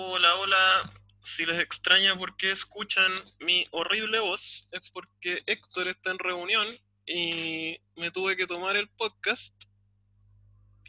Hola, 0.00 0.36
hola. 0.36 0.92
Si 1.24 1.44
les 1.44 1.58
extraña 1.58 2.16
por 2.16 2.36
qué 2.36 2.52
escuchan 2.52 3.10
mi 3.40 3.66
horrible 3.72 4.20
voz, 4.20 4.68
es 4.70 4.92
porque 4.92 5.42
Héctor 5.44 5.88
está 5.88 6.12
en 6.12 6.20
reunión 6.20 6.68
y 7.04 7.76
me 7.96 8.12
tuve 8.12 8.36
que 8.36 8.46
tomar 8.46 8.76
el 8.76 8.88
podcast. 8.90 9.52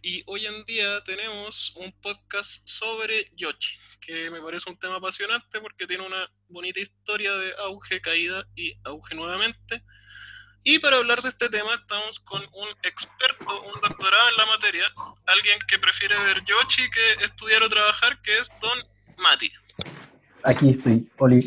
Y 0.04 0.22
hoy 0.28 0.46
en 0.46 0.64
día 0.66 1.04
tenemos 1.06 1.74
un 1.78 1.92
podcast 2.02 2.68
sobre 2.68 3.32
Yoshi, 3.36 3.80
que 4.00 4.30
me 4.30 4.42
parece 4.42 4.70
un 4.70 4.78
tema 4.78 4.98
apasionante 4.98 5.60
porque 5.60 5.88
tiene 5.88 6.06
una 6.06 6.32
bonita 6.48 6.80
historia 6.80 7.34
de 7.34 7.56
auge, 7.58 8.02
caída 8.02 8.46
y 8.56 8.76
auge 8.84 9.16
nuevamente. 9.16 9.84
Y 10.64 10.78
para 10.78 10.98
hablar 10.98 11.24
de 11.24 11.30
este 11.30 11.50
tema 11.50 11.74
estamos 11.74 12.20
con 12.20 12.48
un 12.54 12.70
experto, 12.84 13.62
un 13.64 13.82
doctorado 13.82 14.30
en 14.30 14.38
la 14.38 14.46
materia, 14.46 14.94
alguien 15.26 15.58
que 15.68 15.80
prefiere 15.80 16.16
ver 16.20 16.46
Yoshi 16.46 16.88
que 16.92 17.26
estudiar 17.26 17.64
o 17.64 17.70
trabajar, 17.70 18.22
que 18.22 18.38
es 18.38 18.52
Don 18.62 18.99
Mati. 19.20 19.52
Aquí 20.44 20.70
estoy, 20.70 21.08
Oli. 21.18 21.46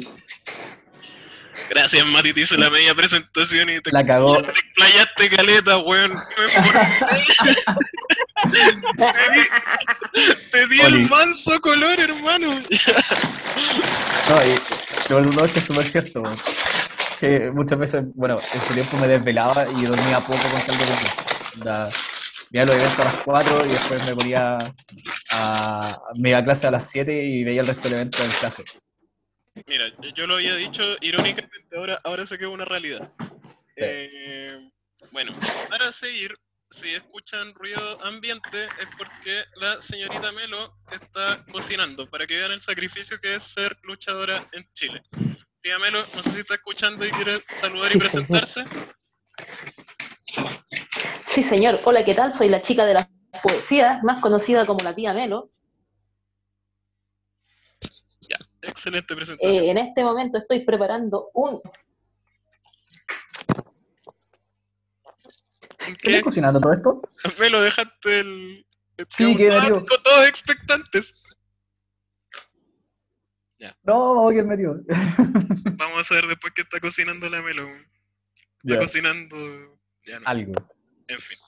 Gracias, 1.70 2.04
Mati, 2.06 2.32
te 2.34 2.40
hice 2.42 2.58
la 2.58 2.68
media 2.70 2.94
presentación 2.94 3.70
y 3.70 3.80
te, 3.80 3.90
La 3.92 4.04
cagó. 4.04 4.42
te 4.42 4.50
explayaste 4.50 5.30
caleta, 5.30 5.78
weón. 5.78 6.12
te 8.96 9.06
di, 9.32 9.42
te 10.50 10.66
di 10.68 10.80
el 10.80 11.08
manso 11.08 11.60
color, 11.60 11.98
hermano. 11.98 12.48
No, 14.28 14.44
y 14.44 14.60
lo 15.10 15.20
no, 15.22 15.44
es 15.44 15.52
que 15.52 15.58
es 15.60 15.64
súper 15.66 15.86
cierto, 15.86 16.20
weón. 16.22 16.36
Que 17.20 17.50
muchas 17.52 17.78
veces, 17.78 18.02
bueno, 18.14 18.38
en 18.52 18.60
su 18.62 18.74
tiempo 18.74 18.96
me 18.98 19.06
desvelaba 19.08 19.64
y 19.78 19.84
dormía 19.86 20.18
poco 20.20 20.42
con 20.50 20.60
tal 20.66 20.76
de. 20.78 20.84
Da- 21.64 21.88
Veía 22.50 22.66
los 22.66 22.74
eventos 22.76 23.00
a 23.00 23.04
las 23.04 23.14
4 23.24 23.64
y 23.64 23.68
después 23.70 24.04
me 24.04 24.14
ponía 24.14 24.58
a. 25.32 25.88
Me 26.16 26.30
iba 26.30 26.38
a 26.38 26.44
clase 26.44 26.66
a 26.66 26.70
las 26.70 26.90
7 26.90 27.24
y 27.24 27.44
veía 27.44 27.60
el 27.60 27.66
resto 27.66 27.88
del 27.88 27.98
evento 27.98 28.22
en 28.22 28.30
clase. 28.30 28.64
Mira, 29.66 29.84
yo 30.14 30.26
lo 30.26 30.34
había 30.34 30.54
dicho 30.56 30.82
irónicamente, 31.00 31.76
ahora, 31.76 32.00
ahora 32.04 32.26
sé 32.26 32.38
que 32.38 32.44
es 32.44 32.50
una 32.50 32.64
realidad. 32.64 33.12
Eh, 33.76 34.70
bueno, 35.10 35.32
para 35.68 35.92
seguir, 35.92 36.38
si 36.70 36.94
escuchan 36.94 37.52
ruido 37.54 38.02
ambiente 38.02 38.64
es 38.64 38.88
porque 38.96 39.44
la 39.56 39.82
señorita 39.82 40.32
Melo 40.32 40.74
está 40.90 41.44
cocinando, 41.52 42.08
para 42.08 42.26
que 42.26 42.36
vean 42.36 42.52
el 42.52 42.62
sacrificio 42.62 43.20
que 43.20 43.34
es 43.34 43.42
ser 43.42 43.76
luchadora 43.82 44.42
en 44.52 44.66
Chile. 44.72 45.02
Tía 45.60 45.78
Melo, 45.78 45.98
no 46.16 46.22
sé 46.22 46.30
si 46.30 46.40
está 46.40 46.54
escuchando 46.54 47.04
y 47.04 47.10
quiere 47.10 47.44
saludar 47.60 47.94
y 47.94 47.98
presentarse. 47.98 48.64
Sí, 51.26 51.42
señor. 51.42 51.80
Hola, 51.84 52.04
¿qué 52.04 52.14
tal? 52.14 52.32
Soy 52.32 52.48
la 52.48 52.62
chica 52.62 52.84
de 52.84 52.94
la 52.94 53.08
poesía, 53.40 54.00
más 54.02 54.20
conocida 54.20 54.66
como 54.66 54.82
la 54.84 54.94
tía 54.94 55.12
Melo. 55.14 55.48
Ya, 58.28 58.38
excelente 58.62 59.14
presentación. 59.14 59.64
Eh, 59.64 59.70
en 59.70 59.78
este 59.78 60.04
momento 60.04 60.38
estoy 60.38 60.64
preparando 60.64 61.30
un... 61.34 61.60
¿En 65.86 65.96
¿Qué 65.96 66.10
estás 66.10 66.22
cocinando 66.22 66.60
todo 66.60 66.72
esto? 66.72 67.02
Melo, 67.40 67.60
dejaste 67.60 68.20
el... 68.20 68.66
Sí, 69.08 69.36
que 69.36 69.48
con 69.48 69.84
todos 69.86 70.28
expectantes. 70.28 71.14
No, 73.84 74.28
¿quién 74.30 74.46
metió? 74.48 74.80
Vamos 75.76 76.10
a 76.10 76.14
ver 76.14 76.26
después 76.26 76.52
qué 76.54 76.62
está 76.62 76.80
cocinando 76.80 77.28
la 77.28 77.42
Melo. 77.42 77.68
Está 77.68 78.74
Ya, 78.74 78.78
cocinando... 78.78 79.36
Ya 80.04 80.18
no. 80.20 80.28
algo. 80.28 80.52
En 81.08 81.18
fin. 81.20 81.38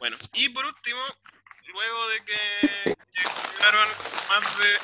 Bueno, 0.00 0.16
y 0.32 0.48
por 0.48 0.64
último, 0.64 0.98
luego 1.74 2.08
de 2.08 2.20
que 2.24 2.40
llegaron 2.88 3.86
más 4.30 4.58
de 4.58 4.74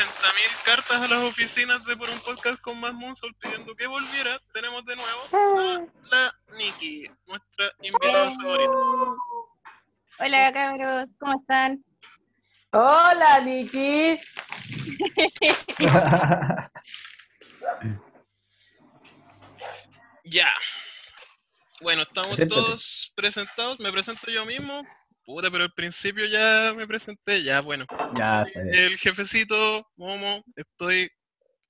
80.000 0.00 0.64
cartas 0.64 1.02
a 1.02 1.08
las 1.08 1.22
oficinas 1.24 1.84
de 1.84 1.94
Por 1.94 2.08
un 2.08 2.18
Podcast 2.20 2.58
con 2.62 2.80
Más 2.80 2.94
Monsol 2.94 3.34
pidiendo 3.34 3.76
que 3.76 3.86
volviera, 3.86 4.40
tenemos 4.54 4.82
de 4.86 4.96
nuevo 4.96 5.28
a 5.30 5.82
la 6.10 6.34
Nikki, 6.56 7.06
nuestra 7.26 7.70
invitada 7.82 8.32
favorita. 8.32 8.72
Hola 10.18 10.50
cabros, 10.54 11.16
¿cómo 11.18 11.38
están? 11.38 11.84
Hola, 12.70 13.40
Niki. 13.40 14.18
Ya. 20.24 20.48
Bueno, 21.82 22.02
estamos 22.02 22.30
Preséntate. 22.30 22.60
todos 22.60 23.12
presentados. 23.14 23.80
Me 23.80 23.92
presento 23.92 24.30
yo 24.30 24.46
mismo. 24.46 24.86
Puta, 25.24 25.50
pero 25.50 25.64
al 25.64 25.72
principio 25.72 26.26
ya 26.26 26.72
me 26.76 26.86
presenté. 26.86 27.42
Ya, 27.42 27.60
bueno. 27.60 27.86
ya. 28.16 28.44
El 28.54 28.96
jefecito, 28.98 29.86
Momo, 29.96 30.44
estoy 30.56 31.10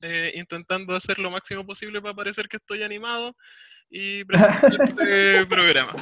eh, 0.01 0.33
intentando 0.35 0.95
hacer 0.95 1.19
lo 1.19 1.31
máximo 1.31 1.65
posible 1.67 2.01
para 2.01 2.15
parecer 2.15 2.49
que 2.49 2.57
estoy 2.57 2.83
animado 2.83 3.35
y 3.91 4.25
presentar 4.25 4.71
este 4.89 5.47
programa. 5.47 5.93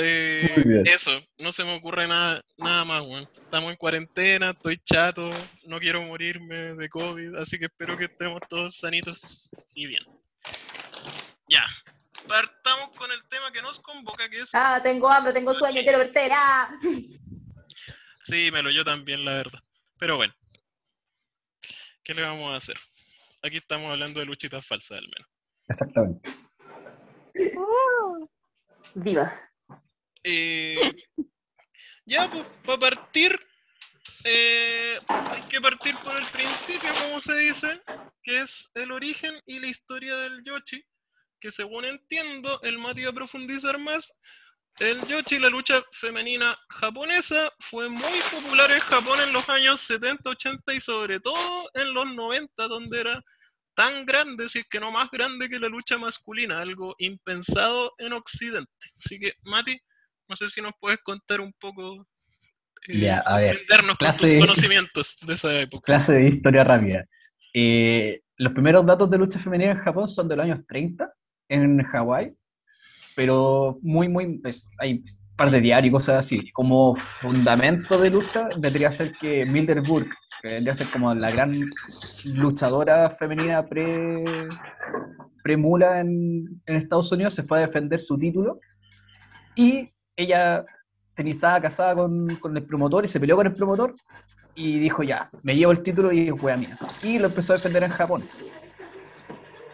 Eh, 0.00 0.52
Muy 0.56 0.64
bien. 0.64 0.86
eso, 0.86 1.20
no 1.38 1.50
se 1.50 1.64
me 1.64 1.74
ocurre 1.74 2.06
nada, 2.06 2.42
nada 2.56 2.84
más, 2.84 3.04
weón. 3.04 3.28
Estamos 3.40 3.70
en 3.72 3.76
cuarentena, 3.76 4.50
estoy 4.50 4.78
chato, 4.84 5.28
no 5.64 5.80
quiero 5.80 6.02
morirme 6.02 6.74
de 6.74 6.88
COVID, 6.88 7.34
así 7.36 7.58
que 7.58 7.64
espero 7.64 7.96
que 7.96 8.04
estemos 8.04 8.40
todos 8.48 8.76
sanitos 8.76 9.50
y 9.74 9.86
bien. 9.88 10.04
Ya, 11.48 11.64
partamos 12.26 12.96
con 12.96 13.10
el 13.12 13.26
tema 13.28 13.52
que 13.52 13.62
nos 13.62 13.80
convoca, 13.80 14.28
que 14.28 14.40
es... 14.40 14.50
Ah, 14.52 14.80
tengo 14.82 15.08
hambre, 15.10 15.32
tengo 15.32 15.54
sueño, 15.54 15.82
quiero 15.82 15.98
verte. 15.98 16.28
Ah. 16.32 16.70
Sí, 18.22 18.50
me 18.50 18.62
lo 18.62 18.70
yo 18.70 18.84
también, 18.84 19.24
la 19.24 19.36
verdad. 19.36 19.60
Pero 19.98 20.16
bueno, 20.16 20.34
¿qué 22.04 22.14
le 22.14 22.22
vamos 22.22 22.52
a 22.52 22.56
hacer? 22.56 22.76
Aquí 23.42 23.56
estamos 23.56 23.90
hablando 23.90 24.20
de 24.20 24.26
luchitas 24.26 24.66
falsas, 24.66 24.98
al 24.98 25.08
menos. 25.08 25.28
Exactamente. 25.68 26.30
Viva. 28.94 29.50
Eh, 30.24 30.92
ya, 32.04 32.28
pues, 32.28 32.44
para 32.66 32.78
partir, 32.78 33.38
eh, 34.24 34.98
hay 35.08 35.42
que 35.48 35.60
partir 35.60 35.94
por 36.04 36.16
el 36.16 36.24
principio, 36.26 36.90
como 37.04 37.20
se 37.20 37.34
dice, 37.34 37.80
que 38.22 38.40
es 38.40 38.70
el 38.74 38.92
origen 38.92 39.40
y 39.46 39.60
la 39.60 39.68
historia 39.68 40.16
del 40.16 40.42
Yoshi, 40.44 40.84
que 41.40 41.50
según 41.50 41.84
entiendo, 41.84 42.60
el 42.62 42.78
Mati 42.78 43.04
va 43.04 43.10
a 43.10 43.14
profundizar 43.14 43.78
más. 43.78 44.14
El 44.80 45.04
Yoshi, 45.08 45.38
la 45.40 45.48
lucha 45.48 45.82
femenina 45.92 46.56
japonesa, 46.68 47.52
fue 47.58 47.88
muy 47.88 48.18
popular 48.32 48.70
en 48.70 48.78
Japón 48.78 49.18
en 49.26 49.32
los 49.32 49.48
años 49.48 49.80
70, 49.80 50.30
80 50.30 50.72
y 50.74 50.80
sobre 50.80 51.18
todo 51.18 51.68
en 51.74 51.92
los 51.94 52.06
90, 52.14 52.68
donde 52.68 53.00
era 53.00 53.22
tan 53.74 54.06
grande, 54.06 54.48
si 54.48 54.60
es 54.60 54.66
que 54.70 54.78
no 54.80 54.90
más 54.92 55.08
grande 55.10 55.48
que 55.48 55.58
la 55.58 55.68
lucha 55.68 55.98
masculina, 55.98 56.60
algo 56.60 56.94
impensado 56.98 57.92
en 57.98 58.12
Occidente. 58.12 58.70
Así 58.96 59.18
que, 59.18 59.32
Mati, 59.42 59.76
no 60.28 60.36
sé 60.36 60.48
si 60.48 60.60
nos 60.60 60.72
puedes 60.80 61.00
contar 61.00 61.40
un 61.40 61.52
poco, 61.54 62.06
eh, 62.86 63.00
Ya, 63.00 63.18
a 63.18 63.38
ver, 63.38 63.56
sorprendernos 63.56 63.98
con 63.98 64.06
clase- 64.06 64.30
tus 64.30 64.40
conocimientos 64.46 65.16
de 65.22 65.34
esa 65.34 65.60
época. 65.60 65.86
Clase 65.86 66.12
de 66.12 66.28
historia 66.28 66.62
rápida. 66.64 67.04
Eh, 67.52 68.20
los 68.36 68.52
primeros 68.52 68.86
datos 68.86 69.10
de 69.10 69.18
lucha 69.18 69.38
femenina 69.40 69.72
en 69.72 69.78
Japón 69.78 70.06
son 70.08 70.28
de 70.28 70.36
los 70.36 70.44
años 70.44 70.60
30 70.68 71.12
en 71.48 71.82
Hawái, 71.82 72.34
pero 73.16 73.78
muy, 73.82 74.08
muy, 74.08 74.38
pues, 74.38 74.68
hay 74.78 74.94
un 74.94 75.36
par 75.36 75.50
de 75.50 75.60
diarios 75.60 75.88
y 75.88 75.92
cosas 75.92 76.16
así. 76.16 76.50
Como 76.50 76.94
fundamento 76.96 77.98
de 78.00 78.10
lucha, 78.10 78.48
vendría 78.60 78.88
a 78.88 78.92
ser 78.92 79.12
que 79.12 79.44
Mildred 79.44 79.86
Burke, 79.86 80.14
que 80.42 80.48
vendría 80.48 80.72
a 80.72 80.76
ser 80.76 80.86
como 80.92 81.14
la 81.14 81.30
gran 81.30 81.70
luchadora 82.24 83.10
femenina 83.10 83.62
pre, 83.62 84.24
pre-mula 85.42 86.00
en, 86.00 86.60
en 86.66 86.76
Estados 86.76 87.10
Unidos, 87.12 87.34
se 87.34 87.42
fue 87.42 87.58
a 87.58 87.66
defender 87.66 87.98
su 87.98 88.18
título 88.18 88.60
y 89.54 89.92
ella 90.16 90.64
estaba 91.16 91.60
casada 91.60 91.94
con, 91.94 92.36
con 92.36 92.56
el 92.56 92.64
promotor 92.64 93.04
y 93.04 93.08
se 93.08 93.18
peleó 93.18 93.36
con 93.36 93.46
el 93.46 93.54
promotor 93.54 93.94
y 94.54 94.78
dijo 94.78 95.02
ya, 95.02 95.30
me 95.42 95.56
llevo 95.56 95.72
el 95.72 95.82
título 95.82 96.12
y 96.12 96.28
es 96.28 96.42
wea 96.42 96.56
mía. 96.56 96.76
Y 97.02 97.18
lo 97.18 97.28
empezó 97.28 97.52
a 97.52 97.56
defender 97.56 97.82
en 97.82 97.90
Japón. 97.90 98.22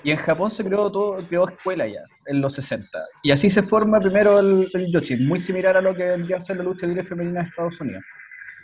Y 0.04 0.10
en 0.10 0.18
Japón 0.18 0.50
se 0.50 0.62
creó 0.62 0.92
todo, 0.92 1.16
creó 1.26 1.48
escuela 1.48 1.86
ya, 1.86 2.04
en 2.26 2.42
los 2.42 2.52
60. 2.52 2.98
Y 3.22 3.30
así 3.30 3.48
se 3.48 3.62
forma 3.62 3.98
primero 3.98 4.38
el, 4.38 4.68
el 4.74 4.92
Yoshi, 4.92 5.16
muy 5.16 5.40
similar 5.40 5.78
a 5.78 5.80
lo 5.80 5.94
que 5.94 6.04
vendría 6.04 6.36
a 6.36 6.54
la 6.54 6.62
lucha 6.62 6.86
libre 6.86 7.02
femenina 7.02 7.40
de 7.40 7.48
Estados 7.48 7.80
Unidos. 7.80 8.04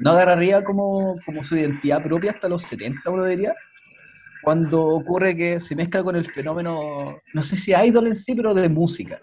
No 0.00 0.10
agarraría 0.10 0.62
como, 0.62 1.16
como 1.25 1.42
su 1.42 1.56
identidad 1.56 2.02
propia 2.02 2.32
hasta 2.32 2.46
los 2.46 2.62
70, 2.62 3.08
uno 3.08 3.25
diría, 3.25 3.54
cuando 4.42 4.84
ocurre 4.84 5.34
que 5.34 5.58
se 5.60 5.75
mezcla 5.75 6.02
con 6.02 6.14
el 6.14 6.26
fenómeno, 6.26 7.19
no 7.32 7.42
sé 7.42 7.56
si 7.56 7.72
idol 7.72 8.06
en 8.06 8.16
sí, 8.16 8.34
pero 8.34 8.52
de 8.52 8.69
música. 8.69 9.19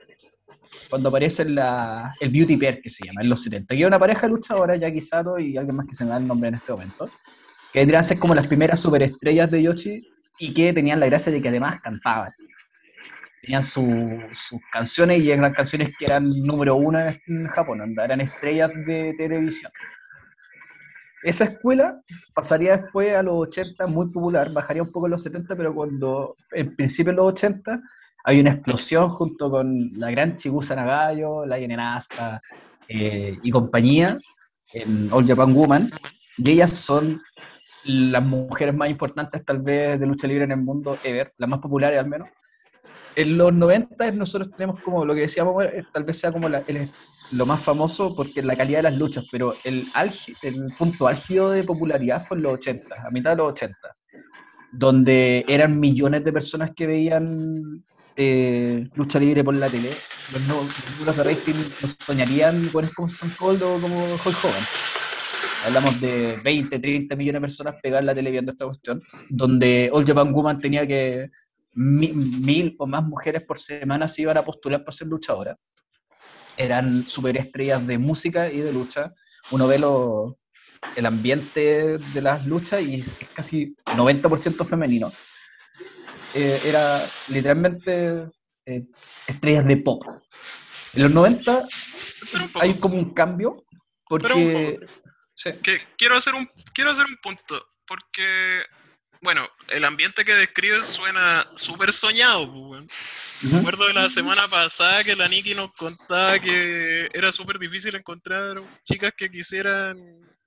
Cuando 0.90 1.10
aparece 1.10 1.46
la, 1.46 2.16
el 2.20 2.30
Beauty 2.30 2.58
Pair, 2.58 2.82
que 2.82 2.90
se 2.90 3.06
llama, 3.06 3.22
en 3.22 3.30
los 3.30 3.44
70. 3.44 3.76
Que 3.76 3.82
es 3.82 3.88
una 3.88 4.00
pareja 4.00 4.28
luchadora, 4.28 4.76
Jackie 4.76 5.02
Sato 5.02 5.38
y 5.38 5.56
alguien 5.56 5.76
más 5.76 5.86
que 5.86 5.94
se 5.94 6.04
me 6.04 6.12
da 6.12 6.18
el 6.18 6.28
nombre 6.28 6.50
en 6.50 6.56
este 6.56 6.72
momento, 6.72 7.10
que 7.72 7.80
vendrían 7.80 8.02
a 8.02 8.04
ser 8.04 8.18
como 8.18 8.34
las 8.34 8.48
primeras 8.48 8.80
superestrellas 8.80 9.52
de 9.52 9.62
Yoshi 9.62 10.17
y 10.40 10.54
que 10.54 10.74
tenían 10.74 11.00
la 11.00 11.06
gracia 11.08 11.32
de 11.32 11.42
que 11.42 11.50
además 11.50 11.82
cantaban. 11.82 12.32
Tenían 13.42 13.64
su- 13.64 14.22
sus 14.32 14.60
canciones 14.72 15.22
y 15.22 15.32
eran 15.32 15.54
canciones 15.54 15.94
que 15.98 16.06
eran 16.06 16.30
número 16.46 16.76
uno 16.76 17.00
en 17.00 17.48
Japón, 17.48 17.96
eran 17.98 18.22
estrellas 18.22 18.72
de 18.86 19.14
televisión. 19.18 19.72
esa 21.24 21.46
escuela 21.46 22.00
pasaría 22.34 22.78
después 22.78 23.14
a 23.16 23.24
los 23.24 23.48
80 23.48 23.88
muy 23.88 24.06
popular, 24.08 24.52
bajaría 24.54 24.84
un 24.84 24.92
poco 24.92 25.08
en 25.08 25.12
los 25.12 25.24
70, 25.24 25.56
pero 25.56 25.74
cuando 25.74 26.36
en 26.52 26.74
principio 26.76 27.10
en 27.10 27.18
los 27.18 27.28
80 27.34 27.82
hay 28.24 28.40
una 28.40 28.52
explosión 28.52 29.10
junto 29.10 29.50
con 29.50 29.90
la 29.94 30.12
gran 30.12 30.36
Chigusa 30.36 30.76
Nagayo, 30.76 31.46
la 31.46 31.58
Yenenasta 31.60 32.42
eh, 32.88 33.38
y 33.42 33.52
compañía 33.52 34.16
en 34.74 35.10
All 35.12 35.26
Japan 35.28 35.54
Woman, 35.54 35.90
y 36.38 36.52
ellas 36.52 36.72
son 36.72 37.22
las 37.88 38.24
mujeres 38.24 38.76
más 38.76 38.90
importantes 38.90 39.44
tal 39.46 39.60
vez 39.62 40.00
de 40.00 40.06
lucha 40.06 40.28
libre 40.28 40.44
en 40.44 40.52
el 40.52 40.58
mundo 40.62 40.98
ever, 41.04 41.34
las 41.38 41.50
más 41.50 41.60
populares 41.60 42.00
al 42.00 42.10
menos. 42.10 42.30
En 43.16 43.38
los 43.38 43.52
90 43.54 44.12
nosotros 44.12 44.52
tenemos 44.52 44.82
como 44.82 45.04
lo 45.06 45.16
que 45.16 45.22
decíamos, 45.22 45.64
eh, 45.66 45.84
tal 45.92 46.04
vez 46.04 46.20
sea 46.20 46.32
como 46.32 46.48
la- 46.50 46.62
el- 46.68 46.88
lo 47.34 47.46
más 47.46 47.60
famoso 47.62 48.16
porque 48.16 48.42
la 48.42 48.56
calidad 48.56 48.80
de 48.80 48.84
las 48.84 48.98
luchas, 48.98 49.28
pero 49.32 49.54
el, 49.64 49.86
el 50.44 50.74
punto 50.78 51.08
álgido 51.08 51.52
de 51.52 51.64
popularidad 51.64 52.26
fue 52.26 52.38
en 52.38 52.44
los 52.44 52.54
80, 52.54 52.96
a 53.06 53.10
mitad 53.12 53.32
de 53.32 53.38
los 53.38 53.52
80, 53.52 53.76
donde 54.72 55.44
eran 55.48 55.80
millones 55.80 56.24
de 56.24 56.32
personas 56.34 56.72
que 56.76 56.88
veían 56.88 57.84
eh, 58.16 58.88
lucha 58.96 59.20
libre 59.20 59.44
por 59.44 59.56
la 59.56 59.70
tele. 59.70 59.90
Los 60.34 60.42
números 60.48 61.18
de 61.18 61.24
rating 61.24 61.54
no 61.82 61.90
soñarían 62.06 62.68
con 62.70 62.86
como 62.96 63.08
Stone 63.08 63.32
Cold 63.38 63.62
o 63.64 63.80
como 63.80 64.04
Hulk 64.04 64.44
Hogan. 64.44 64.64
Hablamos 65.66 66.00
de 66.00 66.40
20, 66.44 66.80
30 66.80 67.16
millones 67.16 67.42
de 67.42 67.48
personas 67.48 67.76
pegadas 67.82 68.02
en 68.02 68.06
la 68.08 68.16
tele 68.16 68.32
viendo 68.32 68.52
esta 68.52 68.66
cuestión, 68.66 69.02
donde 69.30 69.90
All 69.92 70.06
Japan 70.06 70.32
Woman 70.32 70.60
tenía 70.62 70.86
que 70.88 71.30
mi- 71.74 72.14
mil 72.14 72.76
o 72.80 72.88
más 72.88 73.04
mujeres 73.04 73.44
por 73.44 73.60
semana 73.60 74.08
se 74.08 74.22
iban 74.24 74.38
a 74.38 74.44
postular 74.44 74.84
para 74.84 74.96
ser 74.96 75.08
luchadoras. 75.08 75.76
Eran 76.58 77.04
superestrellas 77.04 77.86
de 77.86 77.98
música 77.98 78.52
y 78.52 78.62
de 78.62 78.72
lucha. 78.74 79.14
Uno 79.52 79.68
ve 79.68 79.78
lo- 79.80 80.36
el 80.96 81.06
ambiente 81.06 81.98
de 81.98 82.22
las 82.22 82.46
luchas 82.48 82.82
y 82.84 83.02
es, 83.02 83.16
casi 83.34 83.76
90% 83.96 84.64
femenino. 84.66 85.12
Eh, 86.34 86.60
era 86.66 87.02
literalmente 87.30 88.28
eh, 88.66 88.86
estrellas 89.28 89.66
de 89.66 89.78
pop. 89.78 90.04
En 90.94 91.04
los 91.04 91.12
90 91.12 91.64
Espera 92.22 92.44
un 92.44 92.50
poco, 92.52 92.64
hay 92.64 92.74
como 92.80 92.96
un 92.98 93.14
cambio 93.14 93.64
porque... 94.08 94.80
Sí. 95.38 95.52
que 95.62 95.80
quiero 95.98 96.18
hacer 96.18 96.34
un 96.34 96.50
quiero 96.74 96.90
hacer 96.90 97.06
un 97.06 97.16
punto 97.18 97.64
porque 97.86 98.66
bueno, 99.22 99.48
el 99.70 99.84
ambiente 99.84 100.24
que 100.24 100.36
describes 100.36 100.86
suena 100.86 101.46
súper 101.56 101.94
soñado, 101.94 102.52
pues. 102.52 103.44
Me 103.52 103.60
acuerdo 103.60 103.88
de 103.88 103.94
la 103.94 104.10
semana 104.10 104.48
pasada 104.48 105.04
que 105.04 105.16
la 105.16 105.28
Nikki 105.28 105.56
nos 105.56 105.76
contaba 105.76 106.40
que 106.40 107.10
era 107.14 107.32
súper 107.32 107.60
difícil 107.60 107.96
encontrar 107.96 108.62
chicas 108.84 109.14
que 109.16 109.30
quisieran 109.30 109.98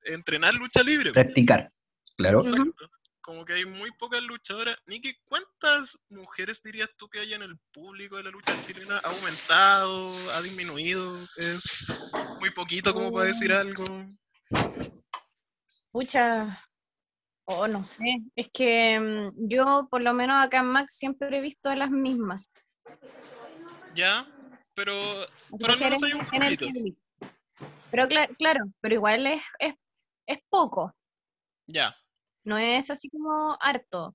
entrenar 0.03 0.55
lucha 0.55 0.83
libre. 0.83 1.13
Practicar, 1.13 1.69
claro. 2.17 2.47
Exacto. 2.47 2.91
Como 3.21 3.45
que 3.45 3.55
hay 3.55 3.65
muy 3.65 3.91
pocas 3.93 4.23
luchadoras. 4.23 4.77
Nikki, 4.87 5.15
¿cuántas 5.25 5.99
mujeres 6.09 6.63
dirías 6.63 6.91
tú 6.97 7.09
que 7.09 7.21
hay 7.21 7.35
en 7.35 7.43
el 7.43 7.57
público 7.73 8.17
de 8.17 8.25
la 8.25 8.31
lucha 8.31 8.55
chilena? 8.67 9.01
¿Ha 9.05 9.09
aumentado? 9.09 10.11
¿Ha 10.35 10.43
disminuido? 10.43 11.17
¿Es 11.37 11.93
muy 12.41 12.51
poquito 12.51 12.93
como 12.93 13.13
para 13.13 13.27
decir 13.27 13.53
algo? 13.53 13.85
Pucha, 15.93 16.65
o 17.47 17.67
no 17.67 17.85
sé, 17.85 18.05
es 18.37 18.49
que 18.53 18.99
mm, 19.01 19.49
yo 19.49 19.89
por 19.91 20.03
lo 20.03 20.15
menos 20.15 20.45
acá 20.45 20.59
en 20.61 20.67
Max 20.67 20.95
siempre 20.97 21.37
he 21.37 21.41
visto 21.41 21.69
a 21.69 21.77
las 21.77 21.91
mismas. 21.91 22.51
¿Ya? 23.95 24.27
Pero, 24.75 25.27
pero 25.59 25.73
al 25.73 25.81
menos 25.81 26.03
hay 26.03 26.13
un 26.13 26.27
poquito. 26.27 26.67
Pero 27.91 28.07
cla- 28.09 28.37
claro, 28.39 28.65
pero 28.81 28.95
igual 28.95 29.27
es, 29.27 29.43
es, 29.59 29.75
es 30.27 30.39
poco, 30.49 30.95
Ya. 31.67 31.97
no 32.45 32.57
es 32.57 32.89
así 32.91 33.11
como 33.11 33.57
harto. 33.61 34.15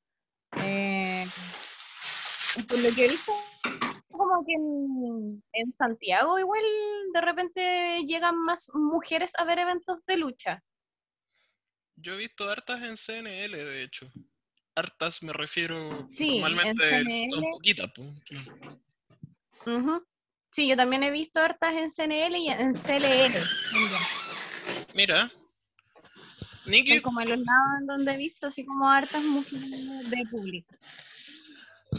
Eh, 0.63 1.25
por 2.69 2.79
lo 2.79 2.95
que 2.95 3.05
he 3.05 3.09
visto, 3.09 3.33
como 4.17 4.45
que 4.45 4.53
en, 4.53 5.43
en 5.53 5.73
Santiago 5.77 6.39
igual 6.39 6.63
de 7.13 7.21
repente 7.21 8.03
llegan 8.05 8.37
más 8.37 8.69
mujeres 8.73 9.33
a 9.37 9.43
ver 9.45 9.59
eventos 9.59 9.99
de 10.05 10.17
lucha. 10.17 10.63
Yo 11.97 12.13
he 12.13 12.17
visto 12.17 12.49
hartas 12.49 12.81
en 12.81 12.97
CNL, 12.97 13.51
de 13.55 13.83
hecho. 13.83 14.11
Hartas 14.75 15.23
me 15.23 15.31
refiero, 15.31 16.05
Sí, 16.09 16.27
en 16.27 16.41
normalmente 16.41 17.29
son 17.31 17.43
poquitas. 17.51 17.91
pues, 17.95 18.09
claro. 18.25 18.51
Ujú. 19.65 20.05
Sí, 20.51 20.67
yo 20.67 20.75
también 20.77 21.03
he 21.03 21.11
visto 21.11 21.39
hartas 21.39 21.73
en 21.73 21.89
CNL 21.89 22.37
y 22.37 22.49
en 22.49 22.73
CLL. 22.73 23.33
Mira. 24.93 25.31
Nikki, 26.65 27.01
como 27.01 27.19
los 27.21 27.37
lados 27.39 27.79
en 27.79 27.85
donde 27.87 28.13
he 28.13 28.17
visto 28.17 28.47
así 28.47 28.65
como 28.65 28.89
hartas 28.89 29.23
mujeres 29.23 30.09
de 30.09 30.25
público. 30.29 30.73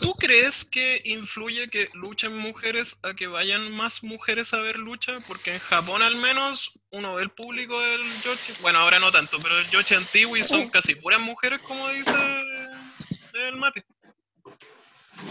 ¿Tú 0.01 0.15
crees 0.15 0.65
que 0.65 1.01
influye 1.05 1.69
que 1.69 1.89
luchen 1.95 2.37
mujeres 2.37 2.99
a 3.03 3.15
que 3.15 3.27
vayan 3.27 3.73
más 3.73 4.03
mujeres 4.03 4.53
a 4.55 4.59
ver 4.59 4.77
lucha? 4.79 5.19
Porque 5.27 5.53
en 5.55 5.59
Japón 5.59 6.03
al 6.03 6.17
menos 6.17 6.73
uno 6.91 7.15
ve 7.15 7.23
el 7.23 7.31
público 7.31 7.81
del 7.81 8.01
Yoshi, 8.01 8.55
bueno 8.63 8.79
ahora 8.79 8.99
no 8.99 9.11
tanto, 9.11 9.39
pero 9.43 9.59
el 9.59 9.67
Yoshi 9.67 9.95
antiguo 9.95 10.37
y 10.37 10.45
son 10.45 10.69
casi 10.69 10.95
puras 10.95 11.21
mujeres 11.21 11.61
como 11.63 11.89
dice 11.89 12.13
el 13.35 13.57
Mate. 13.57 13.85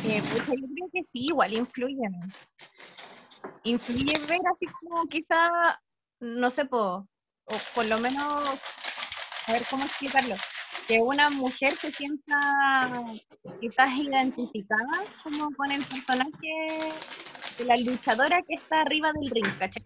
Eh, 0.08 0.22
pucha, 0.22 0.54
yo 0.54 0.68
creo 0.76 0.90
que 0.94 1.04
sí, 1.04 1.26
igual 1.28 1.54
influyen. 1.54 2.14
Influye 3.64 4.20
ver 4.28 4.42
así 4.54 4.66
como 4.80 5.08
quizá, 5.08 5.80
no 6.20 6.52
sé, 6.52 6.66
po, 6.66 7.08
o 7.46 7.58
por 7.74 7.86
lo 7.86 7.98
menos, 8.00 8.60
a 9.48 9.52
ver 9.52 9.64
cómo 9.70 9.84
explicarlo, 9.86 10.36
que 10.88 11.00
una 11.02 11.30
mujer 11.32 11.72
se 11.72 11.92
sienta 11.92 12.92
quizás 13.60 13.94
identificada 13.98 15.04
como 15.24 15.50
con 15.56 15.72
el 15.72 15.84
personaje 15.84 16.94
de 17.58 17.66
la 17.66 17.76
luchadora 17.78 18.42
que 18.48 18.56
está 18.56 18.82
arriba 18.82 19.12
del 19.14 19.30
ring, 19.32 19.58
¿cachai? 19.58 19.84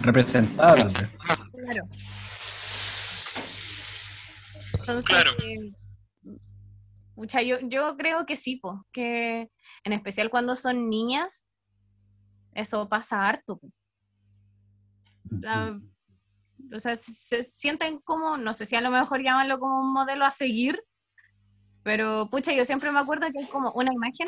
Representada. 0.00 0.86
Claro. 1.52 1.84
Entonces, 4.80 5.06
Claro. 5.06 5.30
eh, 5.42 5.72
pucha, 7.14 7.42
yo, 7.42 7.58
yo 7.62 7.96
creo 7.96 8.26
que 8.26 8.36
sí, 8.36 8.56
po, 8.56 8.84
que 8.92 9.50
en 9.84 9.92
especial 9.92 10.30
cuando 10.30 10.56
son 10.56 10.88
niñas, 10.88 11.46
eso 12.54 12.88
pasa 12.88 13.26
harto. 13.26 13.60
O 16.74 16.80
sea, 16.80 16.96
se, 16.96 17.12
se 17.12 17.42
sienten 17.42 17.98
como, 18.00 18.36
no 18.36 18.54
sé 18.54 18.66
si 18.66 18.76
a 18.76 18.80
lo 18.80 18.90
mejor 18.90 19.22
llamarlo 19.22 19.58
como 19.58 19.80
un 19.80 19.92
modelo 19.92 20.24
a 20.24 20.30
seguir, 20.30 20.82
pero 21.82 22.28
pucha, 22.30 22.52
yo 22.52 22.64
siempre 22.64 22.90
me 22.90 22.98
acuerdo 22.98 23.28
que 23.32 23.38
hay 23.38 23.46
como 23.46 23.70
una 23.72 23.92
imagen 23.92 24.26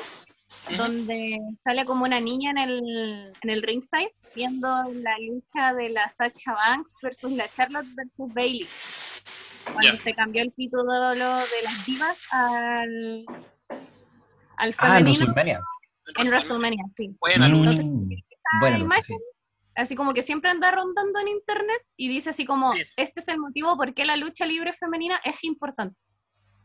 donde 0.76 1.38
sale 1.64 1.85
como 1.85 2.04
una 2.04 2.21
niña 2.21 2.52
en 2.52 2.59
el, 2.59 3.30
en 3.42 3.50
el 3.50 3.62
ringside 3.62 4.14
viendo 4.35 4.68
la 4.68 5.16
lucha 5.18 5.75
de 5.75 5.88
la 5.90 6.09
Sacha 6.09 6.52
Banks 6.54 6.95
versus 7.02 7.33
la 7.33 7.49
Charlotte 7.49 7.87
versus 7.97 8.33
Bailey. 8.33 8.66
Cuando 9.73 10.00
se 10.02 10.14
cambió 10.14 10.42
el 10.42 10.52
título 10.54 10.92
de 11.11 11.16
las 11.18 11.85
divas 11.85 12.28
al, 12.33 13.25
al 14.57 14.75
Ah, 14.78 14.99
en 15.00 15.04
femenino 15.04 15.09
WrestleMania. 15.09 15.61
en 16.16 16.28
WrestleMania, 16.28 16.85
sí. 16.97 17.16
Buena 17.21 17.49
lucha. 17.49 17.83
Mm, 17.83 18.09
buena 18.61 18.78
lucha, 18.78 18.85
imagen. 18.85 19.18
sí. 19.18 19.25
Así 19.78 19.94
como 19.94 20.12
que 20.12 20.23
siempre 20.23 20.50
anda 20.50 20.73
rondando 20.73 21.20
en 21.20 21.28
internet 21.28 21.80
y 21.97 22.08
dice 22.08 22.30
así 22.30 22.44
como, 22.44 22.73
Sí. 22.73 22.82
este 22.97 23.20
es 23.20 23.28
el 23.28 23.38
motivo 23.38 23.76
por 23.76 23.94
qué 23.94 24.04
la 24.04 24.16
lucha 24.16 24.44
libre 24.44 24.73
femenina 24.73 25.20
es 25.25 25.44
importante. 25.44 25.97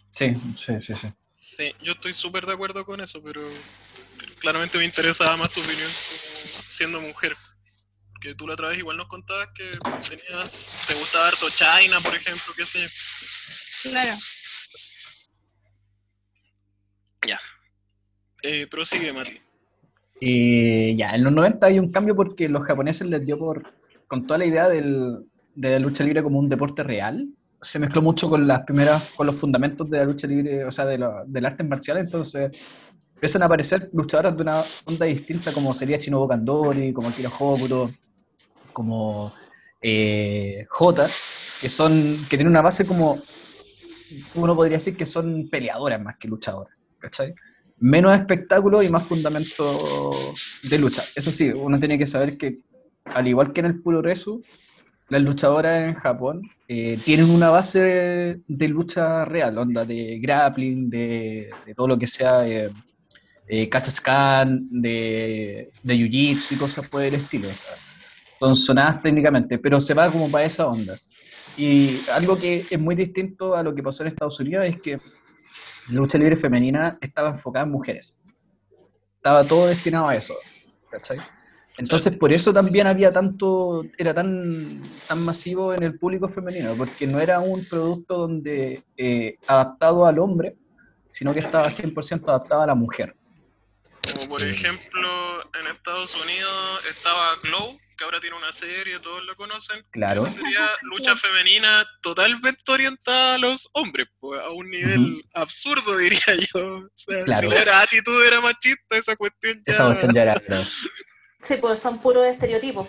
Sí, 0.10 0.34
sí, 0.34 0.56
sí, 0.82 0.94
sí. 0.96 1.08
Sí, 1.32 1.76
yo 1.84 1.92
estoy 1.94 2.16
súper 2.16 2.48
de 2.48 2.54
acuerdo 2.54 2.84
con 2.84 3.02
eso, 3.02 3.22
pero 3.22 3.42
claramente 4.40 4.80
me 4.80 4.86
interesaba 4.86 5.38
más 5.38 5.54
tu 5.54 5.60
opinión 5.60 5.90
siendo 6.68 7.00
mujer. 7.02 7.34
Que 8.20 8.34
tú 8.34 8.48
la 8.48 8.54
otra 8.54 8.70
vez 8.70 8.80
igual 8.80 8.98
nos 8.98 9.08
contabas 9.08 9.50
que 9.54 9.78
tenías, 10.10 10.86
te 10.88 10.94
gustaba 10.96 11.28
harto 11.28 11.48
China, 11.52 12.00
por 12.02 12.16
ejemplo, 12.16 12.54
qué 12.56 12.64
sé 12.64 12.80
yo. 12.82 13.92
Claro. 13.92 14.18
Eh, 18.46 18.68
prosigue, 18.68 19.14
Mati. 19.14 19.42
Y 20.26 20.96
ya, 20.96 21.10
en 21.10 21.22
los 21.26 21.34
90 21.34 21.68
hay 21.68 21.80
un 21.80 21.92
cambio 21.92 22.16
porque 22.16 22.48
los 22.48 22.64
japoneses 22.64 23.06
les 23.08 23.26
dio 23.26 23.38
por, 23.38 23.62
con 24.08 24.26
toda 24.26 24.38
la 24.38 24.46
idea 24.46 24.70
del- 24.70 25.26
de 25.54 25.70
la 25.72 25.80
lucha 25.80 26.02
libre 26.06 26.24
como 26.24 26.40
un 26.40 26.48
deporte 26.48 26.82
real, 26.82 27.28
se 27.62 27.78
mezcló 27.78 28.02
mucho 28.02 28.30
con 28.30 28.48
las 28.48 28.62
primeras, 28.62 29.12
con 29.18 29.28
los 29.28 29.36
fundamentos 29.36 29.90
de 29.90 29.98
la 29.98 30.06
lucha 30.06 30.26
libre, 30.26 30.64
o 30.64 30.72
sea, 30.72 30.86
de 30.86 30.98
la- 30.98 31.24
del 31.28 31.46
arte 31.46 31.64
marcial, 31.66 31.98
entonces 31.98 32.94
empiezan 33.16 33.42
a 33.42 33.48
aparecer 33.48 33.90
luchadoras 33.92 34.36
de 34.38 34.44
una 34.44 34.62
onda 34.88 35.06
distinta 35.08 35.52
como 35.52 35.74
sería 35.74 35.98
Shinobu 35.98 36.28
Kandori, 36.30 36.94
como 36.94 37.10
Akira 37.10 37.30
Hokuto, 37.38 37.92
como 38.72 39.34
eh, 39.82 40.66
Jota, 40.70 41.04
que 41.04 41.68
son, 41.70 41.92
que 42.30 42.38
tienen 42.38 42.48
una 42.48 42.62
base 42.62 42.86
como, 42.86 43.18
uno 44.36 44.56
podría 44.56 44.78
decir 44.78 44.96
que 44.96 45.06
son 45.06 45.50
peleadoras 45.50 46.02
más 46.02 46.18
que 46.18 46.30
luchadoras, 46.30 46.74
¿cachai? 46.98 47.36
Menos 47.80 48.18
espectáculo 48.18 48.82
y 48.82 48.90
más 48.90 49.04
fundamento 49.04 50.12
de 50.64 50.80
lucha. 50.80 51.04
Eso 51.16 51.32
sí, 51.32 51.50
uno 51.50 51.80
tiene 51.80 51.98
que 51.98 52.08
saber 52.08 52.38
que, 52.38 52.60
al 53.06 53.28
igual 53.28 53.52
que 53.52 53.62
en 53.62 53.68
el 53.68 53.82
puro 53.82 54.02
resu, 54.02 54.42
las 55.10 55.22
luchadoras 55.22 55.90
en 55.90 55.96
Japón 55.96 56.42
eh, 56.68 56.98
tienen 57.04 57.30
una 57.30 57.50
base 57.50 58.42
de, 58.48 58.68
lucha 58.68 59.26
real, 59.26 59.58
onda 59.58 59.86
de 59.86 60.20
grappling, 60.20 60.90
de, 60.90 61.50
todo 61.76 61.90
lo 61.90 62.00
que 62.00 62.08
sea 62.08 62.48
eh, 62.48 62.72
eh, 63.48 63.70
de, 63.70 65.72
de 65.84 65.96
jiu-jitsu 65.96 66.54
y 66.54 66.58
cosas 66.58 66.88
por 66.88 67.04
el 67.04 67.14
estilo. 67.14 67.48
o 68.40 68.48
son 68.48 68.56
sonadas 68.56 69.02
técnicamente, 69.02 69.60
pero 69.60 69.80
se 69.80 69.94
va 69.94 70.10
como 70.10 70.32
para 70.32 70.46
esa 70.46 70.68
onda. 70.68 70.96
Y 71.58 71.98
algo 72.14 72.40
que 72.40 72.66
es 72.70 72.80
muy 72.80 72.96
distinto 72.96 73.56
a 73.56 73.62
lo 73.62 73.76
que 73.76 73.84
pasó 73.84 74.04
en 74.04 74.10
Estados 74.10 74.40
Unidos 74.40 74.66
es 74.66 74.82
que 74.82 74.98
lucha 75.92 76.18
libre 76.18 76.36
femenina 76.36 76.98
estaba 77.02 77.30
enfocada 77.30 77.66
en 77.66 77.72
mujeres. 77.72 78.16
Estaba 79.16 79.44
todo 79.44 79.68
destinado 79.68 80.08
a 80.08 80.16
eso. 80.16 80.34
¿cachai? 80.90 81.18
Entonces, 81.78 82.16
por 82.16 82.32
eso 82.32 82.54
también 82.54 82.86
había 82.86 83.12
tanto, 83.12 83.84
era 83.98 84.14
tan, 84.14 84.82
tan 85.08 85.26
masivo 85.26 85.74
en 85.74 85.82
el 85.84 85.98
público 85.98 86.28
femenino, 86.28 86.74
porque 86.78 87.08
no 87.08 87.20
era 87.20 87.40
un 87.40 87.66
producto 87.66 88.18
donde 88.20 88.84
eh, 88.96 89.38
adaptado 89.48 90.06
al 90.06 90.20
hombre, 90.20 90.56
sino 91.10 91.34
que 91.34 91.40
estaba 91.40 91.68
100% 91.68 92.28
adaptado 92.28 92.62
a 92.62 92.68
la 92.68 92.76
mujer. 92.76 93.16
Como 94.12 94.28
por 94.28 94.44
Eh. 94.44 94.52
ejemplo, 94.52 95.42
en 95.60 95.68
Estados 95.68 96.14
Unidos 96.24 96.86
estaba 96.90 97.36
Glow, 97.44 97.78
que 97.98 98.04
ahora 98.04 98.20
tiene 98.20 98.36
una 98.36 98.52
serie, 98.52 99.00
todos 99.00 99.24
lo 99.24 99.36
conocen. 99.36 99.86
Claro. 99.92 100.26
Esa 100.28 100.38
sería 100.42 100.70
lucha 100.82 101.16
femenina 101.16 101.86
totalmente 102.02 102.70
orientada 102.72 103.36
a 103.36 103.38
los 103.38 103.70
hombres, 103.74 104.08
pues, 104.20 104.42
a 104.42 104.50
un 104.50 104.70
nivel 104.70 105.24
absurdo, 105.34 105.96
diría 105.98 106.36
yo. 106.54 106.78
O 106.80 106.90
sea, 106.94 107.24
Claro. 107.24 107.50
si 107.50 107.56
la 107.66 107.80
actitud 107.80 108.26
era 108.26 108.42
machista, 108.42 108.98
esa 108.98 109.16
cuestión 109.16 109.62
ya... 109.66 109.74
Esa 109.74 109.86
cuestión 109.86 110.14
ya 110.14 110.22
era. 110.24 110.42
Sí, 111.42 111.56
pues 111.60 111.80
son 111.80 112.02
puros 112.02 112.26
estereotipos. 112.26 112.88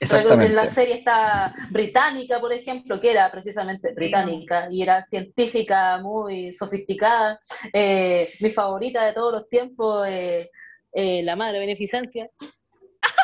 Exactamente. 0.00 0.46
En 0.46 0.56
la 0.56 0.66
serie 0.66 0.96
está 0.98 1.54
británica, 1.70 2.40
por 2.40 2.52
ejemplo, 2.52 3.00
que 3.00 3.10
era 3.10 3.30
precisamente 3.30 3.92
británica 3.94 4.68
y 4.70 4.82
era 4.82 5.02
científica 5.02 5.98
muy 5.98 6.54
sofisticada. 6.54 7.38
Eh, 7.72 8.26
mi 8.40 8.50
favorita 8.50 9.04
de 9.04 9.12
todos 9.12 9.32
los 9.32 9.48
tiempos, 9.48 10.06
eh, 10.06 10.46
eh, 10.92 11.22
la 11.22 11.36
madre 11.36 11.58
beneficencia. 11.58 12.28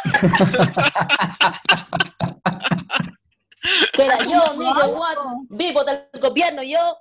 que 3.93 4.03
era 4.05 4.19
yo, 4.19 4.55
Miguel 4.57 4.95
Watt, 4.95 5.19
vivo 5.51 5.85
del 5.85 6.09
gobierno, 6.21 6.63
yo. 6.63 6.97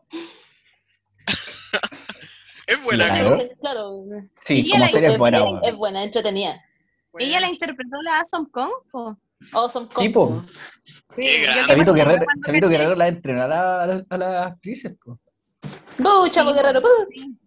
Es 2.68 2.84
buena, 2.84 3.06
Claro. 3.08 3.32
Entonces, 3.32 3.58
claro, 3.60 4.04
Sí, 4.44 4.60
Y 4.60 4.70
como 4.70 4.84
la- 4.84 4.90
serie 4.90 5.12
es 5.14 5.18
buena. 5.18 5.60
es, 5.64 5.76
buena, 5.76 6.04
entretenida. 6.04 6.62
Ella 7.18 7.40
la 7.40 7.50
interpretó 7.50 8.00
la 8.04 8.20
Awesome 8.20 8.48
Kong, 8.52 8.70
po. 8.92 9.18
Awesome 9.54 9.88
Sí, 9.98 10.10
po. 10.10 10.44
Chavito 11.66 11.94
Guerrero, 11.94 12.26
Chavito 12.46 12.70
la 12.70 13.08
entrenará 13.08 13.84
a, 13.84 13.88
la- 13.88 14.06
a 14.10 14.18
las 14.18 14.48
actrices. 14.54 14.94
po. 15.04 15.20
¡Bu, 15.98 16.28
Chavo 16.30 16.54
Guerrero! 16.54 16.82
¡bu! 16.82 16.88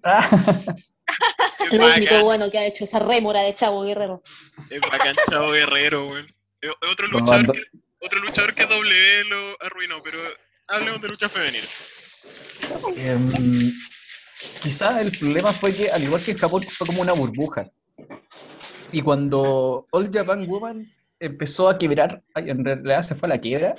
Ah, 0.02 0.28
Qué 1.70 1.76
Lo 1.78 1.87
único 1.87 2.04
bacán, 2.04 2.22
bueno 2.25 2.50
que 2.50 2.58
ha 2.58 2.66
hecho 2.66 2.84
esa 2.84 2.99
rémora 2.99 3.40
de 3.42 3.54
Chavo 3.54 3.82
Guerrero. 3.82 4.22
es 4.70 4.80
bacán 4.80 5.16
Chavo 5.30 5.50
Guerrero, 5.52 6.08
weón. 6.08 6.26
Otro 6.90 7.06
luchador, 7.08 7.52
que, 7.52 7.62
otro 8.00 8.20
luchador 8.20 8.54
que 8.54 8.66
W 8.66 9.25
lo 9.25 9.56
arruinó, 9.64 9.96
pero 10.02 10.18
hablemos 10.68 11.00
de 11.00 11.08
lucha 11.08 11.28
femenina. 11.28 11.64
em, 12.96 13.72
quizás 14.62 15.00
el 15.00 15.11
problema 15.18 15.52
fue 15.52 15.75
que, 15.75 15.90
al 15.90 16.02
igual 16.02 16.22
que 16.22 16.30
en 16.32 16.38
Japón, 16.38 16.62
fue 16.62 16.87
como 16.87 17.02
una 17.02 17.12
burbuja. 17.14 17.66
Y 18.92 19.00
cuando 19.02 19.87
All 19.90 20.11
Japan 20.12 20.46
Woman 20.46 20.87
empezó 21.22 21.68
a 21.68 21.78
quebrar, 21.78 22.22
en 22.34 22.64
realidad 22.64 23.02
se 23.02 23.14
fue 23.14 23.28
a 23.28 23.30
la 23.30 23.38
quiebra, 23.38 23.74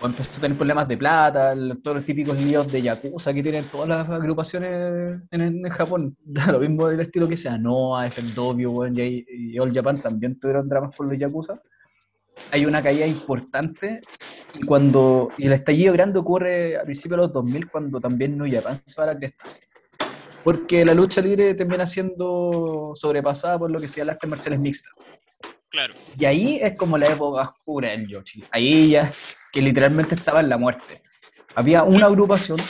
o 0.00 0.06
empezó 0.06 0.36
a 0.36 0.40
tener 0.40 0.56
problemas 0.56 0.88
de 0.88 0.96
plata, 0.96 1.54
todos 1.82 1.96
los 1.98 2.04
típicos 2.04 2.42
líos 2.42 2.70
de 2.70 2.82
Yakuza 2.82 3.32
que 3.32 3.42
tienen 3.42 3.64
todas 3.70 3.88
las 3.88 4.08
agrupaciones 4.10 5.20
en, 5.30 5.40
en 5.40 5.68
Japón, 5.70 6.16
lo 6.52 6.58
mismo 6.58 6.88
del 6.88 7.00
estilo 7.00 7.28
que 7.28 7.36
sea, 7.36 7.56
Noah, 7.56 8.06
FMW, 8.06 8.86
y, 8.86 9.26
y 9.28 9.58
All 9.58 9.72
Japan 9.72 9.96
también 9.96 10.38
tuvieron 10.38 10.68
dramas 10.68 10.94
por 10.94 11.06
los 11.06 11.18
Yakuza. 11.18 11.54
Hay 12.50 12.66
una 12.66 12.82
caída 12.82 13.06
importante 13.06 14.02
y 14.58 14.64
cuando 14.64 15.30
y 15.38 15.46
el 15.46 15.52
estallido 15.52 15.92
grande 15.92 16.18
ocurre 16.18 16.76
a 16.76 16.82
principios 16.82 17.18
de 17.18 17.26
los 17.26 17.32
2000 17.32 17.70
cuando 17.70 18.00
también 18.00 18.36
New 18.36 18.50
Japan 18.50 18.76
se 18.84 19.00
va 19.00 19.04
a 19.04 19.14
la 19.14 19.18
cresta. 19.18 19.44
Porque 20.42 20.84
la 20.84 20.94
lucha 20.94 21.20
libre 21.20 21.54
termina 21.54 21.86
siendo 21.86 22.92
sobrepasada 22.94 23.58
por 23.58 23.70
lo 23.70 23.78
que 23.78 23.88
sean 23.88 24.08
las 24.08 24.16
artes 24.16 24.28
marciales 24.28 24.60
mixtas. 24.60 24.92
Claro. 25.74 25.92
Y 26.16 26.24
ahí 26.24 26.58
es 26.62 26.76
como 26.76 26.96
la 26.96 27.06
época 27.06 27.42
oscura 27.50 27.90
del 27.90 28.06
Yoshi. 28.06 28.44
Ahí 28.52 28.90
ya 28.90 29.10
que 29.52 29.60
literalmente 29.60 30.14
estaba 30.14 30.38
en 30.38 30.48
la 30.48 30.56
muerte. 30.56 31.02
Había 31.56 31.82
una 31.82 32.06
agrupación 32.06 32.60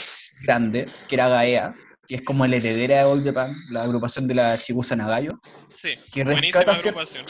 grande, 0.43 0.87
que 1.07 1.13
era 1.13 1.29
Gaea, 1.29 1.75
que 2.07 2.15
es 2.15 2.23
como 2.23 2.47
la 2.47 2.55
heredera 2.55 2.97
de 2.97 3.03
All 3.03 3.23
Japan, 3.23 3.53
la 3.69 3.83
agrupación 3.83 4.27
de 4.27 4.33
la 4.33 4.57
Chigusa 4.57 4.95
Nagayo, 4.95 5.39
Sí, 5.79 5.93
Que 6.13 6.23
buenísima 6.23 6.61
rescata 6.61 6.71
agrupación. 6.71 7.25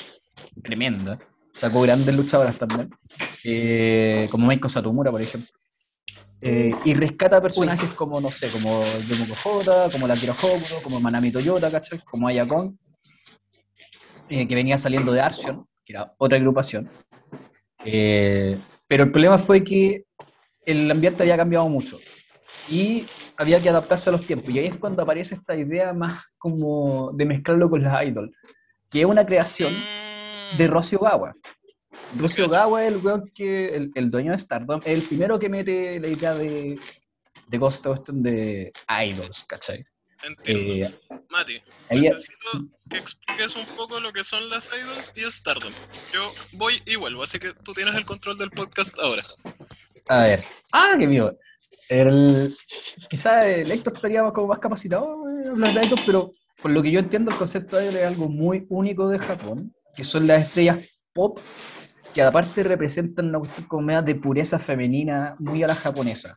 tremenda. 0.64 1.20
Sacó 1.52 1.82
grandes 1.82 2.16
luchadoras 2.16 2.58
también, 2.58 2.90
eh, 3.44 4.28
como 4.32 4.48
Meiko 4.48 4.70
Satomura, 4.70 5.12
por 5.12 5.22
ejemplo. 5.22 5.50
Eh, 6.40 6.74
y 6.86 6.94
rescata 6.94 7.42
personajes 7.42 7.90
como, 7.96 8.22
no 8.22 8.32
sé, 8.32 8.50
como 8.50 8.82
Yomoko 9.10 9.36
Jota, 9.44 9.90
como 9.92 10.08
la 10.08 10.16
Kira 10.16 10.34
como 10.84 11.02
Manami 11.02 11.32
Toyota, 11.32 11.70
¿cachai? 11.70 12.00
Como 12.00 12.30
Ayakon, 12.30 12.78
eh, 14.30 14.48
que 14.48 14.56
venía 14.56 14.78
saliendo 14.78 15.12
de 15.12 15.22
Arsion, 15.22 15.68
que 15.86 15.94
era 15.94 16.06
otra 16.18 16.38
agrupación. 16.38 16.90
Eh, 17.84 18.58
pero 18.88 19.04
el 19.04 19.12
problema 19.12 19.38
fue 19.38 19.64
que 19.64 20.06
el 20.66 20.90
ambiente 20.90 21.24
había 21.24 21.38
cambiado 21.38 21.68
mucho 21.70 22.00
y 22.70 23.06
había 23.38 23.62
que 23.62 23.70
adaptarse 23.70 24.10
a 24.10 24.14
los 24.14 24.26
tiempos. 24.26 24.50
Y 24.50 24.60
ahí 24.60 24.68
es 24.68 24.78
cuando 24.78 25.02
aparece 25.02 25.36
esta 25.36 25.56
idea 25.56 25.94
más 25.94 26.24
como 26.38 27.12
de 27.14 27.26
mezclarlo 27.26 27.70
con 27.70 27.84
las 27.84 28.06
idols, 28.06 28.32
que 28.90 29.02
es 29.02 29.06
una 29.06 29.26
creación 29.26 29.74
Mm, 30.54 30.58
de 30.58 30.68
Rocio 30.68 31.00
Gawa. 31.00 31.34
Rocio 32.18 32.50
Gawa 32.50 32.84
es 32.84 32.94
el 32.94 32.98
weón 32.98 33.24
que, 33.34 33.76
el, 33.76 33.92
el 33.96 34.12
dueño 34.12 34.32
de 34.32 34.38
Stardom, 34.38 34.80
es 34.86 34.98
el 34.98 35.02
primero 35.02 35.40
que 35.40 35.50
mete 35.50 36.00
la 36.00 36.08
idea 36.08 36.34
de, 36.34 36.78
de 37.48 37.68
esta 37.68 37.90
cuestión 37.90 38.22
de 38.22 38.72
idols, 39.06 39.46
¿cachai? 39.46 39.86
Entiendo. 40.26 40.88
Eh, 40.88 41.20
Mati, 41.30 41.62
ahí- 41.90 42.02
necesito 42.02 42.66
que 42.90 42.98
expliques 42.98 43.56
un 43.56 43.66
poco 43.76 44.00
lo 44.00 44.12
que 44.12 44.24
son 44.24 44.50
las 44.50 44.70
idols 44.74 45.12
y 45.16 45.30
Stardom. 45.32 45.72
Yo 46.14 46.32
voy 46.54 46.82
y 46.86 46.96
vuelvo, 46.96 47.24
así 47.24 47.40
que 47.40 47.54
tú 47.64 47.74
tienes 47.74 47.96
el 47.96 48.06
control 48.06 48.38
del 48.38 48.52
podcast 48.52 48.98
ahora. 49.00 49.24
a 50.08 50.22
ver. 50.22 50.44
Ah, 50.72 50.96
qué 51.00 51.08
mío. 51.08 51.32
El, 51.90 52.56
quizás 53.10 53.46
el 53.46 53.70
Héctor 53.72 53.94
estaría 53.96 54.24
más- 54.24 54.34
como 54.34 54.48
más 54.48 54.60
capacitado 54.60 55.24
en 55.44 55.50
hablar 55.50 55.74
de 55.74 55.86
idols, 55.88 56.02
pero 56.06 56.32
por 56.62 56.72
lo 56.72 56.82
que 56.82 56.92
yo 56.92 57.00
entiendo, 57.00 57.32
el 57.32 57.38
concepto 57.38 57.78
de 57.78 57.86
idol 57.86 57.96
es 57.98 58.06
algo 58.06 58.30
muy 58.30 58.66
único 58.70 59.08
de 59.10 59.20
Japón, 59.20 59.74
que 59.96 60.04
son 60.04 60.26
las 60.28 60.44
estrellas 60.48 61.06
pop 61.14 61.40
que 62.14 62.22
aparte 62.22 62.64
representan 62.64 63.28
una 63.30 63.40
cuestión 63.40 63.68
como 63.68 64.02
de 64.02 64.16
pureza 64.16 64.58
femenina 64.58 65.36
muy 65.40 65.62
a 65.64 65.68
la 65.68 65.76
japonesa. 65.76 66.36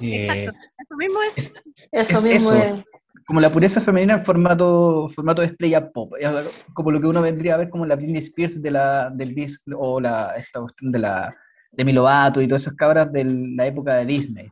Eh, 0.00 0.26
Exacto. 0.26 0.58
Eso 0.78 0.96
mismo 0.96 1.18
es. 1.22 1.38
es- 1.38 1.54
Eso 1.92 2.18
Es 2.18 2.22
mismo 2.22 2.52
eso. 2.52 2.56
es. 2.76 2.84
como 3.26 3.40
la 3.40 3.50
pureza 3.50 3.80
femenina 3.80 4.14
en 4.14 4.24
formato, 4.24 5.08
formato 5.14 5.42
de 5.42 5.48
estrella 5.48 5.90
pop, 5.90 6.14
es 6.18 6.64
como 6.72 6.90
lo 6.90 7.00
que 7.00 7.06
uno 7.06 7.20
vendría 7.20 7.54
a 7.54 7.58
ver 7.58 7.68
como 7.68 7.84
la 7.84 7.94
Britney 7.96 8.18
Spears 8.18 8.62
de 8.62 8.70
la, 8.70 9.10
del 9.10 9.34
dis- 9.34 9.60
o 9.76 10.00
la, 10.00 10.34
esta 10.36 10.60
cuestión 10.60 10.90
de 10.92 10.98
la 11.00 11.34
de 11.70 11.84
Milovato 11.84 12.40
y 12.40 12.48
todas 12.48 12.62
esas 12.62 12.74
cabras 12.74 13.12
de 13.12 13.24
la 13.24 13.66
época 13.66 13.94
de 13.96 14.06
Disney, 14.06 14.50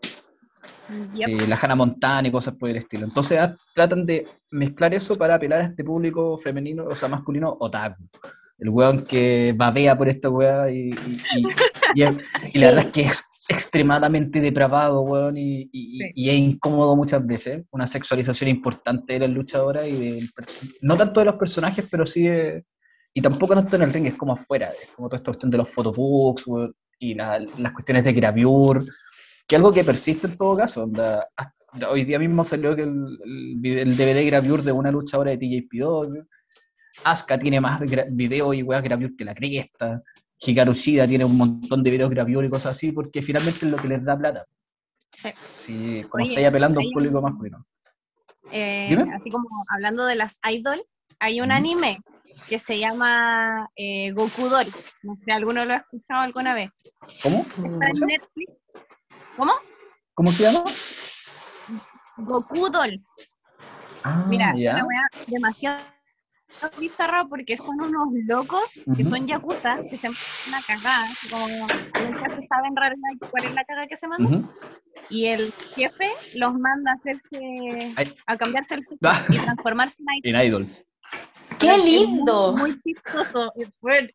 Yep. 1.14 1.28
eh, 1.28 1.46
la 1.48 1.56
Hannah 1.60 1.74
Montana 1.74 2.28
y 2.28 2.30
cosas 2.30 2.54
por 2.54 2.68
el 2.70 2.76
estilo. 2.76 3.04
Entonces 3.06 3.38
ah, 3.40 3.56
tratan 3.74 4.06
de 4.06 4.24
mezclar 4.50 4.94
eso 4.94 5.16
para 5.16 5.34
apelar 5.34 5.60
a 5.62 5.64
este 5.66 5.82
público 5.82 6.38
femenino, 6.38 6.84
o 6.84 6.94
sea, 6.94 7.08
masculino, 7.08 7.56
otaku. 7.58 8.04
El 8.58 8.68
weón 8.68 9.04
que 9.06 9.52
babea 9.56 9.96
por 9.98 10.08
esta 10.08 10.28
weá 10.30 10.70
y, 10.70 10.90
y, 10.90 11.18
y- 11.36 11.46
y 11.96 12.02
es- 12.04 12.18
y 12.54 12.58
la 12.58 12.66
verdad 12.68 12.84
es 12.86 12.92
que 12.92 13.00
es 13.02 13.24
extremadamente 13.48 14.40
depravado, 14.40 15.02
weón, 15.02 15.36
y, 15.38 15.68
y- 15.72 15.98
Sí. 15.98 16.10
y 16.14 16.30
es 16.30 16.36
incómodo 16.36 16.96
muchas 16.96 17.24
veces. 17.26 17.64
Una 17.70 17.86
sexualización 17.86 18.48
importante 18.50 19.14
de 19.14 19.20
las 19.20 19.32
luchadoras 19.34 19.88
y 19.88 19.92
del 20.16 20.28
no 20.82 20.96
tanto 20.96 21.20
de 21.20 21.26
los 21.26 21.36
personajes, 21.36 21.86
pero 21.90 22.04
sí 22.06 22.24
de, 22.24 22.64
y 23.14 23.20
tampoco 23.22 23.54
tanto 23.54 23.76
en 23.76 23.82
el 23.82 23.92
ring, 23.92 24.06
es 24.06 24.14
como 24.16 24.32
afuera, 24.34 24.66
es 24.66 24.90
como 24.94 25.08
toda 25.08 25.16
esta 25.18 25.30
cuestión 25.30 25.50
de 25.50 25.58
los 25.58 25.70
photobooks 25.70 26.46
weón, 26.46 26.74
y 26.98 27.14
la- 27.14 27.38
las 27.38 27.72
cuestiones 27.72 28.04
de 28.04 28.12
gravure, 28.12 28.80
que 29.46 29.54
es 29.56 29.60
algo 29.60 29.72
que 29.72 29.84
persiste 29.84 30.26
en 30.26 30.36
todo 30.36 30.56
caso. 30.56 30.82
onda, 30.84 31.26
hasta 31.36 31.90
hoy 31.90 32.04
día 32.04 32.18
mismo 32.18 32.42
salió 32.44 32.74
que 32.74 32.82
el, 32.84 33.18
el 33.24 33.54
vide- 33.58 33.82
el 33.82 33.96
DVD 33.96 34.24
gravure 34.26 34.62
de 34.62 34.72
una 34.72 34.90
luchadora 34.90 35.30
de 35.30 35.38
TJP 35.38 35.78
Dog. 35.78 36.08
Asuka 37.04 37.38
tiene 37.38 37.60
más 37.60 37.80
video 38.10 38.54
y 38.54 38.62
weas 38.62 38.82
gravure 38.82 39.14
que 39.16 39.24
la 39.24 39.34
cresta. 39.34 40.02
Hikaru 40.38 40.73
Shida 40.73 41.07
tiene 41.07 41.25
un 41.25 41.37
montón 41.37 41.83
de 41.83 41.90
videos 41.90 42.11
gravure 42.11 42.47
y 42.47 42.50
cosas 42.50 42.76
así, 42.76 42.93
porque 42.93 43.23
finalmente 43.23 43.64
es 43.64 43.71
lo 43.71 43.78
que 43.78 43.88
les 43.88 44.05
da 44.05 44.16
plata. 44.16 44.47
Sí. 45.16 45.31
Si, 45.52 46.02
como 46.09 46.23
Oye, 46.23 46.33
estáis 46.33 46.49
apelando 46.49 46.81
a 46.81 46.85
un 46.85 46.93
público 46.93 47.23
masculino. 47.23 47.66
Eh, 48.52 48.97
así 49.14 49.31
como 49.31 49.49
hablando 49.75 50.05
de 50.05 50.14
las 50.14 50.38
idols, 50.49 50.97
hay 51.19 51.40
un 51.40 51.50
anime 51.50 51.99
que 52.49 52.59
se 52.59 52.78
llama 52.78 53.69
eh, 53.76 54.12
Goku 54.12 54.49
Doll. 54.49 54.66
No 55.02 55.16
sé, 55.25 55.33
¿alguno 55.33 55.64
lo 55.64 55.75
ha 55.75 55.78
escuchado 55.78 56.21
alguna 56.21 56.55
vez? 56.55 56.71
¿Cómo? 57.23 57.40
Está 57.40 57.62
en 57.62 57.81
se 57.81 58.00
llama? 58.00 58.07
Netflix. 58.07 58.52
¿Cómo? 59.37 59.52
¿Cómo 60.14 60.31
se 60.31 60.43
llama? 60.45 60.64
Goku 62.19 62.69
Dolls. 62.71 63.09
Ah, 64.05 64.25
Mira, 64.28 64.55
ya. 64.57 64.75
una 64.75 64.85
weá 64.85 65.02
demasiado 65.28 65.78
bizarra 66.78 67.25
porque 67.28 67.56
son 67.56 67.80
unos 67.80 68.08
locos 68.26 68.72
que 68.96 69.02
Ujú. 69.02 69.10
son 69.10 69.26
yakuza, 69.26 69.76
que 69.88 69.96
se 69.96 70.08
mandan 70.08 70.22
una 70.48 70.60
cagada, 70.66 71.04
así 71.04 71.28
como 71.28 71.46
nunca 71.46 72.34
se 72.34 72.46
sabe 72.46 72.68
en 72.68 72.76
realidad 72.76 73.08
cuál 73.30 73.44
es 73.44 73.54
la 73.54 73.64
caga 73.64 73.86
que 73.86 73.96
se 73.96 74.08
manda, 74.08 74.25
Ujú. 74.25 74.48
y 75.10 75.26
el 75.26 75.52
jefe 75.75 76.10
los 76.38 76.54
manda 76.54 76.92
a 76.92 76.94
hacerse, 76.94 77.92
Ay. 77.96 78.14
a 78.26 78.36
cambiarse 78.36 78.75
el 78.75 78.84
sexo 78.84 79.06
Ah. 79.06 79.25
y 79.28 79.34
transformarse 79.38 79.96
en 79.98 80.06
idol. 80.34 80.40
En 80.40 80.46
Idols. 80.46 80.84
¡Qué 81.60 81.70
Es 81.75 81.78
muy- 81.78 81.90
lindo! 81.90 82.56
Muy, 82.56 82.80
chistoso, 82.82 83.52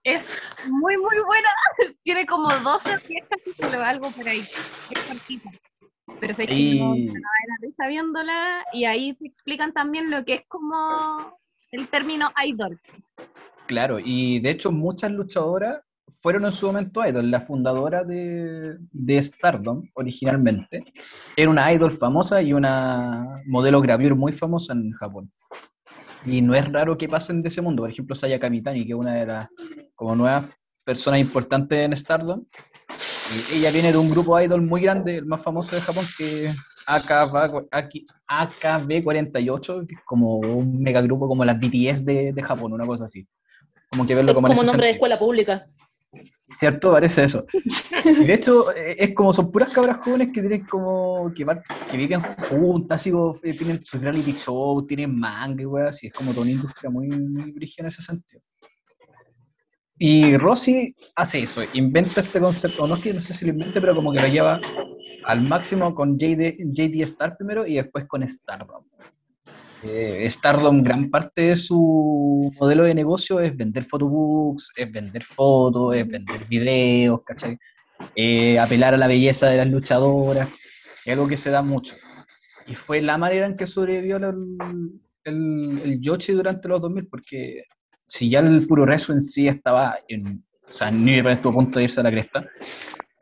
es, 0.03 0.51
muy, 0.67 0.97
muy 0.97 1.15
bueno. 1.25 1.47
Tiene 2.03 2.25
como 2.25 2.49
12 2.59 2.93
o 2.93 2.97
10 3.07 3.27
capítulos, 3.29 3.75
algo 3.75 4.11
por 4.11 4.27
ahí. 4.27 4.37
Es 4.39 5.03
cortita. 5.07 5.49
Pero 6.19 6.35
sé 6.35 6.45
que 6.45 6.53
no 6.53 6.95
Y 6.95 7.05
me 7.07 7.13
da 7.13 7.29
la 7.47 7.55
risa 7.61 7.87
viéndola 7.87 8.65
y 8.73 8.83
ahí 8.83 9.13
te 9.15 9.25
explican 9.27 9.71
también 9.71 10.11
lo 10.11 10.25
que 10.25 10.33
es 10.35 10.41
como 10.49 11.39
el 11.71 11.87
término 11.87 12.31
idol. 12.45 12.79
claro, 13.65 13.99
y 13.99 14.39
de 14.39 14.51
hecho 14.51 14.71
muchas 14.71 15.11
luchadoras 15.11 15.81
fueron 16.21 16.45
en 16.45 16.51
su 16.51 16.67
momento 16.67 17.05
idol. 17.05 17.31
La 17.31 17.41
fundadora 17.41 18.03
de, 18.03 18.77
Stardom, 19.21 19.89
originalmente, 19.93 20.83
era 21.35 21.49
una 21.49 21.71
idol 21.71 21.93
famosa 21.93 22.41
y 22.41 22.53
una 22.53 23.41
modelo 23.45 23.81
gravure 23.81 24.13
muy 24.13 24.33
famosa 24.33 24.73
en 24.73 24.91
Japón. 24.91 25.31
Y 26.25 26.41
no 26.41 26.53
es 26.53 26.71
raro 26.71 26.97
que 26.97 27.07
pasen 27.07 27.41
de 27.41 27.47
ese 27.47 27.61
mundo. 27.61 27.83
Por 27.83 27.91
ejemplo, 27.91 28.15
Saya 28.15 28.39
Kamitani, 28.39 28.85
que 28.85 28.91
es 28.91 28.97
una 28.97 29.15
de 29.15 29.25
las 29.25 29.47
como 29.95 30.15
nuevas 30.15 30.45
personas 30.83 31.19
importantes 31.19 31.79
en 31.79 31.95
Stardom. 31.95 32.43
Ella 33.53 33.71
viene 33.71 33.91
de 33.91 33.97
un 33.97 34.09
grupo 34.09 34.39
idol 34.39 34.61
muy 34.61 34.81
grande, 34.81 35.17
el 35.17 35.25
más 35.25 35.41
famoso 35.41 35.75
de 35.75 35.81
Japón, 35.81 36.03
que 36.17 36.51
AKB48, 36.97 39.87
que 39.87 39.95
es 39.95 40.03
como 40.05 40.37
un 40.37 40.81
megagrupo 40.81 41.27
como 41.27 41.43
las 41.45 41.59
BTS 41.59 42.05
de, 42.05 42.33
de 42.33 42.43
Japón, 42.43 42.73
una 42.73 42.85
cosa 42.85 43.05
así. 43.05 43.27
Como 43.89 44.05
que 44.07 44.15
verlo 44.15 44.33
como, 44.33 44.47
como 44.47 44.63
nombre 44.63 44.87
de 44.87 44.93
escuela 44.93 45.19
pública. 45.19 45.67
¿Cierto? 46.13 46.91
Parece 46.91 47.23
eso. 47.23 47.45
Y 48.03 48.25
de 48.25 48.33
hecho, 48.33 48.75
eh, 48.75 48.95
es 48.97 49.13
como, 49.13 49.31
son 49.31 49.51
puras 49.51 49.71
cabras 49.71 49.99
jóvenes 50.03 50.29
que 50.33 50.41
tienen 50.41 50.65
como, 50.65 51.31
que, 51.33 51.45
viven 51.95 52.21
juntas, 52.21 52.99
así 52.99 53.11
como, 53.11 53.37
eh, 53.43 53.53
tienen 53.53 53.83
sus 53.83 54.01
reality 54.01 54.33
show, 54.33 54.85
tienen 54.87 55.17
manga 55.17 55.61
y 55.61 55.65
weas, 55.65 55.95
así 55.95 56.07
es 56.07 56.13
como 56.13 56.31
toda 56.31 56.43
una 56.43 56.51
industria 56.51 56.89
muy, 56.89 57.07
muy 57.07 57.51
brígida 57.51 57.83
en 57.83 57.87
ese 57.87 58.01
sentido. 58.01 58.41
Y 59.97 60.35
Rossi 60.37 60.95
hace 61.15 61.43
eso, 61.43 61.61
inventa 61.73 62.21
este 62.21 62.39
concepto, 62.39 62.87
no 62.87 62.95
es 62.95 63.01
que 63.01 63.13
no 63.13 63.21
sé 63.21 63.33
si 63.33 63.45
lo 63.45 63.51
invente, 63.51 63.79
pero 63.79 63.93
como 63.93 64.11
que 64.11 64.19
lo 64.19 64.27
lleva 64.27 64.59
al 65.25 65.41
máximo 65.41 65.93
con 65.93 66.17
JD, 66.17 66.57
JD 66.73 67.01
Star 67.03 67.37
primero 67.37 67.65
y 67.65 67.75
después 67.75 68.05
con 68.05 68.27
Stardom. 68.27 68.83
Eh, 69.83 70.29
Stardom, 70.29 70.83
gran 70.83 71.09
parte 71.09 71.41
de 71.41 71.55
su 71.55 72.51
modelo 72.59 72.83
de 72.83 72.93
negocio 72.93 73.39
es 73.39 73.55
vender 73.55 73.83
photobooks, 73.83 74.71
es 74.75 74.91
vender 74.91 75.23
fotos, 75.23 75.95
es 75.95 76.07
vender 76.07 76.45
videos, 76.47 77.21
¿cachai? 77.25 77.57
Eh, 78.15 78.59
apelar 78.59 78.93
a 78.93 78.97
la 78.97 79.07
belleza 79.07 79.47
de 79.47 79.57
las 79.57 79.69
luchadoras, 79.69 80.49
es 81.05 81.13
algo 81.13 81.27
que 81.27 81.37
se 81.37 81.49
da 81.49 81.61
mucho. 81.61 81.95
Y 82.67 82.75
fue 82.75 83.01
la 83.01 83.17
manera 83.17 83.47
en 83.47 83.55
que 83.55 83.65
sobrevivió 83.65 84.17
el, 84.17 84.23
el, 85.23 85.79
el 85.83 86.01
Yoshi 86.01 86.33
durante 86.33 86.67
los 86.67 86.81
2000, 86.81 87.07
porque 87.07 87.63
si 88.05 88.29
ya 88.29 88.39
el 88.39 88.67
puro 88.67 88.85
rezo 88.85 89.13
en 89.13 89.21
sí 89.21 89.47
estaba 89.47 89.97
en, 90.07 90.43
o 90.67 90.71
sea, 90.71 90.91
New 90.91 91.15
Japan 91.17 91.33
estuvo 91.33 91.53
a 91.53 91.55
punto 91.55 91.79
de 91.79 91.85
irse 91.85 91.99
a 91.99 92.03
la 92.03 92.11
cresta, 92.11 92.45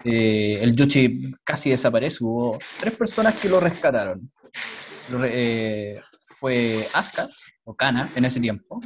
eh, 0.03 0.59
el 0.61 0.75
Yoshi 0.75 1.33
casi 1.43 1.69
desaparece, 1.69 2.23
hubo 2.23 2.57
tres 2.79 2.95
personas 2.95 3.39
que 3.39 3.49
lo 3.49 3.59
rescataron. 3.59 4.31
Eh, 5.23 5.99
fue 6.27 6.87
Asuka, 6.93 7.27
o 7.63 7.75
Kana, 7.75 8.09
en 8.15 8.25
ese 8.25 8.39
tiempo, 8.39 8.79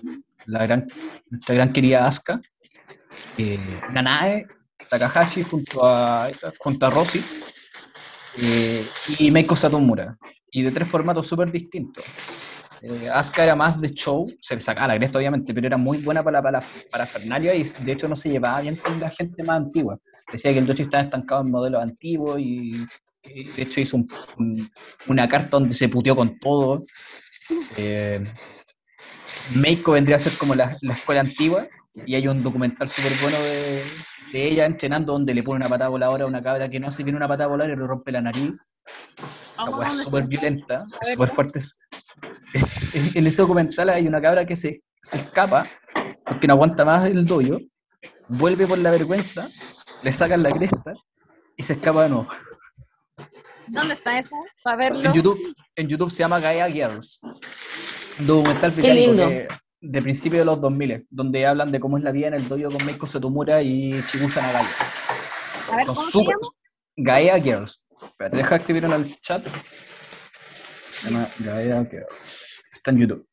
la 0.45 0.65
gran, 0.65 0.88
nuestra 1.30 1.56
gran 1.56 1.71
querida 1.71 2.08
Asuka, 2.08 2.39
eh, 3.38 3.60
Nanae, 3.91 4.47
Takahashi 4.89 5.43
junto 5.43 5.86
a, 5.86 6.30
junto 6.60 6.86
a 6.86 6.89
Rossi, 6.89 7.23
eh, 8.38 8.86
y 9.19 9.32
Meiko 9.32 9.56
Satomura, 9.56 10.17
y 10.52 10.63
de 10.63 10.71
tres 10.71 10.88
formatos 10.88 11.28
súper 11.28 11.52
distintos. 11.52 12.06
Eh, 12.86 13.10
Asuka 13.13 13.46
era 13.46 13.56
más 13.56 13.80
de 13.80 13.89
show, 13.93 14.30
se 14.41 14.56
le 14.56 14.62
sacaba 14.62 14.88
la 14.89 14.98
cresta 14.98 15.17
obviamente, 15.17 15.54
pero 15.54 15.67
era 15.67 15.78
muy 15.78 16.00
buena 16.00 16.22
para 16.22 16.41
la 16.41 16.60
para, 16.60 16.67
parafernalia 16.91 17.56
y 17.56 17.63
de 17.63 17.91
hecho 17.93 18.10
no 18.10 18.15
se 18.17 18.30
llevaba 18.30 18.60
bien 18.60 18.76
con 18.76 19.00
la 19.00 19.10
gente 19.10 19.41
más 19.43 19.56
antigua. 19.58 19.98
Decía 20.30 20.52
que 20.52 20.60
el 20.60 20.67
Yoshi 20.67 20.82
estaba 20.84 21.04
estancado 21.04 21.41
en 21.41 21.52
modelos 21.52 21.82
antiguos 21.82 22.39
y, 22.41 22.74
y 23.24 23.43
de 23.46 23.62
hecho 23.62 23.80
hizo 23.80 23.96
un- 23.96 24.08
un- 24.38 24.69
una 25.08 25.30
carta 25.30 25.48
donde 25.52 25.74
se 25.74 25.88
puteó 25.88 26.13
con 26.13 26.38
todo. 26.39 26.78
Eh, 27.78 28.22
Meiko 29.56 29.93
vendría 29.93 30.17
a 30.17 30.19
ser 30.19 30.34
como 30.38 30.54
la, 30.56 30.69
la 30.82 30.93
escuela 30.93 31.22
antigua 31.22 31.65
y 32.06 32.15
hay 32.15 32.28
un 32.28 32.41
documental 32.43 32.89
súper 32.89 33.12
bueno 33.22 33.38
de, 33.43 33.84
de 34.34 34.48
ella 34.52 34.65
entrenando 34.65 35.13
donde 35.13 35.34
le 35.34 35.43
pone 35.43 35.58
una 35.58 35.69
patada 35.69 35.89
voladora 35.89 36.26
a 36.26 36.28
una 36.28 36.41
cabra 36.43 36.69
que 36.69 36.80
no 36.82 36.88
hace 36.88 37.04
bien 37.04 37.15
una 37.15 37.28
patada 37.28 37.48
voladora 37.48 37.74
y 37.76 37.78
le 37.78 37.86
rompe 37.88 38.12
la 38.12 38.22
nariz. 38.22 38.52
La 39.58 39.63
Vamos 39.65 39.80
weá 39.80 39.88
a 39.88 39.91
es 39.91 39.98
súper 40.04 40.24
violenta, 40.28 40.86
es 41.02 41.12
súper 41.13 41.30
fuerte. 41.30 41.60
En, 42.53 42.63
en 43.15 43.27
ese 43.27 43.41
documental 43.41 43.89
hay 43.89 44.07
una 44.07 44.21
cabra 44.21 44.45
que 44.45 44.55
se, 44.55 44.83
se 45.01 45.17
escapa 45.17 45.63
porque 46.25 46.47
no 46.47 46.53
aguanta 46.53 46.85
más 46.85 47.05
el 47.05 47.25
doyo, 47.25 47.59
vuelve 48.27 48.67
por 48.67 48.77
la 48.77 48.91
vergüenza, 48.91 49.47
le 50.03 50.13
sacan 50.13 50.43
la 50.43 50.51
cresta 50.51 50.93
y 51.57 51.63
se 51.63 51.73
escapa 51.73 52.03
de 52.03 52.09
nuevo. 52.09 52.27
¿Dónde 53.67 53.93
está 53.93 54.19
eso? 54.19 54.35
Para 54.63 54.77
verlo. 54.77 55.09
En 55.09 55.13
YouTube, 55.13 55.39
en 55.75 55.87
YouTube 55.87 56.09
se 56.11 56.17
llama 56.19 56.39
Gaia 56.39 56.69
Girls. 56.69 57.19
Un 58.19 58.27
documental 58.27 58.73
Qué 58.73 58.81
británico 58.81 59.07
lindo. 59.11 59.29
que- 59.29 59.47
de 59.85 60.01
principios 60.01 60.39
de 60.41 60.45
los 60.45 60.61
2000, 60.61 61.05
donde 61.09 61.45
hablan 61.45 61.69
de 61.69 61.77
cómo 61.79 61.97
es 61.97 62.03
la 62.05 62.11
vida 62.13 62.27
en 62.27 62.35
el 62.35 62.47
dojo 62.47 62.69
con 62.77 62.85
Meiko 62.85 63.05
Satomura 63.05 63.61
y 63.61 63.89
Chigusa 64.07 64.41
Nagaya. 64.41 64.69
A 65.71 65.75
ver, 65.75 65.85
Son 65.87 65.95
¿cómo 65.95 66.05
se 66.05 66.11
súper- 66.11 66.35
llama? 66.35 66.47
Gaia 66.95 67.39
Girls. 67.41 67.83
Espérate, 68.01 68.37
deja 68.37 68.55
escribir 68.55 68.85
en 68.85 68.93
el 68.93 69.19
chat. 69.19 69.43
Se 70.89 71.09
llama 71.09 71.27
Gaia 71.39 71.83
Girls. 71.85 72.42
Está 72.84 72.91
en 72.91 72.98
YouTube. 72.98 73.26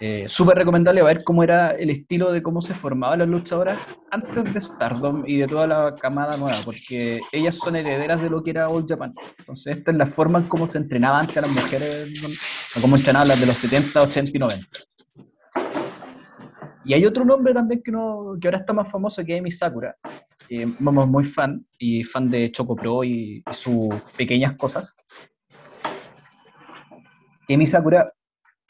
Eh, 0.00 0.28
Súper 0.28 0.56
recomendable 0.56 1.02
ver 1.02 1.24
cómo 1.24 1.42
era 1.42 1.72
el 1.72 1.90
estilo 1.90 2.30
de 2.30 2.40
cómo 2.40 2.60
se 2.60 2.72
formaban 2.72 3.18
las 3.18 3.28
luchadoras 3.28 3.80
antes 4.12 4.54
de 4.54 4.60
Stardom 4.60 5.24
y 5.26 5.38
de 5.38 5.48
toda 5.48 5.66
la 5.66 5.94
camada 5.96 6.36
nueva, 6.36 6.56
porque 6.64 7.20
ellas 7.32 7.56
son 7.56 7.74
herederas 7.74 8.22
de 8.22 8.30
lo 8.30 8.44
que 8.44 8.50
era 8.50 8.68
All 8.68 8.86
Japan. 8.88 9.12
Entonces, 9.40 9.78
esta 9.78 9.90
es 9.90 9.96
la 9.96 10.06
forma 10.06 10.38
en 10.38 10.44
cómo 10.44 10.68
se 10.68 10.78
entrenaba 10.78 11.18
antes 11.18 11.36
a 11.36 11.40
las 11.40 11.50
mujeres, 11.50 12.74
o 12.76 12.80
cómo 12.80 12.94
entrenaban 12.94 13.26
las 13.26 13.40
de 13.40 13.46
los 13.46 13.56
70, 13.56 14.02
80 14.02 14.30
y 14.32 14.38
90. 14.38 14.66
Y 16.84 16.94
hay 16.94 17.04
otro 17.04 17.24
nombre 17.24 17.52
también 17.52 17.82
que, 17.82 17.90
no, 17.90 18.36
que 18.40 18.46
ahora 18.46 18.58
está 18.58 18.72
más 18.72 18.88
famoso 18.88 19.24
que 19.24 19.36
Emi 19.36 19.50
Sakura. 19.50 19.96
vamos, 20.78 21.08
muy 21.08 21.24
fan, 21.24 21.58
y 21.76 22.04
fan 22.04 22.30
de 22.30 22.52
Choco 22.52 22.76
Pro 22.76 23.02
y, 23.02 23.42
y 23.44 23.52
sus 23.52 24.00
pequeñas 24.16 24.56
cosas. 24.56 24.94
Emi 27.50 27.66
Sakura, 27.66 28.12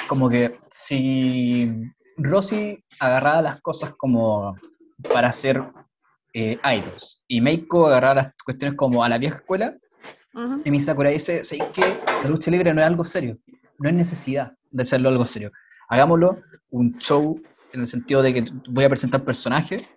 como 0.08 0.30
que 0.30 0.52
si 0.70 1.70
Rossi 2.16 2.82
agarraba 2.98 3.42
las 3.42 3.60
cosas 3.60 3.94
como 3.94 4.56
para 5.12 5.28
hacer 5.28 5.62
eh, 6.32 6.58
idols, 6.64 7.22
y 7.28 7.42
Meiko 7.42 7.88
agarraba 7.88 8.14
las 8.14 8.32
cuestiones 8.42 8.78
como 8.78 9.04
a 9.04 9.10
la 9.10 9.18
vieja 9.18 9.36
escuela, 9.36 9.76
Ujú. 10.32 10.62
Emi 10.64 10.80
Sakura 10.80 11.10
dice, 11.10 11.44
¿sabes 11.44 11.66
qué? 11.74 11.82
La 12.22 12.30
lucha 12.30 12.50
libre 12.50 12.72
no 12.72 12.80
es 12.80 12.86
algo 12.86 13.04
serio, 13.04 13.36
no 13.78 13.90
es 13.90 13.94
necesidad 13.94 14.52
de 14.70 14.82
hacerlo 14.82 15.10
algo 15.10 15.26
serio. 15.26 15.52
Hagámoslo 15.90 16.40
un 16.70 16.96
show 16.98 17.38
en 17.74 17.80
el 17.80 17.86
sentido 17.86 18.22
de 18.22 18.32
que 18.32 18.44
voy 18.70 18.84
a 18.84 18.88
presentar 18.88 19.22
personajes, 19.22 19.90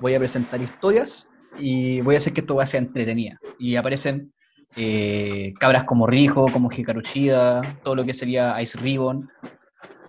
voy 0.00 0.14
a 0.14 0.18
presentar 0.18 0.62
historias 0.62 1.28
y 1.58 2.00
voy 2.00 2.14
a 2.14 2.18
hacer 2.18 2.32
que 2.32 2.40
esto 2.40 2.64
sea 2.64 2.80
entretenida. 2.80 3.38
Y 3.58 3.76
aparecen 3.76 4.32
eh, 4.76 5.52
cabras 5.58 5.84
como 5.84 6.06
Rijo, 6.06 6.46
como 6.52 6.70
Hikaru 6.70 7.00
Shida, 7.00 7.76
todo 7.82 7.96
lo 7.96 8.04
que 8.04 8.14
sería 8.14 8.60
Ice 8.62 8.78
Ribbon. 8.78 9.28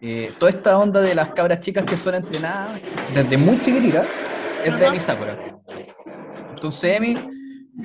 eh, 0.02 0.32
toda 0.40 0.52
esta 0.52 0.78
onda 0.78 1.02
de 1.02 1.14
las 1.16 1.30
cabras 1.30 1.60
chicas 1.60 1.86
que 1.86 1.98
son 1.98 2.16
entrenadas 2.16 2.80
desde 3.14 3.38
muy 3.38 3.60
chiquititas 3.60 4.08
es 4.66 4.80
de. 4.80 4.86
Emi 4.86 5.00
Sakura. 5.00 5.38
Entonces 6.52 6.98
Emi 6.98 7.16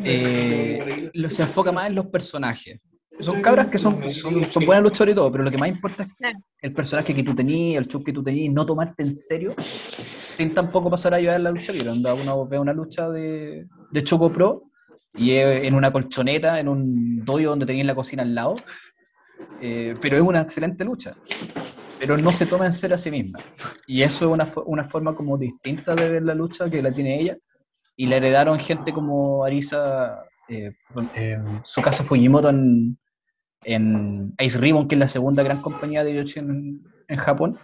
eh, 0.05 1.11
se 1.29 1.43
enfoca 1.43 1.73
más 1.73 1.89
en 1.89 1.95
los 1.95 2.07
personajes. 2.07 2.81
Son 3.21 3.41
cabras 3.41 3.71
que 3.71 3.79
son, 3.79 4.11
son, 4.11 4.45
son 4.53 4.67
buenas 4.67 4.85
luchadoras 4.85 5.13
y 5.13 5.17
todo, 5.17 5.33
pero 5.33 5.45
lo 5.45 5.51
que 5.51 5.57
más 5.57 5.71
importa 5.71 6.07
es 6.21 6.35
el 6.61 6.75
personaje 6.75 7.15
que 7.15 7.23
tú 7.23 7.35
tenías, 7.35 7.83
el 7.83 7.89
show 7.89 8.05
que 8.05 8.13
tú 8.13 8.23
tenías, 8.23 8.53
no 8.53 8.67
tomarte 8.67 9.03
en 9.03 9.11
serio, 9.15 9.55
sin 10.37 10.53
tampoco 10.53 10.91
pasar 10.91 11.15
a 11.15 11.17
ayudar 11.17 11.41
la 11.41 11.51
lucha 11.51 11.73
libre. 11.73 11.89
Onda, 11.89 12.13
uno 12.13 12.47
ve 12.47 12.59
una 12.59 12.75
lucha 12.75 13.09
de, 13.09 13.67
de 13.91 14.05
Choco 14.05 14.31
Pro 14.31 14.65
y 15.17 15.33
es 15.33 15.65
en 15.65 15.75
una 15.75 15.93
colchoneta, 15.93 16.61
en 16.61 16.69
un 16.69 17.25
dojo 17.25 17.41
donde 17.41 17.67
tenías 17.67 17.87
la 17.87 17.95
cocina 17.95 18.23
al 18.23 18.35
lado, 18.35 18.57
eh, 19.61 19.97
pero 20.01 20.17
es 20.17 20.23
una 20.23 20.41
excelente 20.41 20.85
lucha. 20.85 21.15
pero 21.99 22.17
no 22.17 22.33
se 22.33 22.47
toma 22.47 22.67
en 22.67 22.73
serio 22.73 22.95
a 22.95 22.99
sí 22.99 23.11
misma. 23.11 23.39
Y 23.87 24.03
eso 24.03 24.27
es 24.27 24.31
una, 24.31 24.49
una 24.67 24.85
forma 24.89 25.15
como 25.15 25.39
distinta 25.39 25.95
de 25.95 26.11
ver 26.11 26.23
la 26.23 26.35
lucha 26.35 26.69
que 26.69 26.83
la 26.83 26.93
tiene 26.93 27.21
ella. 27.21 27.37
Y 27.97 28.07
la 28.07 28.17
heredaron 28.17 28.59
gente 28.61 28.93
como 28.93 29.45
Arisa, 29.45 30.23
eh, 30.49 30.73
eh, 31.15 31.39
su 31.65 31.81
casa 31.81 32.05
Fujimoto 32.05 32.51
en, 32.51 32.99
en 33.65 34.35
Ice 34.39 34.59
Ribbon, 34.59 34.87
que 34.87 34.95
es 34.97 34.99
la 34.99 35.09
segunda 35.09 35.43
gran 35.43 35.63
compañía 35.63 36.05
de 36.05 36.15
Yoshi 36.15 36.41
en, 36.41 36.83
en 37.09 37.17
Japón. 37.19 37.59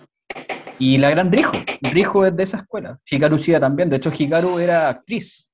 Y 0.79 0.99
la 0.99 1.11
gran 1.11 1.31
Rijo. 1.31 1.53
Rijo 1.93 2.25
es 2.25 2.35
de 2.35 2.43
esa 2.43 2.59
escuela. 2.59 2.97
Hikaru 3.05 3.37
Shida 3.37 3.61
también. 3.61 3.91
De 3.91 3.97
hecho, 3.97 4.11
Hikaru 4.17 4.59
era 4.59 4.89
actriz. 4.89 5.51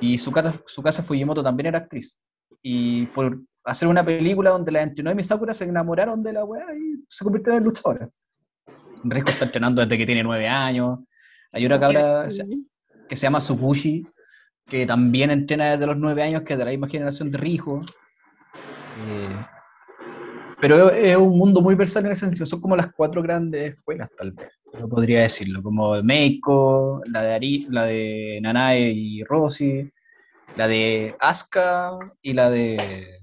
Y 0.00 0.18
su 0.18 0.30
casa, 0.30 0.54
su 0.66 0.82
casa 0.82 1.02
Fujimoto 1.02 1.42
también 1.42 1.68
era 1.68 1.78
actriz. 1.78 2.18
Y 2.62 3.06
por 3.06 3.40
hacer 3.64 3.88
una 3.88 4.04
película 4.04 4.50
donde 4.50 4.72
la 4.72 4.82
entrenó 4.82 5.10
y 5.10 5.14
Misakura 5.14 5.54
se 5.54 5.64
enamoraron 5.64 6.22
de 6.22 6.32
la 6.32 6.44
weá 6.44 6.64
y 6.74 7.04
se 7.08 7.24
convirtieron 7.24 7.58
en 7.58 7.64
luchadoras. 7.64 8.10
Rijo 9.04 9.28
está 9.28 9.44
entrenando 9.44 9.82
desde 9.82 9.98
que 9.98 10.06
tiene 10.06 10.22
nueve 10.22 10.48
años. 10.48 11.00
Hay 11.52 11.66
una 11.66 11.78
cabra 11.78 12.26
que 13.08 13.16
se 13.16 13.22
llama 13.22 13.40
Sukushi, 13.40 14.06
que 14.66 14.86
también 14.86 15.30
entrena 15.30 15.72
desde 15.72 15.86
los 15.86 15.96
nueve 15.96 16.22
años, 16.22 16.42
que 16.42 16.54
es 16.54 16.58
de 16.58 16.64
la 16.64 16.70
misma 16.70 16.88
generación 16.88 17.30
de 17.30 17.38
Rijo. 17.38 17.80
Eh, 19.08 19.46
pero 20.60 20.90
es, 20.90 21.04
es 21.04 21.16
un 21.16 21.38
mundo 21.38 21.60
muy 21.60 21.74
versátil 21.74 22.06
en 22.06 22.12
ese 22.12 22.26
sentido. 22.26 22.46
Son 22.46 22.60
como 22.60 22.76
las 22.76 22.92
cuatro 22.92 23.22
grandes 23.22 23.74
escuelas, 23.74 24.10
tal 24.16 24.32
vez. 24.32 24.48
Podría 24.88 25.22
decirlo. 25.22 25.62
Como 25.62 26.02
Meiko, 26.02 27.02
la 27.10 27.22
de, 27.22 27.34
Ari, 27.34 27.66
la 27.70 27.84
de 27.84 28.38
Nanae 28.42 28.92
y 28.92 29.24
Rosy, 29.24 29.90
la 30.56 30.68
de 30.68 31.14
Asuka 31.20 31.98
y 32.22 32.32
la 32.32 32.50
de 32.50 33.16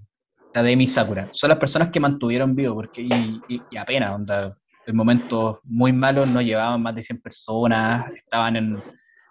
la 0.54 0.64
de 0.64 0.72
Emi 0.72 0.88
Sakura. 0.88 1.28
Son 1.32 1.50
las 1.50 1.58
personas 1.58 1.90
que 1.90 2.00
mantuvieron 2.00 2.56
vivo, 2.56 2.76
porque 2.76 3.02
y, 3.02 3.78
apenas, 3.78 4.20
en 4.86 4.96
momentos 4.96 5.60
muy 5.64 5.92
malos 5.92 6.28
no 6.28 6.42
llevaban 6.42 6.82
más 6.82 6.96
de 6.96 7.02
100 7.02 7.22
personas, 7.22 8.12
estaban 8.16 8.56
en, 8.56 8.78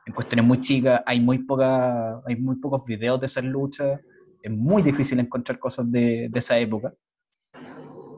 en 0.07 0.15
cuestiones 0.15 0.45
muy 0.45 0.61
chicas, 0.61 1.01
hay 1.07 1.21
muy, 1.21 1.39
poca, 1.39 2.21
hay 2.27 2.37
muy 2.37 2.57
pocos 2.57 2.85
videos 2.85 3.21
de 3.21 3.27
esas 3.27 3.45
luchas, 3.45 4.01
es 4.43 4.51
muy 4.51 4.83
difícil 4.83 5.21
encontrar 5.21 5.59
cosas 5.59 5.91
de, 5.91 6.29
de 6.29 6.39
esa 6.39 6.59
época. 6.59 6.93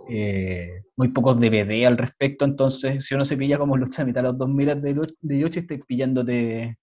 Eh, 0.09 0.83
muy 0.97 1.09
pocos 1.09 1.41
DVD 1.41 1.87
al 1.87 1.99
respecto, 1.99 2.45
entonces 2.45 3.05
si 3.05 3.15
uno 3.15 3.25
se 3.25 3.37
pilla 3.37 3.59
como 3.59 3.77
lucha 3.77 4.03
a 4.03 4.05
mitad 4.05 4.23
de 4.23 4.29
los 4.29 4.39
2000 4.39 4.83
de, 4.83 5.07
de 5.23 5.39
Yoshi, 5.39 5.61
estáis 5.61 5.81
pillándote 5.87 6.79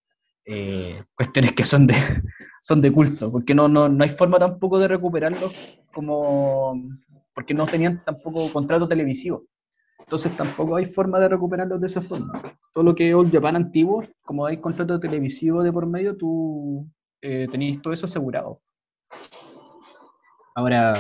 eh, 0.46 1.04
cuestiones 1.16 1.54
que 1.54 1.64
son 1.64 1.88
de, 1.88 1.96
son 2.62 2.82
de 2.82 2.92
culto, 2.92 3.32
porque 3.32 3.54
no, 3.54 3.68
no, 3.68 3.88
no 3.88 4.04
hay 4.04 4.10
forma 4.10 4.40
tampoco 4.40 4.80
de 4.80 4.88
recuperarlos 4.88 5.80
como 5.94 6.82
porque 7.34 7.54
no 7.54 7.66
tenían 7.66 8.04
tampoco 8.04 8.52
contrato 8.52 8.88
televisivo. 8.88 9.46
Entonces 10.00 10.36
tampoco 10.36 10.76
hay 10.76 10.86
forma 10.86 11.20
de 11.20 11.30
recuperarlos 11.30 11.80
de 11.80 11.88
esa 11.88 12.02
forma. 12.02 12.42
Todo 12.74 12.84
lo 12.84 12.96
que 12.96 13.10
es 13.10 13.16
Old 13.16 13.32
Japan 13.32 13.56
antiguo, 13.56 14.04
como 14.24 14.46
hay 14.46 14.58
contrato 14.58 15.00
televisivo 15.00 15.64
de 15.64 15.72
por 15.72 15.86
medio, 15.86 16.18
tú 16.18 16.86
eh, 17.22 17.48
tenías 17.50 17.82
todo 17.82 17.94
eso 17.94 18.08
asegurado. 18.08 18.62
Ahora, 20.54 20.94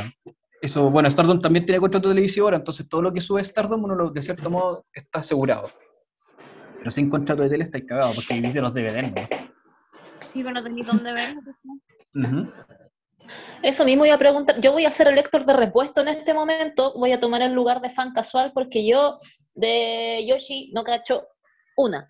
eso, 0.61 0.89
bueno, 0.91 1.09
Stardom 1.09 1.41
también 1.41 1.65
tiene 1.65 1.79
contrato 1.79 2.07
televisivo 2.09 2.45
ahora, 2.47 2.57
entonces 2.57 2.87
todo 2.87 3.01
lo 3.01 3.11
que 3.11 3.19
sube 3.21 3.43
Stardom, 3.43 3.83
uno 3.83 3.95
lo- 3.95 4.09
de 4.11 4.21
cierto 4.21 4.49
modo 4.49 4.85
está 4.93 5.19
asegurado. 5.19 5.69
Pero 6.77 6.91
sin 6.91 7.09
contrato 7.09 7.41
de 7.43 7.49
tele 7.49 7.63
estáis 7.63 7.85
cagados, 7.85 8.15
porque 8.15 8.35
vivís 8.35 8.53
de 8.53 8.61
los 8.61 8.73
DVD, 8.73 9.01
¿no? 9.03 9.15
Sí, 10.25 10.43
pero 10.43 10.53
no 10.55 10.63
tenía 10.63 10.85
dónde 10.85 11.11
verlo. 11.13 11.41
¿no? 12.13 12.23
Ujú. 12.41 12.51
Eso 13.63 13.85
mismo 13.85 14.05
iba 14.05 14.15
a 14.15 14.19
preguntar. 14.19 14.59
Yo 14.61 14.71
voy 14.71 14.85
a 14.85 14.91
ser 14.91 15.07
el 15.07 15.15
lector 15.15 15.45
de 15.45 15.53
repuesto 15.53 16.01
en 16.01 16.07
este 16.07 16.33
momento. 16.33 16.93
Voy 16.97 17.11
a 17.11 17.19
tomar 17.19 17.41
el 17.41 17.53
lugar 17.53 17.81
de 17.81 17.89
fan 17.89 18.11
casual 18.13 18.51
porque 18.53 18.85
yo 18.85 19.19
de 19.53 20.25
Yoshi 20.27 20.71
no 20.73 20.83
cacho 20.83 21.27
una. 21.77 22.09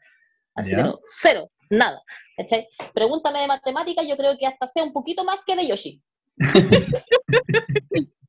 Así 0.56 0.72
Ya. 0.72 0.78
pero 0.78 1.02
cero, 1.06 1.50
nada. 1.70 2.02
¿cachai? 2.38 2.68
Pregúntame 2.94 3.40
de 3.40 3.48
matemáticas, 3.48 4.08
yo 4.08 4.16
creo 4.16 4.38
que 4.38 4.46
hasta 4.48 4.68
sé 4.68 4.82
un 4.82 4.94
poquito 4.94 5.24
más 5.26 5.40
que 5.46 5.56
de 5.56 5.68
Yoshi. 5.68 6.02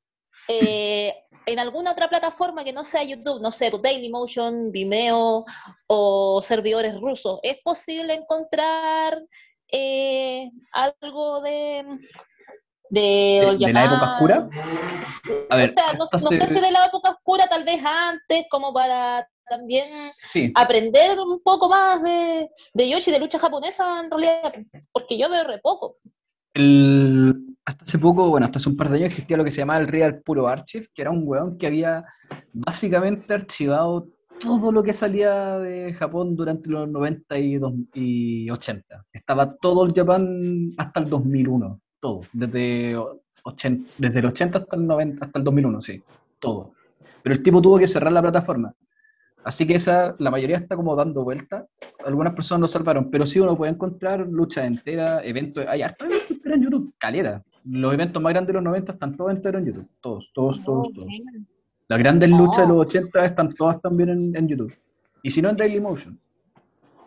Eh, 0.49 1.15
en 1.47 1.59
alguna 1.59 1.93
otra 1.93 2.09
plataforma 2.09 2.65
que 2.65 2.73
no 2.73 2.85
sea 2.85 3.03
YouTube, 3.03 3.41
no 3.41 3.51
sé, 3.51 3.71
Dailymotion, 3.83 4.71
Vimeo 4.71 5.45
o 5.87 6.43
servidores 6.43 7.01
rusos, 7.01 7.41
¿es 7.43 7.59
posible 7.63 8.15
encontrar 8.15 9.21
eh, 9.69 10.51
algo 10.73 11.41
de, 11.41 11.99
de, 12.91 13.57
¿De, 13.59 13.73
la 13.73 13.85
época 13.85 14.13
oscura? 14.13 14.49
A 15.49 15.57
ver, 15.57 15.71
o 15.71 15.73
sea, 15.73 15.93
no, 15.95 15.99
no 15.99 16.07
sé 16.07 16.49
si 16.49 16.61
de 16.61 16.71
la 16.71 16.87
época 16.87 17.11
oscura, 17.11 17.47
tal 17.49 17.65
vez 17.65 17.81
antes, 17.85 18.47
como 18.51 18.73
para 18.73 19.29
también 19.49 19.85
Sí, 19.85 20.53
aprender 20.55 21.19
un 21.19 21.43
poco 21.43 21.69
más 21.69 22.03
de, 22.03 22.49
de 22.75 22.89
Yoshi, 22.89 23.11
de 23.11 23.19
lucha 23.19 23.39
japonesa, 23.39 24.01
en 24.01 24.11
realidad, 24.11 24.55
porque 24.93 25.19
yo 25.19 25.29
veo 25.29 25.45
re 25.45 25.59
poco. 25.59 25.97
el- 26.55 27.52
hasta 27.65 27.85
hace 27.85 27.99
poco, 27.99 28.29
bueno, 28.31 28.47
hasta 28.47 28.59
hace 28.59 28.69
un 28.69 28.77
par 28.77 28.89
de 28.91 28.97
años 28.97 29.07
existía 29.07 29.37
lo 29.37 29.45
que 29.45 29.51
se 29.53 29.59
llamaba 29.61 29.81
el 29.81 29.89
Real 29.89 30.21
Puro 30.23 30.49
Archive, 30.49 30.89
que 30.95 31.03
era 31.03 31.11
un 31.11 31.23
weón 31.25 31.57
que 31.59 31.67
había 31.67 32.05
básicamente 32.53 33.35
archivado 33.35 34.09
todo 34.41 34.73
lo 34.73 34.83
que 34.83 34.93
salía 34.93 35.59
de 35.61 35.93
Japón 35.95 36.35
durante 36.35 36.69
los 36.69 36.89
90 36.89 37.39
y, 37.39 37.59
dos- 37.59 37.75
y 37.95 38.51
80. 38.51 39.05
Estaba 39.13 39.55
todo 39.57 39.85
el 39.85 39.93
Japón 39.95 40.71
hasta 40.77 41.01
el 41.01 41.09
2001, 41.09 41.81
todo, 42.01 42.23
desde, 42.33 42.97
80, 43.45 43.91
desde 43.99 44.19
el 44.19 44.27
80 44.27 44.59
hasta 44.59 44.77
el 44.77 44.87
90, 44.87 45.25
hasta 45.27 45.39
el 45.39 45.45
2001, 45.45 45.81
sí, 45.81 46.03
todo. 46.41 46.73
Pero 47.23 47.35
el 47.37 47.43
tipo 47.43 47.63
tuvo 47.63 47.79
que 47.79 47.87
cerrar 47.87 48.13
la 48.13 48.23
plataforma. 48.23 48.75
Así 49.45 49.67
que 49.67 49.75
esa, 49.77 50.15
la 50.19 50.31
mayoría 50.31 50.57
está 50.57 50.75
como 50.77 50.95
dando 50.97 51.23
vuelta. 51.25 51.67
Algunas 52.05 52.33
personas 52.35 52.61
lo 52.63 52.69
salvaron, 52.69 53.11
pero 53.11 53.27
sí 53.27 53.39
uno 53.41 53.57
puede 53.57 53.73
encontrar 53.73 54.27
luchas 54.29 54.65
enteras, 54.67 55.21
eventos. 55.25 55.65
Hay 55.67 55.83
hartos 55.83 56.09
eventos 56.31 56.53
en 56.53 56.63
YouTube, 56.63 56.95
calera. 56.99 57.43
Los 57.65 57.95
eventos 57.95 58.21
más 58.23 58.33
grandes 58.33 58.49
de 58.49 58.53
los 58.55 58.63
90 58.63 58.93
están 58.93 59.17
todos 59.17 59.31
enteros 59.31 59.61
en 59.63 59.67
YouTube. 59.73 59.89
Todos, 60.01 60.31
todos, 60.35 60.63
todos, 60.65 60.89
Oh, 60.89 60.93
todos. 60.95 61.09
man. 61.25 61.47
Las 61.89 61.99
grandes 61.99 62.31
Oh. 62.33 62.37
luchas 62.39 62.67
de 62.67 62.75
los 62.75 62.87
80 62.87 63.25
están 63.25 63.55
todas 63.55 63.81
también 63.81 64.09
en, 64.11 64.37
en 64.37 64.49
YouTube. 64.49 64.75
Y 65.23 65.31
si 65.31 65.41
no, 65.43 65.51
en 65.51 65.57
Dailymotion. 65.57 66.19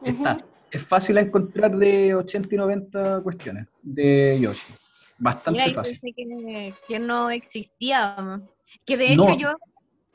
Está. 0.04 0.38
Es 0.72 0.84
fácil 0.84 1.18
encontrar 1.18 1.76
de 1.78 2.16
80 2.16 2.54
y 2.54 2.58
90 2.58 3.22
cuestiones 3.22 3.68
de 3.82 4.38
Yoshi. 4.42 4.74
Bastante 5.18 5.62
Mira, 5.62 5.74
fácil. 5.74 6.00
pensé 6.00 6.14
que, 6.16 6.74
que 6.88 7.00
no 7.00 7.30
existía. 7.30 8.42
Que 8.86 8.98
de 8.98 9.14
hecho 9.14 9.30
No. 9.30 9.38
yo, 9.38 9.56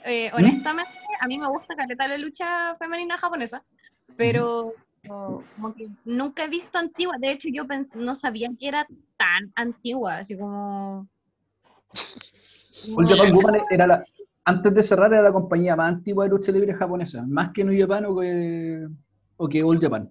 eh, 0.04 0.30
¿Mm? 0.32 0.36
honestamente, 0.36 0.90
a 1.20 1.26
mí 1.26 1.38
me 1.38 1.48
gusta 1.48 1.74
caleta 1.74 2.06
la 2.08 2.18
lucha 2.18 2.76
femenina 2.78 3.16
japonesa, 3.16 3.62
pero 4.16 4.66
o, 4.68 4.74
como 5.06 5.74
que 5.74 5.88
nunca 6.04 6.44
he 6.44 6.48
visto 6.48 6.78
antigua. 6.78 7.16
De 7.18 7.32
hecho, 7.32 7.48
yo 7.52 7.64
no 7.94 8.14
sabía 8.14 8.50
que 8.58 8.68
era 8.68 8.86
tan 9.16 9.52
antigua, 9.54 10.18
así 10.18 10.36
como... 10.36 11.08
All 12.96 13.06
Japan 13.06 13.32
Woman 13.34 13.60
era 13.70 13.86
la, 13.86 14.04
antes 14.44 14.72
de 14.72 14.82
cerrar 14.82 15.12
era 15.12 15.22
la 15.22 15.32
compañía 15.32 15.76
más 15.76 15.92
antigua 15.92 16.24
de 16.24 16.30
lucha 16.30 16.52
libre 16.52 16.72
japonesa, 16.72 17.24
más 17.26 17.50
que 17.52 17.64
New 17.64 17.78
Japan 17.78 18.06
o 18.06 18.18
que, 18.18 18.86
o 19.36 19.48
que 19.48 19.62
All 19.62 19.80
Japan, 19.80 20.10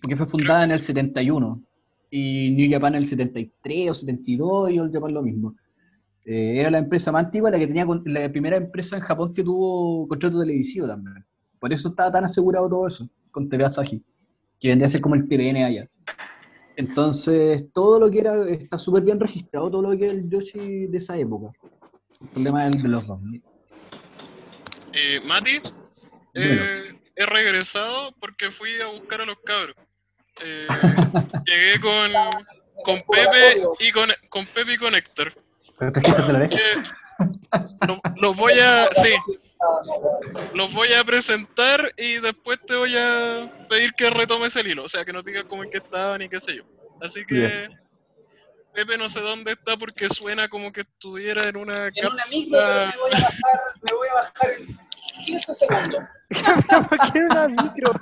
porque 0.00 0.16
fue 0.16 0.26
fundada 0.26 0.64
en 0.64 0.72
el 0.72 0.80
71 0.80 1.62
y 2.10 2.50
New 2.50 2.70
Japan 2.70 2.94
en 2.94 2.98
el 2.98 3.06
73 3.06 3.90
o 3.90 3.94
72 3.94 4.70
y 4.72 4.78
All 4.78 4.92
Japan 4.92 5.14
lo 5.14 5.22
mismo. 5.22 5.54
Eh, 6.24 6.60
era 6.60 6.70
la 6.70 6.78
empresa 6.78 7.12
más 7.12 7.26
antigua, 7.26 7.50
la 7.50 7.58
que 7.58 7.66
tenía 7.66 7.86
la 8.04 8.30
primera 8.30 8.56
empresa 8.56 8.96
en 8.96 9.02
Japón 9.02 9.32
que 9.32 9.44
tuvo 9.44 10.06
contrato 10.08 10.40
televisivo 10.40 10.86
también. 10.86 11.24
Por 11.58 11.72
eso 11.72 11.88
estaba 11.88 12.10
tan 12.10 12.24
asegurado 12.24 12.68
todo 12.68 12.86
eso 12.86 13.08
con 13.30 13.48
TV 13.48 13.64
Asahi, 13.64 14.02
que 14.60 14.68
vendría 14.68 14.86
a 14.86 14.90
ser 14.90 15.00
como 15.00 15.14
el 15.14 15.26
TVN 15.28 15.64
allá. 15.64 15.88
Entonces, 16.76 17.66
todo 17.72 17.98
lo 17.98 18.10
que 18.10 18.20
era, 18.20 18.48
está 18.48 18.78
súper 18.78 19.02
bien 19.02 19.18
registrado, 19.18 19.70
todo 19.70 19.82
lo 19.82 19.98
que 19.98 20.06
es 20.06 20.12
el 20.12 20.28
Yoshi 20.30 20.86
de 20.86 20.98
esa 20.98 21.16
época. 21.18 21.50
El 22.20 22.28
problema 22.28 22.66
es 22.68 22.76
el 22.76 22.82
de 22.82 22.88
los 22.88 23.06
2000. 23.06 23.42
eh, 24.92 25.20
Mati, 25.24 25.60
eh, 26.34 26.94
he 27.16 27.26
regresado 27.26 28.12
porque 28.20 28.50
fui 28.50 28.80
a 28.80 28.86
buscar 28.86 29.20
a 29.20 29.26
los 29.26 29.36
cabros. 29.44 29.76
Eh, 30.44 30.66
llegué 31.46 31.80
con, 31.80 32.12
con 32.84 33.02
Pepe 33.10 33.62
y 33.80 33.90
con, 33.90 34.08
con 34.28 34.46
Pepe 34.46 34.74
y 34.74 34.78
con 34.78 34.94
Héctor. 34.94 35.32
Pero 35.78 35.92
trajiste 35.92 36.32
la 36.32 36.38
oreja. 36.38 36.58
Los, 37.86 37.98
los 38.16 38.36
voy 38.36 38.52
a. 38.52 38.88
Sí. 38.94 39.10
Los 40.54 40.72
voy 40.72 40.92
a 40.92 41.04
presentar 41.04 41.92
y 41.96 42.18
después 42.20 42.58
te 42.64 42.74
voy 42.76 42.96
a 42.96 43.66
pedir 43.68 43.92
que 43.94 44.10
retomes 44.10 44.54
el 44.56 44.68
hilo. 44.68 44.84
O 44.84 44.88
sea, 44.88 45.04
que 45.04 45.12
no 45.12 45.22
digas 45.22 45.44
cómo 45.44 45.64
es 45.64 45.70
que 45.70 45.78
estaban 45.78 46.22
y 46.22 46.28
qué 46.28 46.40
sé 46.40 46.56
yo. 46.56 46.64
Así 47.00 47.24
que. 47.24 47.68
Pepe 48.74 48.96
no 48.96 49.08
sé 49.08 49.20
dónde 49.20 49.52
está 49.52 49.76
porque 49.76 50.08
suena 50.08 50.48
como 50.48 50.72
que 50.72 50.82
estuviera 50.82 51.48
en 51.48 51.56
una 51.56 51.88
En 51.88 52.06
una 52.06 52.24
micro, 52.30 52.58
pero 52.58 52.84
cápsula. 52.84 52.94
me 52.94 52.96
voy 53.00 53.10
a 53.10 53.20
bajar, 53.20 53.60
me 53.82 53.96
voy 53.96 54.08
a 54.08 54.14
bajar 54.14 54.50
en 54.52 54.78
15 55.24 55.54
segundos. 55.54 56.02
¿Por 56.88 57.12
qué 57.12 57.18
una 57.18 57.48
micro? 57.48 57.92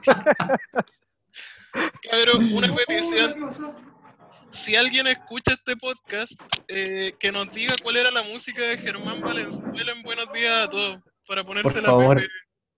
Cabrón, 2.10 2.52
una 2.52 2.74
petición. 2.74 3.50
Si 4.50 4.76
alguien 4.76 5.06
escucha 5.06 5.52
este 5.52 5.76
podcast, 5.76 6.34
eh, 6.68 7.14
que 7.18 7.32
nos 7.32 7.50
diga 7.52 7.74
cuál 7.82 7.96
era 7.96 8.10
la 8.10 8.22
música 8.22 8.62
de 8.62 8.76
Germán 8.76 9.20
Valenzuela 9.20 9.92
en 9.92 10.02
Buenos 10.02 10.32
Días 10.32 10.64
a 10.66 10.70
todos. 10.70 11.00
Para 11.26 11.44
ponerse 11.44 11.80
la 11.82 11.88
favor. 11.88 12.16
Pepe 12.18 12.28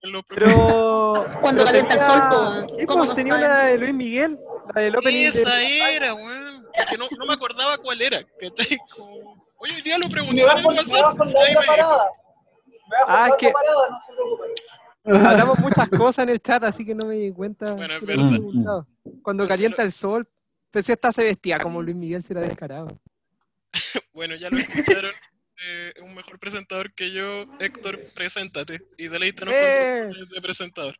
en 0.02 0.12
los 0.12 0.22
Pero. 0.28 1.26
Cuando 1.40 1.64
pero 1.64 1.66
calienta 1.66 1.94
el 1.94 2.00
sol, 2.00 2.22
po, 2.30 2.74
Sí, 2.74 2.86
¿cómo 2.86 2.98
pues 2.98 3.08
no 3.10 3.14
tenía 3.14 3.32
saben? 3.34 3.50
una 3.50 3.64
de 3.64 3.78
Luis 3.78 3.94
Miguel, 3.94 4.38
la 4.74 4.80
del 4.82 4.96
opening. 4.96 5.30
de- 5.32 5.42
Esa 5.42 5.62
era, 5.62 6.14
weón. 6.14 6.66
Que 6.88 6.96
no, 6.96 7.08
no 7.18 7.26
me 7.26 7.34
acordaba 7.34 7.76
cuál 7.78 8.00
era. 8.02 8.22
¿cachai? 8.40 8.78
Como- 8.94 9.46
Oye, 9.60 9.74
hoy 9.74 9.82
día 9.82 9.98
lo 9.98 10.08
pregunté 10.08 10.36
me 10.36 10.44
vas 10.44 10.62
por, 10.62 10.72
me 10.72 10.78
WhatsApp. 10.80 11.02
vas 11.02 11.16
por 11.16 11.26
la 11.26 11.60
parada. 11.66 12.04
Me 12.88 12.96
vas 12.96 13.04
por 13.06 13.10
Ah, 13.16 13.28
la 13.28 13.36
que- 13.36 13.50
parada, 13.50 13.88
no 13.90 14.00
se 14.06 14.12
preocupen. 14.12 14.50
Hablamos 15.26 15.58
muchas 15.58 15.88
cosas 15.88 16.22
en 16.24 16.28
el 16.28 16.40
chat, 16.40 16.62
así 16.64 16.84
que 16.86 16.94
no 16.94 17.06
me 17.06 17.14
di 17.16 17.32
cuenta. 17.32 17.72
Bueno, 17.72 17.94
es 17.94 18.04
verdad. 18.06 18.84
Cuando 19.22 19.48
calienta 19.48 19.82
el 19.82 19.92
sol, 19.92 20.28
pero 20.70 20.82
si 20.84 20.92
esta 20.92 21.10
se 21.12 21.24
vestía 21.24 21.58
como 21.58 21.82
Luis 21.82 21.96
Miguel, 21.96 22.22
se 22.22 22.32
era 22.34 22.42
descarado. 22.42 22.88
Bueno, 24.12 24.34
ya 24.36 24.48
lo 24.50 24.58
escucharon. 24.58 25.12
Eh, 25.60 25.92
un 26.02 26.14
mejor 26.14 26.38
presentador 26.38 26.92
que 26.94 27.10
yo, 27.10 27.44
Héctor, 27.58 27.98
preséntate 28.14 28.80
y 28.96 29.08
deleítanos 29.08 29.52
¡Eh! 29.56 30.10
con 30.12 30.28
tu 30.28 30.34
de 30.34 30.40
presentador. 30.40 30.94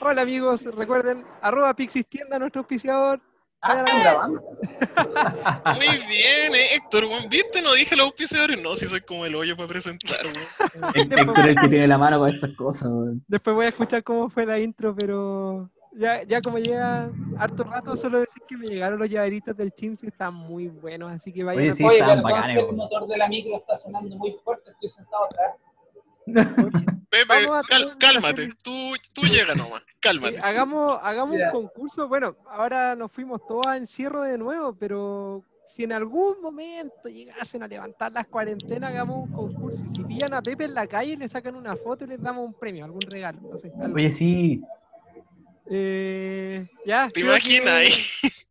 Hola 0.00 0.22
amigos, 0.22 0.64
recuerden, 0.76 1.24
arroba 1.42 1.74
Pixis 1.74 2.06
Tienda, 2.06 2.38
nuestro 2.38 2.60
auspiciador. 2.60 3.20
Ah, 3.62 3.78
¿están 3.78 4.00
grabando? 4.00 4.40
Muy 5.74 5.98
bien, 6.06 6.54
eh, 6.54 6.74
Héctor. 6.74 7.04
¿viste? 7.28 7.60
No 7.62 7.74
dije 7.74 7.96
los 7.96 8.06
auspiciadores. 8.06 8.62
No, 8.62 8.74
si 8.76 8.86
soy 8.86 9.00
como 9.02 9.26
el 9.26 9.34
hoyo 9.34 9.56
para 9.56 9.68
presentar, 9.68 10.20
Héctor 10.94 11.40
es 11.40 11.46
el 11.46 11.56
que 11.56 11.68
tiene 11.68 11.86
la 11.88 11.98
mano 11.98 12.20
para 12.20 12.32
estas 12.32 12.52
cosas, 12.56 12.88
weón. 12.90 13.24
Después 13.26 13.56
voy 13.56 13.66
a 13.66 13.70
escuchar 13.70 14.04
cómo 14.04 14.30
fue 14.30 14.46
la 14.46 14.58
intro, 14.60 14.94
pero 14.94 15.68
ya, 15.92 16.22
ya 16.24 16.40
como 16.40 16.58
llega 16.58 17.10
harto 17.38 17.64
rato, 17.64 17.96
solo 17.96 18.20
decir 18.20 18.42
que 18.48 18.56
me 18.56 18.66
llegaron 18.66 18.98
los 18.98 19.08
llaveritos 19.08 19.56
del 19.56 19.72
Chimps 19.72 20.02
y 20.04 20.08
están 20.08 20.34
muy 20.34 20.68
buenos, 20.68 21.10
así 21.12 21.32
que 21.32 21.42
vayan 21.44 21.60
Oye, 21.62 21.68
a 21.70 21.72
sí, 21.72 21.84
Oye, 21.84 21.98
perdón, 21.98 22.22
bacanes, 22.22 22.56
que 22.56 22.62
el 22.70 22.76
motor 22.76 23.06
de 23.06 23.16
la 23.16 23.28
micro 23.28 23.56
está 23.56 23.76
sonando 23.76 24.16
muy 24.16 24.32
fuerte, 24.44 24.70
estoy 24.70 24.88
sentado 24.88 25.24
atrás. 25.24 25.54
Pepe, 27.10 27.24
Vamos 27.26 27.56
a 27.58 27.62
cal- 27.68 27.82
tener- 27.82 27.98
cálmate. 27.98 28.48
Tú, 28.62 28.92
tú 29.12 29.22
llega 29.22 29.54
nomás. 29.54 29.82
Sí, 29.86 29.94
Cálmate. 30.00 30.38
hagamos 30.38 30.98
hagamos 31.02 31.36
un 31.36 31.50
concurso. 31.50 32.08
Bueno, 32.08 32.36
ahora 32.48 32.94
nos 32.94 33.10
fuimos 33.10 33.44
todos 33.46 33.66
a 33.66 33.76
encierro 33.76 34.22
de 34.22 34.38
nuevo, 34.38 34.74
pero 34.78 35.42
si 35.66 35.82
en 35.84 35.92
algún 35.92 36.40
momento 36.40 37.08
llegasen 37.08 37.62
a 37.64 37.66
levantar 37.66 38.12
las 38.12 38.28
cuarentenas, 38.28 38.90
hagamos 38.90 39.28
un 39.28 39.32
concurso. 39.34 39.84
Y 39.86 39.88
si 39.88 40.04
pillan 40.04 40.34
a 40.34 40.42
Pepe 40.42 40.64
en 40.64 40.74
la 40.74 40.86
calle, 40.86 41.16
le 41.16 41.28
sacan 41.28 41.56
una 41.56 41.74
foto 41.74 42.04
y 42.04 42.08
les 42.08 42.22
damos 42.22 42.46
un 42.46 42.54
premio, 42.54 42.84
algún 42.84 43.00
regalo. 43.02 43.40
Oye, 43.92 44.08
sí. 44.10 44.62
Eh, 45.72 46.66
ya, 46.84 47.08
¿Te 47.14 47.20
imaginas 47.20 47.74
ahí? 47.74 47.90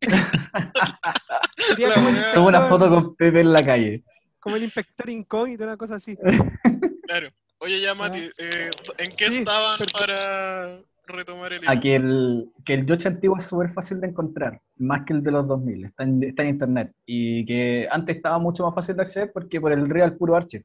Subo 2.32 2.48
una 2.48 2.60
inspector- 2.60 2.68
foto 2.68 2.88
con 2.88 3.14
Pepe 3.16 3.40
en 3.40 3.52
la 3.52 3.64
calle. 3.64 4.02
como 4.38 4.56
el 4.56 4.62
inspector 4.64 5.08
incógnito, 5.10 5.64
una 5.64 5.76
cosa 5.76 5.96
así. 5.96 6.16
Claro. 7.06 7.28
Oye, 7.58 7.80
ya, 7.80 7.92
Mati, 7.94 8.30
eh, 8.38 8.70
¿en 8.98 9.16
qué 9.16 9.30
Sí, 9.32 9.38
estaban 9.38 9.76
perfecto. 9.78 9.98
para 9.98 10.78
retomar 11.08 11.52
el 11.52 11.68
A 11.68 11.72
hilo? 11.74 11.82
que 11.82 11.94
el, 11.96 12.48
que 12.64 12.74
el 12.74 12.86
Yoshi 12.86 13.08
antiguo 13.08 13.36
es 13.36 13.44
súper 13.46 13.68
fácil 13.68 14.00
de 14.00 14.06
encontrar, 14.06 14.60
más 14.78 15.02
que 15.02 15.12
el 15.14 15.22
de 15.24 15.32
los 15.32 15.44
2000, 15.48 15.84
está 15.86 16.04
en, 16.04 16.22
está 16.22 16.42
en 16.44 16.48
internet. 16.50 16.92
Y 17.04 17.44
que 17.46 17.88
antes 17.90 18.14
estaba 18.14 18.38
mucho 18.38 18.64
más 18.64 18.72
fácil 18.74 18.94
de 18.94 19.02
acceder 19.02 19.32
porque 19.32 19.60
por 19.60 19.72
el 19.72 19.90
Real 19.90 20.16
Puro 20.16 20.36
Archive, 20.36 20.64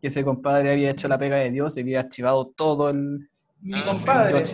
que 0.00 0.06
ese 0.06 0.22
compadre 0.24 0.70
había 0.70 0.90
hecho 0.92 1.08
la 1.08 1.18
pega 1.18 1.36
de 1.38 1.50
Dios 1.50 1.76
y 1.76 1.80
había 1.80 2.00
archivado 2.00 2.46
todo 2.56 2.88
el, 2.90 3.28
Mi 3.60 3.74
Ah, 3.80 3.84
compadre. 3.86 4.44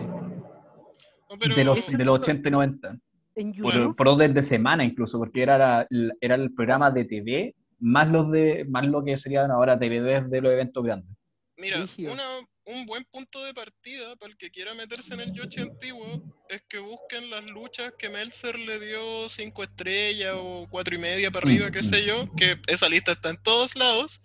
No, 1.29 1.35
de 1.55 1.63
los, 1.63 1.87
de 1.87 2.05
los 2.05 2.19
80 2.19 2.49
y 2.49 2.51
90. 2.51 2.97
En 3.35 3.53
Por, 3.53 3.73
YouTube. 3.73 3.95
por 3.95 4.07
orden 4.07 4.33
de 4.33 4.41
semana 4.41 4.83
incluso, 4.83 5.19
porque 5.19 5.41
era, 5.43 5.85
la- 5.89 6.13
era 6.21 6.35
el 6.35 6.53
programa 6.53 6.89
de 6.89 7.05
TV 7.05 7.53
más, 7.79 8.09
los 8.09 8.31
de, 8.31 8.65
más 8.67 8.85
lo 8.87 9.03
que 9.03 9.17
serían 9.17 9.51
ahora 9.51 9.75
DVDs 9.75 10.29
de 10.29 10.41
los 10.41 10.51
eventos 10.51 10.83
grandes. 10.83 11.15
Mira, 11.57 11.85
una- 12.11 12.39
un 12.65 12.85
buen 12.85 13.05
punto 13.05 13.43
de 13.43 13.53
partida 13.53 14.15
para 14.17 14.31
el 14.31 14.37
que 14.37 14.49
quiera 14.51 14.73
meterse 14.73 15.13
en 15.13 15.21
el 15.21 15.31
Yoshi 15.33 15.61
antiguo 15.61 16.21
es 16.49 16.61
que 16.67 16.79
busquen 16.79 17.29
las 17.29 17.49
luchas 17.51 17.93
que 17.97 18.09
Meltzer 18.09 18.57
le 18.59 18.79
dio 18.79 19.29
5 19.29 19.63
estrellas 19.63 20.33
o 20.35 20.67
cuatro 20.69 20.95
y 20.95 20.97
media 20.97 21.31
para 21.31 21.45
arriba, 21.47 21.69
Mm, 21.69 21.71
qué 21.71 21.79
mm. 21.81 21.85
sé 21.85 22.05
yo, 22.05 22.27
que 22.35 22.57
esa 22.67 22.89
lista 22.89 23.11
está 23.13 23.29
en 23.29 23.41
todos 23.41 23.75
lados. 23.75 24.21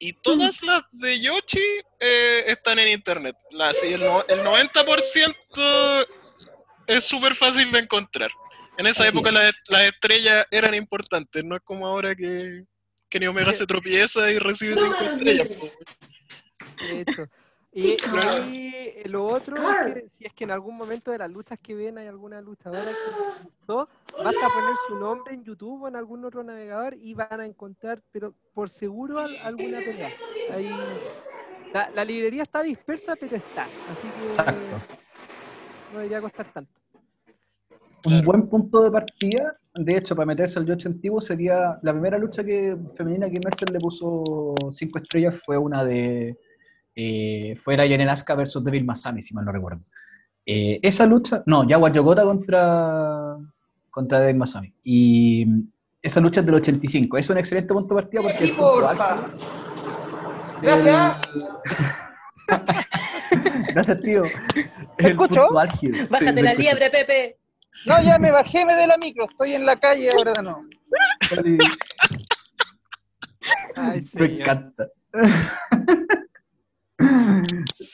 Y 0.00 0.12
todas 0.12 0.62
las 0.62 0.82
de 0.92 1.20
Yoshi 1.20 1.80
eh, 1.98 2.44
están 2.46 2.78
en 2.78 2.88
internet. 2.88 3.36
La, 3.50 3.72
sí, 3.72 3.92
el, 3.94 4.00
no- 4.00 4.22
el 4.28 4.40
90% 4.44 6.06
es 6.88 7.04
súper 7.04 7.34
fácil 7.34 7.70
de 7.70 7.78
encontrar. 7.80 8.30
En 8.76 8.86
esa 8.86 9.04
Así 9.04 9.12
época 9.16 9.28
es. 9.30 9.34
las, 9.34 9.64
las 9.68 9.82
estrellas 9.82 10.46
eran 10.50 10.74
importantes, 10.74 11.44
no 11.44 11.56
es 11.56 11.62
como 11.62 11.86
ahora 11.86 12.14
que, 12.14 12.64
que 13.08 13.20
Ni 13.20 13.26
Omega 13.26 13.52
se 13.52 13.66
tropieza 13.66 14.30
y 14.30 14.38
recibe 14.38 14.76
5 14.76 14.94
estrellas. 15.12 15.52
po. 15.54 15.66
De 16.84 17.00
hecho. 17.00 17.26
Y, 17.70 17.96
y 18.50 19.04
lo 19.08 19.26
otro 19.26 19.56
es 19.56 19.92
que 19.94 20.08
si 20.08 20.24
es 20.24 20.32
que 20.32 20.44
en 20.44 20.50
algún 20.50 20.76
momento 20.76 21.10
de 21.10 21.18
las 21.18 21.30
luchas 21.30 21.58
que 21.62 21.74
ven 21.74 21.98
hay 21.98 22.06
alguna 22.06 22.40
luchadora 22.40 22.86
que 22.90 23.42
gustó, 23.44 23.88
basta 24.16 24.48
poner 24.52 24.74
su 24.86 24.96
nombre 24.96 25.34
en 25.34 25.44
YouTube 25.44 25.82
o 25.82 25.88
en 25.88 25.94
algún 25.96 26.24
otro 26.24 26.42
navegador 26.42 26.94
y 27.00 27.14
van 27.14 27.40
a 27.40 27.44
encontrar, 27.44 28.00
pero 28.10 28.34
por 28.54 28.70
seguro, 28.70 29.20
al- 29.20 29.36
alguna 29.38 29.78
pelea. 29.80 30.12
Ahí- 30.52 30.74
la, 31.72 31.90
la 31.90 32.04
librería 32.04 32.42
está 32.42 32.62
dispersa, 32.62 33.14
pero 33.16 33.36
está. 33.36 33.64
Así 33.64 34.08
que 34.16 34.22
Exacto. 34.22 34.54
no 35.92 35.98
debería 35.98 36.20
costar 36.22 36.50
tanto. 36.52 36.77
Un 38.04 38.22
buen 38.24 38.48
punto 38.48 38.82
de 38.82 38.90
partida, 38.90 39.56
de 39.74 39.96
hecho, 39.96 40.14
para 40.16 40.26
meterse 40.26 40.58
al 40.58 40.66
Yoshi 40.66 40.88
antiguo 40.88 41.20
sería 41.20 41.78
la 41.82 41.92
primera 41.92 42.18
lucha 42.18 42.44
que 42.44 42.76
femenina 42.96 43.28
que 43.28 43.40
Mercer 43.44 43.70
le 43.70 43.78
puso 43.78 44.54
cinco 44.72 44.98
estrellas 44.98 45.40
fue 45.44 45.58
una 45.58 45.84
de 45.84 46.36
eh, 46.96 47.54
fue 47.56 47.76
la 47.76 48.12
Asuka 48.12 48.34
versus 48.34 48.64
Devil 48.64 48.84
Masami, 48.84 49.22
si 49.22 49.34
mal 49.34 49.44
no 49.44 49.52
recuerdo. 49.52 49.80
Eh, 50.46 50.80
esa 50.82 51.06
lucha, 51.06 51.42
no, 51.46 51.66
Yaguar 51.68 51.92
Yokota 51.92 52.22
contra 52.24 53.36
contra 53.90 54.20
Devil 54.20 54.36
Masami. 54.36 54.72
Y 54.84 55.46
esa 56.02 56.20
lucha 56.20 56.40
es 56.40 56.46
del 56.46 56.54
85. 56.56 57.18
Es 57.18 57.28
un 57.30 57.38
excelente 57.38 57.72
punto 57.74 57.94
de 57.94 58.02
partida 58.02 58.22
porque 58.22 58.48
porfa. 58.56 59.28
Gracias. 60.62 61.16
del- 61.34 61.44
Gracias, 63.74 64.00
tío. 64.00 64.22
¿Te 64.96 65.06
El 65.06 65.10
escucho? 65.12 65.46
Sí, 65.78 65.88
Bájate 66.10 66.32
te 66.32 66.42
la 66.42 66.54
liebre, 66.54 66.90
Pepe. 66.90 67.36
No, 67.86 68.02
ya 68.02 68.18
me 68.18 68.30
bajé 68.30 68.64
me 68.64 68.74
de 68.74 68.86
la 68.86 68.96
micro, 68.98 69.24
estoy 69.30 69.54
en 69.54 69.64
la 69.66 69.76
calle 69.76 70.10
ahora 70.10 70.32
de 70.32 70.42
nuevo. 70.42 70.64
Ay, 73.76 74.04
Me 74.14 74.24
encanta. 74.26 74.86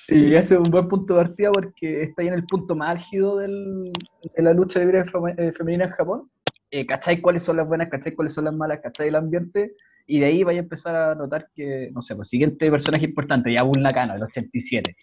y 0.09 0.35
ese 0.35 0.55
es 0.55 0.61
un 0.61 0.70
buen 0.70 0.88
punto 0.88 1.14
de 1.16 1.25
partida 1.25 1.53
porque 1.53 2.03
está 2.03 2.23
ahí 2.23 2.29
en 2.29 2.35
el 2.35 2.44
punto 2.44 2.75
más 2.75 2.90
álgido 2.90 3.38
del- 3.38 3.92
de 4.35 4.42
la 4.42 4.53
lucha 4.53 4.81
libre 4.81 5.05
eh, 5.37 5.53
femenina 5.53 5.85
en 5.85 5.90
Japón. 5.90 6.31
Eh, 6.70 6.87
¿Cachai 6.87 7.20
cuáles 7.20 7.42
son 7.42 7.57
las 7.59 7.66
buenas? 7.68 7.88
¿Cachai 7.88 8.14
cuáles 8.14 8.33
son 8.33 8.47
las 8.47 8.55
malas? 8.55 8.81
¿Cachai 8.83 9.09
el 9.09 9.14
ambiente? 9.16 9.75
Y 10.07 10.18
de 10.20 10.27
ahí 10.27 10.42
vaya 10.42 10.61
a 10.61 10.62
empezar 10.64 10.97
a 10.97 11.14
notar 11.14 11.49
que, 11.55 11.90
no 11.92 12.03
sé, 12.03 12.16
pues 12.16 12.29
siguiente 12.29 12.70
personaje 12.70 13.05
importante, 13.05 13.53
Yabu 13.53 13.73
Nakano, 13.79 14.14
el 14.14 14.23
87. 14.23 14.94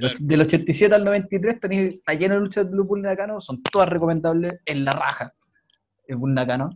Claro. 0.00 0.14
Del 0.18 0.40
87 0.40 0.94
al 0.94 1.04
93 1.04 1.60
tenéis, 1.60 1.94
está 1.94 2.14
lleno 2.14 2.34
de 2.34 2.40
luchas 2.40 2.70
de 2.70 2.76
Bull 2.76 3.02
Nakano, 3.02 3.40
son 3.40 3.62
todas 3.62 3.88
recomendables 3.88 4.60
en 4.64 4.84
la 4.84 4.92
raja. 4.92 5.32
Es 6.06 6.16
Bull 6.16 6.34
Nakano. 6.34 6.70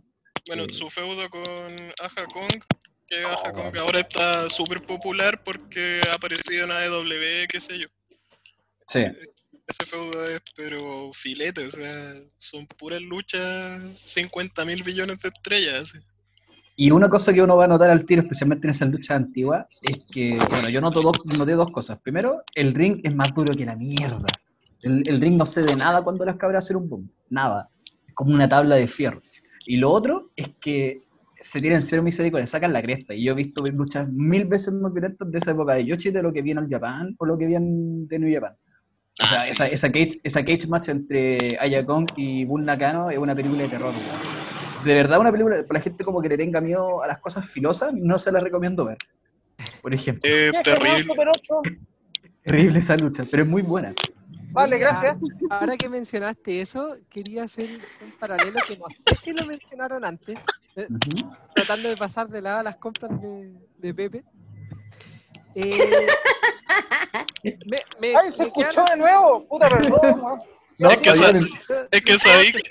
Bueno, 0.47 0.63
Eh. 0.63 0.73
su 0.73 0.89
feudo 0.89 1.29
con 1.29 1.43
Aja 2.01 2.25
Kong, 2.31 2.63
que 3.07 3.23
Aja 3.23 3.51
Kong 3.51 3.75
ahora 3.79 3.99
está 3.99 4.49
súper 4.49 4.81
popular 4.81 5.43
porque 5.43 6.01
ha 6.09 6.15
aparecido 6.15 6.65
en 6.65 6.71
AEW, 6.71 7.47
qué 7.49 7.59
sé 7.59 7.79
yo. 7.79 7.87
Sí. 8.87 9.01
Ese 9.67 9.85
feudo 9.89 10.29
es, 10.29 10.41
pero 10.55 11.11
filete, 11.13 11.65
o 11.65 11.71
sea, 11.71 12.13
son 12.37 12.67
puras 12.67 13.01
luchas 13.01 13.81
50 13.99 14.63
mil 14.63 14.83
billones 14.83 15.19
de 15.19 15.29
estrellas. 15.29 15.89
así. 15.89 15.97
Y 16.77 16.91
una 16.91 17.09
cosa 17.09 17.31
que 17.31 17.41
uno 17.41 17.55
va 17.55 17.65
a 17.65 17.67
notar 17.67 17.89
al 17.89 18.05
tiro, 18.05 18.21
especialmente 18.21 18.67
en 18.67 18.71
esas 18.71 18.89
luchas 18.89 19.15
antiguas, 19.15 19.65
es 19.81 19.99
que, 20.11 20.37
bueno, 20.49 20.67
yo 20.69 20.81
noto 20.81 21.01
dos, 21.01 21.15
noté 21.37 21.53
dos 21.53 21.71
cosas. 21.71 21.99
Primero, 21.99 22.43
el 22.53 22.73
ring 22.73 22.99
es 23.03 23.15
más 23.15 23.33
duro 23.33 23.53
que 23.53 23.65
la 23.65 23.75
mierda. 23.77 24.25
El, 24.81 25.03
el 25.07 25.21
ring 25.21 25.37
no 25.37 25.45
cede 25.45 25.75
nada 25.75 26.03
cuando 26.03 26.25
las 26.25 26.35
cabras 26.35 26.65
hacen 26.65 26.77
un 26.77 26.89
boom. 26.89 27.09
Nada. 27.29 27.69
Es 28.07 28.13
como 28.13 28.33
una 28.33 28.49
tabla 28.49 28.75
de 28.75 28.87
fierro. 28.87 29.21
Y 29.65 29.77
lo 29.77 29.89
otro 29.91 30.31
es 30.35 30.49
que 30.59 31.01
se 31.39 31.61
tienen 31.61 31.81
cero 31.81 32.03
misericordia, 32.03 32.45
sacan 32.47 32.73
la 32.73 32.81
cresta. 32.81 33.13
Y 33.13 33.23
yo 33.23 33.31
he 33.31 33.35
visto 33.35 33.63
luchas 33.71 34.09
mil 34.11 34.45
veces 34.45 34.73
más 34.73 34.91
violentas 34.93 35.31
de 35.31 35.37
esa 35.37 35.51
época 35.51 35.75
de 35.75 35.85
Yoshi 35.85 36.11
de 36.11 36.21
lo 36.23 36.33
que 36.33 36.41
viene 36.41 36.59
al 36.59 36.69
Japan 36.69 37.15
o 37.17 37.25
lo 37.25 37.37
que 37.37 37.45
viene 37.47 37.67
de 38.07 38.19
New 38.19 38.33
Japan. 38.33 38.53
O 39.21 39.25
sea, 39.25 39.39
Ah, 39.39 39.41
sí. 39.45 39.51
esa, 39.51 39.67
esa, 39.67 39.91
cage, 39.91 40.19
esa 40.23 40.43
cage 40.43 40.67
match 40.67 40.89
entre 40.89 41.37
Aya 41.59 41.85
Kong 41.85 42.05
y 42.17 42.43
Bull 42.43 42.65
Nakano 42.65 43.09
es 43.09 43.17
una 43.17 43.33
película 43.33 43.63
de 43.63 43.69
terror. 43.69 43.93
De 44.85 44.93
verdad, 44.93 45.19
una 45.19 45.31
película, 45.31 45.55
para 45.67 45.79
la 45.79 45.83
gente 45.83 46.03
como 46.03 46.21
que 46.21 46.29
le 46.29 46.37
tenga 46.37 46.61
miedo 46.61 47.01
a 47.01 47.07
las 47.07 47.19
cosas 47.19 47.45
filosas, 47.49 47.91
no 47.93 48.19
se 48.19 48.31
la 48.31 48.39
recomiendo 48.39 48.85
ver. 48.85 48.97
Por 49.81 49.93
ejemplo, 49.93 50.29
Es 50.29 50.53
no, 50.53 50.61
terrible. 50.61 51.03
Super 51.03 51.27
8. 51.29 51.61
terrible 52.43 52.79
esa 52.79 52.95
lucha, 52.95 53.23
pero 53.29 53.43
es 53.43 53.49
muy 53.49 53.61
buena. 53.63 53.93
Vale, 54.51 54.77
gracias. 54.77 55.17
Ahora 55.49 55.75
que 55.75 55.89
mencionaste 55.89 56.61
eso, 56.61 56.95
quería 57.09 57.43
hacer 57.43 57.67
un 58.01 58.11
paralelo 58.19 58.59
que 58.67 58.77
no 58.77 58.85
sé 58.89 59.17
si 59.23 59.33
lo 59.33 59.45
mencionaron 59.45 60.05
antes, 60.05 60.37
eh, 60.75 60.87
tratando 61.53 61.89
de 61.89 61.97
pasar 61.97 62.29
de 62.29 62.41
lado 62.41 62.59
a 62.59 62.63
las 62.63 62.77
compras 62.77 63.11
de, 63.21 63.51
de 63.79 63.93
Pepe. 63.93 64.23
Eh, 65.55 66.07
Me, 67.43 67.77
me- 67.99 68.15
¡Ay, 68.17 68.31
se 68.31 68.43
me 68.43 68.47
escuchó 68.47 68.83
de 68.91 68.97
nuevo! 68.97 69.45
¡Puta, 69.47 69.69
perdón! 69.69 70.39
No, 70.77 70.89
Es 70.89 70.97
que. 70.97 71.09
Es 71.91 72.01
que 72.01 72.17
sabéis 72.19 72.51
que, 72.51 72.61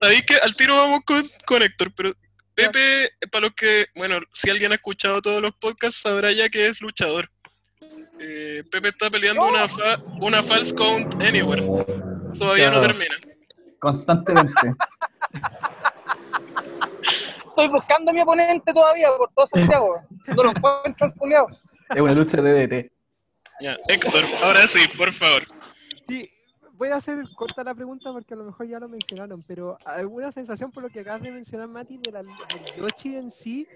sabéis 0.00 0.22
que 0.24 0.36
al 0.36 0.54
tiro 0.56 0.76
vamos 0.76 1.00
con, 1.04 1.30
con 1.46 1.62
Héctor, 1.62 1.92
pero 1.94 2.12
Pepe, 2.54 3.10
para 3.30 3.46
los 3.46 3.54
que, 3.54 3.86
bueno, 3.94 4.18
si 4.32 4.50
alguien 4.50 4.72
ha 4.72 4.76
escuchado 4.76 5.22
todos 5.22 5.40
los 5.40 5.52
podcasts, 5.54 6.00
sabrá 6.02 6.32
ya 6.32 6.48
que 6.48 6.66
es 6.66 6.80
luchador. 6.80 7.30
Eh, 8.20 8.64
Pepe 8.70 8.88
está 8.88 9.08
peleando 9.10 9.46
una, 9.46 9.68
fa- 9.68 10.02
una 10.20 10.42
false 10.42 10.74
count 10.74 11.22
anywhere. 11.22 11.62
Todavía 12.36 12.70
no 12.70 12.80
termina. 12.80 13.14
Constantemente. 13.78 14.74
Estoy 17.48 17.68
buscando 17.68 18.10
a 18.10 18.14
mi 18.14 18.20
oponente 18.20 18.72
todavía 18.72 19.08
por 19.16 19.30
todo 19.34 19.48
Santiago. 19.54 20.02
No 20.26 20.42
lo 20.44 20.50
encuentro 20.50 21.06
el 21.06 21.12
culiao. 21.14 21.46
Es 21.94 22.00
una 22.00 22.12
lucha 22.12 22.40
de 22.40 22.66
DDT. 22.66 22.92
Ya, 23.60 23.76
Héctor, 23.88 24.24
ahora 24.42 24.66
sí, 24.68 24.80
por 24.96 25.10
favor. 25.12 25.42
Sí, 26.08 26.22
voy 26.78 26.88
a 26.90 26.96
hacer 26.96 27.18
corta 27.34 27.64
la 27.64 27.74
pregunta 27.74 28.12
porque 28.12 28.34
a 28.34 28.36
lo 28.36 28.44
mejor 28.44 28.66
ya 28.68 28.78
lo 28.78 28.88
mencionaron, 28.88 29.42
pero 29.42 29.76
alguna 29.84 30.30
sensación 30.32 30.70
por 30.70 30.84
lo 30.84 30.88
que 30.88 31.00
acabas 31.00 31.22
de 31.22 31.32
mencionar, 31.32 31.68
Mati, 31.68 31.98
de 31.98 32.12
la, 32.12 32.22
del 32.22 32.36
Yoshi 32.76 33.16
en 33.16 33.30
sí, 33.32 33.66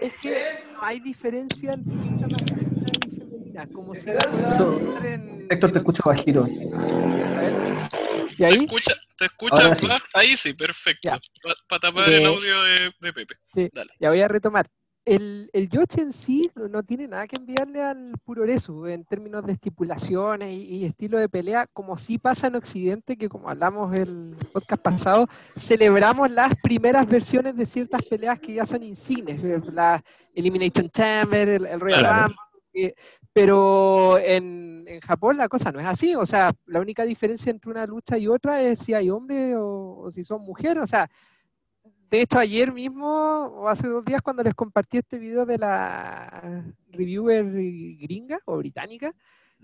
es 0.00 0.12
que 0.22 0.36
hay 0.80 1.00
diferencia 1.00 1.72
entre 1.72 1.94
lucha 1.96 2.26
masculina 2.28 2.88
y 3.06 3.10
femenina, 3.18 3.66
como 3.72 3.94
si 3.94 4.10
en- 4.10 5.46
Héctor, 5.50 5.72
te 5.72 5.78
escucho 5.80 6.02
bajito. 6.06 6.46
¿Y 6.48 8.36
¿Te 8.36 8.46
ahí? 8.46 8.64
escucha? 8.64 8.94
¿Te 9.18 9.24
escucha? 9.26 9.74
Sí. 9.74 9.86
bajo? 9.86 10.04
Ahí 10.14 10.36
sí, 10.36 10.54
perfecto. 10.54 11.10
Para 11.68 11.80
tapar 11.80 12.08
Eh, 12.08 12.18
el 12.18 12.26
audio 12.26 12.62
de, 12.62 12.94
de 13.00 13.12
Pepe. 13.12 13.34
Sí, 13.52 13.68
Dale. 13.72 13.90
ya 14.00 14.08
voy 14.08 14.22
a 14.22 14.28
retomar. 14.28 14.70
El, 15.04 15.50
el 15.52 15.68
Yoshi 15.68 16.00
en 16.00 16.12
sí 16.12 16.48
no, 16.54 16.82
tiene 16.84 17.08
nada 17.08 17.26
que 17.26 17.34
enviarle 17.34 17.82
al 17.82 18.12
Puroresu 18.24 18.86
en 18.86 19.04
términos 19.04 19.44
de 19.44 19.54
estipulaciones 19.54 20.52
y, 20.52 20.62
y 20.76 20.84
estilo 20.84 21.18
de 21.18 21.28
pelea, 21.28 21.66
como 21.72 21.98
sí 21.98 22.18
pasa 22.18 22.46
en 22.46 22.54
Occidente, 22.54 23.16
que 23.16 23.28
como 23.28 23.50
hablamos 23.50 23.92
el 23.96 24.36
podcast 24.52 24.80
pasado, 24.82 25.26
celebramos 25.48 26.30
las 26.30 26.54
primeras 26.62 27.04
versiones 27.08 27.56
de 27.56 27.66
ciertas 27.66 28.02
peleas 28.04 28.38
que 28.38 28.54
ya 28.54 28.64
son 28.64 28.84
insignes, 28.84 29.42
eh, 29.42 29.60
la 29.72 30.02
Elimination 30.34 30.88
Chamber, 30.88 31.48
el, 31.48 31.66
el 31.66 31.80
Royal 31.80 32.00
Claro. 32.00 32.22
Rumble, 32.22 32.36
eh, 32.74 32.94
pero 33.32 34.18
en, 34.18 34.84
en 34.86 35.00
Japón 35.00 35.36
la 35.36 35.48
cosa 35.48 35.72
no 35.72 35.80
es 35.80 35.86
así, 35.86 36.14
o 36.14 36.26
sea, 36.26 36.52
la 36.66 36.80
única 36.80 37.02
diferencia 37.04 37.50
entre 37.50 37.70
una 37.72 37.86
lucha 37.86 38.18
y 38.18 38.28
otra 38.28 38.62
es 38.62 38.78
si 38.78 38.94
hay 38.94 39.10
hombre 39.10 39.56
o, 39.56 39.98
o 39.98 40.12
si 40.12 40.22
son 40.22 40.42
mujeres, 40.42 40.82
o 40.82 40.86
sea, 40.86 41.10
de 42.12 42.20
hecho, 42.20 42.38
ayer 42.38 42.70
mismo, 42.72 43.08
o 43.08 43.68
hace 43.68 43.88
dos 43.88 44.04
días, 44.04 44.20
cuando 44.22 44.42
les 44.42 44.54
compartí 44.54 44.98
este 44.98 45.18
video 45.18 45.44
de 45.46 45.56
la 45.58 46.62
reviewer 46.90 47.44
gringa 47.98 48.38
o 48.44 48.58
británica, 48.58 49.12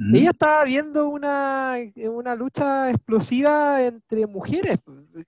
Mm. 0.01 0.15
ella 0.15 0.31
estaba 0.31 0.63
viendo 0.65 1.09
una, 1.09 1.75
una 1.97 2.35
lucha 2.37 2.89
explosiva 2.89 3.83
entre 3.85 4.27
mujeres, 4.29 4.79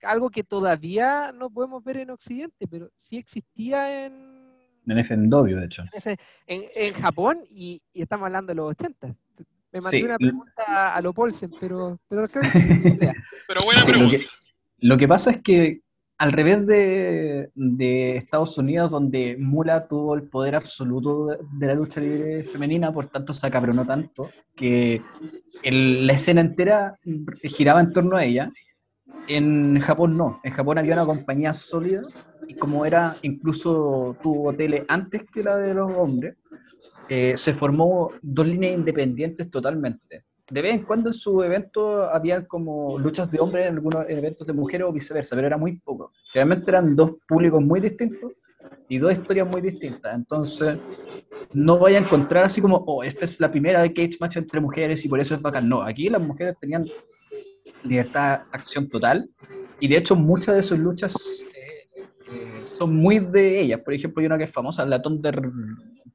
algo 0.01 0.29
que 0.29 0.43
todavía 0.45 1.33
no 1.33 1.49
podemos 1.49 1.83
ver 1.83 1.97
en 1.97 2.09
Occidente, 2.09 2.67
pero 2.69 2.89
sí 2.95 3.17
existía 3.17 4.05
en, 4.05 4.13
En 4.87 4.97
FNW, 4.97 5.57
de 5.59 5.65
hecho. 5.65 5.81
en, 5.83 5.89
ese- 5.93 6.17
en- 6.47 6.63
en 6.73 6.93
Japón 6.93 7.39
y, 7.49 7.81
y 7.93 8.01
estamos 8.01 8.25
hablando 8.27 8.51
de 8.51 8.55
los 8.55 8.69
80. 8.71 9.07
Me 9.07 9.15
mandé 9.73 9.89
Sí. 9.89 10.03
una 10.03 10.17
pregunta 10.17 10.95
a 10.95 11.01
lo 11.01 11.13
Paulsen, 11.13 11.51
pero, 11.59 11.99
pero 12.07 12.25
creo 12.29 12.41
que 12.43 12.49
sí, 12.81 12.81
ni 12.85 12.91
idea. 12.93 13.13
Pero 13.47 13.61
buena 13.65 13.81
Sí, 13.81 13.91
lo, 13.91 13.97
pregunta. 13.97 14.17
que, 14.17 14.87
lo 14.87 14.97
que 14.97 15.07
pasa 15.07 15.31
es 15.31 15.41
que 15.41 15.81
al 16.21 16.33
revés 16.33 16.67
de, 16.67 18.15
Estados 18.15 18.55
Unidos, 18.59 18.91
donde 18.91 19.37
Mula 19.39 19.87
tuvo 19.87 20.13
el 20.13 20.29
poder 20.29 20.53
absoluto 20.53 21.25
de, 21.25 21.65
la 21.65 21.73
lucha 21.73 21.99
libre 21.99 22.43
femenina, 22.43 22.93
por 22.93 23.07
tanto 23.07 23.33
se 23.33 23.47
acabronó 23.47 23.87
tanto, 23.87 24.27
que 24.55 25.01
la 25.63 26.13
escena 26.13 26.41
entera 26.41 26.95
giraba 27.41 27.81
en 27.81 27.91
torno 27.91 28.17
a 28.17 28.23
ella. 28.23 28.51
En 29.27 29.79
Japón 29.79 30.15
no, 30.15 30.39
en 30.43 30.53
Japón 30.53 30.77
había 30.77 30.93
una 30.93 31.07
compañía 31.07 31.55
sólida 31.55 32.03
y 32.47 32.53
como 32.53 32.85
era, 32.85 33.15
incluso 33.23 34.15
tuvo 34.21 34.53
tele 34.53 34.85
antes 34.87 35.23
que 35.23 35.41
la 35.41 35.57
de 35.57 35.73
los 35.73 35.91
hombres, 35.97 36.37
eh, 37.09 37.33
se 37.35 37.55
formó 37.55 38.11
dos 38.21 38.45
líneas 38.45 38.75
independientes 38.77 39.49
totalmente 39.49 40.25
de 40.51 40.61
vez 40.61 40.73
en 40.73 40.83
cuando 40.83 41.09
en 41.09 41.13
su 41.13 41.41
evento 41.41 42.03
habían 42.03 42.45
como 42.45 42.99
luchas 42.99 43.31
de 43.31 43.39
hombres 43.39 43.67
en 43.67 43.75
algunos 43.75 44.07
eventos 44.09 44.45
de 44.45 44.51
mujeres 44.51 44.85
o 44.85 44.91
viceversa, 44.91 45.35
pero 45.35 45.47
era 45.47 45.57
muy 45.57 45.77
poco. 45.77 46.11
Realmente 46.33 46.69
eran 46.69 46.93
dos 46.93 47.11
públicos 47.25 47.63
muy 47.63 47.79
distintos 47.79 48.33
y 48.89 48.97
dos 48.97 49.13
historias 49.13 49.49
muy 49.49 49.61
distintas. 49.61 50.13
Entonces, 50.13 50.77
no 51.53 51.79
vaya 51.79 51.99
a 51.99 52.01
encontrar 52.01 52.43
así 52.43 52.61
como, 52.61 52.83
oh, 52.85 53.01
esta 53.01 53.23
es 53.23 53.39
la 53.39 53.49
primera 53.49 53.81
de 53.81 53.93
cage 53.93 54.17
match 54.19 54.37
entre 54.37 54.59
mujeres 54.59 55.05
y 55.05 55.09
por 55.09 55.21
eso 55.21 55.35
es 55.35 55.41
bacán. 55.41 55.69
No, 55.69 55.83
aquí 55.83 56.09
las 56.09 56.21
mujeres 56.21 56.55
tenían 56.59 56.85
libertad, 57.83 58.41
acción 58.51 58.89
total 58.89 59.29
y 59.79 59.87
de 59.87 59.97
hecho 59.97 60.15
muchas 60.15 60.55
de 60.55 60.63
sus 60.63 60.77
luchas 60.77 61.15
eh, 61.55 62.05
eh, 62.29 62.63
son 62.77 62.93
muy 62.93 63.19
de 63.19 63.61
ellas. 63.61 63.79
Por 63.79 63.93
ejemplo, 63.93 64.19
hay 64.19 64.25
una 64.25 64.37
que 64.37 64.43
es 64.43 64.51
famosa, 64.51 64.85
la 64.85 65.01
Thunder, 65.01 65.41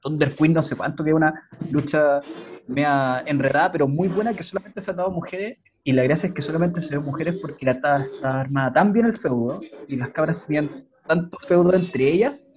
Thunder 0.06 0.32
Queen, 0.32 0.52
no 0.52 0.62
sé 0.62 0.76
cuánto, 0.76 1.02
que 1.02 1.10
es 1.10 1.16
una 1.16 1.48
lucha 1.70 2.20
mea 2.68 3.24
enredada, 3.26 3.72
pero 3.72 3.88
muy 3.88 4.06
buena, 4.06 4.32
que 4.32 4.44
solamente 4.44 4.80
se 4.80 4.90
ha 4.92 4.94
dado 4.94 5.10
mujeres, 5.10 5.58
y 5.82 5.92
la 5.92 6.04
gracia 6.04 6.28
es 6.28 6.34
que 6.34 6.42
solamente 6.42 6.80
se 6.80 6.96
ven 6.96 7.04
mujeres 7.04 7.36
porque 7.40 7.66
la 7.66 7.72
estaba, 7.72 8.02
estaba 8.02 8.40
armada 8.40 8.72
tan 8.72 8.92
bien 8.92 9.06
el 9.06 9.14
feudo, 9.14 9.60
y 9.88 9.96
las 9.96 10.10
cabras 10.10 10.46
tenían 10.46 10.86
tanto 11.06 11.38
feudo 11.46 11.74
entre 11.74 12.08
ellas, 12.08 12.52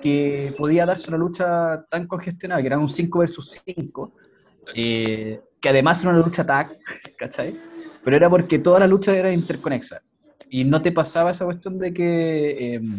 que 0.00 0.54
podía 0.56 0.86
darse 0.86 1.08
una 1.08 1.18
lucha 1.18 1.84
tan 1.90 2.06
congestionada, 2.06 2.62
que 2.62 2.68
eran 2.68 2.80
un 2.80 2.88
5 2.88 3.18
versus 3.18 3.60
5, 3.64 4.12
eh, 4.74 5.40
que 5.60 5.68
además 5.68 6.00
era 6.00 6.10
una 6.10 6.24
lucha 6.24 6.46
tag, 6.46 6.78
¿cachai? 7.18 7.60
Pero 8.02 8.16
era 8.16 8.30
porque 8.30 8.58
toda 8.58 8.80
la 8.80 8.86
lucha 8.86 9.14
era 9.14 9.30
interconexa, 9.30 10.00
y 10.48 10.64
no 10.64 10.80
te 10.80 10.90
pasaba 10.90 11.32
esa 11.32 11.44
cuestión 11.44 11.78
de 11.78 11.92
que... 11.92 12.74
em, 12.76 12.98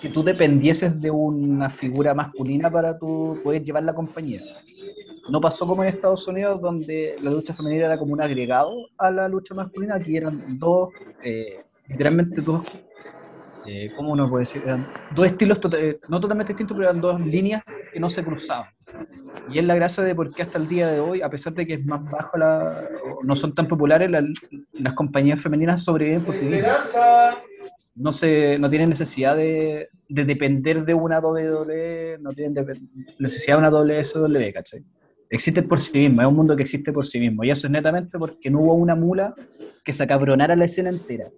que 0.00 0.08
tú 0.08 0.22
dependieses 0.22 1.00
de 1.02 1.10
una 1.10 1.68
figura 1.70 2.14
masculina 2.14 2.70
para 2.70 2.98
tú 2.98 3.38
poder 3.44 3.62
llevar 3.62 3.84
la 3.84 3.94
compañía. 3.94 4.40
No 5.28 5.40
pasó 5.40 5.66
como 5.66 5.82
en 5.84 5.90
Estados 5.90 6.26
Unidos, 6.26 6.60
donde 6.60 7.14
la 7.22 7.30
lucha 7.30 7.54
femenina 7.54 7.86
era 7.86 7.98
como 7.98 8.14
un 8.14 8.22
agregado 8.22 8.88
a 8.98 9.10
la 9.10 9.28
lucha 9.28 9.54
masculina, 9.54 9.96
aquí 9.96 10.16
eran 10.16 10.58
dos, 10.58 10.88
eh, 11.22 11.60
literalmente 11.86 12.40
dos, 12.40 12.62
eh, 13.66 13.92
¿cómo 13.96 14.12
uno 14.12 14.28
puede 14.28 14.42
decir? 14.42 14.62
Dos 15.14 15.26
estilos 15.26 15.60
eh, 15.78 15.98
no 16.08 16.20
totalmente 16.20 16.52
distintos, 16.54 16.76
pero 16.76 16.88
eran 16.90 17.00
dos 17.00 17.20
líneas 17.20 17.62
que 17.92 18.00
no 18.00 18.08
se 18.08 18.24
cruzaban. 18.24 18.66
Y 19.52 19.58
es 19.58 19.64
la 19.64 19.74
gracia 19.74 20.02
de 20.02 20.14
por 20.14 20.32
qué 20.34 20.42
hasta 20.42 20.58
el 20.58 20.66
día 20.66 20.88
de 20.88 20.98
hoy, 20.98 21.22
a 21.22 21.28
pesar 21.28 21.52
de 21.52 21.66
que 21.66 21.74
es 21.74 21.84
más 21.84 22.02
bajo 22.10 22.36
la, 22.38 22.88
no 23.24 23.36
son 23.36 23.54
tan 23.54 23.68
populares, 23.68 24.10
la- 24.10 24.24
las 24.80 24.94
compañías 24.94 25.40
femeninas 25.40 25.84
sobreviven 25.84 26.22
por 26.22 26.34
sí 26.34 26.46
mismas 26.46 26.96
no 28.00 28.12
se 28.12 28.58
no 28.58 28.70
tienen 28.70 28.88
necesidad 28.88 29.36
de, 29.36 29.90
de 30.08 30.24
depender 30.24 30.84
de 30.84 30.94
una 30.94 31.20
WWE, 31.20 32.16
no 32.18 32.32
tienen 32.32 32.66
necesidad 33.18 33.58
de 33.58 33.68
una 33.68 33.70
WSW, 33.70 34.52
¿cachai? 34.54 34.82
Existen 35.28 35.68
por 35.68 35.78
sí 35.78 35.98
mismas, 35.98 36.24
es 36.24 36.30
un 36.30 36.36
mundo 36.36 36.56
que 36.56 36.62
existe 36.62 36.92
por 36.92 37.06
sí 37.06 37.20
mismo, 37.20 37.44
y 37.44 37.50
eso 37.50 37.66
es 37.66 37.70
netamente 37.70 38.18
porque 38.18 38.50
no 38.50 38.60
hubo 38.60 38.74
una 38.74 38.94
mula 38.94 39.34
que 39.84 39.92
se 39.92 40.02
acabronara 40.02 40.56
la 40.56 40.64
escena 40.64 40.88
entera, 40.88 41.28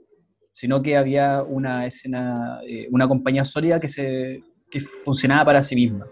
sino 0.53 0.81
que 0.83 0.96
había 0.96 1.42
una 1.42 1.85
escena, 1.85 2.61
eh, 2.66 2.87
una 2.92 3.09
compañía 3.09 3.44
sólida 3.44 3.81
que, 3.81 3.88
se, 3.88 4.42
que 4.70 4.81
funcionaba 4.81 5.44
para 5.46 5.62
sí 5.64 5.75
misma, 5.75 6.07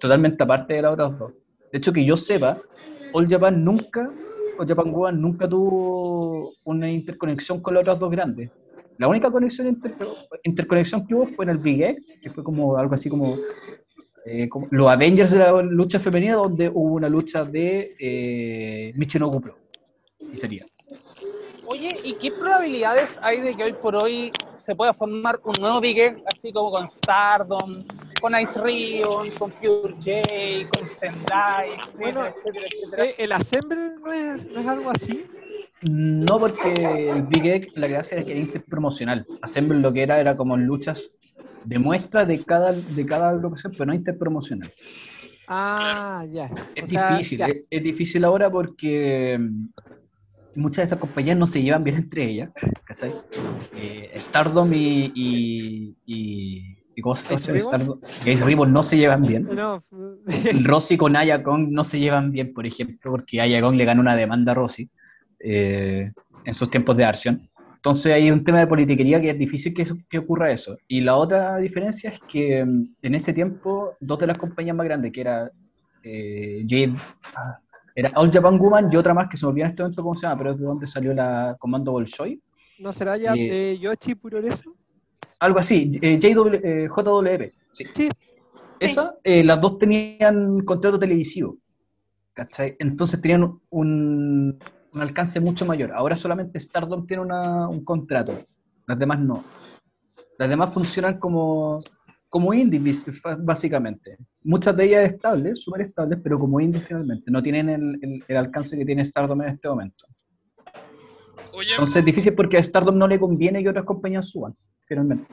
totalmente 0.00 0.42
aparte 0.42 0.74
de 0.74 0.82
las 0.82 0.92
otras 0.94 1.16
dos. 1.16 1.32
De 1.70 1.78
hecho, 1.78 1.92
que 1.92 2.04
yo 2.04 2.16
sepa, 2.16 2.60
All 3.12 3.28
Japan 3.28 3.64
nunca, 3.64 4.12
All 4.58 4.66
Japan 4.66 4.92
Woman 4.92 5.20
nunca 5.20 5.48
tuvo 5.48 6.54
una 6.64 6.90
interconexión 6.90 7.60
con 7.60 7.74
las 7.74 7.82
otras 7.82 8.00
dos 8.00 8.10
grandes. 8.10 8.50
La 8.98 9.08
única 9.08 9.30
conexión 9.30 9.68
inter- 9.68 9.94
interconexión 10.42 11.06
que 11.06 11.14
hubo 11.14 11.26
fue 11.26 11.44
en 11.44 11.50
el 11.50 11.58
Big 11.58 11.82
Egg, 11.82 11.96
que 12.22 12.30
fue 12.30 12.44
como 12.44 12.76
algo 12.76 12.94
así 12.94 13.08
como, 13.08 13.38
eh, 14.24 14.48
como 14.48 14.68
los 14.70 14.88
Avengers 14.90 15.30
de 15.32 15.38
la 15.38 15.62
lucha 15.62 15.98
femenina, 15.98 16.36
donde 16.36 16.68
hubo 16.68 16.94
una 16.94 17.08
lucha 17.08 17.42
de 17.42 17.96
eh, 17.98 18.92
Michinoku 18.96 19.40
Pro. 19.40 19.56
Y 20.32 20.36
sería. 20.36 20.66
Oye, 21.66 21.96
¿y 22.04 22.14
qué 22.14 22.30
probabilidades 22.30 23.18
hay 23.22 23.40
de 23.40 23.54
que 23.54 23.64
hoy 23.64 23.72
por 23.72 23.96
hoy 23.96 24.30
se 24.58 24.76
pueda 24.76 24.92
formar 24.92 25.40
un 25.42 25.54
nuevo 25.60 25.80
Big 25.80 25.98
Egg, 25.98 26.22
así 26.26 26.52
como 26.52 26.70
con 26.70 26.86
Stardom, 26.86 27.84
con 28.22 28.32
Ice 28.40 28.58
Rion, 28.62 29.30
con 29.32 29.50
Pure 29.50 29.94
J, 29.96 30.68
con 30.70 30.88
Sendai, 30.88 31.70
etcétera, 31.72 31.98
Bueno, 31.98 32.26
etcétera, 32.26 32.66
etcétera? 32.70 33.06
Eh, 33.08 33.14
¿El 33.18 33.32
Assemble 33.32 33.76
no 34.02 34.12
es, 34.12 34.46
no 34.52 34.60
es 34.60 34.66
algo 34.66 34.90
así? 34.90 35.24
No, 35.82 36.38
porque 36.38 37.10
el 37.10 37.22
Big 37.24 37.44
Egg, 37.46 37.66
la 37.74 37.88
gracia 37.88 38.16
era 38.16 38.24
que 38.24 38.30
era 38.30 38.40
interpromocional. 38.40 39.26
Assemble 39.42 39.80
lo 39.80 39.92
que 39.92 40.02
era 40.02 40.20
era 40.20 40.36
como 40.36 40.56
luchas 40.56 41.16
de 41.64 41.78
muestra 41.80 42.24
de 42.24 42.42
cada, 42.44 42.72
de 42.72 43.04
cada 43.06 43.30
agrupación, 43.30 43.72
pero 43.72 43.86
no 43.86 43.94
interpromocional. 43.94 44.72
Ah, 45.48 46.24
ya. 46.30 46.48
Es 46.76 46.84
O 46.84 46.86
sea, 46.86 47.10
difícil, 47.16 47.38
ya. 47.38 47.46
es, 47.48 47.56
es 47.68 47.82
difícil 47.82 48.24
ahora 48.24 48.48
porque 48.48 49.36
mm, 49.38 49.66
muchas 50.54 50.76
de 50.78 50.84
esas 50.84 50.98
compañías 50.98 51.36
no 51.36 51.46
se 51.46 51.62
llevan 51.62 51.82
bien 51.82 51.96
entre 51.96 52.24
ellas, 52.30 52.50
¿cachai? 52.84 53.14
Eh, 53.74 54.12
Stardom 54.16 54.72
y, 54.72 55.12
y, 55.14 55.96
y, 56.06 56.76
y 56.94 57.00
como 57.02 57.14
se 57.14 57.32
¿Ace 57.34 58.44
Ribbon? 58.44 58.72
No 58.72 58.82
se 58.82 58.96
llevan 58.96 59.22
bien. 59.22 59.48
No, 59.50 59.82
Rossi 60.64 60.96
con 60.96 61.16
Aya 61.16 61.42
Kong 61.42 61.68
no 61.70 61.84
se 61.84 61.98
llevan 61.98 62.30
bien, 62.30 62.52
por 62.52 62.66
ejemplo, 62.66 63.10
porque 63.10 63.40
Aya 63.40 63.60
Kong 63.60 63.74
le 63.76 63.84
ganó 63.84 64.00
una 64.00 64.14
demanda 64.16 64.52
a 64.52 64.54
Rossi 64.54 64.88
eh, 65.40 66.12
en 66.44 66.54
sus 66.54 66.70
tiempos 66.70 66.96
de 66.96 67.04
Arsion. 67.04 67.48
Entonces 67.76 68.12
hay 68.12 68.30
un 68.30 68.44
tema 68.44 68.60
de 68.60 68.66
politiquería 68.68 69.20
que 69.20 69.30
es 69.30 69.38
difícil 69.38 69.74
que, 69.74 69.82
eso- 69.82 69.96
que 70.08 70.18
ocurra 70.18 70.52
eso. 70.52 70.76
Y 70.86 71.00
la 71.00 71.16
otra 71.16 71.56
diferencia 71.56 72.10
es 72.10 72.20
que 72.28 72.64
mm, 72.64 72.94
en 73.02 73.14
ese 73.14 73.32
tiempo 73.32 73.96
dos 73.98 74.18
de 74.20 74.26
las 74.28 74.38
compañías 74.38 74.76
más 74.76 74.86
grandes, 74.86 75.10
que 75.12 75.20
era 75.20 75.50
eh, 76.04 76.62
Jade, 76.68 76.94
ah, 77.34 77.58
era 77.94 78.12
All 78.14 78.30
Japan 78.30 78.58
Woman 78.58 78.90
y 78.92 78.96
otra 78.96 79.14
más 79.14 79.28
que 79.28 79.36
se 79.36 79.44
me 79.44 79.50
olvida 79.50 79.64
en 79.64 79.70
este 79.70 79.82
momento 79.82 80.02
cómo 80.02 80.14
se 80.14 80.26
llama, 80.26 80.38
pero 80.38 80.50
es 80.52 80.58
de 80.58 80.64
donde 80.64 80.86
salió 80.86 81.12
la 81.12 81.56
Comando 81.58 81.92
Bolshoi. 81.92 82.40
¿No 82.78 82.92
será 82.92 83.16
ya 83.16 83.32
de 83.34 83.78
Yoshi 83.78 84.14
Puroresu? 84.14 84.74
Algo 85.40 85.58
así, 85.58 85.98
eh, 86.02 86.18
JW, 86.20 86.54
eh, 86.62 86.88
JWP. 86.88 87.52
Sí. 87.72 87.84
Sí. 87.94 88.08
Esa, 88.78 89.14
eh, 89.22 89.44
las 89.44 89.60
dos 89.60 89.78
tenían 89.78 90.60
contrato 90.64 90.98
televisivo. 90.98 91.56
¿cachai? 92.34 92.76
Entonces 92.78 93.20
tenían 93.20 93.42
un, 93.70 94.58
un 94.92 95.00
alcance 95.02 95.38
mucho 95.38 95.66
mayor. 95.66 95.92
Ahora 95.94 96.16
solamente 96.16 96.58
Stardom 96.58 97.06
tiene 97.06 97.22
una- 97.22 97.68
un 97.68 97.84
contrato, 97.84 98.32
las 98.86 98.98
demás 98.98 99.20
no. 99.20 99.44
Las 100.38 100.48
demás 100.48 100.72
funcionan 100.72 101.18
como, 101.18 101.82
como 102.30 102.54
indies, 102.54 103.04
básicamente. 103.40 104.16
Muchas 104.44 104.74
de 104.76 104.84
ellas 104.84 105.12
estables, 105.12 105.62
súper 105.62 105.82
estables, 105.82 106.18
pero 106.22 106.38
como 106.38 106.58
indies 106.58 106.86
finalmente. 106.88 107.30
No 107.30 107.42
tienen 107.42 107.68
el, 107.68 107.98
el- 108.00 108.24
el 108.26 108.36
alcance 108.36 108.78
que 108.78 108.84
tiene 108.86 109.04
Stardom 109.04 109.42
en 109.42 109.48
este 109.50 109.68
momento. 109.68 110.06
Oye, 111.52 111.70
Entonces 111.72 111.96
es 111.96 112.04
difícil 112.04 112.34
porque 112.34 112.56
a 112.56 112.62
Stardom 112.62 112.96
no 112.96 113.06
le 113.06 113.20
conviene 113.20 113.62
que 113.62 113.68
otras 113.68 113.84
compañías 113.84 114.26
suban, 114.30 114.56
finalmente. 114.92 115.24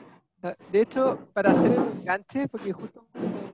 Ah, 0.42 0.54
De 0.72 0.80
hecho, 0.80 1.18
para 1.34 1.50
hacer 1.50 1.70
el 1.72 1.98
enganche, 2.00 2.48
porque 2.48 2.72
justo 2.72 3.04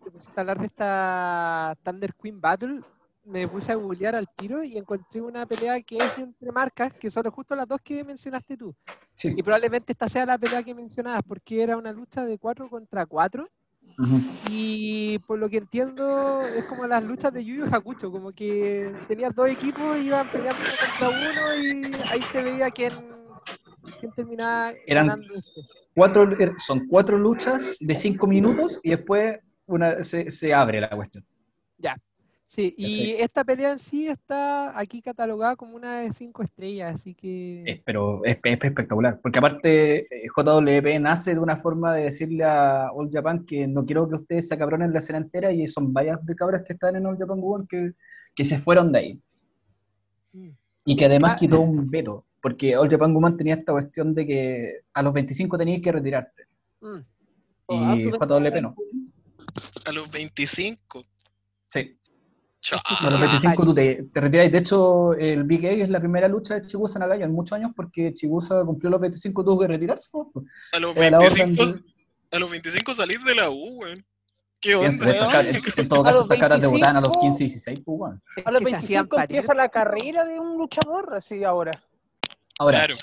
te 0.05 0.11
pusiste 0.11 0.33
a 0.37 0.41
hablar 0.41 0.59
de 0.61 0.67
esta 0.67 1.77
Thunder 1.83 2.15
Queen 2.15 2.41
Battle, 2.41 2.81
me 3.25 3.49
puse 3.49 3.73
a 3.73 3.75
googlear 3.75 4.15
al 4.15 4.29
tiro 4.37 4.63
y 4.63 4.79
encontré 4.79 5.21
una 5.21 5.45
pelea 5.47 5.81
que 5.83 5.97
es 5.97 6.17
entre 6.19 6.53
marcas, 6.53 6.95
que 6.95 7.11
son 7.11 7.29
justo 7.31 7.57
las 7.57 7.67
dos 7.67 7.81
que 7.83 8.05
mencionaste 8.05 8.57
tú. 8.57 8.73
Sí. 9.17 9.35
Y 9.37 9.43
probablemente 9.43 9.93
esta 9.93 10.09
sea 10.09 10.25
la 10.25 10.39
pelea 10.39 10.63
que 10.63 10.75
mencionabas, 10.75 11.23
porque 11.27 11.61
era 11.61 11.77
una 11.77 11.91
lucha 11.91 12.25
de 12.25 12.39
4 12.39 12.69
contra 12.71 13.05
4. 13.05 13.49
Ujú. 13.99 14.21
Y 14.49 15.19
por 15.27 15.39
lo 15.41 15.49
que 15.49 15.57
entiendo, 15.57 16.41
es 16.43 16.65
como 16.67 16.87
las 16.87 17.03
luchas 17.03 17.33
de 17.33 17.45
Yu 17.45 17.57
Yu 17.57 17.65
Hakucho, 17.75 18.13
como 18.13 18.31
que 18.31 18.93
tenías 19.09 19.35
dos 19.35 19.49
equipos, 19.49 19.99
iban 19.99 20.29
peleando 20.29 20.63
uno 20.63 20.77
contra 20.77 21.09
uno 21.09 21.57
y 21.57 21.95
ahí 22.13 22.23
se 22.31 22.45
veía 22.45 22.71
quién, 22.71 22.93
quién 23.99 24.13
terminaba 24.13 24.71
Eran- 24.87 25.09
ganando 25.09 25.35
este. 25.35 25.63
Cuatro, 25.97 26.31
er, 26.39 26.53
son 26.59 26.87
cuatro 26.87 27.19
luchas 27.19 27.77
de 27.81 27.95
cinco 27.97 28.27
minutos 28.29 28.79
y 28.85 28.91
después 28.91 29.39
una, 29.67 30.05
se, 30.05 30.31
se 30.31 30.55
abre 30.55 30.81
la 30.81 30.91
cuestión. 30.91 31.25
Sí, 32.49 32.73
y 32.77 33.11
esta 33.15 33.43
pelea 33.45 33.73
en 33.73 33.79
sí 33.81 34.07
está 34.07 34.79
aquí 34.79 35.03
catalogada 35.03 35.57
como 35.57 35.75
una 35.77 36.01
de 36.01 36.13
cinco 36.13 36.45
estrellas, 36.45 36.95
así 36.95 37.13
que... 37.13 37.65
Es- 37.67 37.81
pero 37.85 38.25
es, 38.25 38.37
es 38.43 38.53
espectacular, 38.65 39.19
porque 39.21 39.41
aparte 39.41 39.99
eh, 40.03 40.29
JWP 40.35 41.01
nace 41.01 41.35
de 41.35 41.41
una 41.41 41.57
forma 41.57 41.93
de 41.95 42.05
decirle 42.05 42.45
a 42.45 42.89
All 42.93 43.11
Japan 43.13 43.45
que 43.45 43.67
no 43.67 43.85
quiero 43.85 44.09
que 44.09 44.15
ustedes 44.15 44.47
se 44.49 44.55
acabronen 44.55 44.93
la 44.93 45.01
escena 45.01 45.19
entera 45.19 45.53
y 45.53 45.67
son 45.67 45.93
varias 45.93 46.25
de 46.25 46.37
cabras 46.37 46.63
que 46.65 46.75
están 46.75 46.95
en 46.95 47.05
All 47.07 47.19
Japan 47.19 47.41
que, 47.69 47.93
que 48.35 48.45
se 48.45 48.59
fueron 48.59 48.93
de 48.93 48.99
ahí. 49.01 49.21
Mm. 50.33 50.51
Y 50.85 50.97
que 50.97 51.05
además 51.07 51.33
Ah. 51.33 51.37
quitó 51.37 51.61
un 51.61 51.91
veto, 51.91 52.25
porque 52.41 52.77
All 52.77 52.89
Japan 52.91 53.13
Woman 53.15 53.37
tenía 53.37 53.55
esta 53.55 53.73
cuestión 53.73 54.15
de 54.15 54.27
que 54.27 54.81
a 54.93 55.03
los 55.03 55.13
25 55.13 55.59
tenías 55.59 55.83
que 55.83 55.93
retirarte. 55.93 56.45
Mm. 56.81 56.99
Ah, 57.69 57.95
Y 57.97 58.03
súper 58.03 58.29
JWP 58.29 58.61
no. 58.63 58.75
a 59.85 59.93
los 59.93 60.11
25. 60.11 61.05
Sí. 61.67 61.99
A 63.01 63.11
los 63.11 63.21
25 63.21 63.65
tú 63.65 63.75
te, 63.75 64.03
te 64.13 64.21
retiras. 64.21 64.51
De 64.51 64.59
hecho, 64.59 65.13
el 65.15 65.45
Big 65.45 65.65
A 65.67 65.71
es 65.71 65.89
la 65.89 66.01
primera 66.01 66.27
lucha 66.29 66.55
de 66.55 66.63
Chibusa 66.67 66.99
Nagaya 66.99 67.25
en 67.25 67.33
muchos 67.33 67.53
años 67.57 67.71
porque 67.77 68.13
Chibusa 68.13 68.63
cumplió 68.65 68.91
los 68.91 69.01
25 69.01 69.45
tuvo 69.45 69.61
que 69.61 69.69
retirarse. 69.69 70.11
¿no? 70.13 70.33
A 70.73 70.79
los 70.81 70.97
Era 70.97 71.11
la 71.11 71.19
orden 71.19 71.55
25, 71.57 71.73
de- 71.73 72.37
a 72.37 72.39
los 72.41 72.51
25 72.51 72.95
salir 72.95 73.21
de 73.21 73.35
la 73.37 73.51
U, 73.51 73.79
weón. 73.83 74.05
¿Qué 74.61 74.75
onda? 74.75 74.89
estas 74.89 75.07
cabras- 75.33 75.63
en 75.77 75.89
todo 75.89 76.03
caso, 76.03 76.23
estas 76.23 76.39
cabras 76.39 76.61
debutaban 76.61 76.97
a 76.97 77.01
los 77.01 77.11
25, 77.11 77.21
15 77.21 77.45
y 77.45 77.47
16, 77.47 77.81
pues, 77.85 77.99
weón. 78.01 78.23
A 78.45 78.51
los 78.51 78.61
que 78.63 78.71
se 78.71 78.77
hacían 78.77 79.03
25 79.05 79.17
parir. 79.17 79.37
empieza 79.37 79.55
la 79.55 79.69
carrera 79.69 80.25
de 80.25 80.41
un 80.41 80.57
luchador, 80.59 81.15
así 81.15 81.45
ahora. 81.45 81.81
Ahora, 82.59 82.79
Claro. 82.79 82.97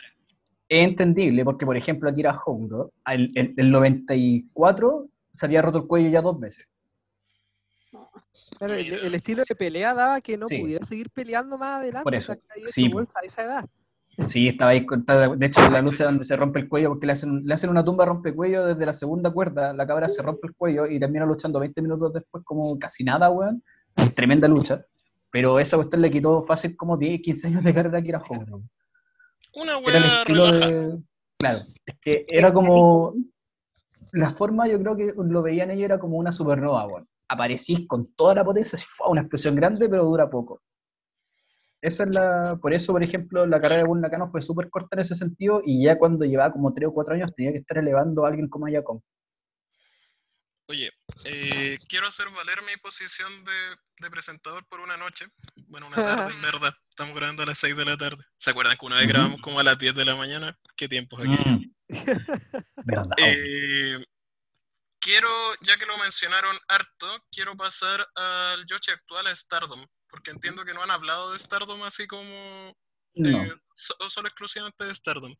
es 0.70 0.84
entendible 0.88 1.44
porque, 1.46 1.66
por 1.66 1.78
ejemplo, 1.78 2.10
Akira 2.10 2.38
Hondo, 2.46 2.92
el, 3.06 3.32
el, 3.36 3.54
el 3.58 3.72
94 3.72 5.08
se 5.32 5.46
había 5.46 5.62
roto 5.62 5.80
el 5.80 5.88
cuello 5.88 6.10
ya 6.10 6.22
dos 6.22 6.40
veces. 6.40 6.68
Claro, 8.58 8.74
el, 8.74 8.92
el 8.94 9.16
estilo 9.16 9.44
de 9.48 9.56
pelea 9.56 9.94
daba 9.94 10.22
que 10.22 10.38
no 10.38 10.48
Sí. 10.48 10.60
pudiera 10.60 10.86
seguir 10.86 11.10
peleando 11.12 11.58
más 11.58 11.80
adelante. 11.82 12.04
Por 12.04 12.14
o 12.14 12.18
eso, 12.18 12.34
que 12.36 12.68
sí, 12.68 12.88
bolsa 12.90 13.20
a 13.22 13.26
esa 13.26 13.44
edad. 13.44 13.66
Sí, 14.28 14.48
estaba 14.48 14.72
ahí. 14.72 14.86
De 15.38 15.46
hecho, 15.48 15.70
la 15.72 15.82
lucha 15.82 16.06
donde 16.06 16.24
se 16.24 16.36
rompe 16.36 16.60
el 16.60 16.68
cuello, 16.70 16.90
porque 16.90 17.08
le 17.08 17.14
hacen, 17.14 17.44
le 17.46 17.54
hacen 17.54 17.70
una 17.72 17.84
tumba 17.84 18.06
rompecuello 18.06 18.66
desde 18.68 18.86
la 18.86 18.94
segunda 18.94 19.32
cuerda, 19.32 19.74
la 19.74 19.88
cabra 19.88 20.08
se 20.08 20.22
rompe 20.22 20.48
el 20.48 20.56
cuello 20.56 20.86
y 20.86 21.00
termina 21.00 21.26
luchando 21.26 21.60
20 21.60 21.82
minutos 21.82 22.14
después, 22.14 22.44
como 22.44 22.78
casi 22.78 23.04
nada, 23.04 23.30
weón. 23.32 23.64
Tremenda 24.16 24.48
lucha. 24.48 24.84
Pero 25.32 25.60
esa 25.60 25.78
cuestión 25.78 26.02
le 26.04 26.12
quitó 26.12 26.44
fácil 26.44 26.76
como 26.78 26.96
10, 26.96 27.22
15 27.22 27.48
años 27.48 27.64
de 27.64 27.74
carrera 27.74 27.98
a 27.98 28.02
Akira 28.02 28.20
Hondo. 28.28 28.62
Una 29.56 29.78
weá 29.78 30.24
relaja. 30.24 30.68
de. 30.68 31.00
Claro, 31.40 31.60
es 31.86 31.96
que 32.02 32.26
era 32.28 32.54
como. 32.54 33.14
La 34.12 34.30
forma, 34.30 34.68
yo 34.68 34.80
creo 34.80 34.96
que 34.96 35.14
lo 35.18 35.42
veían 35.42 35.72
ellos, 35.72 35.86
era 35.86 36.00
como 36.00 36.18
una 36.18 36.32
supernova, 36.32 36.86
weón. 36.88 37.08
Aparecís 37.28 37.88
con 37.88 38.14
toda 38.14 38.36
la 38.36 38.44
potencia, 38.44 38.78
fue 38.88 39.08
una 39.10 39.22
explosión 39.22 39.56
grande, 39.56 39.90
pero 39.90 40.04
dura 40.04 40.30
poco. 40.30 40.62
Esa 41.82 42.04
es 42.04 42.10
la. 42.12 42.58
Por 42.62 42.74
eso, 42.74 42.94
por 42.94 43.04
ejemplo, 43.04 43.46
la 43.46 43.60
carrera 43.60 43.84
de 43.84 43.90
Nakano 43.96 44.30
fue 44.30 44.42
súper 44.42 44.70
corta 44.70 44.96
en 44.96 45.02
ese 45.02 45.16
sentido, 45.16 45.62
y 45.66 45.84
ya 45.84 45.98
cuando 45.98 46.26
llevaba 46.26 46.54
como 46.54 46.74
3 46.74 46.90
o 46.90 46.94
4 46.94 47.16
años 47.16 47.34
tenía 47.34 47.52
que 47.52 47.58
estar 47.58 47.78
elevando 47.78 48.26
a 48.26 48.30
alguien 48.30 48.48
como 48.48 48.68
Ayakon. 48.68 49.02
Oye, 50.68 50.92
eh, 51.26 51.78
quiero 51.90 52.08
hacer 52.08 52.30
valer 52.30 52.62
mi 52.64 52.76
posición 52.78 53.44
de, 53.44 53.76
de 54.00 54.10
presentador 54.10 54.66
por 54.68 54.80
una 54.80 54.96
noche. 54.98 55.28
Bueno, 55.68 55.88
una 55.88 55.98
tarde, 55.98 56.34
en 56.34 56.42
verdad. 56.42 56.76
Estamos 56.90 57.16
grabando 57.16 57.44
a 57.44 57.46
las 57.46 57.58
6 57.58 57.76
de 57.76 57.86
la 57.86 57.98
tarde. 57.98 58.24
¿Se 58.38 58.52
acuerdan 58.52 58.78
que 58.78 58.86
una 58.86 58.98
vez 58.98 59.08
grabamos 59.08 59.42
como 59.42 59.60
a 59.60 59.64
las 59.64 59.78
10 59.78 59.94
de 59.96 60.06
la 60.06 60.16
mañana? 60.16 60.58
¿Qué 60.76 60.88
tiempos 60.88 61.20
aquí? 61.20 61.30
Mm. 61.50 61.74
Eh, 63.18 64.04
quiero, 65.00 65.30
ya 65.62 65.78
que 65.78 65.86
lo 65.86 65.98
mencionaron 65.98 66.58
harto, 66.68 67.24
quiero 67.32 67.56
pasar 67.56 68.08
al 68.16 68.66
Yoshi 68.66 68.92
actual 68.92 69.28
a 69.28 69.36
Stardom, 69.36 69.86
porque 70.08 70.32
entiendo 70.32 70.64
que 70.66 70.74
no 70.74 70.82
han 70.84 70.92
hablado 70.92 71.34
de 71.34 71.40
Stardom 71.40 71.84
así 71.84 72.08
como 72.08 72.76
no. 73.16 73.44
eh, 73.44 73.54
so- 73.76 73.96
solo 74.10 74.28
exclusivamente 74.28 74.86
de 74.86 74.96
Stardom. 74.96 75.36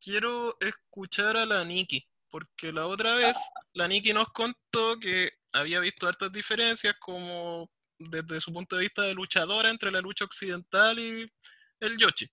Quiero 0.00 0.56
escuchar 0.60 1.36
a 1.36 1.46
la 1.46 1.64
Nikki, 1.64 2.06
porque 2.32 2.72
la 2.72 2.86
otra 2.86 3.14
vez 3.14 3.36
la 3.74 3.86
Nikki 3.86 4.12
nos 4.14 4.28
contó 4.32 4.98
que 4.98 5.30
había 5.52 5.80
visto 5.80 6.08
hartas 6.08 6.32
diferencias 6.32 6.94
como 6.98 7.70
desde 7.98 8.40
su 8.40 8.52
punto 8.52 8.74
de 8.74 8.82
vista 8.82 9.02
de 9.02 9.14
luchadora 9.14 9.68
entre 9.68 9.92
la 9.92 10.00
lucha 10.00 10.24
occidental 10.24 10.98
y 10.98 11.30
el 11.78 11.98
Yoshi. 11.98 12.26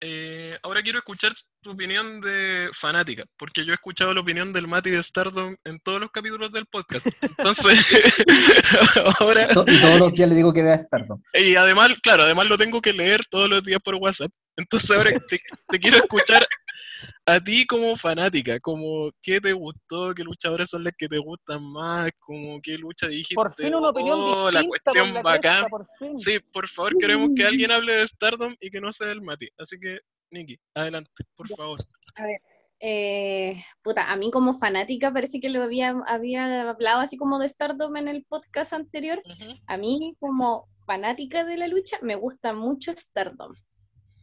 Eh, 0.00 0.54
ahora 0.62 0.82
quiero 0.82 0.98
escuchar 0.98 1.32
tu 1.62 1.70
opinión 1.70 2.20
de 2.20 2.68
fanática, 2.74 3.24
porque 3.38 3.64
yo 3.64 3.72
he 3.72 3.76
escuchado 3.76 4.12
la 4.12 4.20
opinión 4.20 4.52
del 4.52 4.68
Mati 4.68 4.90
de 4.90 5.02
Stardom 5.02 5.56
en 5.64 5.80
todos 5.80 5.98
los 5.98 6.10
capítulos 6.10 6.52
del 6.52 6.66
podcast. 6.66 7.06
Entonces, 7.22 8.22
ahora, 9.20 9.48
Y 9.66 9.80
todos 9.80 9.98
los 9.98 10.12
días 10.12 10.28
le 10.28 10.34
digo 10.34 10.52
que 10.52 10.62
vea 10.62 10.78
Stardom. 10.78 11.22
y 11.32 11.56
además, 11.56 11.94
claro, 12.02 12.24
además 12.24 12.46
lo 12.48 12.58
tengo 12.58 12.82
que 12.82 12.92
leer 12.92 13.24
todos 13.30 13.48
los 13.48 13.64
días 13.64 13.80
por 13.82 13.94
WhatsApp. 13.94 14.30
Entonces 14.58 14.90
ahora 14.90 15.10
te, 15.20 15.40
te 15.68 15.78
quiero 15.78 15.96
escuchar 15.96 16.46
a 17.26 17.40
ti 17.40 17.66
como 17.66 17.96
fanática, 17.96 18.60
como 18.60 19.10
qué 19.22 19.40
te 19.40 19.52
gustó, 19.52 20.14
qué 20.14 20.22
luchadores 20.22 20.70
son 20.70 20.84
las 20.84 20.94
que 20.96 21.08
te 21.08 21.18
gustan 21.18 21.62
más, 21.62 22.10
como 22.18 22.60
qué 22.60 22.76
lucha 22.78 23.08
dijiste, 23.08 23.34
Por 23.34 23.54
fin 23.54 23.74
una 23.74 23.90
opinión 23.90 24.18
oh, 24.18 24.50
distinta. 24.50 24.52
la 24.52 24.60
por 24.60 24.68
cuestión 24.68 25.14
la 25.14 25.22
bacán. 25.22 25.64
cresta, 25.64 25.68
por 25.68 25.86
fin. 25.98 26.18
Sí, 26.18 26.38
por 26.52 26.68
favor, 26.68 26.96
queremos 26.98 27.30
que 27.36 27.44
alguien 27.44 27.70
hable 27.72 27.94
de 27.94 28.08
Stardom 28.08 28.54
y 28.60 28.70
que 28.70 28.80
no 28.80 28.92
sea 28.92 29.10
el 29.10 29.22
Mati. 29.22 29.48
Así 29.58 29.78
que, 29.78 30.00
Nikki, 30.30 30.58
adelante, 30.74 31.10
por 31.36 31.48
favor. 31.48 31.80
A 32.16 32.26
ver, 32.26 32.40
eh, 32.80 33.64
puta, 33.82 34.10
a 34.10 34.16
mí 34.16 34.30
como 34.30 34.58
fanática 34.58 35.12
parece 35.12 35.40
que 35.40 35.48
lo 35.48 35.62
había, 35.62 35.94
había 36.06 36.68
hablado 36.68 37.00
así 37.00 37.16
como 37.16 37.38
de 37.38 37.48
Stardom 37.48 37.96
en 37.96 38.08
el 38.08 38.24
podcast 38.24 38.72
anterior. 38.72 39.22
A 39.66 39.76
mí 39.76 40.14
como 40.20 40.68
fanática 40.86 41.44
de 41.44 41.56
la 41.56 41.66
lucha 41.66 41.98
me 42.02 42.14
gusta 42.14 42.52
mucho 42.52 42.92
Stardom. 42.92 43.54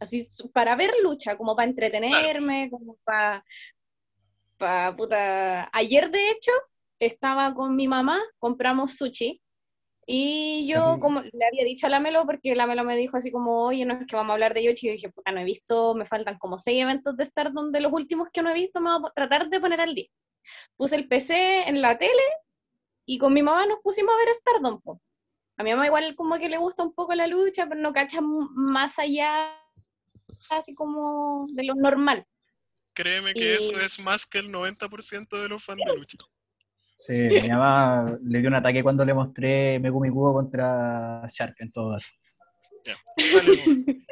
Así 0.02 0.26
para 0.52 0.74
ver 0.76 0.92
lucha, 1.02 1.36
como 1.36 1.54
para 1.54 1.68
entretenerme, 1.68 2.68
como 2.70 2.96
para... 3.04 3.44
Pa, 4.58 4.94
puta. 4.96 5.70
Ayer 5.72 6.10
de 6.10 6.30
hecho 6.30 6.52
estaba 6.98 7.54
con 7.54 7.74
mi 7.76 7.88
mamá, 7.88 8.20
compramos 8.38 8.96
sushi 8.96 9.40
Y 10.06 10.66
yo, 10.66 10.98
como 11.00 11.20
le 11.20 11.46
había 11.46 11.64
dicho 11.64 11.86
a 11.86 11.90
la 11.90 12.00
Melo, 12.00 12.24
porque 12.26 12.54
la 12.54 12.66
Melo 12.66 12.84
me 12.84 12.96
dijo 12.96 13.16
así 13.16 13.30
como, 13.30 13.64
oye, 13.64 13.84
no 13.84 13.94
es 13.94 14.06
que 14.06 14.16
vamos 14.16 14.30
a 14.30 14.34
hablar 14.34 14.54
de 14.54 14.64
Yoshi, 14.64 14.86
y 14.86 14.90
yo 14.90 14.92
dije, 14.94 15.10
puta, 15.10 15.32
no 15.32 15.40
he 15.40 15.44
visto, 15.44 15.94
me 15.94 16.06
faltan 16.06 16.38
como 16.38 16.58
seis 16.58 16.82
eventos 16.82 17.16
de 17.16 17.24
Stardom 17.24 17.70
de 17.70 17.80
los 17.80 17.92
últimos 17.92 18.28
que 18.32 18.42
no 18.42 18.50
he 18.50 18.54
visto, 18.54 18.80
me 18.80 18.90
voy 18.98 19.08
a 19.08 19.12
tratar 19.12 19.48
de 19.48 19.60
poner 19.60 19.80
al 19.80 19.94
día. 19.94 20.08
Puse 20.76 20.96
el 20.96 21.08
PC 21.08 21.68
en 21.68 21.80
la 21.80 21.98
tele 21.98 22.22
y 23.06 23.18
con 23.18 23.32
mi 23.32 23.42
mamá 23.42 23.66
nos 23.66 23.80
pusimos 23.80 24.12
a 24.14 24.18
ver 24.18 24.34
Stardom. 24.34 24.80
po. 24.80 25.00
A 25.56 25.62
mi 25.62 25.70
mamá 25.70 25.86
igual 25.86 26.14
como 26.16 26.38
que 26.38 26.48
le 26.48 26.58
gusta 26.58 26.82
un 26.82 26.94
poco 26.94 27.14
la 27.14 27.26
lucha, 27.26 27.66
pero 27.68 27.80
no 27.80 27.92
cacha 27.92 28.20
más 28.20 28.98
allá, 28.98 29.56
así 30.50 30.74
como 30.74 31.46
de 31.52 31.64
lo 31.64 31.74
normal. 31.74 32.26
Créeme 32.94 33.32
que 33.34 33.54
eso 33.54 33.78
es 33.78 33.98
más 33.98 34.26
que 34.26 34.38
el 34.38 34.50
90% 34.52 35.40
de 35.40 35.48
los 35.48 35.64
fans 35.64 35.80
de 35.86 35.96
lucha. 35.96 36.18
Sí, 36.94 37.14
mi 37.14 37.48
mamá 37.48 38.18
le 38.22 38.38
dio 38.40 38.48
un 38.48 38.54
ataque 38.54 38.82
cuando 38.82 39.04
le 39.04 39.14
mostré 39.14 39.78
Megumi 39.80 40.10
Kugo 40.10 40.34
contra 40.34 41.26
Shark 41.26 41.56
en 41.58 41.72
todo 41.72 41.94
caso. 41.94 42.08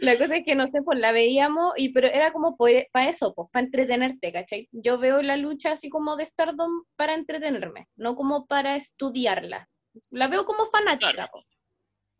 La 0.00 0.16
cosa 0.16 0.36
es 0.36 0.44
que 0.44 0.54
no 0.54 0.68
sé, 0.68 0.82
pues 0.82 0.98
la 1.00 1.10
veíamos, 1.10 1.72
y, 1.76 1.88
pero 1.88 2.06
era 2.06 2.32
como 2.32 2.56
para 2.56 3.08
eso, 3.08 3.34
pues 3.34 3.48
para 3.52 3.64
entretenerte, 3.64 4.32
¿cachai? 4.32 4.68
Yo 4.70 4.98
veo 4.98 5.20
la 5.20 5.36
lucha 5.36 5.72
así 5.72 5.88
como 5.88 6.16
de 6.16 6.24
Stardom 6.24 6.84
para 6.96 7.14
entretenerme, 7.14 7.88
no 7.96 8.14
como 8.14 8.46
para 8.46 8.76
estudiarla. 8.76 9.68
La 10.10 10.28
veo 10.28 10.44
como 10.44 10.66
fanática, 10.66 11.12
Claro. 11.12 11.44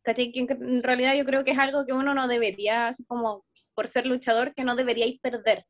¿cachai? 0.03 0.33
Que 0.33 0.41
en 0.41 0.83
realidad 0.83 1.15
yo 1.15 1.25
creo 1.25 1.45
que 1.45 1.53
es 1.53 1.59
algo 1.59 1.87
que 1.87 1.93
uno 1.93 2.13
no 2.13 2.27
debería, 2.27 2.89
así 2.89 3.05
como 3.05 3.45
por 3.81 3.89
ser 3.89 4.07
luchador, 4.07 4.53
que 4.55 4.63
no 4.63 4.77
deberíais 4.77 5.19
perder, 5.21 5.65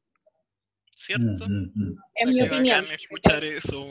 ¿Cierto? 0.96 1.44
En 1.44 2.28
mi 2.28 2.42
opinión. 2.42 2.84
escuchar 2.90 3.44
eso. 3.44 3.86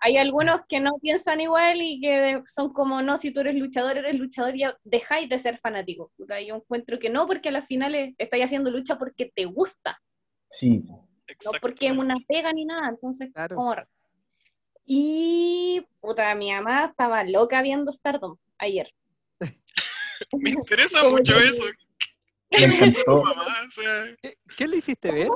Hay 0.00 0.16
algunos 0.16 0.62
que 0.68 0.80
no 0.80 0.98
piensan 1.00 1.40
igual 1.40 1.80
y 1.80 2.00
que 2.00 2.42
son 2.44 2.72
como, 2.72 3.02
no, 3.02 3.16
si 3.16 3.30
tú 3.30 3.38
eres 3.38 3.54
luchador, 3.54 3.98
eres 3.98 4.16
luchador, 4.16 4.56
ya 4.56 4.76
dejáis 4.82 5.28
de 5.28 5.38
ser 5.38 5.60
fanático. 5.60 6.10
Puta, 6.16 6.40
Yo 6.40 6.56
encuentro 6.56 6.98
que 6.98 7.08
no, 7.08 7.28
porque 7.28 7.50
a 7.50 7.52
las 7.52 7.68
finales 7.68 8.16
estáis 8.18 8.46
haciendo 8.46 8.68
lucha 8.68 8.98
porque 8.98 9.30
te 9.32 9.44
gusta. 9.44 9.96
Sí, 10.48 10.82
no 10.88 11.52
porque 11.60 11.86
es 11.86 11.96
una 11.96 12.16
pega 12.26 12.52
ni 12.52 12.64
nada, 12.64 12.88
entonces, 12.88 13.30
Claro. 13.32 13.86
Y, 14.84 15.86
puta, 16.00 16.34
mi 16.34 16.50
mamá 16.50 16.86
estaba 16.86 17.22
loca 17.22 17.62
viendo 17.62 17.92
Stardom 17.92 18.36
ayer. 18.58 18.92
Me 20.32 20.50
interesa 20.50 21.08
mucho 21.08 21.38
eso. 21.38 21.62
Me 22.58 22.64
encantó. 22.76 23.22
Mamá, 23.22 23.56
o 23.66 23.70
sea, 23.70 24.04
¿Qué, 24.22 24.36
qué 24.56 24.66
le 24.68 24.76
hiciste 24.78 25.10
ver? 25.10 25.28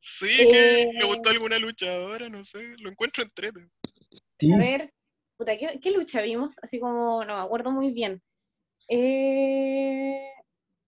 sí, 0.00 0.26
que 0.50 0.82
Eh, 0.82 0.90
le 0.92 1.04
gustó 1.06 1.30
alguna 1.30 1.58
luchadora, 1.58 2.28
no 2.28 2.44
sé, 2.44 2.74
lo 2.78 2.90
encuentro 2.90 3.22
entrete. 3.24 3.66
Sí, 4.38 4.52
A 4.52 4.56
ver, 4.56 4.92
puta, 5.36 5.56
¿qué, 5.56 5.78
qué 5.82 5.90
lucha 5.90 6.20
vimos? 6.22 6.56
Así 6.62 6.78
como, 6.78 7.24
no 7.24 7.36
me 7.36 7.42
acuerdo 7.42 7.70
muy 7.70 7.90
bien. 7.92 8.22
Eh, 8.88 10.30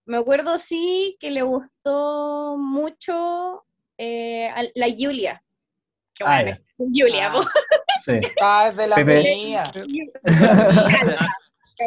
me 0.06 0.16
acuerdo, 0.18 0.58
sí, 0.58 1.16
que 1.20 1.30
le 1.30 1.42
gustó 1.42 2.56
mucho 2.58 3.64
eh, 3.98 4.48
a 4.48 4.62
la 4.74 4.86
Julia. 4.96 5.42
Qué 6.14 6.24
Ah, 6.24 6.42
buena 6.42 6.50
es 6.50 6.62
Julia, 6.78 7.32
Ah. 7.34 7.40
sí. 7.98 8.12
Ah, 8.42 8.68
es 8.70 8.76
de 8.76 8.86
la 8.86 8.96
mía. 9.04 9.62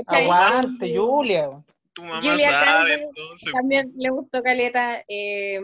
Aguante, 0.08 0.96
Julia. 0.96 1.64
Tu 1.94 2.04
mamá 2.04 2.22
Julia 2.22 2.50
sabe, 2.50 2.66
Campbell 2.66 3.02
entonces. 3.02 3.52
también 3.54 3.92
le 3.98 4.10
gustó 4.10 4.42
Caleta. 4.44 5.04
eh, 5.08 5.60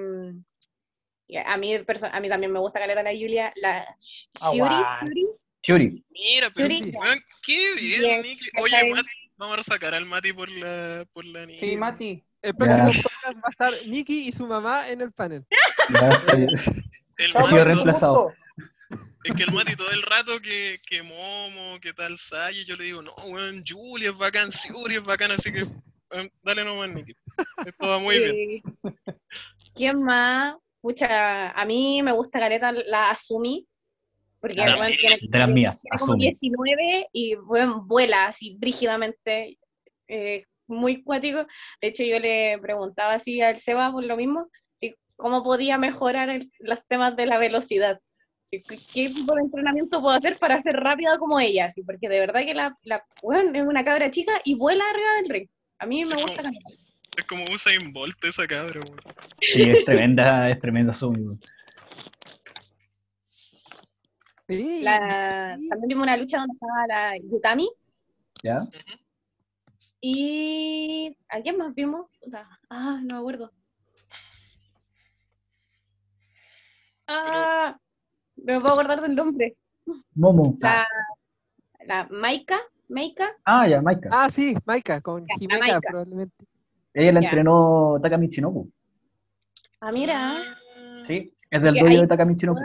a, 1.45 1.57
mí, 1.57 1.73
a 1.75 2.19
mí 2.19 2.29
también 2.29 2.51
me 2.51 2.59
gusta 2.59 2.79
Caleta 2.79 3.03
la 3.03 3.11
Julia. 3.11 3.53
La 3.57 3.85
Sh- 3.97 4.27
Shuri, 4.39 4.59
Aguante. 4.61 5.05
Shuri, 5.05 5.25
Shuri. 5.63 6.05
Mira, 6.11 6.49
pero, 6.53 6.67
weón, 6.99 7.19
qué 7.45 7.73
bien, 7.79 8.21
Nicky. 8.21 8.49
¿cachai? 8.51 8.81
Oye, 8.83 8.93
Matt, 8.95 9.05
vamos 9.37 9.59
a 9.59 9.63
sacar 9.63 9.93
al 9.93 10.05
Mati 10.05 10.33
por 10.33 10.49
la, 10.49 11.05
por 11.13 11.25
la 11.25 11.45
niña. 11.45 11.59
Sí, 11.59 11.75
Mati. 11.75 12.23
El 12.41 12.55
próximo 12.55 12.91
Ya. 12.91 13.01
podcast 13.01 13.37
va 13.37 13.41
a 13.45 13.49
estar 13.49 13.87
Nikki 13.87 14.27
y 14.27 14.31
su 14.31 14.45
mamá 14.45 14.89
en 14.89 15.01
el 15.01 15.11
panel. 15.11 15.45
El 17.17 17.35
Ha 17.35 17.41
sido 17.41 17.41
Mati, 17.41 17.53
Mati, 17.55 17.63
reemplazado. 17.63 18.33
es 19.23 19.33
que 19.35 19.43
el 19.43 19.51
Mati 19.51 19.75
todo 19.75 19.89
el 19.89 20.03
rato 20.03 20.39
que, 20.39 20.79
que 20.85 21.01
Momo, 21.01 21.79
que 21.81 21.93
tal 21.93 22.17
Sayi, 22.17 22.63
yo 22.63 22.75
le 22.75 22.83
digo, 22.85 23.01
no, 23.01 23.11
weón, 23.27 23.63
Julia 23.67 24.11
es 24.11 24.17
bacán, 24.17 24.49
Shuri 24.49 24.95
es 24.95 25.03
bacán, 25.03 25.31
así 25.31 25.51
que 25.51 25.65
dale 26.43 26.63
nomás, 26.63 26.89
Nicky. 26.89 27.13
Esto 27.65 27.87
va 27.87 27.99
muy 27.99 28.17
bien. 28.19 28.35
Eh, 28.35 28.61
¿Quién 29.73 30.01
más? 30.01 30.55
Pucha, 30.81 31.51
a 31.51 31.65
mí 31.65 32.01
me 32.03 32.11
gusta 32.11 32.39
Caleta 32.39 32.71
la 32.71 33.11
Asumi. 33.11 33.67
Porque 34.39 34.61
Ah, 34.61 34.75
bueno, 34.77 34.95
tiene, 34.99 35.17
de 35.21 35.39
las 35.39 35.49
mías, 35.49 35.81
tiene 35.81 35.97
como 35.99 36.13
Asumi. 36.13 36.23
19 36.25 37.07
y 37.11 37.35
bueno, 37.35 37.81
vuela 37.85 38.27
así 38.27 38.55
brígidamente. 38.59 39.57
eh, 40.07 40.45
muy 40.69 41.01
cuático. 41.03 41.45
De 41.81 41.87
hecho, 41.87 42.03
yo 42.03 42.19
le 42.19 42.57
preguntaba 42.61 43.13
así 43.13 43.41
al 43.41 43.57
Seba 43.57 43.89
por 43.91 44.03
lo 44.03 44.15
mismo, 44.17 44.49
si, 44.75 44.95
cómo 45.15 45.41
podía 45.43 45.77
mejorar 45.77 46.29
el- 46.29 46.51
los 46.59 46.85
temas 46.87 47.15
de 47.15 47.25
la 47.25 47.37
velocidad. 47.37 47.99
Si, 48.45 48.61
¿Qué 48.93 49.09
tipo 49.09 49.33
de 49.35 49.41
entrenamiento 49.41 50.01
puedo 50.01 50.15
hacer 50.15 50.37
para 50.37 50.61
ser 50.61 50.73
rápida 50.73 51.17
como 51.17 51.39
ella? 51.39 51.65
Así, 51.65 51.83
porque 51.83 52.07
de 52.09 52.19
verdad 52.19 52.41
que 52.45 52.53
la, 52.53 52.77
la 52.83 53.03
weón, 53.21 53.55
es 53.55 53.65
una 53.65 53.83
cabra 53.85 54.11
chica 54.11 54.33
y 54.45 54.55
vuela 54.55 54.83
arriba 54.89 55.13
del 55.21 55.29
ring. 55.29 55.49
A 55.79 55.85
mí 55.85 56.03
me 56.05 56.21
gusta 56.21 56.41
Caleta. 56.43 56.69
Es 57.17 57.25
como 57.25 57.43
Usain 57.53 57.91
Bolt 57.93 58.23
esa 58.25 58.45
cabra, 58.47 58.79
weón. 58.79 58.99
Sí, 59.41 59.61
es 59.63 59.85
tremenda, 59.85 60.49
es 60.49 60.59
tremenda. 60.59 60.93
Sí, 60.93 61.05
La- 64.81 65.57
también 65.69 65.87
vimos 65.87 66.03
una 66.03 66.17
lucha 66.17 66.39
donde 66.39 66.53
estaba 66.53 66.87
la 66.87 67.17
Yutami. 67.17 67.69
¿Ya? 68.43 68.67
Y. 69.99 71.17
¿A 71.29 71.41
quién 71.41 71.57
más 71.57 71.73
vimos? 71.73 72.05
Ah, 72.69 72.99
no 73.03 73.15
me 73.15 73.19
acuerdo. 73.19 73.51
Ah, 77.07 77.77
me 78.35 78.59
puedo 78.59 78.73
acordar 78.73 79.01
del 79.01 79.15
nombre. 79.15 79.55
Momo. 80.13 80.57
La, 80.59 80.85
la 81.85 82.07
Maika. 82.11 82.59
Maika. 82.89 83.29
Ah, 83.45 83.67
ya, 83.67 83.81
Maika. 83.81 84.09
Ah, 84.11 84.29
sí, 84.29 84.55
Maika, 84.65 85.01
con 85.01 85.21
Ya, 85.21 85.33
la 85.33 85.39
Jimena 85.39 85.59
Maika. 85.59 85.79
probablemente. 85.89 86.45
Ella 86.93 87.11
la 87.13 87.21
ya. 87.21 87.27
entrenó 87.27 87.99
Takami 88.01 88.27
Shinobu. 88.29 88.69
Ah, 89.81 89.91
mira. 89.91 90.37
Sí, 91.03 91.33
es 91.51 91.61
del 91.61 91.77
ahí- 91.77 92.01
de 92.01 92.07
Takami 92.07 92.35
Shinobu. 92.35 92.59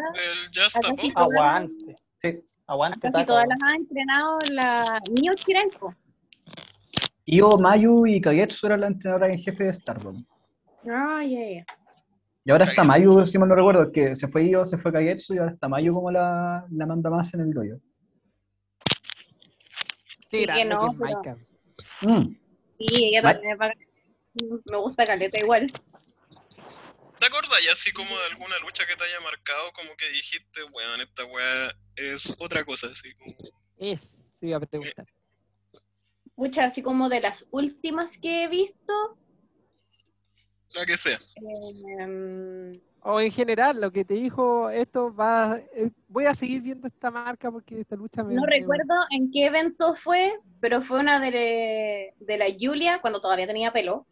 Pop. 1.15 1.33
Aguante. 1.33 1.97
Sí. 2.19 2.41
Aguante, 2.67 3.01
Casi 3.01 3.27
todas 3.27 3.47
las 3.49 3.59
ha 3.63 3.75
entrenado 3.75 4.39
la 4.53 5.01
Mio 5.21 5.35
Chirenko. 5.35 5.95
Io, 7.27 7.59
Mayu 7.59 8.07
y 8.07 8.21
Kagetsu 8.21 8.67
eran 8.67 8.81
la 8.81 8.87
entrenadora 8.89 9.33
en 9.33 9.39
jefe 9.39 9.65
de 9.65 9.73
Stardom. 9.73 10.25
Ah, 10.89 11.23
ya, 11.25 11.41
ya. 11.59 11.65
Y 12.45 12.51
ahora 12.51 12.65
está. 12.65 12.83
Mayu, 12.85 13.25
si 13.27 13.39
mal 13.39 13.49
no 13.49 13.55
recuerdo, 13.55 13.93
que 13.93 14.15
se 14.17 14.27
fue 14.29 14.45
Io, 14.49 14.65
se 14.67 14.77
fue 14.79 14.93
Kagetsu 14.93 15.35
y 15.35 15.39
ahora 15.39 15.53
está 15.53 15.69
Mayu 15.69 15.93
como 15.95 16.11
la, 16.11 16.65
la 16.71 16.87
manda 16.87 17.11
más 17.11 17.33
en 17.35 17.41
el 17.43 17.53
dojo. 17.53 17.81
Qué 20.33 20.39
Sí, 20.39 20.45
grande 20.47 20.63
que 20.63 20.69
no, 20.71 20.81
que 20.81 20.87
es 20.87 20.93
pero- 20.99 21.15
Maika. 21.15 21.37
Mm, 22.01 22.37
Sí, 22.79 23.05
ella 23.05 23.23
Ma- 23.23 23.33
también 23.35 23.59
es. 24.35 24.61
Me 24.65 24.77
gusta 24.79 25.07
Caleta 25.07 25.39
igual. 25.39 25.67
¿Te 27.21 27.27
acordás 27.27 27.63
ya 27.65 27.73
así 27.73 27.93
como 27.93 28.17
de 28.19 28.25
alguna 28.31 28.59
lucha 28.61 28.87
que 28.87 28.97
te 28.97 29.05
haya 29.05 29.21
marcado? 29.21 29.71
Como 29.75 29.95
que 29.95 30.09
dijiste, 30.09 30.65
weón, 30.65 31.03
esta 31.03 31.25
weá 31.27 31.71
es 31.95 32.35
otra 32.39 32.65
cosa, 32.65 32.87
así 32.89 33.15
como... 33.15 33.37
Eso 33.77 34.09
iba 34.41 34.57
a 34.57 34.61
preguntar. 34.61 35.07
Muchas 36.35 36.65
así 36.65 36.83
como 36.83 37.09
de 37.11 37.21
las 37.21 37.47
últimas 37.51 38.19
que 38.19 38.45
he 38.45 38.49
visto. 38.49 39.19
La 40.75 40.87
que 40.87 40.97
sea. 40.97 41.21
em, 41.37 42.81
O 43.05 43.21
en 43.21 43.33
general, 43.33 43.81
lo 43.81 43.91
que 43.91 44.05
te 44.05 44.15
dijo, 44.15 44.71
esto 44.71 45.13
va, 45.13 45.59
eh, 45.75 45.91
voy 46.07 46.27
a 46.27 46.35
seguir 46.35 46.63
viendo 46.63 46.87
esta 46.87 47.11
marca 47.11 47.51
porque 47.51 47.81
esta 47.81 47.97
lucha 47.97 48.23
me... 48.23 48.35
No 48.35 48.43
me- 48.43 48.47
recuerdo 48.47 48.95
en 49.11 49.31
qué 49.33 49.47
evento 49.47 49.95
fue, 49.95 50.33
pero 50.61 50.83
fue 50.83 51.01
una 51.01 51.19
de, 51.19 52.15
de 52.21 52.37
la 52.39 52.47
Julia, 52.59 53.01
cuando 53.01 53.21
todavía 53.21 53.47
tenía 53.49 53.73
pelo, 53.73 54.07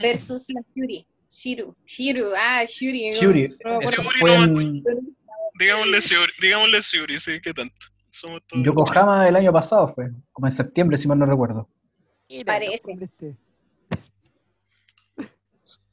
versus 0.00 0.46
la 0.48 0.62
Shuri. 0.74 1.06
Shiru, 1.28 1.74
Shiru, 1.84 2.30
ah, 2.36 2.62
Shuri. 2.64 3.10
Shuri, 3.10 3.48
no 3.64 3.80
eso 3.80 4.02
Shuri 4.02 4.18
fue 4.18 4.46
no- 4.48 4.60
en 4.60 4.82
Digámosle 5.58 5.98
digámosle 6.40 6.82
Siuri, 6.82 7.18
sí, 7.18 7.38
¿qué 7.42 7.52
tanto? 7.52 7.74
Somos 8.10 8.42
todos... 8.46 8.64
Yokohama 8.64 9.28
el 9.28 9.36
año 9.36 9.52
pasado, 9.52 9.88
fue 9.88 10.10
como 10.32 10.46
en 10.46 10.50
septiembre, 10.52 10.96
si 10.96 11.06
mal 11.06 11.18
no 11.18 11.26
recuerdo. 11.26 11.68
Parece. 12.46 12.92
este. 12.98 13.36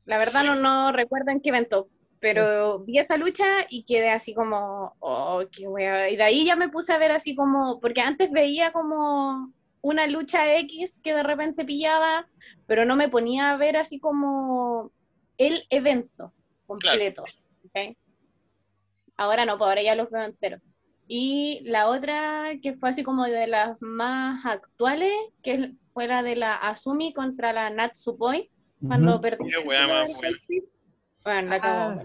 La 0.06 0.18
verdad 0.18 0.44
no, 0.44 0.56
no 0.56 0.92
recuerdo 0.94 1.32
en 1.32 1.42
qué 1.42 1.50
evento, 1.50 1.90
pero 2.20 2.80
vi 2.80 3.00
esa 3.00 3.18
lucha 3.18 3.46
y 3.70 3.84
quedé 3.84 4.10
así 4.10 4.34
como, 4.34 4.96
oh, 5.00 5.44
qué 5.52 5.68
wea. 5.68 6.10
Y 6.10 6.18
de 6.18 6.24
ahí 6.24 6.46
ya 6.46 6.56
me 6.56 6.70
puse 6.70 6.94
a 6.94 6.98
ver 6.98 7.12
así 7.12 7.36
como, 7.36 7.80
porque 7.80 8.02
antes 8.02 8.30
veía 8.32 8.72
como 8.72 9.54
una 9.82 10.08
lucha 10.08 10.58
X 10.58 11.00
que 11.02 11.14
de 11.14 11.24
repente 11.24 11.66
pillaba, 11.66 12.28
pero 12.68 12.86
no 12.86 12.96
me 12.96 13.10
ponía 13.10 13.52
a 13.52 13.58
ver 13.58 13.78
así 13.78 14.00
como 14.00 14.92
el 15.38 15.66
evento 15.70 16.34
completo. 16.68 17.24
Ahora 19.16 19.46
no, 19.46 19.58
pues 19.58 19.68
ahora 19.70 19.82
ya 19.82 19.96
los 19.96 20.10
veo 20.10 20.24
enteros. 20.24 20.62
Y 21.08 21.62
la 21.64 21.88
otra 21.90 22.52
que 22.62 22.76
fue 22.76 22.90
así 22.90 23.04
como 23.04 23.26
de 23.26 23.48
las 23.48 23.82
más 23.82 24.46
actuales, 24.46 25.14
que 25.42 25.74
fue 25.94 26.08
la 26.08 26.22
de 26.22 26.36
la 26.36 26.56
Asumi 26.56 27.14
contra 27.14 27.52
la 27.52 27.70
Natsupoi, 27.70 28.52
cuando 28.86 29.14
Ujú. 29.14 29.22
perdió. 29.22 29.48
Bueno, 31.30 31.50
la 31.50 31.60
Ah, 31.62 32.04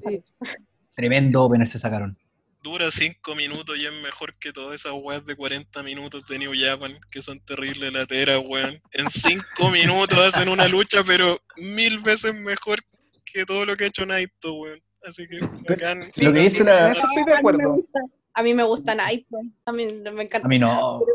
sí. 0.00 0.20
Tremendo 0.94 1.42
opener 1.44 1.66
se 1.66 1.78
sacaron. 1.78 2.16
Dura 2.62 2.90
5 2.90 3.34
minutos 3.34 3.78
y 3.78 3.86
es 3.86 3.92
mejor 4.02 4.34
que 4.38 4.52
todas 4.52 4.74
esas 4.74 4.92
weas 5.00 5.24
de 5.24 5.36
40 5.36 5.82
minutos 5.82 6.24
de 6.28 6.38
New 6.38 6.52
Japan, 6.58 6.98
que 7.10 7.22
son 7.22 7.38
terribles 7.40 7.92
lateras, 7.92 8.42
weón. 8.44 8.80
En 8.92 9.08
5 9.08 9.44
minutos 9.72 10.18
hacen 10.18 10.48
una 10.48 10.66
lucha, 10.68 11.02
pero 11.06 11.38
mil 11.56 12.00
veces 12.00 12.34
mejor 12.34 12.80
que 13.24 13.44
todo 13.46 13.64
lo 13.64 13.76
que 13.76 13.84
ha 13.84 13.86
hecho 13.88 14.04
Naito, 14.04 14.54
weón. 14.54 14.80
Así 15.04 15.28
que 15.28 15.38
bacán. 15.68 16.00
Lo 16.16 16.32
que 16.32 16.40
dice 16.40 16.64
la- 16.64 16.90
eso 16.90 17.06
estoy 17.06 17.24
de 17.24 17.32
A 17.34 17.36
mí 17.36 17.42
me 17.42 17.50
acuerdo. 17.52 17.74
gusta, 17.74 18.00
a 18.34 18.42
mí 18.42 18.54
me 18.54 18.62
gusta 18.64 18.94
Naito, 18.94 19.38
también 19.64 20.02
me 20.02 20.22
encanta. 20.24 20.46
A 20.46 20.48
mí 20.48 20.58
no. 20.58 21.00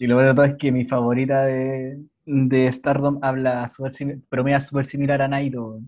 Y 0.00 0.06
lo 0.06 0.16
peor 0.16 0.28
de 0.28 0.34
todo 0.34 0.44
es 0.44 0.54
que 0.58 0.70
mi 0.70 0.84
favorita 0.84 1.44
de, 1.44 1.98
de 2.30 2.70
Stardom 2.70 3.18
habla 3.22 3.66
super 3.68 3.92
promedia 4.28 4.60
súper 4.60 4.84
similar 4.84 5.22
a 5.22 5.28
Naito. 5.28 5.80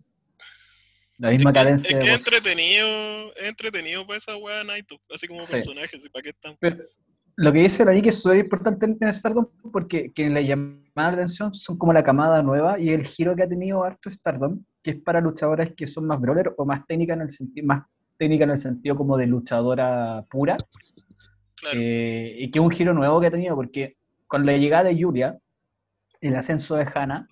La 1.19 1.31
misma 1.31 1.51
Es 1.51 1.55
que- 1.55 1.61
cadencia 1.61 1.99
Es 1.99 2.03
que 2.05 2.09
de 2.11 2.15
es 2.15 2.19
voz. 2.25 2.27
entretenido, 2.33 3.35
es 3.37 3.49
entretenido 3.49 4.07
para 4.07 4.17
esa 4.19 4.37
wea 4.39 4.65
Naito, 4.65 4.97
así 5.15 5.27
como 5.27 5.41
Sí. 5.41 5.53
personaje, 5.53 5.99
para 6.11 6.23
qué 6.23 6.31
están. 6.31 6.57
Pero 6.59 6.79
lo 7.37 7.53
que 7.53 7.59
dice 7.59 7.85
la 7.85 7.93
Nick 7.93 8.07
es 8.07 8.23
súper 8.23 8.39
importante 8.39 8.87
en 8.87 9.13
Stardom 9.13 9.47
porque 9.71 10.13
quienes 10.13 10.33
le 10.33 10.47
llaman 10.47 10.83
la 10.95 11.09
atención 11.09 11.53
son 11.55 11.77
como 11.77 11.93
la 11.93 12.03
camada 12.03 12.43
nueva 12.43 12.79
y 12.79 12.89
el 12.89 13.07
giro 13.07 13.37
que 13.37 13.43
ha 13.43 13.49
tenido 13.49 13.85
harto 13.85 14.09
Stardom, 14.09 14.65
que 14.83 14.93
es 14.93 14.97
para 14.97 15.21
luchadoras 15.21 15.71
que 15.77 15.87
son 15.87 16.07
más 16.07 16.19
brawler 16.19 16.55
o 16.57 16.65
más 16.65 16.87
técnicas 16.87 17.17
en 17.17 17.23
el 17.23 17.31
sentido, 17.31 17.67
más 17.67 17.85
técnica 18.17 18.45
en 18.45 18.51
el 18.53 18.59
sentido 18.59 18.97
como 18.97 19.19
de 19.19 19.27
luchadora 19.27 20.25
pura, 20.31 20.57
Claro. 21.57 21.79
eh, 21.83 22.35
y 22.39 22.51
que 22.51 22.59
es 22.59 22.65
un 22.65 22.71
giro 22.71 22.95
nuevo 22.95 23.21
que 23.21 23.27
ha 23.27 23.31
tenido, 23.31 23.55
porque 23.55 23.97
con 24.27 24.47
la 24.47 24.57
llegada 24.57 24.85
de 24.85 24.97
Yulia, 24.97 25.37
el 26.21 26.37
ascenso 26.37 26.77
de 26.77 26.87
Hana, 26.95 27.27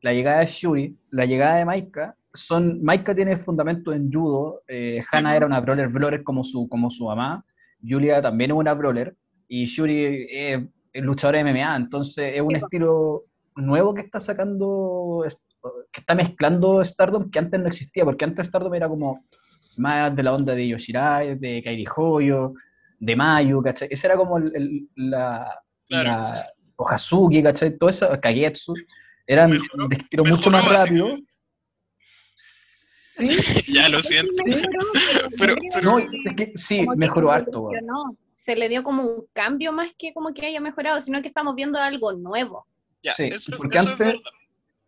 la 0.00 0.12
llegada 0.12 0.40
de 0.40 0.46
Shuri, 0.46 0.96
la 1.10 1.24
llegada 1.26 1.56
de 1.56 1.64
Maika, 1.64 2.16
son, 2.32 2.82
Maika 2.82 3.14
tiene 3.14 3.36
fundamento 3.38 3.92
en 3.92 4.10
judo, 4.12 4.62
eh, 4.68 5.02
Hana 5.10 5.36
era 5.36 5.46
una 5.46 5.60
brawler 5.60 5.88
brawler 5.88 6.22
como 6.22 6.42
su, 6.44 6.68
como 6.68 6.90
su 6.90 7.06
mamá, 7.06 7.44
Julia 7.86 8.20
también 8.20 8.50
es 8.50 8.56
una 8.56 8.74
brawler, 8.74 9.14
y 9.48 9.64
Shuri 9.66 10.26
es, 10.30 10.60
luchadora 10.94 11.38
de 11.38 11.44
MMA, 11.52 11.76
entonces 11.76 12.32
es 12.34 12.40
un 12.40 12.48
Sí, 12.54 12.60
po. 12.60 12.66
estilo 12.66 13.22
nuevo 13.56 13.94
que 13.94 14.02
está 14.02 14.20
sacando, 14.20 15.24
que 15.92 16.00
está 16.00 16.14
mezclando 16.14 16.84
Stardom 16.84 17.30
que 17.30 17.38
antes 17.38 17.60
no 17.60 17.66
existía, 17.68 18.04
porque 18.04 18.24
antes 18.24 18.46
Stardom 18.48 18.74
era 18.74 18.88
como 18.88 19.24
más 19.76 20.14
de 20.14 20.22
la 20.22 20.32
onda 20.34 20.54
de 20.54 20.68
Yoshirai, 20.68 21.36
de 21.36 21.62
Kairi 21.62 21.84
Hoyo, 21.96 22.54
de 22.98 23.16
Mayu, 23.16 23.62
¿cachai? 23.62 23.88
Esa 23.90 24.08
era 24.08 24.16
como 24.16 24.38
el- 24.38 24.52
el- 24.54 24.88
la, 24.96 25.48
Claro. 25.88 26.08
la 26.08 26.46
Ohazuki, 26.76 27.42
¿cachai? 27.42 27.76
Todo 27.78 27.90
eso, 27.90 28.08
Kagetsu, 28.20 28.74
eran 29.26 29.52
Mejoró- 29.52 29.88
de 29.88 29.96
estilo 29.96 30.24
mucho 30.24 30.50
mejoró, 30.50 30.72
más 30.72 30.84
rápido. 30.86 31.16
Sí, 32.34 33.28
ya 33.68 33.88
lo 33.88 34.02
siento. 34.02 34.32
Sí, 34.44 34.50
mejoró, 34.50 34.86
Pero- 35.38 35.56
no, 35.82 35.96
que- 35.98 36.18
es 36.28 36.34
que 36.34 36.52
sí, 36.56 36.78
como 36.78 36.92
que 36.92 36.98
mejoró 36.98 37.30
harto. 37.30 37.68
Se 38.34 38.56
le 38.56 38.68
dio 38.68 38.82
como 38.82 39.02
un 39.04 39.26
cambio 39.32 39.72
más 39.72 39.92
que 39.96 40.12
como 40.12 40.34
que 40.34 40.44
haya 40.46 40.60
mejorado, 40.60 41.00
sino 41.00 41.22
que 41.22 41.28
estamos 41.28 41.54
viendo 41.54 41.78
algo 41.78 42.12
nuevo. 42.12 42.66
Ya, 43.02 43.12
Sí, 43.12 43.24
eso, 43.32 43.52
porque 43.56 43.78
eso 43.78 43.88
antes-. 43.90 44.16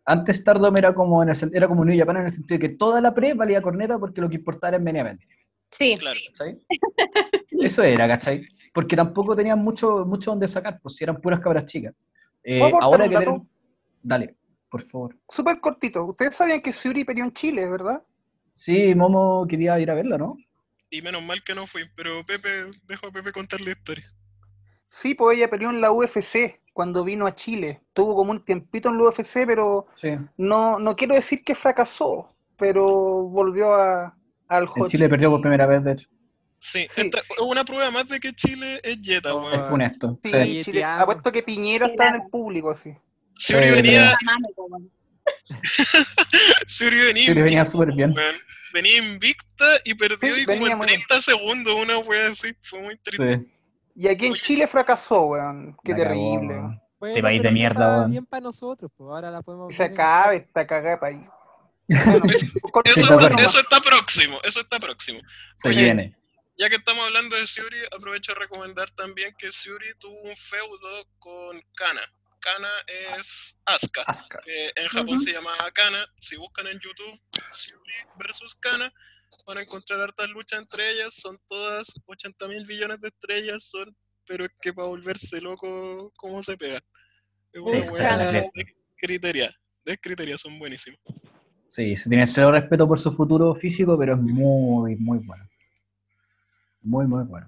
Antes 0.09 0.37
Stardom 0.37 0.75
era 0.77 0.93
como, 0.93 1.21
en 1.21 1.29
el, 1.29 1.35
era 1.53 1.67
como 1.67 1.83
New 1.83 1.97
Japan 1.97 2.17
en 2.17 2.23
el 2.23 2.29
sentido 2.31 2.57
de 2.59 2.69
que 2.69 2.75
toda 2.75 3.01
la 3.01 3.13
pre 3.13 3.33
valía 3.33 3.61
corneta 3.61 3.99
porque 3.99 4.21
lo 4.21 4.29
que 4.29 4.35
importaba 4.35 4.75
era 4.77 4.89
event, 4.99 5.21
Sí, 5.69 5.97
Claro. 5.99 6.17
¿cachai? 6.27 6.57
Eso 7.61 7.83
era, 7.83 8.07
¿cachai? 8.07 8.47
Porque 8.77 8.95
tampoco 8.95 9.35
tenían 9.35 9.57
mucho, 9.57 10.05
mucho 10.05 10.29
donde 10.29 10.47
sacar, 10.47 10.79
pues 10.79 10.95
si 10.95 11.03
eran 11.03 11.19
puras 11.19 11.39
cabras 11.39 11.65
chicas. 11.65 11.95
Eh, 12.43 12.59
¿Puedo 12.59 12.67
aportar 12.77 12.83
ahora 13.01 13.09
que 13.09 13.17
tenemos- 13.17 13.47
Dale, 14.03 14.35
por 14.69 14.83
favor. 14.83 15.15
Súper 15.27 15.59
cortito. 15.59 16.05
Ustedes 16.05 16.35
sabían 16.35 16.61
que 16.61 16.71
Shuri 16.71 17.03
peleó 17.03 17.25
en 17.25 17.33
Chile, 17.33 17.67
¿verdad? 17.67 18.03
Sí, 18.53 18.93
Momo 18.93 19.47
quería 19.49 19.79
ir 19.79 19.89
a 19.89 19.95
verla, 19.95 20.19
¿no? 20.19 20.37
Y 20.91 21.01
menos 21.01 21.23
mal 21.23 21.43
que 21.43 21.55
no 21.55 21.65
fui, 21.65 21.89
pero 21.95 22.23
Pepe, 22.23 22.69
dejo 22.87 23.07
a 23.07 23.11
Pepe 23.11 23.31
contar 23.31 23.61
la 23.61 23.71
historia. 23.71 24.05
Sí, 24.91 25.15
pues 25.15 25.37
ella 25.39 25.49
peleó 25.49 25.71
en 25.71 25.81
la 25.81 25.91
UFC 25.91 26.61
cuando 26.71 27.03
vino 27.03 27.25
a 27.25 27.33
Chile. 27.33 27.81
Tuvo 27.93 28.13
como 28.15 28.29
un 28.29 28.45
tiempito 28.45 28.89
en 28.89 28.97
la 28.99 29.05
UFC, 29.05 29.47
pero 29.47 29.87
Sí. 29.95 30.09
no, 30.37 30.77
no 30.77 30.95
quiero 30.95 31.15
decir 31.15 31.43
que 31.43 31.55
fracasó, 31.55 32.29
pero 32.57 33.23
volvió 33.23 33.73
a, 33.73 34.15
al 34.47 34.67
En. 34.75 34.85
Chile 34.85 35.09
perdió 35.09 35.31
por 35.31 35.41
primera 35.41 35.65
vez, 35.65 35.83
de 35.83 35.93
hecho. 35.93 36.09
Sí, 36.59 36.85
Sí. 36.89 37.01
esta 37.01 37.19
es 37.19 37.25
una 37.39 37.63
prueba 37.63 37.89
más 37.91 38.07
de 38.07 38.19
que 38.19 38.33
Chile 38.33 38.79
es 38.83 38.97
Jetta, 39.01 39.33
Oh, 39.33 39.41
weón. 39.43 39.53
Es 39.61 39.67
funesto. 39.69 40.19
Sí, 40.23 40.31
Sí. 40.31 40.63
Chile. 40.65 40.83
Apuesto 40.83 41.31
que 41.31 41.43
Piñera 41.43 41.87
estaba 41.87 42.09
en 42.09 42.15
el 42.23 42.29
público, 42.29 42.73
Sí, 42.75 42.93
venía, 43.53 44.15
pero- 44.19 44.31
mano, 44.31 44.47
como- 44.55 44.81
Suri 46.67 46.99
venía, 47.05 47.25
Sí, 47.25 47.33
venía 47.33 47.41
invicta, 47.59 47.65
súper 47.65 47.93
bien. 47.93 48.13
weón. 48.13 48.35
Venía 48.73 48.97
invicta 48.97 49.65
y 49.85 49.93
perdió 49.95 50.35
Sí, 50.35 50.41
y 50.41 50.45
como 50.45 50.57
venía 50.59 50.71
en 50.71 50.77
muy 50.77 50.87
bien. 50.87 50.99
30 51.07 51.21
segundos, 51.21 51.75
una 51.75 51.99
wea 51.99 52.29
así. 52.29 52.53
Fue 52.63 52.81
muy 52.81 52.97
triste. 52.97 53.37
Sí. 53.37 53.53
Y 53.95 54.07
aquí 54.07 54.25
en 54.27 54.33
Oye. 54.33 54.41
Chile 54.41 54.67
fracasó, 54.67 55.25
weón. 55.25 55.75
Qué 55.83 55.93
terrible. 55.93 56.55
weón. 56.55 56.81
Bueno, 56.99 57.15
Te 57.15 57.21
país 57.21 57.41
de 57.43 57.51
mierda, 57.51 57.85
está 57.85 57.97
weón. 57.99 58.11
bien 58.11 58.25
para 58.25 58.41
nosotros, 58.41 58.91
pues 58.97 59.07
ahora 59.07 59.29
la 59.29 59.41
podemos 59.43 59.73
se 59.73 59.83
acabe 59.83 60.37
esta 60.37 60.65
cagada 60.65 60.91
de 60.91 60.97
país. 60.97 61.21
Bueno, 61.87 62.25
Eso, 62.83 63.19
eso 63.37 63.59
está 63.59 63.79
próximo, 63.79 64.37
eso 64.43 64.59
está 64.59 64.79
próximo. 64.79 65.19
Se 65.53 65.69
Oye, 65.69 65.83
viene. 65.83 66.15
Ya 66.57 66.69
que 66.69 66.77
estamos 66.77 67.05
hablando 67.05 67.35
de 67.35 67.45
Suri, 67.45 67.77
aprovecho 67.95 68.31
a 68.31 68.35
recomendar 68.35 68.89
también 68.91 69.35
que 69.37 69.51
Suri 69.51 69.93
tuvo 69.99 70.19
un 70.21 70.35
feudo 70.35 71.05
con 71.19 71.61
Kana. 71.75 72.01
Kana 72.39 72.69
es 72.87 73.55
Asuka. 73.65 74.01
Asuka. 74.07 74.39
que 74.43 74.71
en 74.75 74.87
Japón 74.89 75.19
se 75.19 75.33
llama 75.33 75.51
Kana. 75.73 76.07
Si 76.19 76.35
buscan 76.35 76.67
en 76.67 76.79
YouTube 76.79 77.19
Suri 77.51 77.93
versus 78.17 78.55
Kana, 78.55 78.91
van 79.45 79.59
a 79.59 79.61
encontrar 79.61 79.99
hartas 80.01 80.29
luchas 80.29 80.59
entre 80.59 80.89
ellas. 80.91 81.13
Son 81.13 81.39
todas 81.47 81.87
80 82.07 82.47
mil 82.47 82.65
billones 82.65 83.01
de 83.01 83.09
estrellas, 83.09 83.63
son, 83.63 83.95
pero 84.25 84.45
es 84.45 84.51
que 84.59 84.73
para 84.73 84.87
volverse 84.87 85.39
loco, 85.39 86.11
¿cómo 86.15 86.41
se 86.41 86.57
pegan? 86.57 86.81
Es 87.53 87.61
una 87.61 87.81
Sí, 87.81 87.89
buena 87.91 88.43
criteria. 88.97 89.55
De 89.85 89.97
criteria, 89.97 90.37
son 90.37 90.57
buenísimos. 90.57 90.99
Sí, 91.67 91.95
se 91.95 92.09
tiene 92.09 92.25
cero 92.25 92.51
respeto 92.51 92.87
por 92.87 92.97
su 92.97 93.11
futuro 93.11 93.53
físico, 93.55 93.97
pero 93.97 94.13
es 94.15 94.19
muy, 94.19 94.95
muy 94.95 95.19
bueno. 95.19 95.47
Muy, 96.87 97.05
muy 97.05 97.23
bueno. 97.25 97.47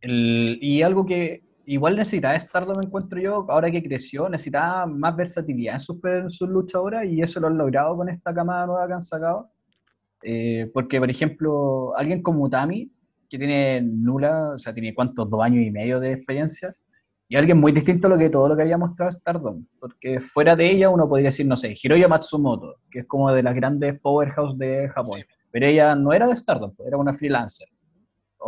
El- 0.00 0.58
y 0.60 0.82
algo 0.82 1.04
que 1.04 1.42
igual 1.66 1.96
necesitaba 1.96 2.38
Stardom, 2.38 2.78
encuentro 2.80 3.20
yo, 3.20 3.44
ahora 3.48 3.70
que 3.72 3.82
creció, 3.82 4.28
necesitaba 4.28 4.86
más 4.86 5.16
versatilidad 5.16 5.74
en 5.74 5.80
sus, 5.80 5.96
en 6.04 6.30
sus 6.30 6.48
luchadoras 6.48 7.04
y 7.06 7.20
eso 7.20 7.40
lo 7.40 7.48
han 7.48 7.58
logrado 7.58 7.96
con 7.96 8.08
esta 8.08 8.32
camada 8.32 8.66
nueva 8.66 8.86
que 8.86 8.92
han 8.92 9.00
sacado. 9.00 9.50
Eh, 10.22 10.70
porque, 10.72 11.00
por 11.00 11.10
ejemplo, 11.10 11.96
alguien 11.96 12.22
como 12.22 12.44
Utami, 12.44 12.90
que 13.28 13.36
tiene 13.36 13.82
nula, 13.82 14.52
o 14.54 14.58
sea, 14.58 14.72
tiene 14.72 14.94
cuántos, 14.94 15.28
dos 15.28 15.42
años 15.42 15.64
y 15.66 15.72
medio 15.72 15.98
de 15.98 16.12
experiencia, 16.12 16.74
y 17.28 17.34
alguien 17.34 17.58
muy 17.58 17.72
distinto 17.72 18.06
a 18.06 18.10
lo 18.10 18.18
que 18.18 18.30
todo 18.30 18.48
lo 18.48 18.56
que 18.56 18.62
había 18.62 18.78
mostrado 18.78 19.10
Stardom, 19.10 19.66
porque 19.80 20.20
fuera 20.20 20.54
de 20.54 20.70
ella 20.70 20.90
uno 20.90 21.08
podría 21.08 21.26
decir, 21.28 21.46
no 21.46 21.56
sé, 21.56 21.76
Hiroya 21.82 22.06
Matsumoto, 22.06 22.76
que 22.88 23.00
es 23.00 23.06
como 23.06 23.32
de 23.32 23.42
las 23.42 23.56
grandes 23.56 23.98
powerhouse 23.98 24.56
de 24.56 24.88
Japón, 24.90 25.20
pero 25.50 25.66
ella 25.66 25.96
no 25.96 26.12
era 26.12 26.28
de 26.28 26.36
Stardom, 26.36 26.72
era 26.86 26.96
una 26.96 27.14
freelancer. 27.14 27.66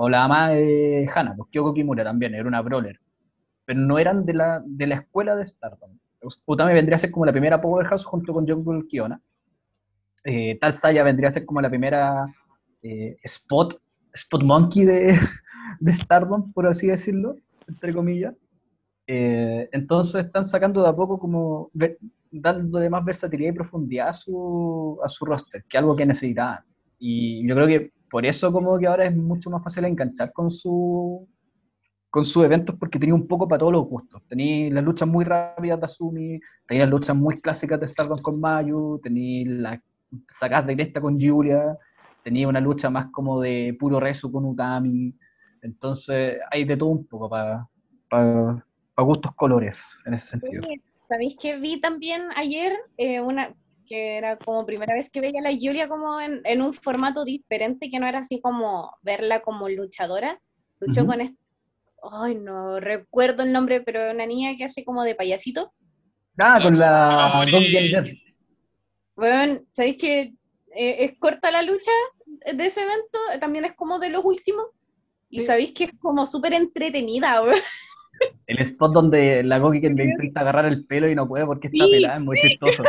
O 0.00 0.08
la 0.08 0.28
mamá 0.28 0.50
de 0.50 1.10
Hana, 1.12 1.34
pues 1.34 1.50
Kyoko 1.50 1.74
Kimura 1.74 2.04
también, 2.04 2.32
era 2.32 2.46
una 2.46 2.62
brawler, 2.62 3.00
pero 3.64 3.80
no 3.80 3.98
eran 3.98 4.24
de 4.24 4.32
la, 4.32 4.62
de 4.64 4.86
la 4.86 4.94
escuela 4.94 5.34
de 5.34 5.44
Stardom. 5.44 5.90
Utami 6.46 6.72
vendría 6.72 6.94
a 6.94 6.98
ser 7.00 7.10
como 7.10 7.26
la 7.26 7.32
primera 7.32 7.60
powerhouse 7.60 8.04
junto 8.04 8.32
con 8.32 8.46
Jungle 8.46 8.86
Kiona. 8.86 9.20
Eh, 10.22 10.56
Tal 10.60 10.72
Saya 10.72 11.02
vendría 11.02 11.26
a 11.26 11.30
ser 11.32 11.44
como 11.44 11.60
la 11.60 11.68
primera 11.68 12.32
eh, 12.80 13.16
spot, 13.24 13.74
spot 14.12 14.44
monkey 14.44 14.84
de, 14.84 15.18
Stardom, 15.88 16.52
por 16.52 16.68
así 16.68 16.86
decirlo, 16.86 17.34
entre 17.66 17.92
comillas. 17.92 18.36
Eh, 19.04 19.68
entonces 19.72 20.26
están 20.26 20.44
sacando 20.44 20.80
de 20.80 20.90
a 20.90 20.94
poco 20.94 21.18
como 21.18 21.72
dándole 22.30 22.88
más 22.88 23.04
versatilidad 23.04 23.50
y 23.50 23.56
profundidad 23.56 24.10
a 24.10 24.12
su, 24.12 25.00
a 25.02 25.08
su 25.08 25.24
roster, 25.24 25.64
que 25.68 25.76
es 25.76 25.80
algo 25.80 25.96
que 25.96 26.06
necesitaban. 26.06 26.60
Y 27.00 27.44
yo 27.48 27.56
creo 27.56 27.66
que 27.66 27.97
por 28.10 28.26
eso 28.26 28.52
como 28.52 28.78
que 28.78 28.86
ahora 28.86 29.06
es 29.06 29.16
mucho 29.16 29.50
más 29.50 29.62
fácil 29.62 29.84
enganchar 29.84 30.32
con 30.32 30.50
su 30.50 31.28
con 32.10 32.24
sus 32.24 32.42
eventos 32.44 32.74
porque 32.78 32.98
tenía 32.98 33.14
un 33.14 33.26
poco 33.26 33.46
para 33.46 33.60
todos 33.60 33.72
los 33.72 33.84
gustos. 33.84 34.22
Tenía 34.26 34.72
las 34.72 34.82
luchas 34.82 35.06
muy 35.06 35.24
rápidas 35.24 35.78
de 35.78 35.84
Asumi, 35.84 36.40
tenía 36.66 36.84
las 36.84 36.90
luchas 36.90 37.14
muy 37.14 37.38
clásicas 37.40 37.78
de 37.78 37.86
Stardom 37.86 38.18
con 38.20 38.40
Mayu, 38.40 38.98
tenía 39.02 39.44
las 39.46 39.80
sacadas 40.26 40.66
directas 40.66 41.02
con 41.02 41.20
Julia, 41.20 41.76
tenía 42.24 42.48
una 42.48 42.60
lucha 42.60 42.88
más 42.88 43.08
como 43.12 43.40
de 43.40 43.76
puro 43.78 44.00
rezo 44.00 44.32
con 44.32 44.46
Utami. 44.46 45.14
Entonces 45.60 46.38
hay 46.50 46.64
de 46.64 46.76
todo 46.76 46.88
un 46.88 47.06
poco 47.06 47.28
para 47.28 47.68
gustos 48.96 49.34
colores 49.34 49.98
en 50.06 50.14
ese 50.14 50.28
sentido. 50.28 50.62
¿Sabéis 51.00 51.36
que 51.40 51.58
vi 51.58 51.80
también 51.80 52.28
ayer 52.36 52.72
eh, 52.96 53.20
una 53.20 53.54
porque 53.88 54.18
era 54.18 54.36
como 54.36 54.66
primera 54.66 54.94
vez 54.94 55.10
que 55.10 55.20
veía 55.20 55.40
a 55.40 55.50
la 55.50 55.56
Julia 55.58 55.88
como 55.88 56.20
en, 56.20 56.42
en 56.44 56.60
un 56.60 56.74
formato 56.74 57.24
diferente, 57.24 57.90
que 57.90 57.98
no 57.98 58.06
era 58.06 58.18
así 58.18 58.40
como 58.40 58.90
verla 59.02 59.40
como 59.40 59.68
luchadora. 59.68 60.38
Luchó 60.80 61.00
Ujú. 61.02 61.10
con 61.10 61.20
este, 61.22 61.36
ay, 62.12 62.34
no 62.34 62.80
recuerdo 62.80 63.42
el 63.44 63.52
nombre, 63.52 63.80
pero 63.80 64.10
una 64.10 64.26
niña 64.26 64.56
que 64.58 64.64
hace 64.64 64.84
como 64.84 65.04
de 65.04 65.14
payasito. 65.14 65.72
Ah, 66.38 66.60
con 66.62 66.78
la. 66.78 67.44
Bueno, 69.16 69.60
¿sabéis 69.74 69.96
que 69.96 70.20
eh, 70.76 70.96
es 71.04 71.18
corta 71.18 71.50
la 71.50 71.62
lucha 71.62 71.90
de 72.52 72.66
ese 72.66 72.82
evento? 72.82 73.18
También 73.40 73.64
es 73.64 73.72
como 73.74 73.98
de 73.98 74.10
los 74.10 74.24
últimos. 74.24 74.66
Y 75.30 75.40
Sí. 75.40 75.46
sabéis 75.46 75.72
que 75.72 75.84
es 75.84 75.90
como 75.98 76.26
súper 76.26 76.52
entretenida, 76.52 77.42
weón. 77.42 77.56
El 78.46 78.58
spot 78.60 78.92
donde 78.92 79.42
la 79.42 79.58
Goki 79.58 79.80
le 79.80 80.04
intenta 80.04 80.40
agarrar 80.40 80.66
el 80.66 80.84
pelo 80.86 81.08
y 81.08 81.14
no 81.14 81.28
puede 81.28 81.44
porque 81.46 81.66
está 81.68 81.84
Sí, 81.84 81.90
pelada, 81.90 82.18
es 82.18 82.24
muy 82.24 82.38
chistoso. 82.38 82.82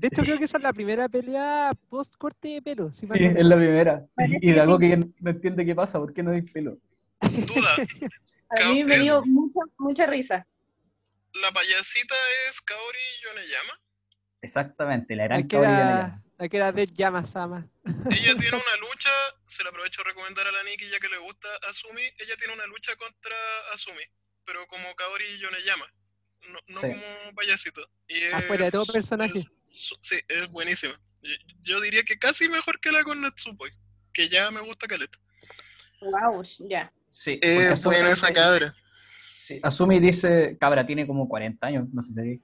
De 0.00 0.08
hecho, 0.08 0.22
creo 0.22 0.38
que 0.38 0.44
esa 0.44 0.56
es 0.58 0.62
la 0.62 0.72
primera 0.72 1.08
pelea 1.08 1.72
post 1.88 2.14
corte 2.16 2.48
de 2.48 2.62
pelo. 2.62 2.92
si 2.94 3.06
Sí, 3.06 3.12
es 3.14 3.44
la 3.44 3.56
primera. 3.56 4.06
Parece 4.14 4.38
Y 4.40 4.52
la 4.52 4.60
que 4.60 4.66
sí. 4.66 4.72
Goki 4.72 5.12
no 5.20 5.30
entiende 5.30 5.64
qué 5.66 5.74
pasa, 5.74 5.98
¿por 5.98 6.12
qué 6.12 6.22
no 6.22 6.30
hay 6.30 6.42
pelo? 6.42 6.78
Duda, 7.20 7.76
A 8.50 8.72
mí 8.72 8.82
me 8.84 8.98
dio 8.98 9.22
mucha, 9.26 9.60
mucha 9.78 10.06
risa. 10.06 10.46
¿la 11.42 11.52
payasita 11.52 12.14
es 12.48 12.60
Kaori 12.62 12.98
Yoneyama? 13.22 13.72
Exactamente, 14.40 15.16
la 15.16 15.24
gran 15.24 15.42
que 15.42 15.48
Kaori 15.56 15.66
era, 15.70 15.78
Yanayama. 15.78 16.22
la 16.38 16.48
que 16.48 16.56
era 16.56 16.72
de 16.72 16.86
Yamasama. 16.86 17.68
Ella 17.84 18.34
tiene 18.36 18.56
una 18.64 18.76
lucha, 18.80 19.10
se 19.48 19.62
la 19.64 19.70
aprovecho 19.70 20.00
a 20.02 20.04
recomendar 20.04 20.46
a 20.46 20.52
la 20.52 20.62
Nikki 20.62 20.88
ya 20.90 20.98
que 21.00 21.08
le 21.08 21.18
gusta 21.18 21.48
Asumi, 21.68 22.02
ella 22.18 22.36
tiene 22.38 22.54
una 22.54 22.66
lucha 22.66 22.94
contra 22.96 23.34
Asumi, 23.74 24.02
pero 24.44 24.66
como 24.68 24.94
Kaori 24.94 25.38
Yoneyama, 25.38 25.86
no, 26.50 26.58
no 26.68 26.80
Sí. 26.80 26.88
como 26.88 27.34
payasito. 27.34 27.88
Y 28.06 28.24
Afuera 28.32 28.66
de 28.66 28.70
todo 28.70 28.84
es- 28.84 28.92
personaje. 28.92 29.40
es- 29.40 29.92
sí, 30.00 30.18
es 30.28 30.48
buenísima. 30.48 30.98
Yo, 31.22 31.34
yo 31.62 31.80
diría 31.80 32.04
que 32.04 32.18
casi 32.18 32.48
mejor 32.48 32.78
que 32.80 32.92
la 32.92 33.02
con 33.02 33.20
Natsupoi, 33.20 33.70
que 34.12 34.28
ya 34.28 34.50
me 34.52 34.60
gusta 34.60 34.86
caleta. 34.86 35.18
Wow, 36.00 36.44
ya. 36.68 36.92
Sí, 37.10 37.40
Es 37.42 37.72
Asumi- 37.72 37.84
buena 37.94 38.10
esa 38.12 38.32
cabra. 38.32 38.72
sí, 39.34 39.58
Asumi 39.64 39.98
dice, 39.98 40.56
cabra, 40.60 40.86
tiene 40.86 41.06
como 41.08 41.28
40 41.28 41.66
años, 41.66 41.88
no 41.92 42.02
sé 42.02 42.12
si... 42.22 42.40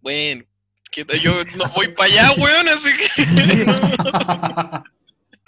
Bueno, 0.00 0.44
que 0.90 1.04
yo 1.18 1.32
no 1.56 1.64
voy 1.74 1.88
para 1.88 2.10
allá, 2.10 2.30
weón, 2.38 2.68
así 2.68 2.90
que... 2.96 3.66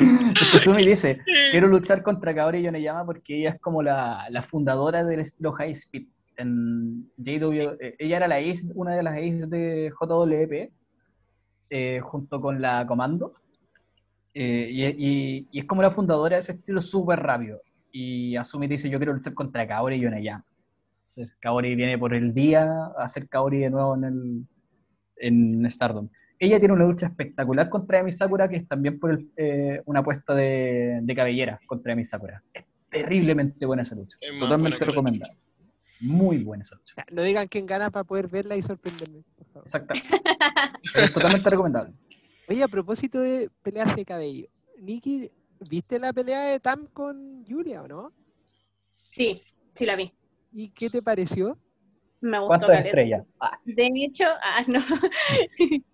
Asumi 0.57 0.84
dice, 0.84 1.20
quiero 1.51 1.66
luchar 1.68 2.03
contra 2.03 2.34
Kaori 2.34 2.62
Yoneyama 2.62 3.05
porque 3.05 3.38
ella 3.38 3.51
es 3.51 3.61
como 3.61 3.82
la, 3.82 4.26
la 4.30 4.43
fundadora 4.43 5.05
del 5.05 5.20
estilo 5.20 5.53
High 5.53 5.72
Speed. 5.72 6.07
En 6.36 7.11
JW, 7.18 7.76
eh, 7.80 7.97
ella 7.99 8.16
era 8.16 8.28
la 8.28 8.36
ace, 8.36 8.68
una 8.74 8.95
de 8.95 9.03
las 9.03 9.14
ace 9.14 9.47
de 9.47 9.91
JWP, 10.01 10.72
eh, 11.68 12.01
junto 12.03 12.41
con 12.41 12.62
la 12.62 12.86
Comando. 12.86 13.34
Eh, 14.32 14.68
y, 14.70 14.84
y- 14.86 15.49
y 15.51 15.59
es 15.61 15.64
como 15.66 15.82
la 15.82 15.91
fundadora 15.91 16.36
de 16.36 16.41
ese 16.41 16.53
estilo 16.53 16.80
súper 16.80 17.20
rápido. 17.20 17.61
Y 17.93 18.36
Asumi 18.36 18.66
dice, 18.68 18.88
yo 18.88 18.99
quiero 18.99 19.12
luchar 19.12 19.34
contra 19.34 19.66
Kaori 19.68 20.01
Yoneyama. 20.01 20.45
Entonces, 21.09 21.36
Kaori 21.41 21.74
viene 21.74 21.99
por 21.99 22.14
el 22.14 22.32
día 22.32 22.62
a 22.97 23.05
hacer 23.05 23.28
Kaori 23.28 23.59
de 23.59 23.68
nuevo 23.70 23.95
en, 23.97 24.05
el, 24.05 24.47
en 25.20 25.70
Stardom. 25.70 26.08
Ella 26.38 26.58
tiene 26.58 26.74
una 26.74 26.86
lucha 26.86 27.06
espectacular 27.06 27.68
contra 27.68 27.98
Emi 28.00 28.12
Sakura, 28.12 28.48
que 28.48 28.56
es 28.56 28.66
también 28.66 28.98
por 28.98 29.10
el- 29.12 29.30
eh, 29.36 29.82
una 29.84 30.00
apuesta 30.00 30.34
de, 30.34 31.00
de 31.02 31.14
cabellera 31.14 31.60
contra 31.66 31.92
Emi 31.92 32.04
Sakura. 32.04 32.42
Es 32.54 32.64
terriblemente 32.88 33.66
buena 33.66 33.82
esa 33.82 33.94
lucha. 33.94 34.16
Es 34.20 34.38
Totalmente 34.38 34.84
recomendada. 34.84 35.34
Muy 36.00 36.38
buena 36.42 36.62
esa 36.62 36.76
lucha. 36.76 36.94
No 37.12 37.22
digan 37.22 37.46
quién 37.48 37.66
gana 37.66 37.90
para 37.90 38.04
poder 38.04 38.26
verla 38.28 38.56
y 38.56 38.62
sorprenderme. 38.62 39.22
por 39.36 39.46
favor. 39.48 39.62
Exactamente. 39.66 40.08
es 40.94 41.12
totalmente 41.12 41.50
recomendable. 41.50 41.92
Oye, 42.48 42.62
a 42.62 42.68
propósito 42.68 43.20
de 43.20 43.50
peleas 43.62 43.94
de 43.94 44.04
cabello, 44.04 44.48
Nikki, 44.80 45.30
¿viste 45.68 45.98
la 45.98 46.12
pelea 46.12 46.40
de 46.46 46.58
Tam 46.58 46.86
con 46.86 47.44
Julia 47.46 47.82
o 47.82 47.86
no? 47.88 48.12
Sí, 49.10 49.42
sí 49.74 49.84
la 49.84 49.94
vi. 49.94 50.10
¿Y 50.52 50.70
qué 50.70 50.88
te 50.88 51.02
pareció? 51.02 51.58
Me 52.20 52.38
gustó 52.38 52.66
¿Cuántas 52.66 52.84
estrellas? 52.86 53.26
Ah, 53.40 53.58
De 53.64 53.90
hecho, 53.94 54.24
ah, 54.42 54.62
no. 54.66 54.80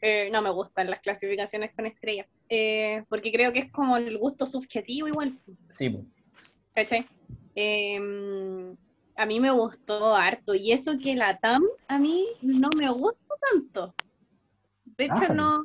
Eh, 0.00 0.30
no 0.32 0.40
me 0.40 0.48
gustan 0.50 0.88
las 0.88 1.00
clasificaciones 1.00 1.74
con 1.74 1.84
estrellas. 1.84 2.26
Eh, 2.48 3.04
porque 3.10 3.30
creo 3.30 3.52
que 3.52 3.58
es 3.58 3.70
como 3.70 3.98
el 3.98 4.16
gusto 4.16 4.46
subjetivo 4.46 5.08
igual. 5.08 5.38
sí. 5.68 5.94
¿Cachai? 6.74 7.06
Eh, 7.54 7.98
a 9.16 9.26
mí 9.26 9.40
me 9.40 9.50
gustó 9.50 10.14
harto. 10.14 10.54
Y 10.54 10.72
eso 10.72 10.96
que 10.96 11.14
la 11.14 11.36
TAM 11.38 11.62
a 11.88 11.98
mí 11.98 12.24
no 12.40 12.70
me 12.78 12.88
gusta 12.90 13.34
tanto. 13.50 13.94
De 14.84 15.04
hecho, 15.04 15.14
Ah. 15.28 15.34
no, 15.34 15.62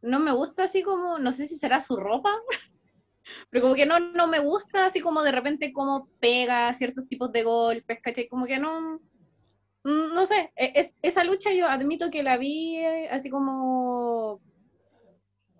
no 0.00 0.18
me 0.20 0.32
gusta 0.32 0.64
así 0.64 0.82
como, 0.82 1.18
no 1.18 1.32
sé 1.32 1.46
si 1.46 1.56
será 1.58 1.80
su 1.82 1.94
ropa, 1.96 2.30
pero 3.50 3.62
como 3.62 3.74
que 3.74 3.86
no, 3.86 3.98
no 4.00 4.26
me 4.26 4.38
gusta 4.40 4.86
así 4.86 5.00
como 5.00 5.22
de 5.22 5.32
repente 5.32 5.72
como 5.72 6.08
pega 6.20 6.72
ciertos 6.74 7.06
tipos 7.08 7.30
de 7.32 7.42
golpes, 7.42 7.98
¿cachai? 8.02 8.28
Como 8.28 8.46
que 8.46 8.58
no, 8.58 9.00
no 9.84 10.26
sé, 10.26 10.52
e- 10.56 10.72
es- 10.74 10.94
esa 11.02 11.24
lucha 11.24 11.52
yo 11.52 11.66
admito 11.68 12.10
que 12.10 12.22
la 12.22 12.36
vi 12.36 12.76
eh, 12.76 13.08
así 13.10 13.30
como... 13.30 14.40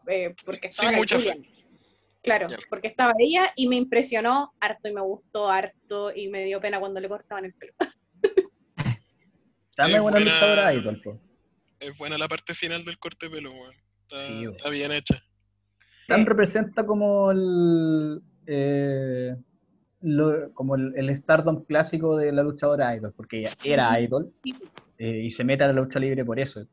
eh, 0.06 0.34
porque 0.44 0.68
estaba 0.68 0.90
Sin 0.90 0.98
mucha 0.98 1.18
fe. 1.18 1.40
Claro, 2.22 2.48
Ya. 2.48 2.58
porque 2.68 2.88
estaba 2.88 3.14
ella 3.18 3.52
y 3.56 3.68
me 3.68 3.76
impresionó 3.76 4.52
harto 4.60 4.88
y 4.88 4.92
me 4.92 5.00
gustó 5.00 5.48
harto 5.48 6.12
y 6.14 6.28
me 6.28 6.44
dio 6.44 6.60
pena 6.60 6.80
cuando 6.80 7.00
le 7.00 7.08
cortaban 7.08 7.44
el 7.44 7.54
pelo. 7.54 7.72
Dame 9.76 10.00
buena 10.00 10.18
buena- 10.18 10.32
luchadora 10.32 10.74
idol, 10.74 11.00
po. 11.02 11.20
Es 11.78 11.96
buena 11.96 12.18
la 12.18 12.26
parte 12.28 12.54
final 12.54 12.84
del 12.84 12.98
corte 12.98 13.26
de 13.28 13.36
pelo, 13.36 13.52
weón. 13.52 13.74
Está, 14.02 14.18
Sí, 14.26 14.32
weón. 14.40 14.56
está 14.56 14.68
bien 14.70 14.92
hecha. 14.92 15.22
Sí. 16.16 16.24
representa 16.24 16.86
como 16.86 17.30
el, 17.30 18.22
eh, 18.46 19.36
lo- 20.02 20.52
como 20.54 20.74
el, 20.76 20.94
el 20.96 21.14
Stardom 21.14 21.64
clásico 21.64 22.16
de 22.16 22.32
la 22.32 22.42
luchadora 22.42 22.96
idol, 22.96 23.12
porque 23.16 23.40
ella 23.40 23.50
era 23.62 24.00
idol 24.00 24.32
eh, 24.96 25.22
y 25.24 25.30
se 25.30 25.44
mete 25.44 25.64
a 25.64 25.68
la 25.68 25.74
lucha 25.74 25.98
libre 26.00 26.24
por 26.24 26.38
eso. 26.40 26.64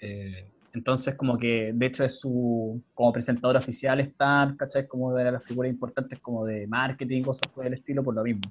Eh, 0.00 0.50
entonces, 0.72 1.14
como 1.14 1.36
que, 1.38 1.72
de 1.74 1.86
hecho, 1.86 2.04
es 2.04 2.20
su, 2.20 2.80
como 2.94 3.12
presentador 3.12 3.56
oficial 3.56 4.00
están, 4.00 4.56
¿cachai? 4.56 4.86
Como 4.86 5.12
de 5.14 5.32
las 5.32 5.44
figuras 5.44 5.70
importantes 5.70 6.18
como 6.20 6.44
de 6.44 6.66
marketing, 6.66 7.22
cosas 7.22 7.50
por 7.52 7.66
el 7.66 7.74
estilo, 7.74 8.02
por 8.04 8.14
lo 8.14 8.22
mismo. 8.22 8.42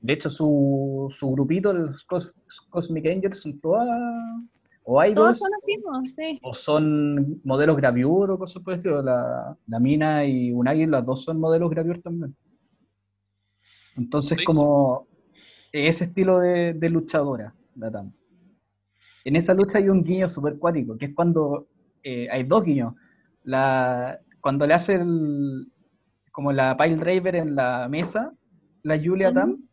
De 0.00 0.12
hecho, 0.12 0.30
su, 0.30 1.06
su 1.10 1.30
grupito, 1.32 1.72
los 1.72 2.06
Cos- 2.06 2.34
Cosmic 2.70 3.06
Angels, 3.06 3.42
son 3.42 3.58
todas 3.60 3.88
o 4.90 4.94
Todos 4.94 5.08
idols 5.10 5.38
son 5.38 5.50
así, 5.58 5.78
pues, 5.82 6.14
sí. 6.14 6.38
o 6.42 6.54
son 6.54 7.40
modelos 7.44 7.76
gravure 7.76 8.32
o 8.32 8.38
cosas 8.38 8.62
por 8.62 8.72
el 8.72 8.78
estilo. 8.78 9.02
La, 9.02 9.54
la 9.66 9.78
Mina 9.80 10.24
y 10.24 10.50
Unagi, 10.50 10.86
las 10.86 11.04
dos 11.04 11.24
son 11.24 11.38
modelos 11.38 11.68
gravure 11.70 12.00
también. 12.00 12.34
Entonces, 13.96 14.38
Sí. 14.38 14.44
como 14.44 15.06
ese 15.72 16.04
estilo 16.04 16.38
de, 16.38 16.72
de 16.72 16.88
luchadora, 16.88 17.54
la 17.76 17.90
Tam. 17.90 18.12
En 19.24 19.36
esa 19.36 19.52
lucha 19.52 19.76
hay 19.78 19.88
un 19.90 20.02
guiño 20.02 20.26
súper 20.28 20.56
cuático, 20.58 20.96
que 20.96 21.06
es 21.06 21.14
cuando 21.14 21.66
eh, 22.02 22.28
hay 22.30 22.44
dos 22.44 22.64
guiños. 22.64 22.94
La, 23.44 24.18
cuando 24.40 24.66
le 24.66 24.72
hace 24.74 24.94
el, 24.94 25.70
como 26.32 26.50
la 26.52 26.76
pile 26.76 26.96
driver 26.96 27.36
en 27.36 27.54
la 27.54 27.88
mesa, 27.90 28.32
la 28.84 28.96
Julia 28.98 29.28
Ujú. 29.28 29.34
Tam, 29.38 29.67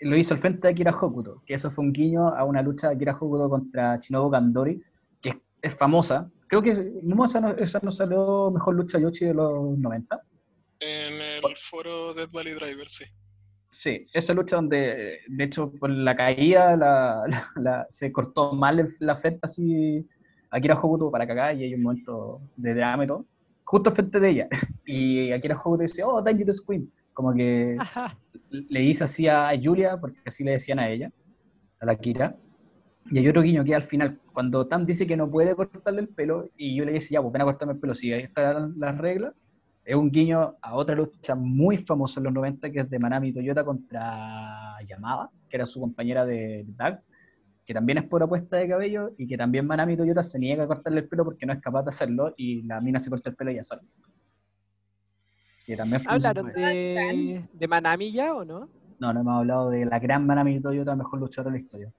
lo 0.00 0.16
hizo 0.16 0.34
al 0.34 0.40
frente 0.40 0.60
de 0.66 0.72
Akira 0.72 0.92
Hokuto, 0.92 1.42
que 1.46 1.54
eso 1.54 1.70
fue 1.70 1.84
un 1.84 1.92
guiño 1.92 2.28
a 2.28 2.44
una 2.44 2.62
lucha 2.62 2.88
de 2.88 2.94
Akira 2.96 3.12
Hokuto 3.14 3.48
contra 3.48 3.96
Shinobu 3.98 4.30
Kandori, 4.30 4.80
que 5.20 5.30
es, 5.30 5.36
es 5.62 5.74
famosa. 5.74 6.30
Creo 6.46 6.62
que 6.62 6.92
no, 7.02 7.24
esa, 7.24 7.40
no, 7.40 7.50
esa 7.50 7.80
no 7.82 7.90
salió 7.90 8.50
mejor 8.50 8.74
lucha 8.74 8.98
Yoshi 8.98 9.26
de 9.26 9.34
los 9.34 9.76
90. 9.78 10.20
En 10.80 11.14
el 11.20 11.42
foro 11.56 12.14
Dead 12.14 12.28
Valley 12.30 12.54
Driver, 12.54 12.88
sí. 12.88 13.04
Sí, 13.70 14.02
esa 14.14 14.32
lucha 14.32 14.56
donde, 14.56 15.18
de 15.28 15.44
hecho, 15.44 15.70
por 15.72 15.90
la 15.90 16.16
caída 16.16 16.74
la, 16.76 17.22
la- 17.26 17.50
la- 17.56 17.86
se 17.90 18.10
cortó 18.10 18.52
mal 18.54 18.86
la 19.00 19.14
frente 19.14 19.40
así 19.42 20.06
Akira 20.50 20.74
Hokuto 20.78 21.10
para 21.10 21.26
cagar 21.26 21.54
y 21.56 21.64
hay 21.64 21.74
un 21.74 21.82
momento 21.82 22.40
de 22.56 22.72
drama 22.74 23.04
y 23.04 23.06
todo, 23.08 23.26
justo 23.64 23.90
frente 23.92 24.18
de 24.20 24.30
ella. 24.30 24.48
Y 24.86 25.32
Akira 25.32 25.54
Hokuto 25.58 25.82
dice, 25.82 26.02
oh, 26.02 26.22
Dangerous 26.22 26.64
Queen. 26.64 26.90
Como 27.18 27.34
que 27.34 27.76
le 28.48 28.80
dice 28.80 29.02
así 29.02 29.26
a 29.26 29.50
Julia, 29.60 29.98
porque 30.00 30.20
así 30.24 30.44
le 30.44 30.52
decían 30.52 30.78
a 30.78 30.88
ella, 30.88 31.10
a 31.80 31.86
la 31.86 31.96
Kira. 31.96 32.36
Y 33.10 33.18
hay 33.18 33.26
otro 33.26 33.42
guiño 33.42 33.64
que 33.64 33.74
al 33.74 33.82
final, 33.82 34.20
cuando 34.32 34.68
Tam 34.68 34.86
dice 34.86 35.04
que 35.04 35.16
no 35.16 35.28
puede 35.28 35.56
cortarle 35.56 36.02
el 36.02 36.10
pelo, 36.10 36.48
y 36.56 36.76
yo 36.76 36.84
le 36.84 36.92
dice, 36.92 37.14
ya, 37.14 37.20
pues 37.20 37.32
ven 37.32 37.42
a 37.42 37.46
cortarme 37.46 37.74
el 37.74 37.80
pelo, 37.80 37.96
si 37.96 38.12
ahí 38.12 38.22
están 38.22 38.78
las 38.78 38.96
reglas, 38.98 39.34
es 39.84 39.96
un 39.96 40.12
guiño 40.12 40.58
a 40.62 40.76
otra 40.76 40.94
lucha 40.94 41.34
muy 41.34 41.78
famosa 41.78 42.20
en 42.20 42.24
los 42.24 42.32
90, 42.34 42.70
que 42.70 42.80
es 42.82 42.88
de 42.88 43.00
Manami 43.00 43.32
Toyota 43.32 43.64
contra 43.64 44.76
Yamada, 44.86 45.28
que 45.50 45.56
era 45.56 45.66
su 45.66 45.80
compañera 45.80 46.24
de 46.24 46.68
tag, 46.76 47.02
que 47.66 47.74
también 47.74 47.98
es 47.98 48.04
por 48.04 48.22
apuesta 48.22 48.58
de 48.58 48.68
cabello, 48.68 49.10
y 49.18 49.26
que 49.26 49.36
también 49.36 49.66
Manami 49.66 49.96
Toyota 49.96 50.22
se 50.22 50.38
niega 50.38 50.62
a 50.62 50.66
cortarle 50.68 51.00
el 51.00 51.08
pelo 51.08 51.24
porque 51.24 51.46
no 51.46 51.52
es 51.52 51.60
capaz 51.60 51.82
de 51.82 51.88
hacerlo, 51.88 52.32
y 52.36 52.62
la 52.62 52.80
mina 52.80 53.00
se 53.00 53.10
corta 53.10 53.30
el 53.30 53.34
pelo 53.34 53.50
ella 53.50 53.64
sola. 53.64 53.82
Que 55.68 55.76
también 55.76 56.00
fue 56.02 56.08
un- 56.10 56.14
¿Hablaron 56.14 56.46
de, 56.54 57.44
de 57.52 57.68
Manami 57.68 58.10
ya 58.10 58.34
o 58.34 58.42
no? 58.42 58.70
No, 58.98 59.12
no 59.12 59.20
hemos 59.20 59.38
hablado 59.40 59.68
de 59.68 59.84
la 59.84 59.98
gran 59.98 60.26
Manami 60.26 60.58
Toyota, 60.62 60.96
mejor 60.96 61.20
luchadora 61.20 61.52
de 61.52 61.58
la 61.58 61.62
historia. 61.64 61.92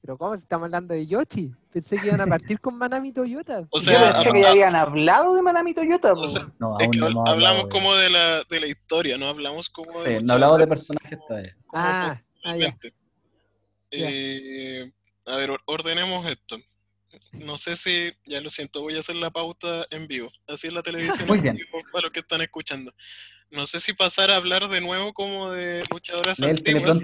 Pero 0.00 0.18
¿cómo? 0.18 0.36
Si 0.36 0.42
estamos 0.42 0.64
hablando 0.66 0.94
de 0.94 1.06
Yoshi. 1.06 1.52
Pensé 1.72 1.96
que 1.96 2.08
iban 2.08 2.20
a 2.20 2.26
partir 2.56 2.58
con 2.60 2.76
Manami 2.76 3.12
Toyota. 3.12 3.60
O 3.70 3.78
Yo 3.78 3.80
sea, 3.80 4.12
pensé 4.12 4.28
a- 4.28 4.32
que 4.32 4.40
ya 4.40 4.50
habían 4.50 4.74
hablado 4.74 5.36
de 5.36 5.42
Manami 5.42 5.74
Toyota. 5.74 6.12
O 6.12 6.26
sea, 6.26 6.52
No, 6.58 6.76
es 6.76 6.84
aún 6.86 6.90
que 6.92 6.98
no 6.98 7.06
hablamos 7.06 7.28
hablado 7.30 7.62
de- 7.62 7.68
como 7.68 7.94
de 7.94 8.10
la, 8.10 8.42
de 8.50 8.60
la 8.60 8.66
historia, 8.66 9.16
no 9.16 9.28
hablamos 9.28 9.68
como 9.70 9.92
de 10.00 10.04
Sí, 10.04 10.14
lucha 10.14 10.26
no 10.26 10.32
hablamos 10.34 10.58
de 10.58 10.66
personajes 10.66 11.18
como 11.20 11.38
Ah, 11.72 12.10
ah, 12.10 12.16
ya. 12.16 12.42
realmente. 12.42 12.94
Ya. 13.92 14.08
Eh, 14.10 14.92
a 15.26 15.36
ver, 15.36 15.50
or- 15.50 15.62
ordenemos 15.66 16.26
esto. 16.26 16.56
No 17.32 17.56
sé 17.56 17.76
si, 17.76 18.12
ya 18.26 18.40
lo 18.40 18.50
siento, 18.50 18.82
voy 18.82 18.96
a 18.96 19.00
hacer 19.00 19.16
la 19.16 19.30
pauta 19.30 19.86
en 19.90 20.06
vivo. 20.06 20.28
Así 20.46 20.66
es 20.66 20.72
la 20.72 20.82
televisión 20.82 21.26
Muy 21.26 21.38
en 21.38 21.56
vivo 21.56 21.82
para 21.92 22.02
los 22.02 22.12
que 22.12 22.20
están 22.20 22.42
escuchando. 22.42 22.94
No 23.50 23.66
sé 23.66 23.80
si 23.80 23.92
pasar 23.92 24.30
a 24.30 24.36
hablar 24.36 24.68
de 24.68 24.80
nuevo 24.80 25.12
como 25.12 25.50
de 25.50 25.84
luchadoras 25.90 26.38
Lee 26.38 26.50
antiguas. 26.50 26.98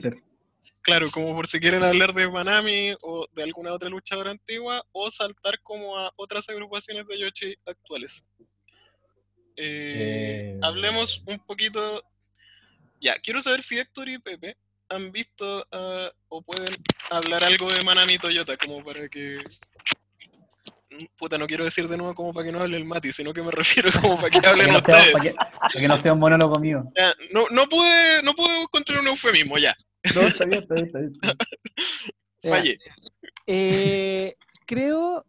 Claro, 0.82 1.10
como 1.10 1.34
por 1.34 1.46
si 1.46 1.60
quieren 1.60 1.82
hablar 1.82 2.14
de 2.14 2.28
Manami 2.28 2.94
o 3.02 3.26
de 3.32 3.42
alguna 3.42 3.72
otra 3.72 3.90
luchadora 3.90 4.30
antigua, 4.30 4.82
o 4.92 5.10
saltar 5.10 5.60
como 5.62 5.98
a 5.98 6.10
otras 6.16 6.48
agrupaciones 6.48 7.06
de 7.06 7.18
Yoshi 7.18 7.54
actuales. 7.66 8.24
Eh, 9.56 10.54
Eh. 10.54 10.58
Hablemos 10.62 11.22
un 11.26 11.38
poquito. 11.38 12.02
Ya, 13.00 13.16
quiero 13.16 13.40
saber 13.40 13.62
si 13.62 13.78
Héctor 13.78 14.08
y 14.08 14.18
Pepe 14.18 14.56
han 14.88 15.12
visto 15.12 15.66
ah, 15.70 16.10
o 16.28 16.42
pueden 16.42 16.74
hablar 17.10 17.44
algo 17.44 17.68
de 17.68 17.84
Manami 17.84 18.18
Toyota, 18.18 18.56
como 18.56 18.82
para 18.82 19.08
que. 19.08 19.42
Puta, 21.16 21.38
no 21.38 21.46
quiero 21.46 21.64
decir 21.64 21.86
de 21.88 21.96
nuevo 21.96 22.14
como 22.14 22.32
para 22.32 22.46
que 22.46 22.52
no 22.52 22.60
hable 22.60 22.76
el 22.76 22.84
Mati, 22.84 23.12
sino 23.12 23.32
que 23.32 23.42
me 23.42 23.50
refiero 23.50 23.90
como 24.02 24.16
para 24.16 24.30
que 24.30 24.38
Para 24.38 24.50
hablen 24.50 24.66
que, 24.66 24.72
no 24.72 24.80
sea, 24.80 24.96
ustedes. 24.96 25.12
para 25.12 25.24
que- 25.24 25.34
para 25.34 25.68
que 25.80 25.88
no 25.88 25.98
sea 25.98 26.12
un 26.12 26.18
monólogo 26.18 26.58
mío. 26.58 26.84
Ya, 26.96 27.14
no, 27.32 27.46
no 27.50 27.68
pude, 27.68 28.22
no 28.24 28.34
pude 28.34 28.62
encontrar 28.62 29.00
un 29.00 29.06
eufemismo, 29.08 29.56
ya, 29.58 29.74
No, 30.14 30.22
está 30.22 30.44
bien, 30.44 30.62
está 30.62 30.74
bien, 30.74 30.86
está 30.86 30.98
bien. 30.98 31.12
Fallé. 32.42 32.78
Eh, 33.46 34.34
creo 34.66 35.24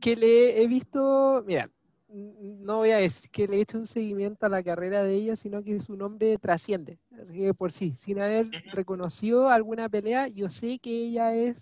que 0.00 0.16
le 0.16 0.62
he 0.62 0.66
visto, 0.66 1.42
mira, 1.46 1.70
no 2.08 2.78
voy 2.78 2.90
a 2.90 2.96
decir 2.96 3.30
que 3.30 3.46
le 3.46 3.58
he 3.58 3.60
hecho 3.60 3.78
un 3.78 3.86
seguimiento 3.86 4.46
a 4.46 4.48
la 4.48 4.62
carrera 4.62 5.02
de 5.04 5.14
ella, 5.14 5.36
sino 5.36 5.62
que 5.62 5.78
su 5.80 5.96
nombre 5.96 6.36
trasciende. 6.38 6.98
Así 7.22 7.38
que 7.38 7.54
por 7.54 7.72
sí, 7.72 7.94
sin 7.96 8.20
haber 8.20 8.46
reconocido 8.72 9.48
alguna 9.50 9.88
pelea, 9.88 10.26
yo 10.28 10.48
sé 10.50 10.78
que 10.80 10.90
ella 10.90 11.34
es 11.34 11.56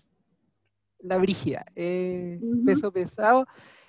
la 0.99 1.17
brígida, 1.17 1.65
eh, 1.75 2.39
peso 2.65 2.91
pesado, 2.91 3.47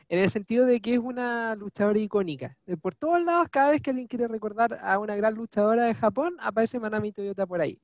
en 0.08 0.18
el 0.18 0.30
sentido 0.30 0.66
de 0.66 0.80
que 0.80 0.94
es 0.94 0.98
una 0.98 1.54
luchadora 1.54 1.98
icónica. 1.98 2.56
Eh, 2.66 2.76
Por 2.76 2.94
todos 2.94 3.22
lados, 3.22 3.48
cada 3.50 3.70
vez 3.70 3.80
que 3.80 3.90
alguien 3.90 4.08
quiere 4.08 4.28
recordar 4.28 4.78
a 4.82 4.98
una 4.98 5.14
gran 5.16 5.34
luchadora 5.34 5.84
de 5.84 5.94
Japón, 5.94 6.36
aparece 6.40 6.80
Manami 6.80 7.12
Toyota 7.12 7.46
por 7.46 7.60
ahí. 7.60 7.80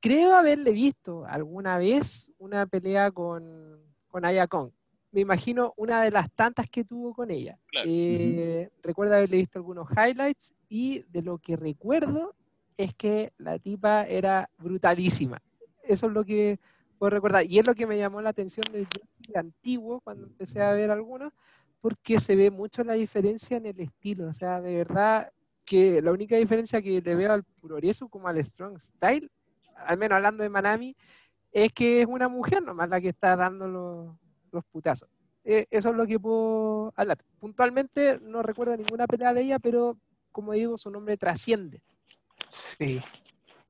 Creo 0.00 0.34
haberle 0.34 0.72
visto 0.72 1.24
alguna 1.26 1.78
vez 1.78 2.32
una 2.38 2.66
pelea 2.66 3.12
con, 3.12 3.78
con 4.08 4.24
Aya 4.24 4.48
Kong. 4.48 4.70
Me 5.12 5.20
imagino 5.20 5.74
una 5.76 6.02
de 6.02 6.10
las 6.10 6.32
tantas 6.32 6.68
que 6.68 6.84
tuvo 6.84 7.14
con 7.14 7.30
ella. 7.30 7.58
Claro. 7.66 7.88
Eh, 7.88 8.70
Recuerdo 8.82 9.14
haberle 9.14 9.36
visto 9.36 9.58
algunos 9.58 9.88
highlights 9.90 10.52
y 10.68 11.04
de 11.10 11.22
lo 11.22 11.38
que 11.38 11.54
recuerdo 11.54 12.34
es 12.76 12.94
que 12.94 13.32
la 13.38 13.58
tipa 13.58 14.04
era 14.04 14.50
brutalísima. 14.58 15.40
Eso 15.84 16.06
es 16.06 16.12
lo 16.12 16.24
que 16.24 16.58
puedo 17.02 17.10
recordar. 17.10 17.44
Y 17.44 17.58
es 17.58 17.66
lo 17.66 17.74
que 17.74 17.84
me 17.84 17.98
llamó 17.98 18.22
la 18.22 18.30
atención 18.30 18.64
del 18.70 18.86
Yoshi 18.86 19.32
antiguo 19.34 20.00
cuando 20.02 20.28
empecé 20.28 20.62
a 20.62 20.72
ver 20.72 20.88
algunos, 20.92 21.32
porque 21.80 22.20
se 22.20 22.36
ve 22.36 22.48
mucho 22.48 22.84
la 22.84 22.92
diferencia 22.92 23.56
en 23.56 23.66
el 23.66 23.80
estilo. 23.80 24.28
O 24.28 24.32
sea, 24.32 24.60
de 24.60 24.76
verdad 24.76 25.32
que 25.64 26.00
la 26.00 26.12
única 26.12 26.36
diferencia 26.36 26.80
que 26.80 27.02
le 27.02 27.14
veo 27.16 27.32
al 27.32 27.42
Puroriesu 27.42 28.08
como 28.08 28.28
al 28.28 28.44
Strong 28.44 28.78
Style, 28.78 29.28
al 29.84 29.98
menos 29.98 30.14
hablando 30.14 30.44
de 30.44 30.48
Manami, 30.48 30.94
es 31.50 31.72
que 31.72 32.02
es 32.02 32.06
una 32.06 32.28
mujer 32.28 32.62
nomás 32.62 32.88
la 32.88 33.00
que 33.00 33.08
está 33.08 33.34
dando 33.34 33.66
los, 33.66 34.16
los 34.52 34.64
putazos. 34.66 35.08
Eh, 35.42 35.66
eso 35.72 35.88
es 35.88 35.96
lo 35.96 36.06
que 36.06 36.20
puedo 36.20 36.92
hablar. 36.94 37.18
Puntualmente 37.40 38.20
no 38.20 38.44
recuerdo 38.44 38.76
ninguna 38.76 39.08
pelea 39.08 39.34
de 39.34 39.42
ella, 39.42 39.58
pero 39.58 39.96
como 40.30 40.52
digo, 40.52 40.78
su 40.78 40.88
nombre 40.88 41.16
trasciende. 41.16 41.82
Sí. 42.48 43.02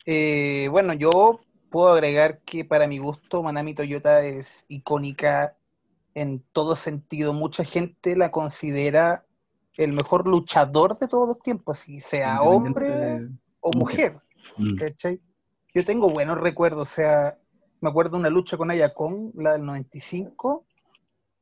Eh, 0.05 0.69
bueno, 0.71 0.93
yo 0.93 1.41
puedo 1.73 1.93
agregar 1.93 2.39
que 2.43 2.65
para 2.65 2.87
mi 2.87 2.99
gusto 2.99 3.43
Manami 3.43 3.75
Toyota 3.75 4.23
es 4.23 4.65
icónica 4.69 5.57
en 6.15 6.45
todo 6.53 6.77
sentido. 6.77 7.33
Mucha 7.33 7.65
gente 7.65 8.15
la 8.17 8.31
considera 8.31 9.25
el 9.77 9.93
mejor 9.93 10.29
luchador 10.29 10.99
de 10.99 11.09
todos 11.09 11.27
los 11.27 11.41
tiempos, 11.41 11.79
si 11.79 12.01
sea 12.01 12.43
hombre 12.43 13.29
o 13.61 13.73
mujer. 13.73 14.21
Mm. 14.59 14.77
Yo 15.75 15.85
tengo 15.85 16.11
buenos 16.11 16.39
recuerdos, 16.39 16.83
o 16.83 16.95
sea, 16.95 17.39
me 17.81 17.89
acuerdo 17.89 18.13
de 18.13 18.21
una 18.21 18.31
lucha 18.31 18.57
con 18.57 18.71
Aya 18.71 18.93
Kong, 18.93 19.33
la 19.35 19.53
del 19.53 19.65
95. 19.65 20.65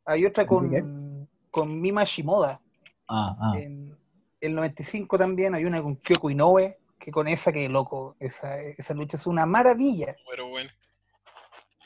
Hay 0.07 0.25
otra 0.25 0.45
¿De 0.45 0.49
con, 0.49 1.29
con 1.51 1.81
Mima 1.81 2.05
Shimoda. 2.05 2.61
Ah, 3.09 3.37
ah. 3.41 3.53
En 3.59 3.97
el 4.41 4.55
95 4.55 5.19
también 5.19 5.55
hay 5.55 5.65
una 5.65 5.83
con 5.83 5.97
Kyoko 5.97 6.31
Inoue, 6.31 6.79
que 7.01 7.11
con 7.11 7.27
esa 7.27 7.51
que 7.51 7.69
loco, 7.69 8.17
esa, 8.21 8.61
esa 8.61 8.95
lucha 8.95 9.17
es 9.17 9.27
una 9.27 9.47
maravilla. 9.47 10.15
Pero 10.29 10.49
bueno. 10.49 10.71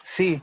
Sí. 0.03 0.43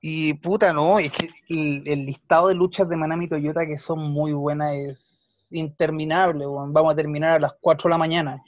Y 0.00 0.34
puta, 0.34 0.72
no, 0.72 0.98
es 0.98 1.12
que 1.12 1.28
el, 1.50 1.86
el 1.86 2.06
listado 2.06 2.48
de 2.48 2.54
luchas 2.54 2.88
de 2.88 2.96
Manami 2.96 3.28
Toyota 3.28 3.66
que 3.66 3.78
son 3.78 4.00
muy 4.10 4.32
buenas 4.32 4.74
es 4.74 5.48
interminable. 5.50 6.46
Vamos 6.46 6.92
a 6.92 6.96
terminar 6.96 7.30
a 7.30 7.38
las 7.38 7.52
4 7.60 7.88
de 7.88 7.90
la 7.90 7.98
mañana. 7.98 8.42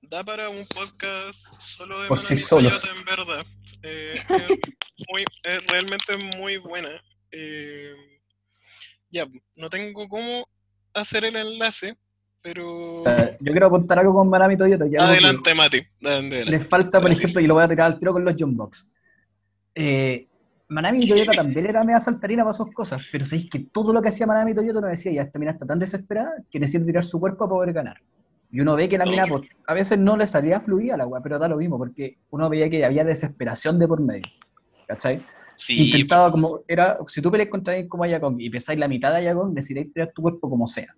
Da 0.00 0.22
para 0.22 0.48
un 0.48 0.64
podcast 0.68 1.40
solo 1.58 2.02
de 2.02 2.08
Por 2.08 2.20
sí 2.20 2.34
Manami. 2.34 2.68
Toyota, 2.68 2.90
en 2.90 3.04
verdad. 3.04 3.46
Eh, 3.82 4.14
es, 4.16 4.28
muy, 5.10 5.24
es 5.42 5.66
realmente 5.66 6.36
muy 6.38 6.58
buena. 6.58 7.02
Eh, 7.32 7.94
ya, 9.10 9.26
no 9.56 9.68
tengo 9.68 10.08
cómo 10.08 10.48
hacer 10.94 11.24
el 11.24 11.36
enlace, 11.36 11.96
pero... 12.42 13.04
Yo 13.40 13.52
quiero 13.52 13.66
apuntar 13.66 13.98
algo 13.98 14.14
con 14.14 14.28
Manami 14.28 14.56
Toyota. 14.56 14.84
Adelante, 14.84 15.54
Mati. 15.54 15.82
adelante. 16.02 16.44
Le 16.44 16.60
falta, 16.60 17.00
por 17.00 17.10
ejemplo, 17.10 17.40
y 17.40 17.46
lo 17.46 17.54
voy 17.54 17.64
a 17.64 17.68
tirar 17.68 17.92
al 17.92 17.98
tiro 17.98 18.12
con 18.12 18.24
los 18.24 18.34
John 18.38 18.56
Box. 18.56 18.88
Eh, 19.74 20.26
Manami 20.68 21.06
Toyota 21.06 21.32
también 21.32 21.66
era 21.66 21.84
media 21.84 22.00
saltarina 22.00 22.42
para 22.42 22.52
sus 22.52 22.72
cosas, 22.72 23.02
pero 23.12 23.24
sabéis 23.24 23.48
que 23.48 23.60
todo 23.60 23.92
lo 23.92 24.02
que 24.02 24.08
hacía 24.08 24.26
Manami 24.26 24.54
Toyota 24.54 24.80
no 24.80 24.88
decía, 24.88 25.12
ya 25.12 25.22
esta 25.22 25.38
mina 25.38 25.52
está 25.52 25.64
tan 25.64 25.78
desesperada 25.78 26.32
que 26.50 26.58
necesita 26.58 26.86
tirar 26.86 27.04
su 27.04 27.20
cuerpo 27.20 27.38
para 27.38 27.50
poder 27.50 27.72
ganar. 27.72 28.00
Y 28.50 28.60
uno 28.60 28.74
ve 28.74 28.88
que 28.88 28.98
la 28.98 29.04
mina 29.04 29.26
pues, 29.26 29.48
a 29.66 29.74
veces 29.74 29.98
no 29.98 30.16
le 30.16 30.26
salía 30.26 30.60
fluida 30.60 30.96
la 30.96 31.06
weá, 31.06 31.20
pero 31.20 31.38
da 31.38 31.48
lo 31.48 31.56
mismo, 31.56 31.78
porque 31.78 32.18
uno 32.30 32.48
veía 32.48 32.70
que 32.70 32.84
había 32.84 33.04
desesperación 33.04 33.78
de 33.78 33.86
por 33.86 34.00
medio. 34.00 34.26
¿Cachai? 34.86 35.22
Sí, 35.56 35.86
Intentaba 35.86 36.30
como, 36.30 36.60
era, 36.66 36.98
si 37.06 37.22
tú 37.22 37.30
peleas 37.30 37.48
contra 37.48 37.72
alguien 37.72 37.88
como 37.88 38.04
Ayakong 38.04 38.40
y 38.40 38.50
pesáis 38.50 38.78
la 38.78 38.88
mitad 38.88 39.10
de 39.10 39.18
Ayakong, 39.18 39.54
necesitáis 39.54 39.92
tirar 39.92 40.12
tu 40.12 40.22
cuerpo 40.22 40.48
como 40.50 40.66
sea. 40.66 40.94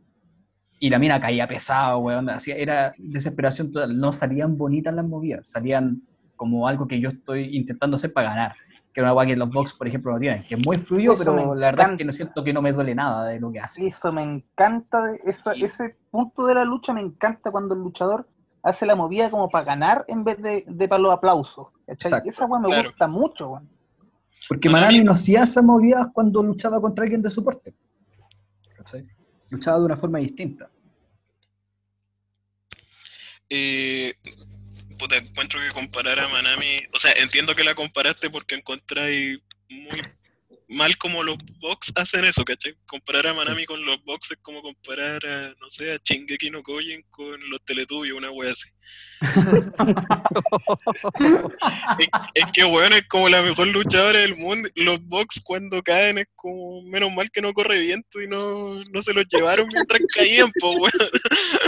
Y 0.81 0.91
la 0.91 0.99
mina 0.99 1.21
caía 1.21 1.47
pesado, 1.49 1.99
weón, 1.99 2.31
hacía, 2.31 2.55
era 2.57 2.95
desesperación 2.99 3.73
total, 3.73 3.99
no 3.99 4.13
salían 4.13 4.57
bonitas 4.57 4.95
las 4.95 5.05
movidas, 5.07 5.49
salían 5.49 6.03
como 6.37 6.69
algo 6.69 6.87
que 6.87 7.01
yo 7.01 7.09
estoy 7.09 7.57
intentando 7.57 7.97
hacer 7.97 8.13
para 8.13 8.29
ganar, 8.31 8.55
que 8.93 9.01
es 9.01 9.03
una 9.03 9.13
weá 9.13 9.27
que 9.27 9.35
los 9.35 9.51
box, 9.51 9.75
por 9.75 9.89
ejemplo, 9.89 10.13
no 10.13 10.21
tienen, 10.21 10.45
que 10.45 10.55
es 10.55 10.65
muy 10.65 10.79
fluido, 10.79 11.15
Eso 11.15 11.25
pero 11.25 11.55
la 11.55 11.67
verdad 11.73 11.93
es 11.93 11.99
que 11.99 12.05
no 12.05 12.13
siento 12.13 12.45
que 12.45 12.53
no 12.53 12.63
me 12.63 12.73
duele 12.73 12.95
nada 12.95 13.27
de 13.27 13.41
lo 13.41 13.51
que 13.51 13.59
hace. 13.59 13.85
Eso 13.87 14.13
me 14.13 14.23
encanta, 14.23 15.15
ese 15.25 15.97
punto 16.11 16.47
de 16.47 16.55
la 16.55 16.65
lucha 16.65 16.93
me 16.93 17.01
encanta 17.01 17.51
cuando 17.51 17.75
el 17.75 17.81
luchador 17.81 18.29
hace 18.63 18.87
la 18.87 18.95
movida 18.95 19.31
como 19.31 19.49
para 19.49 19.65
ganar 19.65 20.05
en 20.07 20.23
vez 20.23 20.41
de, 20.41 20.65
de 20.67 20.89
para 20.89 21.03
los 21.03 21.11
aplausos. 21.13 21.69
Esa 21.89 22.23
weá 22.47 22.61
me 22.61 22.69
Claro. 22.69 22.91
gusta 22.91 23.09
mucho, 23.09 23.49
weón. 23.51 23.69
Porque 24.49 24.71
Manami- 24.71 25.03
no 25.05 25.13
hacía 25.13 25.43
esas 25.43 25.65
movidas 25.65 26.07
cuando 26.13 26.43
luchaba 26.43 26.81
contra 26.81 27.03
alguien 27.03 27.21
de 27.21 27.31
soporte. 27.31 27.75
¿Cachai? 28.77 29.07
Luchaba 29.51 29.79
de 29.79 29.85
una 29.85 29.97
forma 29.97 30.19
distinta. 30.19 30.71
Eh, 33.51 34.15
puta, 34.99 35.17
encuentro 35.17 35.61
que 35.61 35.73
comparar 35.73 36.19
a 36.21 36.29
Manami, 36.29 36.83
o 36.93 36.99
sea, 36.99 37.13
entiendo 37.13 37.55
que 37.55 37.65
la 37.65 37.75
comparaste 37.75 38.29
porque 38.29 38.57
encontráis 38.57 39.41
muy 39.71 40.01
mal 40.69 40.97
como 40.99 41.23
los 41.23 41.39
box 41.61 41.93
hacen 41.97 42.25
eso, 42.27 42.45
¿cachai? 42.45 42.75
Comparar 42.87 43.29
a 43.29 43.35
Manami 43.35 43.65
con 43.65 43.85
los 43.85 44.03
box 44.05 44.33
es 44.33 44.39
como 44.43 44.61
comparar 44.63 45.25
a, 45.27 45.55
no 45.61 45.69
sé, 45.71 45.93
a 45.93 45.99
Shingeki 46.03 46.51
no 46.51 46.63
Kyojin 46.63 47.03
con 47.11 47.41
los 47.51 47.65
Teletubbies, 47.65 48.13
una 48.13 48.31
wea 48.31 48.53
así. 48.53 48.69
Es, 51.99 52.09
es 52.35 52.45
que, 52.53 52.65
weón, 52.65 52.93
es 52.93 53.07
como 53.09 53.29
la 53.29 53.43
mejor 53.43 53.67
luchadora 53.67 54.19
del 54.21 54.37
mundo. 54.37 54.69
Los 54.75 55.03
box 55.05 55.41
cuando 55.43 55.83
caen 55.83 56.19
es 56.19 56.27
como, 56.37 56.83
menos 56.83 57.13
mal 57.13 57.31
que 57.31 57.43
no 57.43 57.53
corre 57.53 57.79
viento 57.79 58.21
y 58.23 58.29
no, 58.29 58.83
no 58.93 59.03
se 59.03 59.13
los 59.13 59.27
llevaron 59.29 59.69
mientras 59.73 60.01
caían, 60.15 60.51
po, 60.61 60.71
weón. 60.73 60.93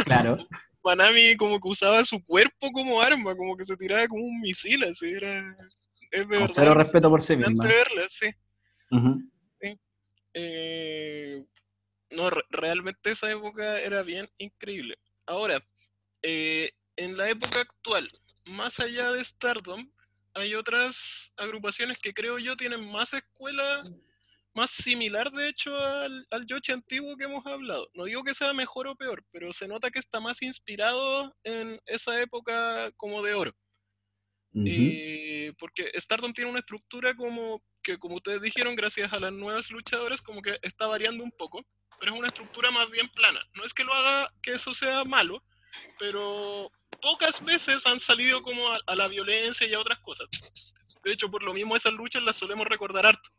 Claro. 0.04 0.46
Manami 0.84 1.36
como 1.36 1.60
que 1.60 1.68
usaba 1.68 2.04
su 2.04 2.24
cuerpo 2.24 2.70
como 2.72 3.00
arma, 3.02 3.34
como 3.36 3.56
que 3.56 3.64
se 3.64 3.76
tiraba 3.76 4.06
como 4.08 4.24
un 4.24 4.40
misil, 4.40 4.84
así 4.84 5.10
era. 5.10 5.56
Es 6.10 6.20
de 6.20 6.24
Con 6.24 6.30
verdad. 6.40 6.48
cero 6.54 6.74
respeto 6.74 7.10
por 7.10 7.20
sí 7.22 7.36
misma. 7.36 7.64
verla, 7.64 8.02
sí. 8.08 8.30
Eh, 10.32 11.44
no, 12.10 12.30
re- 12.30 12.44
realmente 12.50 13.10
esa 13.10 13.30
época 13.30 13.80
era 13.80 14.02
bien 14.02 14.28
increíble. 14.38 14.96
Ahora, 15.26 15.64
eh, 16.22 16.70
en 16.96 17.16
la 17.16 17.28
época 17.30 17.60
actual, 17.60 18.08
más 18.44 18.78
allá 18.80 19.10
de 19.12 19.24
Stardom, 19.24 19.90
hay 20.34 20.54
otras 20.54 21.32
agrupaciones 21.36 21.98
que 21.98 22.14
creo 22.14 22.38
yo 22.38 22.56
tienen 22.56 22.84
más 22.90 23.12
escuela 23.12 23.82
más 24.52 24.70
similar, 24.70 25.30
de 25.30 25.48
hecho, 25.48 25.76
al, 25.76 26.26
al 26.30 26.44
Yoshi 26.46 26.72
antiguo 26.72 27.16
que 27.16 27.24
hemos 27.24 27.46
hablado. 27.46 27.88
No 27.94 28.04
digo 28.04 28.24
que 28.24 28.34
sea 28.34 28.52
mejor 28.52 28.88
o 28.88 28.96
peor, 28.96 29.24
pero 29.30 29.52
se 29.52 29.68
nota 29.68 29.90
que 29.90 30.00
está 30.00 30.20
más 30.20 30.42
inspirado 30.42 31.36
en 31.44 31.80
esa 31.86 32.20
época 32.20 32.90
como 32.96 33.22
de 33.22 33.34
oro. 33.34 33.56
Eh, 34.66 35.52
porque 35.58 35.90
Stardom 35.94 36.32
tiene 36.32 36.50
una 36.50 36.58
estructura 36.60 37.14
como 37.14 37.62
que, 37.82 37.98
como 37.98 38.16
ustedes 38.16 38.42
dijeron, 38.42 38.76
gracias 38.76 39.12
a 39.12 39.20
las 39.20 39.32
nuevas 39.32 39.70
luchadoras, 39.70 40.22
como 40.22 40.42
que 40.42 40.58
está 40.62 40.86
variando 40.86 41.24
un 41.24 41.32
poco, 41.32 41.64
pero 41.98 42.12
es 42.12 42.18
una 42.18 42.28
estructura 42.28 42.70
más 42.70 42.90
bien 42.90 43.08
plana. 43.08 43.40
No 43.54 43.64
es 43.64 43.74
que 43.74 43.84
lo 43.84 43.92
haga 43.92 44.32
que 44.42 44.52
eso 44.52 44.72
sea 44.74 45.04
malo, 45.04 45.42
pero 45.98 46.70
pocas 47.00 47.44
veces 47.44 47.86
han 47.86 48.00
salido 48.00 48.42
como 48.42 48.68
a, 48.68 48.80
a 48.86 48.94
la 48.94 49.08
violencia 49.08 49.66
y 49.66 49.74
a 49.74 49.80
otras 49.80 49.98
cosas. 50.00 50.28
De 51.02 51.12
hecho, 51.12 51.30
por 51.30 51.42
lo 51.42 51.54
mismo 51.54 51.76
esas 51.76 51.92
luchas 51.92 52.22
las 52.22 52.36
solemos 52.36 52.66
recordar 52.66 53.06
harto. 53.06 53.30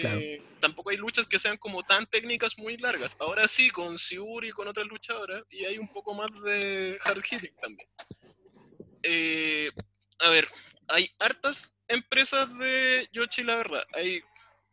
Claro. 0.00 0.18
Eh, 0.18 0.42
tampoco 0.60 0.90
hay 0.90 0.96
luchas 0.96 1.26
que 1.26 1.38
sean 1.38 1.56
como 1.56 1.82
tan 1.82 2.06
técnicas 2.06 2.58
muy 2.58 2.76
largas. 2.76 3.16
Ahora 3.20 3.46
sí, 3.46 3.70
con 3.70 3.98
Siuri 3.98 4.48
y 4.48 4.52
con 4.52 4.66
otras 4.66 4.86
luchadoras, 4.86 5.44
y 5.50 5.64
hay 5.64 5.78
un 5.78 5.88
poco 5.88 6.14
más 6.14 6.30
de 6.44 6.98
hard 7.04 7.22
hitting 7.22 7.54
también. 7.60 7.88
Eh, 9.02 9.70
a 10.18 10.30
ver, 10.30 10.48
hay 10.88 11.10
hartas 11.18 11.72
empresas 11.88 12.56
de 12.58 13.08
Yoshi, 13.12 13.42
la 13.42 13.56
verdad. 13.56 13.84
Hay 13.94 14.22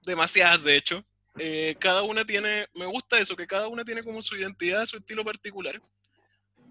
demasiadas, 0.01 0.63
de 0.63 0.75
hecho. 0.75 1.05
Eh, 1.37 1.75
cada 1.79 2.01
una 2.01 2.25
tiene, 2.25 2.67
me 2.73 2.85
gusta 2.85 3.19
eso, 3.19 3.35
que 3.35 3.47
cada 3.47 3.67
una 3.67 3.85
tiene 3.85 4.03
como 4.03 4.21
su 4.21 4.35
identidad, 4.35 4.85
su 4.85 4.97
estilo 4.97 5.23
particular. 5.23 5.81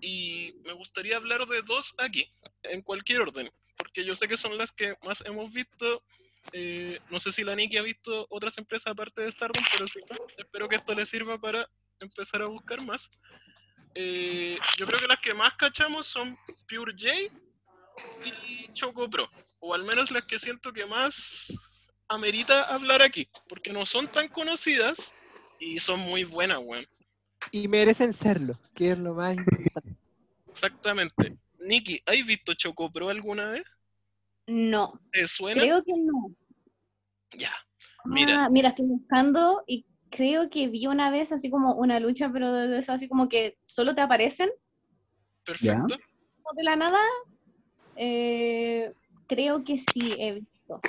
Y 0.01 0.55
me 0.65 0.73
gustaría 0.73 1.17
hablar 1.17 1.47
de 1.47 1.63
dos 1.63 1.95
aquí, 1.99 2.33
en 2.63 2.83
cualquier 2.83 3.23
orden, 3.23 3.51
porque 3.77 4.05
yo 4.05 4.15
sé 4.15 4.29
que 4.29 4.37
son 4.37 4.57
las 4.57 4.73
que 4.73 4.97
más 5.03 5.23
hemos 5.27 5.53
visto. 5.53 6.03
Eh, 6.53 7.01
no 7.11 7.21
sé 7.21 7.33
si 7.33 7.45
la 7.45 7.55
Nikki 7.55 7.77
ha 7.77 7.83
visto 7.83 8.27
otras 8.31 8.57
empresas 8.57 8.93
aparte 8.93 9.23
de 9.23 9.31
Stardom, 9.31 9.63
pero 9.73 9.87
sí, 9.87 10.01
espero 10.39 10.69
que 10.69 10.77
esto 10.77 10.95
le 10.95 11.05
sirva 11.05 11.39
para 11.39 11.69
empezar 11.99 12.41
a 12.41 12.47
buscar 12.47 12.83
más. 12.83 13.11
Eh, 13.95 14.57
yo 14.79 14.87
creo 14.87 14.99
que 14.99 15.07
las 15.07 15.21
que 15.21 15.35
más 15.35 15.55
cachamos 15.55 16.07
son 16.07 16.39
Pure 16.67 16.93
J 16.93 17.11
y 18.45 18.73
Choco 18.73 19.09
Pro, 19.09 19.29
o 19.59 19.75
al 19.75 19.85
menos 19.85 20.11
las 20.11 20.25
que 20.25 20.39
siento 20.39 20.73
que 20.73 20.87
más 20.87 21.53
amerita 22.09 22.63
hablar 22.75 23.03
aquí, 23.03 23.29
porque 23.49 23.73
no 23.73 23.87
son 23.87 24.09
tan 24.09 24.29
conocidas 24.29 25.13
y 25.59 25.79
son 25.79 26.01
muy 26.01 26.25
buenas, 26.25 26.59
weón. 26.63 26.87
Y 27.51 27.69
merecen 27.69 28.13
serlo, 28.13 28.59
que 28.75 28.93
es 28.93 28.99
lo 28.99 29.15
más 29.15 29.37
importante. 29.37 29.97
Exactamente. 30.51 31.37
Nikki, 31.61 32.01
¿has 32.07 32.27
visto 32.27 32.55
Choco 32.55 32.91
Pro 32.91 33.09
alguna 33.09 33.51
vez? 33.51 33.65
No, 34.47 35.01
¿Te 35.13 35.27
suena? 35.29 35.61
creo 35.63 35.83
que 35.85 35.93
no. 35.97 36.35
Ya. 37.33 37.53
Mira. 38.05 38.45
Ah, 38.45 38.51
mira, 38.51 38.71
estoy 38.71 38.87
buscando 38.87 39.63
y 39.67 39.87
creo 40.11 40.51
que 40.51 40.69
vi 40.69 40.87
una 40.87 41.11
vez 41.11 41.33
así 41.33 41.51
como 41.51 41.75
una 41.75 42.01
lucha, 42.01 42.31
pero 42.33 42.53
de 42.53 42.79
esas 42.79 42.97
así 42.97 43.09
como 43.09 43.29
que 43.29 43.59
solo 43.65 43.95
te 43.95 44.01
aparecen 44.01 44.51
Perfecto. 45.45 45.97
como 46.43 46.57
de 46.57 46.65
la 46.65 46.77
nada. 46.77 46.99
Eh, 48.03 48.95
creo 49.27 49.63
que 49.63 49.77
sí 49.77 50.15
he 50.19 50.33
visto. 50.41 50.81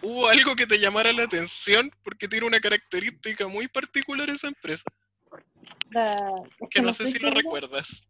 ¿Hubo 0.00 0.26
algo 0.26 0.56
que 0.56 0.66
te 0.66 0.78
llamara 0.78 1.12
la 1.12 1.24
atención? 1.24 1.90
Porque 2.02 2.28
tiene 2.28 2.46
una 2.46 2.60
característica 2.60 3.46
muy 3.46 3.68
particular 3.68 4.30
esa 4.30 4.48
empresa, 4.48 4.84
es 6.60 6.68
que 6.70 6.80
no 6.80 6.94
sé 6.94 7.08
si 7.08 7.18
segura. 7.18 7.34
recuerdas. 7.42 8.08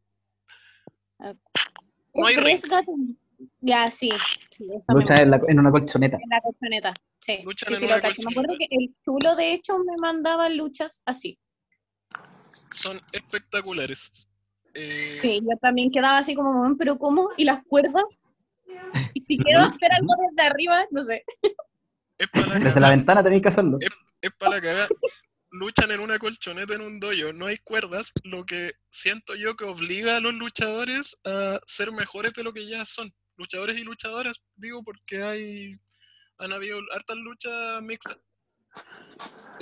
No 2.14 2.26
hay. 2.26 2.36
Ya, 3.60 3.90
sí. 3.90 4.10
sí 4.50 4.64
Lucha 4.88 5.14
en 5.18 5.30
la, 5.30 5.38
gusta. 5.38 5.52
en 5.52 5.58
una 5.58 5.70
colchoneta. 5.72 6.16
En 6.22 6.28
la 6.28 6.40
colchoneta. 6.40 6.94
Sí, 7.18 7.40
Luchan 7.42 7.68
sí, 7.68 7.74
en 7.74 7.80
sí, 7.80 7.86
una 7.86 7.96
lo 7.96 8.02
cacho. 8.02 8.20
Me 8.24 8.30
acuerdo 8.30 8.54
que 8.58 8.68
colchoneta. 8.68 8.76
el 8.84 8.94
chulo, 9.04 9.34
de 9.36 9.52
hecho, 9.54 9.78
me 9.78 9.96
mandaba 9.96 10.48
luchas 10.50 11.02
así. 11.04 11.36
Son 12.76 13.00
espectaculares. 13.10 14.12
Eh, 14.74 15.16
Sí, 15.16 15.40
yo 15.42 15.56
también 15.60 15.90
quedaba 15.90 16.18
así 16.18 16.34
como, 16.36 16.68
"Mm, 16.68 16.76
pero 16.76 16.96
¿cómo? 16.96 17.30
¿Y 17.36 17.42
las 17.44 17.64
cuerdas? 17.64 18.04
Y 19.14 19.22
si 19.22 19.38
quiero 19.38 19.60
hacer 19.60 19.90
algo 19.92 20.14
desde 20.28 20.48
arriba, 20.48 20.84
no 20.90 21.02
sé. 21.02 21.24
Es 22.18 22.28
para 22.28 22.46
la 22.46 22.58
Desde 22.58 22.80
la 22.80 22.90
ventana 22.90 23.22
tenéis 23.22 23.42
que 23.42 23.48
hacerlo. 23.48 23.78
es 24.20 24.32
para 24.34 24.56
la 24.56 24.60
cagada. 24.60 24.88
Luchan 25.52 25.90
en 25.90 26.00
una 26.00 26.18
colchoneta 26.18 26.74
en 26.74 26.82
un 26.82 27.00
dojo, 27.00 27.32
no 27.32 27.46
hay 27.46 27.56
cuerdas, 27.56 28.12
lo 28.22 28.44
que 28.44 28.74
siento 28.88 29.34
yo 29.34 29.56
que 29.56 29.64
obliga 29.64 30.16
a 30.16 30.20
los 30.20 30.32
luchadores 30.34 31.18
a 31.24 31.58
ser 31.66 31.90
mejores 31.90 32.34
de 32.34 32.44
lo 32.44 32.52
que 32.52 32.68
ya 32.68 32.84
son. 32.84 33.12
Luchadores 33.36 33.76
y 33.78 33.82
luchadoras, 33.82 34.40
digo, 34.54 34.84
porque 34.84 35.22
hay 35.22 35.80
han 36.40 36.52
habido 36.52 36.78
hartas 36.94 37.16
luchas 37.16 37.82
mixtas. 37.82 38.18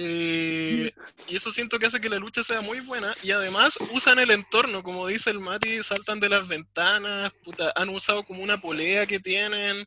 Eh, 0.00 0.92
y 1.26 1.36
eso 1.36 1.50
siento 1.50 1.76
que 1.78 1.86
hace 1.86 2.00
que 2.00 2.08
la 2.08 2.18
lucha 2.18 2.42
sea 2.42 2.60
muy 2.60 2.80
buena. 2.80 3.12
Y 3.22 3.32
además 3.32 3.78
usan 3.92 4.18
el 4.20 4.30
entorno, 4.30 4.82
como 4.82 5.08
dice 5.08 5.30
el 5.30 5.40
Mati, 5.40 5.82
saltan 5.82 6.20
de 6.20 6.28
las 6.28 6.46
ventanas, 6.46 7.32
puta, 7.44 7.72
han 7.74 7.88
usado 7.88 8.22
como 8.22 8.42
una 8.42 8.58
polea 8.58 9.06
que 9.06 9.18
tienen. 9.18 9.84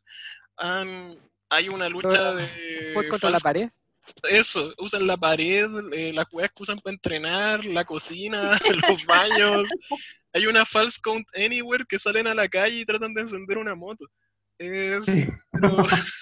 Han, 0.58 1.10
hay 1.48 1.68
una 1.68 1.88
lucha 1.88 2.34
de. 2.34 2.92
Contra 3.08 3.30
la 3.30 3.40
pared. 3.40 3.70
eso, 4.28 4.74
usan 4.78 5.06
la 5.06 5.16
pared, 5.16 5.68
eh, 5.92 6.12
las 6.12 6.26
weas 6.30 6.50
que 6.50 6.62
usan 6.62 6.78
para 6.78 6.94
entrenar, 6.94 7.64
la 7.64 7.84
cocina, 7.84 8.60
los 8.88 9.06
baños. 9.06 9.68
Hay 10.34 10.46
una 10.46 10.64
false 10.64 10.98
count 11.02 11.26
anywhere 11.34 11.84
que 11.88 11.98
salen 11.98 12.26
a 12.26 12.34
la 12.34 12.48
calle 12.48 12.76
y 12.76 12.84
tratan 12.84 13.14
de 13.14 13.22
encender 13.22 13.56
una 13.58 13.74
moto. 13.74 14.06
Es, 14.58 15.04
pero- 15.52 15.84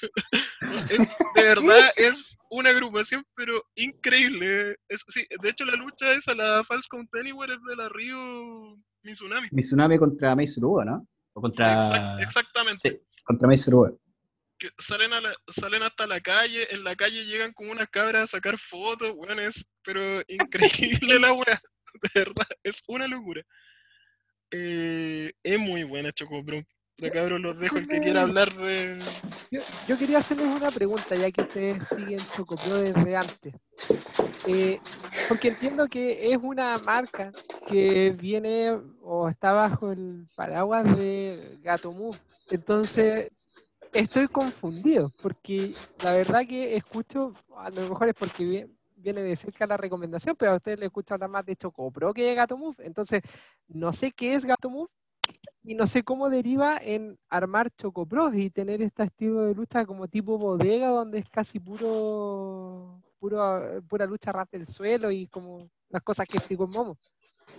es- 0.91 0.99
de 1.35 1.43
verdad 1.43 1.91
es 1.97 2.37
una 2.51 2.71
agrupación, 2.71 3.25
pero 3.35 3.63
increíble. 3.75 4.77
Es, 4.89 5.05
sí, 5.09 5.27
de 5.43 5.49
hecho, 5.51 5.65
la 5.65 5.77
lucha 5.77 6.13
esa, 6.13 6.35
la 6.35 6.65
false 6.65 6.89
count 6.91 7.09
anywhere, 7.15 7.53
es 7.53 7.59
de 7.69 7.77
la 7.77 7.89
Río 7.89 8.77
Mizunami. 9.03 9.49
Mizunami 9.53 9.99
contra 9.99 10.35
Maizuru, 10.35 10.85
¿no? 10.85 11.07
O 11.33 11.41
contra, 11.41 11.75
Exact- 11.77 12.23
exactamente. 12.23 12.91
Sí. 12.91 13.01
contra 13.25 13.47
Maizuru. 13.49 14.01
que 14.59 14.69
salen, 14.79 15.13
a 15.15 15.21
la- 15.21 15.35
salen 15.49 15.83
hasta 15.83 16.07
la 16.07 16.21
calle, 16.21 16.67
en 16.75 16.85
la 16.85 16.95
calle 16.97 17.25
llegan 17.25 17.53
como 17.55 17.73
unas 17.73 17.89
cabras 17.89 18.25
a 18.25 18.27
sacar 18.27 18.59
fotos, 18.59 19.13
weón, 19.17 19.39
es 19.41 19.65
pero 19.83 20.21
increíble 21.09 21.19
la 21.19 21.33
weá, 21.33 21.61
de 22.03 22.11
verdad, 22.15 22.47
es 22.63 22.83
una 22.89 23.07
locura. 23.09 23.43
Eh, 24.51 25.33
es 25.43 25.59
muy 25.59 25.85
buena 25.85 26.11
Chocopro. 26.13 26.63
De 27.01 27.11
cabros 27.11 27.41
los 27.41 27.59
dejo 27.59 27.79
el 27.79 27.89
que 27.89 28.01
quiera 28.01 28.23
hablar 28.23 28.53
de. 28.55 28.99
Yo, 29.51 29.61
yo 29.89 29.97
quería 29.99 30.19
hacerles 30.19 30.47
una 30.47 30.71
pregunta, 30.71 31.17
ya 31.17 31.31
que 31.31 31.41
ustedes 31.43 31.89
siguen 31.89 32.19
Chocopro 32.37 32.77
desde 32.77 33.17
antes. 33.17 33.55
Eh, 34.47 34.79
porque 35.29 35.49
entiendo 35.49 35.87
que 35.89 36.33
es 36.33 36.39
una 36.43 36.79
marca 36.79 37.33
que 37.67 38.11
viene 38.19 38.79
o 39.03 39.29
está 39.29 39.53
bajo 39.53 39.93
el 39.93 40.27
paraguas 40.35 40.97
de 40.99 41.59
Gato 41.63 41.93
Move. 41.93 42.19
Entonces, 42.51 43.29
estoy 43.93 44.27
confundido, 44.29 45.11
porque 45.23 45.73
la 46.03 46.13
verdad 46.13 46.47
que 46.47 46.77
escucho, 46.77 47.33
a 47.57 47.71
lo 47.71 47.89
mejor 47.89 48.09
es 48.09 48.15
porque 48.15 48.45
vi- 48.45 48.67
viene 48.97 49.23
de 49.23 49.37
cerca 49.37 49.67
la 49.67 49.77
recomendación, 49.77 50.37
pero 50.37 50.53
a 50.53 50.57
ustedes 50.57 50.79
les 50.79 50.87
escucho 50.89 51.15
hablar 51.15 51.31
más 51.31 51.45
de 51.47 51.57
Chocopro 51.57 52.13
que 52.13 52.23
de 52.25 52.35
Gato 52.35 52.57
Move. 52.57 52.77
Entonces, 52.81 53.23
no 53.69 53.93
sé 53.93 54.13
qué 54.13 54.35
es 54.35 54.45
Gato 54.45 54.69
Move 54.69 54.91
y 55.63 55.75
no 55.75 55.87
sé 55.87 56.03
cómo 56.03 56.31
deriva 56.31 56.79
en 56.79 57.19
armar 57.29 57.71
Chocopros 57.77 58.35
y 58.35 58.51
tener 58.51 58.83
este 58.83 59.05
estilo 59.05 59.43
de 59.43 59.55
lucha 59.55 59.85
como 59.87 60.09
tipo 60.09 60.39
bodega 60.39 60.89
donde 60.89 61.19
es 61.19 61.29
casi 61.29 61.61
puro, 61.61 63.01
puro 63.19 63.83
pura 63.89 64.07
lucha 64.07 64.33
ras 64.33 64.51
del 64.51 64.67
suelo 64.67 65.11
y 65.11 65.27
como 65.27 65.69
las 65.91 66.03
cosas 66.03 66.27
que 66.27 66.39
explicó 66.39 66.67
Momo. 66.67 66.97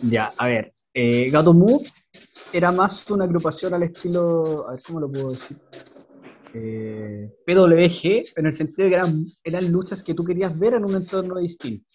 Ya, 0.02 0.32
a 0.38 0.48
ver. 0.48 0.74
Eh, 0.94 1.30
Gato 1.30 1.54
Move 1.54 1.88
era 2.52 2.72
más 2.72 3.10
una 3.10 3.24
agrupación 3.24 3.74
al 3.74 3.84
estilo. 3.84 4.68
A 4.68 4.74
ver, 4.74 4.82
¿cómo 4.84 5.00
lo 5.00 5.12
puedo 5.12 5.32
decir? 5.32 5.58
Eh, 6.54 7.30
PWG, 7.46 8.34
en 8.36 8.46
el 8.46 8.52
sentido 8.52 8.90
de 8.90 8.96
que 8.96 9.02
eran 9.44 9.72
luchas 9.72 10.04
que 10.04 10.14
tú 10.14 10.26
querías 10.26 10.58
ver 10.58 10.74
en 10.74 10.84
un 10.84 10.96
entorno 10.96 11.38
distinto. 11.38 11.91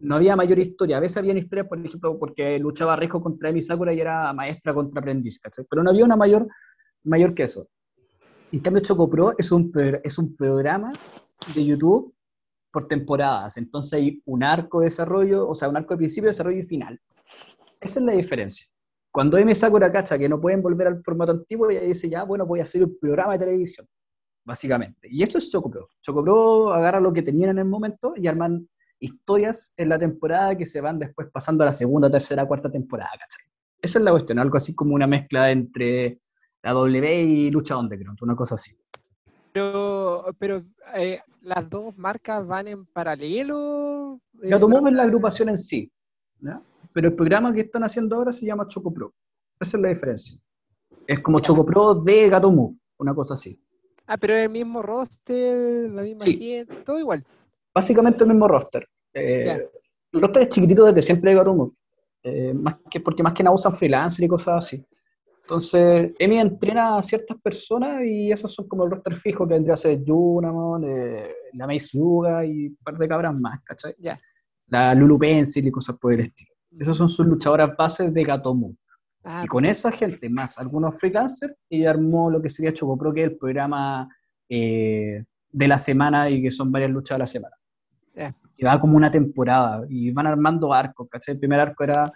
No 0.00 0.16
había 0.16 0.34
mayor 0.36 0.58
historia. 0.58 0.96
A 0.96 1.00
veces 1.00 1.16
habían 1.18 1.38
historias, 1.38 1.66
por 1.68 1.78
ejemplo, 1.78 2.18
porque 2.18 2.58
luchaba 2.58 2.96
Rijo 2.96 3.20
contra 3.20 3.50
Emi 3.50 3.62
Sakura 3.62 3.92
y 3.92 4.00
era 4.00 4.32
maestra 4.32 4.72
contra 4.74 5.00
aprendiz. 5.00 5.40
Pero 5.68 5.82
no 5.82 5.90
había 5.90 6.04
una 6.04 6.16
mayor, 6.16 6.48
mayor 7.04 7.34
que 7.34 7.44
eso. 7.44 7.68
En 8.52 8.60
cambio, 8.60 8.82
Choco 8.82 9.08
Pro 9.08 9.34
es 9.38 9.52
un, 9.52 9.72
es 10.02 10.18
un 10.18 10.34
programa 10.34 10.92
de 11.54 11.64
YouTube 11.64 12.14
por 12.72 12.86
temporadas. 12.86 13.56
Entonces 13.56 13.92
hay 13.92 14.22
un 14.24 14.42
arco 14.42 14.80
de 14.80 14.86
desarrollo, 14.86 15.48
o 15.48 15.54
sea, 15.54 15.68
un 15.68 15.76
arco 15.76 15.94
de 15.94 15.98
principio, 15.98 16.28
desarrollo 16.28 16.58
y 16.58 16.64
final. 16.64 16.98
Esa 17.80 18.00
es 18.00 18.04
la 18.04 18.12
diferencia. 18.12 18.66
Cuando 19.12 19.36
M 19.38 19.52
Sakura 19.54 19.90
cacha 19.90 20.18
que 20.18 20.28
no 20.28 20.40
pueden 20.40 20.62
volver 20.62 20.86
al 20.86 21.02
formato 21.02 21.32
antiguo, 21.32 21.68
ella 21.68 21.80
dice, 21.80 22.08
ya, 22.08 22.24
bueno, 22.24 22.46
voy 22.46 22.60
a 22.60 22.62
hacer 22.62 22.84
un 22.84 22.96
programa 23.00 23.32
de 23.32 23.40
televisión, 23.40 23.86
básicamente. 24.44 25.08
Y 25.10 25.22
eso 25.22 25.38
es 25.38 25.50
Chocopro. 25.50 25.88
Chocopro 26.00 26.72
agarra 26.72 27.00
lo 27.00 27.12
que 27.12 27.22
tenían 27.22 27.50
en 27.50 27.58
el 27.58 27.64
momento 27.64 28.14
y 28.16 28.28
arman 28.28 28.68
historias 29.00 29.72
en 29.76 29.88
la 29.88 29.98
temporada 29.98 30.56
que 30.56 30.66
se 30.66 30.80
van 30.80 30.98
después 30.98 31.28
pasando 31.32 31.64
a 31.64 31.66
la 31.66 31.72
segunda, 31.72 32.10
tercera, 32.10 32.46
cuarta 32.46 32.70
temporada, 32.70 33.10
¿cachai? 33.12 33.46
Esa 33.82 33.98
es 33.98 34.04
la 34.04 34.10
cuestión, 34.10 34.38
algo 34.38 34.56
así 34.56 34.74
como 34.74 34.94
una 34.94 35.06
mezcla 35.06 35.50
entre 35.50 36.20
la 36.62 36.72
W 36.72 37.22
y 37.22 37.50
Lucha 37.50 37.76
Underground, 37.78 38.18
una 38.22 38.36
cosa 38.36 38.54
así. 38.56 38.76
Pero, 39.52 40.26
pero 40.38 40.62
eh, 40.94 41.20
las 41.42 41.68
dos 41.68 41.96
marcas 41.96 42.46
van 42.46 42.68
en 42.68 42.86
paralelo. 42.86 44.20
eh, 44.42 44.48
Gato 44.50 44.68
Move 44.68 44.90
es 44.90 44.96
la 44.96 45.02
agrupación 45.04 45.48
en 45.48 45.58
sí, 45.58 45.90
¿ya? 46.40 46.60
pero 46.92 47.08
el 47.08 47.14
programa 47.14 47.52
que 47.52 47.62
están 47.62 47.82
haciendo 47.82 48.16
ahora 48.16 48.32
se 48.32 48.46
llama 48.46 48.68
Choco 48.68 48.92
Pro. 48.92 49.12
Esa 49.58 49.76
es 49.76 49.82
la 49.82 49.88
diferencia. 49.88 50.38
Es 51.06 51.20
como 51.20 51.40
Choco 51.40 51.64
Pro 51.64 51.94
de 51.94 52.28
Gato 52.28 52.50
Move, 52.52 52.74
una 52.98 53.14
cosa 53.14 53.34
así. 53.34 53.58
Ah, 54.06 54.16
pero 54.18 54.34
el 54.36 54.48
mismo 54.50 54.82
roster, 54.82 55.90
la 55.90 56.02
misma 56.02 56.24
Sí. 56.24 56.36
gente, 56.36 56.74
todo 56.84 56.98
igual. 56.98 57.24
Básicamente 57.74 58.24
el 58.24 58.30
mismo 58.30 58.48
roster. 58.48 58.86
Eh, 59.14 59.44
Ya. 59.46 59.54
el 59.54 60.20
roster 60.20 60.42
es 60.44 60.48
chiquitito 60.50 60.84
desde 60.84 61.02
siempre 61.02 61.30
de 61.30 61.36
Gato 61.36 61.54
Move, 61.54 61.72
eh, 62.22 62.52
más 62.54 62.76
que, 62.90 63.00
porque 63.00 63.22
más 63.22 63.32
que 63.32 63.42
nada 63.42 63.54
usan 63.54 63.72
freelancer 63.72 64.24
y 64.24 64.28
cosas 64.28 64.64
así. 64.64 64.84
Entonces, 65.42 66.12
Emi 66.18 66.38
entrena 66.38 66.98
a 66.98 67.02
ciertas 67.02 67.36
personas 67.40 68.04
y 68.04 68.30
esos 68.30 68.54
son 68.54 68.68
como 68.68 68.84
el 68.84 68.90
roster 68.92 69.14
fijo 69.16 69.46
que 69.48 69.54
vendría 69.54 69.74
a 69.74 69.76
ser 69.76 70.00
Junamon, 70.06 70.84
eh, 70.88 71.28
la 71.54 71.66
Meizuga 71.66 72.44
y 72.44 72.68
un 72.68 72.76
par 72.84 72.94
de 72.94 73.08
cabras 73.08 73.34
más, 73.34 73.60
¿cachai? 73.64 73.94
Ya. 73.98 74.20
La 74.68 74.94
Lulu 74.94 75.18
Pencil 75.18 75.66
y 75.66 75.70
cosas 75.72 75.96
por 75.98 76.12
el 76.12 76.20
estilo. 76.20 76.52
Esas 76.78 76.96
son 76.96 77.08
sus 77.08 77.26
luchadoras 77.26 77.76
bases 77.76 78.14
de 78.14 78.22
Gato 78.22 78.54
Move. 78.54 78.76
Ah, 79.24 79.42
Y 79.44 79.48
con 79.48 79.64
esa 79.64 79.90
gente, 79.90 80.28
más 80.30 80.56
algunos 80.58 80.98
freelancers, 80.98 81.54
y 81.68 81.84
armó 81.84 82.30
lo 82.30 82.40
que 82.40 82.48
sería 82.48 82.72
Choco 82.72 82.96
Pro, 82.96 83.12
que 83.12 83.24
es 83.24 83.30
el 83.30 83.36
programa 83.36 84.08
eh, 84.48 85.24
de 85.50 85.68
la 85.68 85.78
semana 85.78 86.30
y 86.30 86.42
que 86.42 86.50
son 86.52 86.70
varias 86.70 86.90
luchas 86.92 87.16
a 87.16 87.18
la 87.18 87.26
semana. 87.26 87.56
Va 88.64 88.80
como 88.80 88.96
una 88.96 89.10
temporada 89.10 89.84
y 89.88 90.10
van 90.10 90.26
armando 90.26 90.72
arcos, 90.72 91.08
¿cachai? 91.10 91.34
El 91.34 91.40
primer 91.40 91.60
arco 91.60 91.84
era 91.84 92.12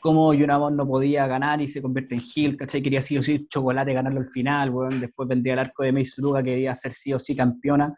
cómo 0.00 0.32
Yunamon 0.34 0.76
no 0.76 0.86
podía 0.86 1.26
ganar 1.26 1.60
y 1.60 1.68
se 1.68 1.82
convierte 1.82 2.14
en 2.14 2.20
heel, 2.20 2.56
¿cachai? 2.56 2.82
Quería 2.82 3.02
sí 3.02 3.18
o 3.18 3.22
sí 3.22 3.46
chocolate 3.48 3.92
ganarlo 3.92 4.20
al 4.20 4.26
final, 4.26 4.70
weón. 4.70 5.00
Después 5.00 5.28
vendría 5.28 5.54
el 5.54 5.58
arco 5.60 5.82
de 5.82 5.92
Meisuruga 5.92 6.42
que 6.42 6.50
quería 6.50 6.74
ser 6.74 6.92
sí 6.92 7.12
o 7.12 7.18
sí 7.18 7.34
campeona. 7.34 7.94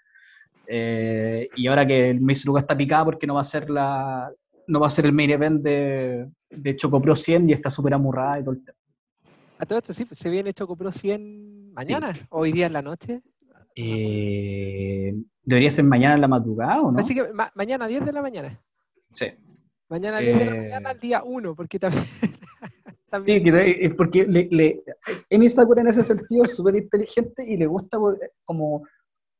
Eh, 0.66 1.48
y 1.56 1.66
ahora 1.66 1.86
que 1.86 2.10
el 2.10 2.20
Meisuruga 2.20 2.60
está 2.60 2.76
picada 2.76 3.04
porque 3.04 3.26
no 3.26 3.34
va 3.34 3.40
a 3.40 3.44
ser 3.44 3.68
la 3.70 4.30
no 4.66 4.80
va 4.80 4.86
a 4.86 4.90
ser 4.90 5.06
el 5.06 5.12
main 5.12 5.30
event 5.30 5.62
de, 5.62 6.28
de 6.50 6.76
Choco 6.76 7.00
Pro 7.00 7.16
100 7.16 7.48
y 7.48 7.52
está 7.54 7.70
súper 7.70 7.94
amurrada 7.94 8.38
y 8.38 8.42
todo 8.42 8.52
el 8.52 8.64
tema. 8.64 8.78
a 9.58 9.66
todo 9.66 9.78
esto 9.78 9.94
sí, 9.94 10.06
se 10.10 10.28
viene 10.28 10.52
Choco 10.52 10.76
Pro 10.76 10.92
100 10.92 11.72
mañana, 11.72 12.12
hoy 12.30 12.52
día 12.52 12.66
en 12.66 12.72
la 12.74 12.82
noche. 12.82 13.22
Eh, 13.80 15.14
debería 15.42 15.70
ser 15.70 15.84
mañana 15.84 16.14
en 16.16 16.20
la 16.20 16.28
madrugada, 16.28 16.82
¿o 16.82 16.90
no? 16.92 16.98
Así 16.98 17.14
que 17.14 17.32
ma- 17.32 17.52
mañana 17.54 17.86
10 17.86 18.04
de 18.04 18.12
la 18.12 18.22
mañana. 18.22 18.60
Sí. 19.12 19.26
Mañana 19.88 20.18
10 20.18 20.38
de 20.38 20.44
la 20.44 20.52
Eh, 20.54 20.58
mañana, 20.60 20.90
el 20.90 21.00
día 21.00 21.22
1, 21.24 21.54
porque 21.54 21.78
también. 21.80 22.04
Sí, 22.04 22.28
también 23.10 23.44
que 23.44 23.86
es 23.86 23.94
porque 23.94 24.26
le, 24.26 24.48
le, 24.50 24.82
Emi 25.30 25.48
Sakura 25.48 25.80
en 25.80 25.88
ese 25.88 26.02
sentido 26.02 26.44
es 26.44 26.54
súper 26.54 26.76
inteligente 26.76 27.42
y 27.44 27.56
le 27.56 27.66
gusta 27.66 27.98
pues, 27.98 28.18
como, 28.44 28.82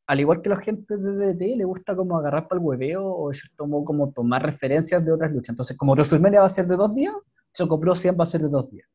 al 0.07 0.21
igual 0.21 0.41
que 0.41 0.49
la 0.49 0.57
gente 0.57 0.97
de 0.97 1.13
DDT, 1.35 1.57
le 1.57 1.65
gusta 1.65 1.95
como 1.95 2.17
agarrar 2.19 2.49
para 2.49 2.59
el 2.61 2.65
hueveo 2.67 3.05
o 3.05 3.29
de 3.29 3.35
cierto 3.35 3.67
modo 3.67 3.85
como 3.85 4.11
tomar 4.13 4.43
referencias 4.43 5.05
de 5.05 5.13
otras 5.13 5.31
luchas. 5.33 5.51
Entonces, 5.51 5.77
como 5.77 5.93
WrestleMania 5.93 6.41
va 6.41 6.47
a 6.47 6.49
ser 6.49 6.67
de 6.67 6.77
dos 6.77 6.95
días, 6.95 7.13
Choco 7.53 7.79
Pro 7.79 7.95
100 7.95 8.17
va 8.19 8.23
a 8.25 8.27
ser 8.27 8.41
de 8.41 8.49
dos 8.49 8.71
días. 8.71 8.89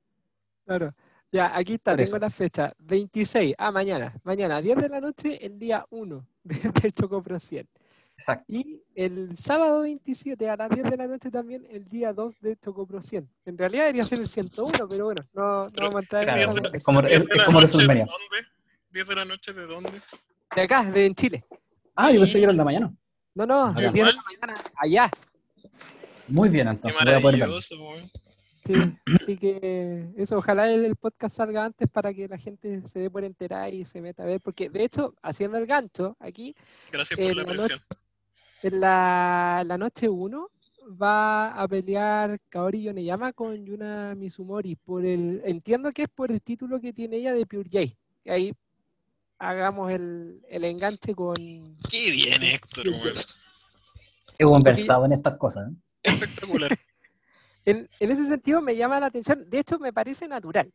Claro. 0.66 0.94
Ya, 1.34 1.52
aquí 1.58 1.74
está, 1.74 1.92
Por 1.92 1.98
tengo 1.98 2.08
eso. 2.10 2.20
la 2.20 2.30
fecha. 2.30 2.74
26. 2.78 3.56
Ah, 3.58 3.72
mañana. 3.72 4.14
Mañana, 4.24 4.62
10 4.62 4.78
de 4.78 4.88
la 4.90 5.02
noche, 5.02 5.44
el 5.44 5.58
día 5.58 5.84
1 5.90 6.28
del 6.44 6.94
Choco 6.94 7.24
Pro 7.24 7.40
100. 7.40 7.68
Exacto. 8.16 8.46
Y 8.48 8.84
el 8.94 9.36
sábado 9.36 9.82
27 9.82 10.48
a 10.48 10.56
las 10.56 10.70
10 10.70 10.92
de 10.92 10.96
la 10.98 11.08
noche 11.08 11.32
también 11.32 11.66
el 11.72 11.90
día 11.90 12.14
2 12.14 12.36
de 12.40 12.56
Choco 12.58 12.86
Pro 12.86 13.02
100. 13.02 13.28
En 13.48 13.58
realidad 13.58 13.86
debería 13.86 14.04
ser 14.04 14.20
el 14.20 14.28
101, 14.28 14.88
pero 14.88 15.06
bueno, 15.06 15.24
no, 15.34 15.66
no 15.70 15.72
vamos 15.76 15.96
a 15.96 16.00
entrar 16.02 16.22
en 16.30 16.52
Claro, 16.54 16.70
de 16.70 16.78
es 16.78 16.84
como, 16.84 17.02
¿Diez 17.02 17.14
es, 17.14 17.26
de 17.26 17.32
es 17.32 17.38
la 17.38 17.46
como 17.46 17.60
noche 17.62 17.72
de 17.72 17.78
WrestleMania. 17.78 18.06
dónde? 18.06 18.48
¿10 19.02 19.08
de 19.08 19.16
la 19.16 19.26
noche 19.26 19.54
de 19.54 19.66
dónde? 19.66 19.92
De 20.56 20.62
acá, 20.62 20.84
de 20.84 21.06
en 21.08 21.16
Chile. 21.16 21.44
Ah, 21.96 22.12
yo 22.12 22.20
pensé 22.20 22.38
que 22.38 22.44
era 22.44 22.52
en 22.52 22.58
la 22.58 22.64
mañana. 22.64 22.94
No, 23.34 23.46
no, 23.48 23.70
el 23.80 23.92
10 23.92 24.06
de 24.06 24.14
la 24.14 24.22
mañana 24.22 24.54
allá. 24.78 25.10
Muy 26.28 26.50
bien, 26.50 26.68
Qué 26.68 26.72
entonces 26.74 27.04
voy 27.04 27.14
a 27.16 27.20
poder 27.20 27.40
verlo. 27.40 27.58
Sí, 28.66 28.74
así 29.22 29.38
que 29.38 30.10
eso, 30.18 30.38
ojalá 30.38 30.72
el, 30.72 30.86
el 30.86 30.96
podcast 30.96 31.36
salga 31.36 31.66
antes 31.66 31.90
para 31.90 32.14
que 32.14 32.28
la 32.28 32.38
gente 32.38 32.82
se 32.90 33.00
dé 33.00 33.10
por 33.10 33.24
enterar 33.24 33.74
y 33.74 33.86
se 33.86 34.02
meta 34.02 34.24
a 34.24 34.26
ver, 34.26 34.42
porque 34.42 34.70
de 34.70 34.84
hecho, 34.84 35.16
haciendo 35.22 35.58
el 35.58 35.66
gancho, 35.66 36.16
aquí 36.20 36.56
Gracias 36.92 37.20
por 37.20 37.36
la 37.36 37.44
la 37.44 37.68
en 38.64 38.80
la, 38.80 39.64
la 39.66 39.78
noche 39.78 40.08
1 40.08 40.50
va 41.02 41.52
a 41.62 41.68
pelear 41.68 42.40
Kaori 42.50 42.84
Yoneyama 42.84 43.34
con 43.34 43.66
Yuna 43.66 44.16
Mizumori 44.16 44.76
por 44.76 45.06
el, 45.06 45.42
entiendo 45.46 45.92
que 45.92 46.04
es 46.04 46.10
por 46.10 46.32
el 46.32 46.42
título 46.42 46.80
que 46.80 46.94
tiene 46.94 47.18
ella 47.18 47.34
de 47.34 47.46
Pure 47.46 47.70
J. 47.72 47.96
que 48.24 48.32
Ahí 48.32 48.54
hagamos 49.38 49.92
el, 49.92 50.42
el 50.50 50.64
enganche 50.64 51.14
con 51.14 51.36
Qué 51.36 52.12
bien, 52.12 52.44
Héctor, 52.44 52.90
weón. 52.90 53.16
Es 54.38 54.48
buen 54.48 54.64
versado 54.64 55.06
en 55.06 55.14
estas 55.14 55.38
cosas. 55.38 55.70
¿eh? 55.70 55.76
Espectacular. 56.04 56.78
En, 57.66 57.90
en 58.00 58.12
ese 58.12 58.28
sentido 58.28 58.62
me 58.62 58.76
llama 58.76 59.00
la 59.00 59.06
atención, 59.08 59.50
de 59.50 59.60
hecho 59.60 59.80
me 59.80 59.94
parece 59.94 60.28
natural, 60.28 60.72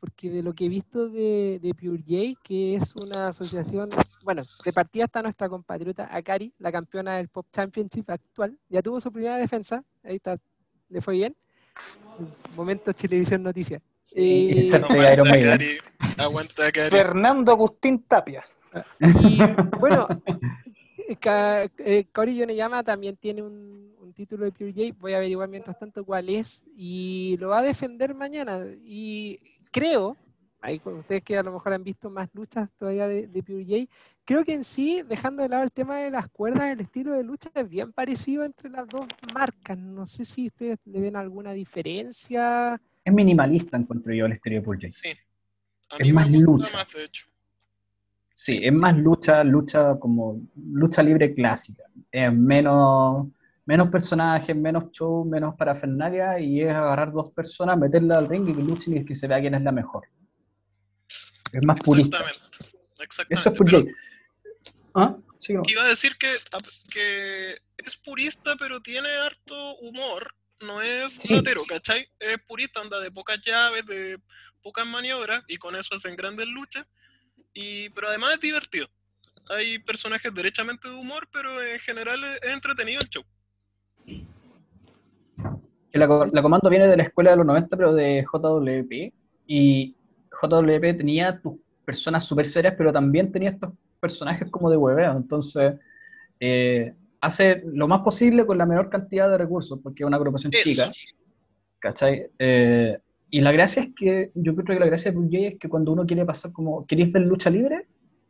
porque 0.00 0.30
de 0.30 0.42
lo 0.42 0.54
que 0.54 0.66
he 0.66 0.68
visto 0.68 1.08
de, 1.08 1.58
de 1.60 1.74
Pure 1.74 2.02
J, 2.06 2.40
que 2.42 2.76
es 2.76 2.96
una 2.96 3.28
asociación, 3.28 3.90
bueno, 4.22 4.42
de 4.64 4.72
partida 4.72 5.04
está 5.04 5.20
nuestra 5.22 5.48
compatriota 5.48 6.08
Akari, 6.10 6.52
la 6.58 6.72
campeona 6.72 7.16
del 7.18 7.28
Pop 7.28 7.46
Championship 7.52 8.08
actual, 8.10 8.56
ya 8.68 8.80
tuvo 8.82 9.00
su 9.00 9.12
primera 9.12 9.36
defensa, 9.36 9.84
ahí 10.02 10.16
está, 10.16 10.36
le 10.88 11.00
fue 11.02 11.14
bien. 11.14 11.36
Momento 12.56 12.92
Chilevisión 12.92 13.42
Noticias. 13.42 13.82
Y- 14.12 14.56
Eh, 14.58 14.74
Aguanta, 14.74 15.12
Iron 15.12 15.28
Maiden. 15.28 15.50
Cari. 15.58 15.78
Aguanta, 16.16 16.72
Cari. 16.72 16.90
Fernando 16.90 17.52
Agustín 17.52 18.02
Tapia. 18.08 18.44
Y 19.00 19.38
bueno, 19.78 20.08
Kaori 21.16 22.36
Yoneyama 22.36 22.82
también 22.82 23.16
tiene 23.16 23.42
un, 23.42 23.94
un 24.00 24.12
título 24.12 24.44
de 24.44 24.52
Pure 24.52 24.72
J, 24.72 24.96
voy 25.00 25.14
a 25.14 25.16
averiguar 25.16 25.48
mientras 25.48 25.78
tanto 25.78 26.04
cuál 26.04 26.28
es, 26.28 26.62
y 26.76 27.36
lo 27.38 27.48
va 27.48 27.60
a 27.60 27.62
defender 27.62 28.14
mañana. 28.14 28.60
Y 28.84 29.38
creo, 29.70 30.16
ahí 30.60 30.78
con 30.78 30.94
ustedes 30.98 31.22
que 31.22 31.36
a 31.36 31.42
lo 31.42 31.52
mejor 31.52 31.72
han 31.72 31.84
visto 31.84 32.10
más 32.10 32.28
luchas 32.34 32.68
todavía 32.78 33.06
de, 33.08 33.26
de 33.26 33.42
Pure 33.42 33.64
J, 33.64 33.92
creo 34.24 34.44
que 34.44 34.52
en 34.52 34.64
sí, 34.64 35.02
dejando 35.08 35.42
de 35.42 35.48
lado 35.48 35.62
el 35.64 35.72
tema 35.72 35.98
de 35.98 36.10
las 36.10 36.28
cuerdas, 36.28 36.72
el 36.72 36.80
estilo 36.80 37.12
de 37.12 37.24
lucha 37.24 37.50
es 37.54 37.68
bien 37.68 37.92
parecido 37.92 38.44
entre 38.44 38.68
las 38.68 38.86
dos 38.86 39.06
marcas. 39.32 39.78
No 39.78 40.04
sé 40.06 40.24
si 40.24 40.46
ustedes 40.48 40.78
le 40.84 41.00
ven 41.00 41.16
alguna 41.16 41.52
diferencia. 41.52 42.80
Es 43.04 43.12
minimalista, 43.14 43.78
encuentro 43.78 44.12
yo, 44.12 44.26
el 44.26 44.32
estilo 44.32 44.56
de 44.56 44.62
Paul 44.62 44.76
J. 44.80 44.92
Sí. 44.92 45.08
A 45.90 45.96
Es 45.96 46.06
me 46.06 46.12
más 46.12 46.30
gusta 46.30 46.50
lucha. 46.52 46.76
más, 46.76 46.92
de 46.92 47.04
hecho. 47.04 47.26
Sí, 48.40 48.60
es 48.62 48.72
más 48.72 48.96
lucha, 48.96 49.42
lucha 49.42 49.98
como 49.98 50.40
lucha 50.54 51.02
libre 51.02 51.34
clásica. 51.34 51.82
Es 52.12 52.32
menos, 52.32 53.26
menos 53.66 53.88
personajes, 53.88 54.54
menos 54.54 54.92
show, 54.92 55.24
menos 55.24 55.56
parafernalia 55.56 56.38
y 56.38 56.60
es 56.60 56.70
agarrar 56.72 57.10
dos 57.10 57.32
personas, 57.32 57.76
meterlas 57.76 58.18
al 58.18 58.28
ring 58.28 58.48
y 58.48 58.54
que 58.54 58.62
luchen 58.62 58.96
y 58.96 59.04
que 59.04 59.16
se 59.16 59.26
vea 59.26 59.40
quién 59.40 59.56
es 59.56 59.62
la 59.62 59.72
mejor. 59.72 60.06
Es 61.52 61.66
más 61.66 61.80
purista. 61.80 62.18
Exactamente. 62.18 62.76
Exactamente. 63.00 63.40
Eso 63.40 63.50
es 63.50 63.58
pero 63.58 63.80
J. 63.80 63.92
¿Ah? 64.94 65.16
Sí, 65.40 65.54
no. 65.54 65.62
Iba 65.66 65.82
a 65.82 65.88
decir 65.88 66.12
que, 66.16 66.32
que 66.92 67.54
es 67.78 67.96
purista, 67.96 68.54
pero 68.56 68.80
tiene 68.80 69.08
harto 69.08 69.78
humor. 69.78 70.32
No 70.60 70.80
es 70.80 71.12
Sí. 71.12 71.34
latero, 71.34 71.64
¿cachai? 71.68 72.08
Es 72.20 72.38
purista, 72.46 72.82
anda 72.82 73.00
de 73.00 73.10
pocas 73.10 73.40
llaves, 73.44 73.84
de 73.86 74.20
pocas 74.62 74.86
maniobras, 74.86 75.42
y 75.48 75.56
con 75.56 75.74
eso 75.74 75.96
hacen 75.96 76.14
grandes 76.14 76.46
luchas. 76.46 76.86
Y, 77.54 77.88
pero 77.90 78.08
además 78.08 78.34
es 78.34 78.40
divertido. 78.40 78.88
Hay 79.50 79.78
personajes 79.78 80.32
derechamente 80.32 80.88
de 80.88 80.94
humor, 80.94 81.28
pero 81.32 81.62
en 81.62 81.78
general 81.80 82.22
es, 82.24 82.52
entretenido 82.52 83.00
el 83.00 83.08
show. 83.08 83.24
La, 85.92 86.06
co- 86.06 86.26
la 86.26 86.42
comando 86.42 86.68
viene 86.70 86.86
de 86.86 86.96
la 86.96 87.02
escuela 87.02 87.30
de 87.30 87.36
los 87.38 87.46
90, 87.46 87.76
pero 87.76 87.94
de 87.94 88.24
JWP. 88.24 89.12
Y 89.46 89.96
JWP 90.40 90.94
tenía 90.94 91.40
tus 91.40 91.54
personas 91.84 92.24
súper 92.24 92.46
serias, 92.46 92.74
pero 92.76 92.92
también 92.92 93.32
tenía 93.32 93.50
estos 93.50 93.72
personajes 93.98 94.50
como 94.50 94.70
de 94.70 94.76
hueveo. 94.76 95.12
Entonces, 95.12 95.74
eh, 96.38 96.94
hace 97.20 97.62
lo 97.64 97.88
más 97.88 98.02
posible 98.02 98.46
con 98.46 98.58
la 98.58 98.66
menor 98.66 98.90
cantidad 98.90 99.28
de 99.28 99.38
recursos, 99.38 99.80
porque 99.82 100.02
es 100.02 100.06
una 100.06 100.18
agrupación 100.18 100.52
Eso. 100.52 100.62
chica. 100.62 100.92
¿Cachai? 101.80 102.28
Eh, 102.38 102.98
y 103.30 103.40
la 103.40 103.52
gracia 103.52 103.82
es 103.82 103.88
que, 103.94 104.30
yo 104.34 104.54
creo 104.54 104.66
que 104.66 104.80
la 104.80 104.86
gracia 104.86 105.10
de 105.10 105.16
Pure 105.16 105.28
J 105.28 105.48
es 105.48 105.58
que 105.58 105.68
cuando 105.68 105.92
uno 105.92 106.06
quiere 106.06 106.24
pasar 106.24 106.52
como, 106.52 106.86
queréis 106.86 107.12
ver 107.12 107.22
lucha 107.22 107.50
libre, 107.50 107.86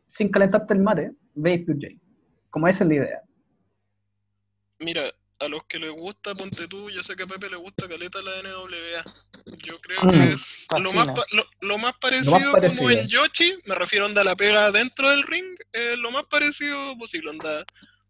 sin 0.07 0.29
calentarte 0.31 0.75
el 0.75 0.81
mate, 0.81 1.13
veis 1.35 1.65
Pure 1.65 1.79
J. 1.81 2.01
Como 2.51 2.67
esa 2.67 2.85
es 2.85 2.89
la 2.89 2.95
idea. 2.95 3.23
Mira, 4.81 5.13
a 5.41 5.49
los 5.49 5.65
que 5.65 5.79
les 5.79 5.93
gusta, 5.93 6.35
ponte 6.35 6.67
tú, 6.67 6.91
yo 6.91 7.03
sé 7.03 7.15
que 7.15 7.23
a 7.23 7.27
Pepe 7.27 7.49
le 7.49 7.57
gusta 7.57 7.89
caleta 7.89 8.21
la 8.23 8.43
NWA. 8.43 9.05
Yo 9.65 9.79
creo 9.81 10.01
Mm, 10.03 10.11
que 10.11 10.33
es 10.33 10.67
lo 10.81 10.93
más, 10.93 11.09
lo, 11.33 11.45
lo 11.61 11.79
más 11.79 11.95
parecido 12.01 12.53
como 12.53 12.91
en 12.91 13.07
Yoshi, 13.07 13.55
me 13.67 13.75
refiero 13.75 14.05
a 14.05 14.09
onda 14.09 14.25
la 14.25 14.37
pega 14.37 14.71
dentro 14.73 15.11
del 15.11 15.23
ring, 15.23 15.57
es 15.73 15.99
lo 15.99 16.11
más 16.11 16.25
parecido 16.25 16.97
posible, 16.99 17.31
onda 17.31 17.65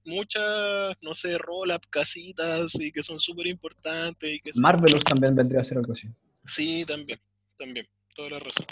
muchas, 0.05 0.97
no 1.02 1.15
sé, 1.15 1.36
roll-up, 1.39 1.82
casitas 1.90 2.74
y 2.77 2.90
que 2.90 3.02
son 3.02 3.20
súper 3.20 3.47
importantes 3.47 4.35
y 4.35 4.40
que. 4.40 4.51
Marvelous 4.56 5.05
también 5.05 5.35
vendría 5.35 5.60
a 5.60 5.65
ser 5.65 5.78
algo 5.78 5.93
así. 5.93 6.09
Sí, 6.49 6.85
también, 6.87 7.19
también, 7.59 7.87
toda 8.16 8.31
la 8.31 8.39
razón. 8.41 8.66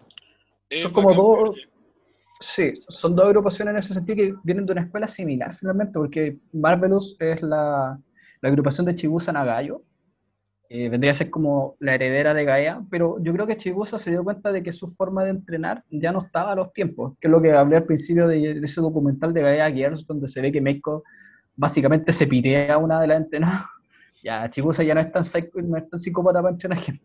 Es 0.69 0.83
Son 0.83 0.93
como 0.93 1.15
dos- 1.15 1.57
Sí, 2.39 2.73
son 2.89 3.17
dos 3.17 3.27
agrupaciones 3.27 3.73
en 3.73 3.79
ese 3.79 3.95
sentido 3.95 4.17
que 4.17 4.35
vienen 4.45 4.67
de 4.67 4.73
una 4.73 4.83
escuela 4.83 5.09
similar 5.09 5.55
finalmente, 5.55 5.93
porque 5.95 6.37
Marvelous 6.53 7.17
es 7.19 7.41
la, 7.41 7.99
la 8.43 8.49
agrupación 8.49 8.85
de 8.87 8.95
Chibusa 8.95 9.33
Nagayo, 9.33 9.83
eh, 10.69 10.89
vendría 10.91 11.13
a 11.13 11.15
ser 11.15 11.31
como 11.31 11.77
la 11.79 11.95
heredera 11.95 12.35
de 12.35 12.45
Gaia, 12.45 12.83
pero 12.91 13.17
yo 13.23 13.33
creo 13.33 13.47
que 13.47 13.57
Chibusa 13.57 13.99
se 13.99 14.11
dio 14.11 14.23
cuenta 14.25 14.53
de 14.53 14.63
que 14.63 14.73
su 14.73 14.87
forma 14.89 15.25
de 15.25 15.31
entrenar 15.31 15.83
ya 15.89 16.13
no 16.13 16.23
estaba 16.27 16.53
a 16.53 16.57
los 16.57 16.73
tiempos, 16.75 17.15
que 17.21 17.29
es 17.29 17.31
lo 17.31 17.41
que 17.41 17.53
hablé 17.53 17.77
al 17.77 17.85
principio 17.85 18.27
de, 18.29 18.55
de 18.55 18.61
ese 18.65 18.81
documental 18.83 19.33
de 19.33 19.43
Gaia 19.43 19.71
Gears, 19.73 20.07
donde 20.07 20.27
se 20.29 20.41
ve 20.43 20.51
que 20.53 20.61
Meiko 20.61 21.05
básicamente 21.55 22.13
se 22.13 22.27
pitea 22.27 22.75
a 22.75 22.79
una 22.79 23.01
de 23.01 23.07
las 23.07 23.19
entrenadas. 23.23 23.63
Ya, 24.23 24.51
Chibusa 24.51 24.83
ya 24.83 24.93
no 24.93 25.01
es 25.01 25.13
tan, 25.13 25.23
no 25.69 25.77
es 25.79 25.89
tan 25.89 26.01
psicópata 26.01 26.43
para 26.43 26.53
entrenar 26.53 26.81
gente. 26.81 27.05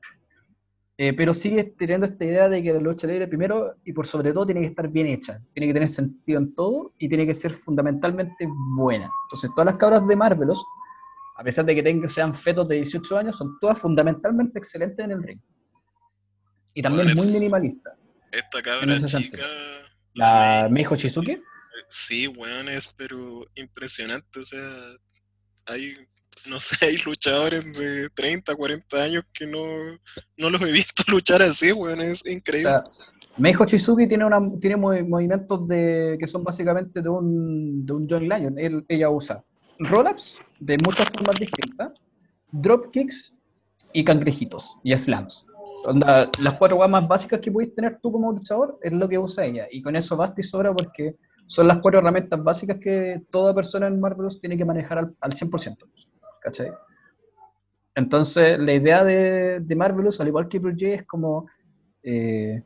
Eh, 0.98 1.14
pero 1.14 1.34
sigue 1.34 1.64
teniendo 1.78 2.06
esta 2.06 2.24
idea 2.26 2.48
de 2.50 2.62
que 2.62 2.74
la 2.74 2.80
lucha 2.80 3.08
libre 3.08 3.28
primero 3.28 3.76
y 3.84 3.92
por 3.94 4.06
sobre 4.06 4.32
todo 4.34 4.46
tiene 4.46 4.62
que 4.62 4.68
estar 4.68 4.88
bien 4.90 5.08
hecha, 5.08 5.42
tiene 5.54 5.68
que 5.68 5.74
tener 5.74 5.88
sentido 5.90 6.40
en 6.40 6.54
todo 6.54 6.94
y 7.00 7.08
tiene 7.10 7.26
que 7.26 7.34
ser 7.34 7.52
fundamentalmente 7.52 8.48
buena. 8.76 9.10
Entonces 9.26 9.50
todas 9.56 9.66
las 9.66 9.76
cabras 9.78 10.08
de 10.08 10.16
Marvelous, 10.16 10.64
a 11.38 11.44
pesar 11.44 11.66
de 11.66 11.74
que 11.74 11.82
tengan, 11.82 12.08
sean 12.10 12.36
fetos 12.36 12.68
de 12.68 12.76
18 12.76 13.18
años, 13.18 13.36
son 13.36 13.58
todas 13.60 13.80
fundamentalmente 13.80 14.60
excelentes 14.60 15.04
en 15.04 15.12
el 15.12 15.24
ring. 15.24 15.40
Y 16.74 16.82
también 16.84 17.08
Vale. 17.08 17.16
muy 17.16 17.28
minimalista. 17.28 17.96
Esta 18.32 18.62
cabra 18.62 18.96
chica. 18.96 19.08
sentido. 19.08 19.44
La 20.14 20.64
Mei- 20.66 20.72
Meijo 20.72 20.96
Shizuki, 20.96 21.38
Sí, 21.90 22.28
weón, 22.28 22.70
es 22.70 22.88
pero 22.96 23.46
impresionante. 23.56 24.40
O 24.40 24.44
sea, 24.44 24.62
hay, 25.66 25.96
no 26.48 26.60
sé, 26.60 26.76
hay 26.86 26.98
luchadores 26.98 27.64
de 27.74 28.10
30, 28.10 28.56
40 28.56 28.98
años 29.04 29.24
que 29.34 29.46
no, 29.46 29.60
no 30.38 30.50
los 30.50 30.62
he 30.62 30.72
visto 30.72 31.04
luchar 31.08 31.42
así, 31.42 31.72
weón, 31.72 32.02
es 32.02 32.24
o 32.26 32.30
increíble. 32.30 32.70
sea, 32.72 32.84
Meijo 33.38 33.66
Shizuki 33.66 34.08
tiene, 34.08 34.26
una, 34.26 34.40
tiene 34.60 34.76
movi- 34.78 35.08
movimientos 35.08 35.68
de, 35.68 36.18
que 36.20 36.28
son 36.28 36.44
básicamente 36.44 37.02
de 37.02 37.10
un, 37.10 37.86
de 37.86 37.94
un 37.94 38.08
Johnny 38.10 38.28
Lyon. 38.28 38.56
Ella 38.88 39.10
usa 39.10 39.44
roll-ups 39.80 40.42
de 40.60 40.78
muchas 40.86 41.10
formas 41.10 41.36
distintas, 41.40 41.92
drop 42.52 42.92
kicks 42.92 43.36
y 43.94 44.04
cangrejitos 44.04 44.78
y 44.84 44.96
slams. 44.98 45.46
Las 46.40 46.54
cuatro 46.60 46.76
guas 46.78 46.90
más 46.90 47.08
básicas 47.08 47.40
que 47.40 47.52
puedes 47.52 47.74
tener 47.74 48.00
tú 48.02 48.12
como 48.12 48.32
luchador 48.32 48.78
es 48.84 48.94
lo 48.94 49.08
que 49.10 49.18
usa 49.18 49.46
ella. 49.46 49.66
Y 49.72 49.82
con 49.82 49.96
eso 49.96 50.16
basta 50.18 50.40
y 50.42 50.44
sobra 50.44 50.74
porque 50.74 51.16
son 51.48 51.68
las 51.68 51.80
cuatro 51.80 52.00
herramientas 52.00 52.44
básicas 52.44 52.78
que 52.80 53.24
toda 53.32 53.56
persona 53.56 53.88
en 53.88 54.00
Marvelous 54.00 54.40
tiene 54.40 54.56
que 54.58 54.66
manejar 54.66 55.00
al, 55.00 55.16
al 55.20 55.32
100%. 55.32 55.78
¿Cachai? 56.42 56.72
Entonces, 57.96 58.58
la 58.60 58.74
idea 58.74 59.04
de, 59.04 59.60
de 59.62 59.76
Marvelous, 59.76 60.20
al 60.22 60.28
igual 60.28 60.48
que 60.48 60.60
Blue 60.60 60.76
Jay, 60.78 60.94
es 60.94 61.06
como, 61.06 61.46
eh, 62.04 62.64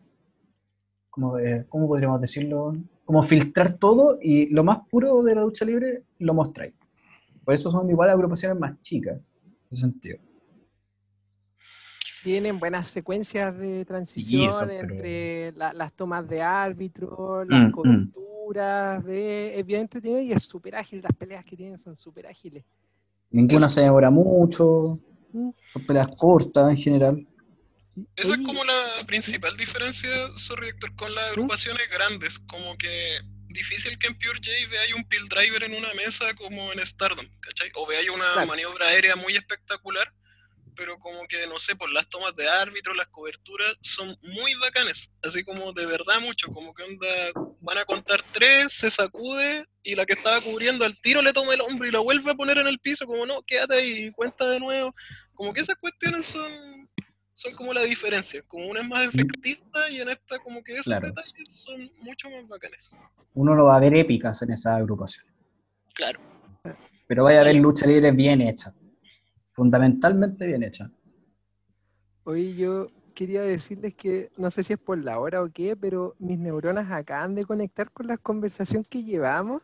como 1.09 1.37
eh, 1.37 1.65
¿cómo 1.67 1.87
podríamos 1.87 2.21
decirlo? 2.21 2.75
Como 3.03 3.21
filtrar 3.23 3.77
todo 3.77 4.17
y 4.21 4.47
lo 4.47 4.63
más 4.63 4.79
puro 4.89 5.21
de 5.23 5.35
la 5.35 5.41
lucha 5.41 5.65
libre 5.65 6.03
lo 6.19 6.33
mostráis. 6.33 6.73
Por 7.43 7.53
eso 7.53 7.69
son 7.69 7.89
igual 7.89 8.09
agrupaciones 8.09 8.57
más 8.57 8.79
chicas, 8.79 9.17
en 9.43 9.55
ese 9.71 9.81
sentido. 9.81 10.19
Tienen 12.23 12.59
buenas 12.59 12.87
secuencias 12.87 13.55
de 13.57 13.85
transición 13.85 14.67
pero- 14.67 14.81
entre 14.93 15.51
la- 15.51 15.73
las 15.73 15.93
tomas 15.93 16.27
de 16.27 16.41
árbitro, 16.41 17.43
las 17.45 17.61
Mm, 17.61 17.67
mm. 17.67 17.71
coberturas, 17.71 19.03
de, 19.05 19.59
es 19.59 19.65
bien 19.65 19.81
entretenido 19.81 20.19
y 20.21 20.31
es 20.31 20.43
súper 20.43 20.75
ágil. 20.75 21.01
Las 21.03 21.13
peleas 21.13 21.45
que 21.45 21.55
tienen 21.55 21.77
son 21.77 21.95
súper 21.95 22.25
ágiles. 22.27 22.63
Ninguna 23.31 23.67
se 23.69 23.81
demora 23.81 24.09
mucho, 24.09 24.97
Mm. 25.33 25.49
son 25.67 25.85
peleas 25.85 26.07
cortas 26.17 26.69
en 26.69 26.77
general. 26.77 27.27
Esa 28.15 28.33
es 28.35 28.39
como 28.45 28.63
la 28.63 28.85
principal 29.05 29.55
diferencia, 29.57 30.09
sorry 30.37 30.69
Héctor, 30.69 30.95
con 30.95 31.13
las 31.13 31.29
agrupaciones 31.31 31.89
grandes. 31.89 32.39
Como 32.39 32.77
que 32.77 33.19
difícil 33.49 33.97
que 33.99 34.07
en 34.07 34.13
Pure 34.17 34.39
J 34.43 34.49
veáis 34.69 34.93
un 34.93 35.07
pill 35.07 35.27
driver 35.29 35.63
en 35.63 35.75
una 35.75 35.93
mesa 35.93 36.33
como 36.35 36.71
en 36.73 36.85
Stardom, 36.85 37.25
¿cachai? 37.41 37.69
O 37.75 37.85
veáis 37.87 38.09
una 38.09 38.31
Claro. 38.33 38.47
maniobra 38.47 38.87
aérea 38.87 39.15
muy 39.15 39.35
espectacular, 39.35 40.11
pero 40.75 40.97
como 40.99 41.27
que, 41.27 41.47
no 41.47 41.57
sé, 41.59 41.75
por 41.75 41.91
las 41.91 42.07
tomas 42.07 42.35
de 42.35 42.47
árbitro, 42.49 42.93
las 42.93 43.07
coberturas 43.07 43.75
son 43.81 44.17
muy 44.21 44.53
bacanes. 44.55 45.11
Así 45.23 45.43
como 45.43 45.71
de 45.73 45.85
verdad 45.85 46.19
mucho, 46.21 46.47
como 46.47 46.73
que 46.73 46.83
onda, 46.83 47.07
van 47.61 47.77
a 47.79 47.85
contar 47.85 48.21
tres, 48.31 48.73
se 48.73 48.91
sacude 48.91 49.65
y 49.83 49.95
la 49.95 50.05
que 50.05 50.13
estaba 50.13 50.41
cubriendo 50.41 50.85
al 50.85 50.99
tiro 51.01 51.21
le 51.21 51.33
toma 51.33 51.53
el 51.53 51.61
hombro 51.61 51.87
y 51.87 51.91
la 51.91 51.99
vuelve 51.99 52.31
a 52.31 52.35
poner 52.35 52.57
en 52.57 52.67
el 52.67 52.79
piso, 52.79 53.05
como 53.05 53.25
no, 53.25 53.41
quédate 53.43 53.75
ahí, 53.75 54.11
cuenta 54.11 54.49
de 54.49 54.59
nuevo. 54.59 54.93
Como 55.33 55.53
que 55.53 55.61
esas 55.61 55.75
cuestiones 55.77 56.25
son 56.25 56.89
son 57.37 57.53
como 57.53 57.73
la 57.73 57.81
diferencia. 57.83 58.41
Como 58.47 58.67
una 58.67 58.79
es 58.81 58.87
más 58.87 59.13
efectista 59.13 59.89
y 59.89 59.99
en 59.99 60.07
esta 60.09 60.39
como 60.39 60.63
que 60.63 60.71
esos 60.73 60.85
Claro. 60.85 61.07
detalles 61.07 61.49
son 61.49 61.91
mucho 61.97 62.29
más 62.29 62.47
bacanes. 62.47 62.95
Uno 63.33 63.53
no 63.55 63.65
va 63.65 63.75
a 63.75 63.79
ver 63.81 63.93
épicas 63.93 64.41
en 64.41 64.53
esas 64.53 64.77
agrupaciones, 64.77 65.33
Claro. 65.93 66.21
pero 67.07 67.25
vaya 67.25 67.41
a 67.41 67.43
ver 67.43 67.55
lucha 67.57 67.85
libre 67.85 68.11
bien 68.11 68.39
hecha, 68.41 68.73
fundamentalmente 69.55 70.45
bien 70.45 70.63
hecha. 70.63 70.91
Hoy 72.25 72.55
yo 72.55 72.87
quería 73.13 73.41
decirles 73.41 73.95
que 73.95 74.29
no 74.37 74.51
sé 74.51 74.63
si 74.63 74.73
es 74.73 74.79
por 74.79 74.97
la 74.97 75.17
hora 75.19 75.41
o 75.41 75.49
qué, 75.49 75.75
pero 75.75 76.15
mis 76.19 76.37
neuronas 76.37 76.91
acaban 76.91 77.33
de 77.33 77.45
conectar 77.45 77.89
con 77.91 78.07
la 78.07 78.17
conversación 78.17 78.83
que 78.83 79.03
llevamos. 79.03 79.61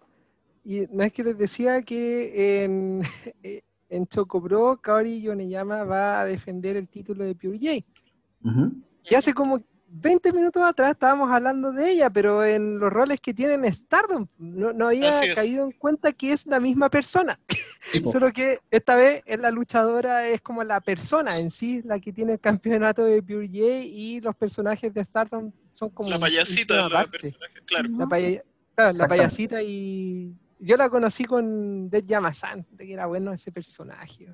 Y 0.63 0.87
no 0.91 1.03
es 1.03 1.11
que 1.11 1.23
les 1.23 1.37
decía 1.37 1.81
que 1.83 2.63
en, 2.63 3.01
en 3.89 4.07
Chocopro, 4.07 4.77
Kaori 4.77 5.21
Yoneyama 5.21 5.83
va 5.83 6.21
a 6.21 6.25
defender 6.25 6.77
el 6.77 6.87
título 6.87 7.25
de 7.25 7.35
Pure 7.35 7.59
J. 7.59 7.85
Y 9.03 9.15
hace 9.15 9.33
como 9.33 9.61
20 9.87 10.31
minutos 10.31 10.63
atrás 10.63 10.91
estábamos 10.91 11.29
hablando 11.29 11.73
de 11.73 11.91
ella, 11.91 12.09
pero 12.09 12.45
en 12.45 12.79
los 12.79 12.93
roles 12.93 13.19
que 13.19 13.33
tiene 13.33 13.55
en 13.55 13.73
Stardom, 13.73 14.27
no, 14.37 14.71
no 14.71 14.87
había 14.87 15.11
caído 15.35 15.65
en 15.65 15.71
cuenta 15.71 16.13
que 16.13 16.31
es 16.31 16.45
la 16.47 16.61
misma 16.61 16.89
persona. 16.89 17.37
Sí. 17.83 18.03
Solo 18.11 18.31
que 18.31 18.59
esta 18.69 18.95
vez 18.95 19.23
es 19.25 19.39
la 19.39 19.49
luchadora, 19.49 20.27
es 20.27 20.39
como 20.41 20.63
la 20.63 20.81
persona 20.81 21.39
en 21.39 21.49
sí, 21.49 21.81
la 21.83 21.99
que 21.99 22.13
tiene 22.13 22.33
el 22.33 22.39
campeonato 22.39 23.03
de 23.03 23.23
Pure 23.23 23.47
J 23.47 23.59
y 23.83 24.21
los 24.21 24.35
personajes 24.35 24.93
de 24.93 25.03
Stardom 25.03 25.51
son 25.71 25.89
como 25.89 26.09
La 26.09 26.19
payasita, 26.19 26.87
la 26.87 27.07
personaje, 27.07 27.59
claro. 27.65 27.89
La, 27.97 28.05
paya- 28.05 28.43
claro, 28.75 28.93
la 28.99 29.07
payasita 29.07 29.63
y 29.63 30.31
yo 30.59 30.77
la 30.77 30.89
conocí 30.91 31.25
con 31.25 31.89
Dead 31.89 32.03
Yamasan, 32.05 32.67
de 32.69 32.85
que 32.85 32.93
era 32.93 33.07
bueno 33.07 33.33
ese 33.33 33.51
personaje. 33.51 34.27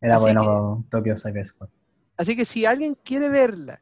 Era 0.00 0.16
Así 0.16 0.24
bueno 0.24 0.84
Tokyo 0.90 1.14
Cyber 1.16 1.46
Squad. 1.46 1.70
Así 2.18 2.36
que 2.36 2.44
si 2.44 2.66
alguien 2.66 2.98
quiere 3.02 3.30
verla 3.30 3.80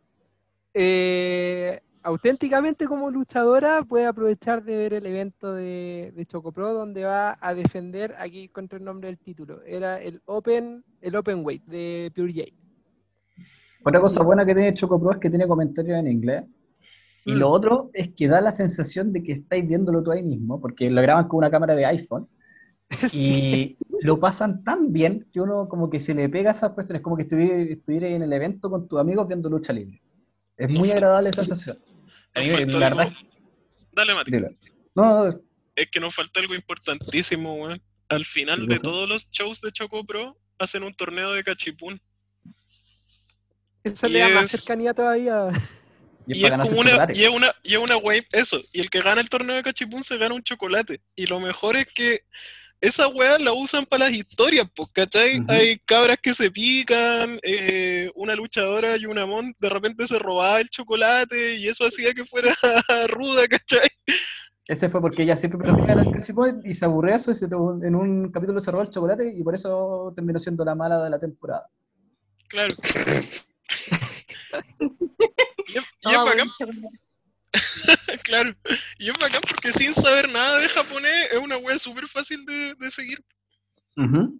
eh, 0.74 1.82
auténticamente 2.06 2.86
como 2.86 3.10
luchadora, 3.10 3.82
puede 3.82 4.06
aprovechar 4.06 4.62
de 4.62 4.76
ver 4.76 4.94
el 4.94 5.06
evento 5.06 5.52
de, 5.52 6.12
de 6.14 6.24
Chocopro 6.24 6.72
donde 6.72 7.02
va 7.02 7.36
a 7.40 7.52
defender, 7.52 8.14
aquí 8.18 8.44
encontré 8.44 8.78
el 8.78 8.84
nombre 8.84 9.08
del 9.08 9.18
título, 9.18 9.60
era 9.64 10.00
el 10.00 10.22
Open, 10.26 10.84
el 11.00 11.16
Open 11.16 11.44
Weight 11.44 11.64
de 11.64 12.12
Pure 12.14 12.32
J. 12.32 12.44
Otra 13.84 14.00
cosa 14.00 14.22
buena 14.22 14.46
que 14.46 14.54
tiene 14.54 14.72
Choco 14.74 15.00
Pro 15.00 15.12
es 15.12 15.18
que 15.18 15.30
tiene 15.30 15.48
comentarios 15.48 15.98
en 15.98 16.06
inglés. 16.06 16.44
Y 17.24 17.32
Mm. 17.32 17.38
lo 17.38 17.50
otro 17.50 17.90
es 17.92 18.14
que 18.14 18.28
da 18.28 18.40
la 18.40 18.52
sensación 18.52 19.12
de 19.12 19.24
que 19.24 19.32
estáis 19.32 19.66
viéndolo 19.66 20.00
tú 20.00 20.12
ahí 20.12 20.22
mismo, 20.22 20.60
porque 20.60 20.88
lo 20.88 21.02
graban 21.02 21.26
con 21.26 21.38
una 21.38 21.50
cámara 21.50 21.74
de 21.74 21.86
iPhone 21.86 22.28
y 23.12 23.76
lo 24.00 24.20
pasan 24.20 24.62
tan 24.62 24.92
bien 24.92 25.26
que 25.32 25.40
uno 25.40 25.68
como 25.68 25.90
que 25.90 25.98
se 25.98 26.14
le 26.14 26.28
pega 26.28 26.52
esas 26.52 26.70
cuestiones, 26.70 27.02
como 27.02 27.16
que 27.16 27.24
estuviera, 27.24 27.56
estuviera 27.62 28.06
en 28.06 28.22
el 28.22 28.32
evento 28.32 28.70
con 28.70 28.86
tus 28.86 29.00
amigos 29.00 29.26
viendo 29.26 29.50
lucha 29.50 29.72
libre. 29.72 30.00
Es 30.56 30.70
muy 30.70 30.90
agradable 30.90 31.28
esa 31.28 31.44
sensación. 31.44 31.78
A 32.36 32.40
Nos 32.40 32.48
mí, 32.48 32.52
la 32.66 32.86
algo- 32.86 32.98
verdad, 32.98 33.12
Dale, 33.92 34.14
Mati. 34.14 34.30
dilo. 34.30 34.48
No, 34.94 35.40
Es 35.74 35.90
que 35.90 36.00
nos 36.00 36.14
falta 36.14 36.40
algo 36.40 36.54
importantísimo, 36.54 37.54
weón. 37.54 37.82
Al 38.08 38.24
final 38.24 38.66
¿Qué 38.68 38.74
de 38.74 38.80
todos 38.80 39.08
los 39.08 39.28
shows 39.30 39.60
de 39.60 39.72
Choco 39.72 40.04
Pro, 40.06 40.38
hacen 40.58 40.82
un 40.84 40.94
torneo 40.94 41.32
de 41.32 41.42
cachipún. 41.42 42.00
Eso 43.82 44.06
Y 44.06 44.12
le 44.12 44.18
da 44.20 44.28
más 44.30 44.44
es- 44.44 44.50
cercanía 44.52 44.94
todavía. 44.94 45.48
y 46.26 46.32
es 46.32 46.38
Y 46.38 46.50
como 46.50 46.82
el 46.82 46.94
una, 46.94 47.06
y 47.14 47.22
es 47.24 47.28
una, 47.28 47.52
y 47.62 47.72
es 47.74 47.78
una 47.78 47.96
wave, 47.96 48.26
eso. 48.32 48.62
Y 48.72 48.80
el 48.80 48.90
que 48.90 49.00
gana 49.02 49.20
el 49.20 49.28
torneo 49.28 49.56
de 49.56 49.62
cachipún 49.62 50.02
se 50.02 50.16
gana 50.18 50.34
un 50.34 50.42
chocolate. 50.42 51.00
Y 51.14 51.26
lo 51.26 51.40
mejor 51.40 51.76
es 51.76 51.86
que 51.94 52.20
esa 52.80 53.08
weá 53.08 53.38
la 53.38 53.52
usan 53.52 53.86
para 53.86 54.06
las 54.06 54.14
historias, 54.14 54.68
pues, 54.74 54.88
¿cachai? 54.92 55.42
Hay 55.48 55.78
cabras 55.80 56.18
que 56.22 56.34
se 56.34 56.50
pican, 56.50 57.38
eh, 57.42 58.10
una 58.14 58.34
luchadora 58.34 58.96
y 58.96 59.06
una 59.06 59.26
mon 59.26 59.54
de 59.58 59.68
repente 59.68 60.06
se 60.06 60.18
robaba 60.18 60.60
el 60.60 60.68
chocolate 60.68 61.54
y 61.56 61.68
eso 61.68 61.86
hacía 61.86 62.12
que 62.12 62.24
fuera 62.24 62.54
ruda, 63.08 63.46
¿cachai? 63.48 63.88
Ese 64.66 64.88
fue 64.88 65.00
porque 65.00 65.22
ella 65.22 65.36
siempre 65.36 65.60
perdía 65.60 65.92
el 65.94 66.10
cachipún 66.10 66.60
y 66.64 66.74
se 66.74 66.84
aburrió 66.84 67.14
eso 67.14 67.30
y 67.30 67.34
se 67.34 67.46
en 67.46 67.94
un 67.94 68.32
capítulo 68.32 68.58
se 68.58 68.70
robó 68.70 68.82
el 68.82 68.90
chocolate 68.90 69.32
y 69.34 69.42
por 69.42 69.54
eso 69.54 70.12
terminó 70.14 70.38
siendo 70.38 70.64
la 70.64 70.74
mala 70.74 71.02
de 71.04 71.10
la 71.10 71.18
temporada. 71.18 71.70
Claro. 72.48 72.74
y 75.68 75.78
es, 75.78 75.78
y 75.78 75.78
es 75.78 75.84
Toma, 76.00 76.24
bacán, 76.24 76.48
buen 76.48 76.50
chocolate. 76.58 77.05
claro. 78.24 78.52
Y 78.98 79.10
es 79.10 79.18
bacán 79.18 79.42
porque 79.48 79.72
sin 79.72 79.94
saber 79.94 80.28
nada 80.30 80.58
de 80.60 80.68
japonés 80.68 81.28
es 81.32 81.38
una 81.38 81.56
wea 81.58 81.78
súper 81.78 82.06
fácil 82.06 82.44
de, 82.44 82.74
de 82.74 82.90
seguir. 82.90 83.22
Ujú. 83.96 84.38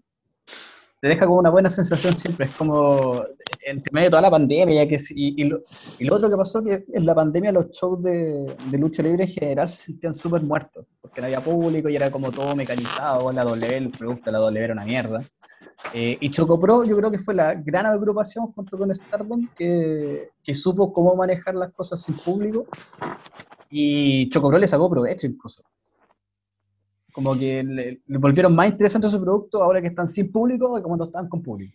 te 1.00 1.08
deja 1.08 1.24
como 1.26 1.38
una 1.38 1.50
buena 1.50 1.68
sensación 1.68 2.14
siempre. 2.14 2.46
Es 2.46 2.54
como 2.54 3.24
entre 3.64 3.90
medio 3.92 4.06
de 4.06 4.10
toda 4.10 4.22
la 4.22 4.30
pandemia. 4.30 4.84
Ya 4.84 4.88
que, 4.88 4.96
y, 5.10 5.40
y 5.42 5.44
lo, 5.44 5.62
y 5.98 6.04
lo 6.04 6.14
otro 6.16 6.28
que 6.30 6.36
pasó 6.36 6.62
que 6.62 6.84
en 6.92 7.06
la 7.06 7.14
pandemia 7.14 7.52
los 7.52 7.70
shows 7.70 8.02
de, 8.02 8.56
de 8.70 8.78
lucha 8.78 9.02
libre 9.02 9.24
en 9.24 9.30
general 9.30 9.68
se 9.68 9.82
sentían 9.82 10.14
súper 10.14 10.42
muertos, 10.42 10.86
porque 11.00 11.20
no 11.20 11.26
había 11.26 11.42
público 11.42 11.88
y 11.88 11.96
era 11.96 12.10
como 12.10 12.30
todo 12.32 12.54
mecanizado. 12.54 13.32
La 13.32 13.44
W, 13.44 13.76
el 13.76 13.90
producto 13.90 14.30
la 14.30 14.38
W 14.38 14.64
era 14.64 14.72
una 14.74 14.84
mierda. 14.84 15.22
Eh, 15.92 16.18
y 16.20 16.30
Chocopro 16.30 16.84
yo 16.84 16.96
creo 16.96 17.10
que 17.10 17.18
fue 17.18 17.34
la 17.34 17.54
gran 17.54 17.86
agrupación 17.86 18.52
junto 18.52 18.76
con 18.76 18.94
Stardom 18.94 19.48
que, 19.56 20.30
que 20.42 20.54
supo 20.54 20.92
cómo 20.92 21.14
manejar 21.14 21.54
las 21.54 21.72
cosas 21.72 22.02
sin 22.02 22.16
público 22.16 22.66
y 23.70 24.28
Chocopro 24.28 24.58
le 24.58 24.66
sacó 24.66 24.90
provecho 24.90 25.26
incluso. 25.26 25.62
Como 27.12 27.38
que 27.38 27.62
le, 27.62 28.02
le 28.06 28.18
volvieron 28.18 28.54
más 28.54 28.68
interesante 28.68 29.08
su 29.08 29.20
producto 29.20 29.62
ahora 29.62 29.80
que 29.80 29.88
están 29.88 30.06
sin 30.06 30.30
público 30.30 30.74
que 30.76 30.82
cuando 30.82 31.04
estaban 31.04 31.28
con 31.28 31.42
público. 31.42 31.74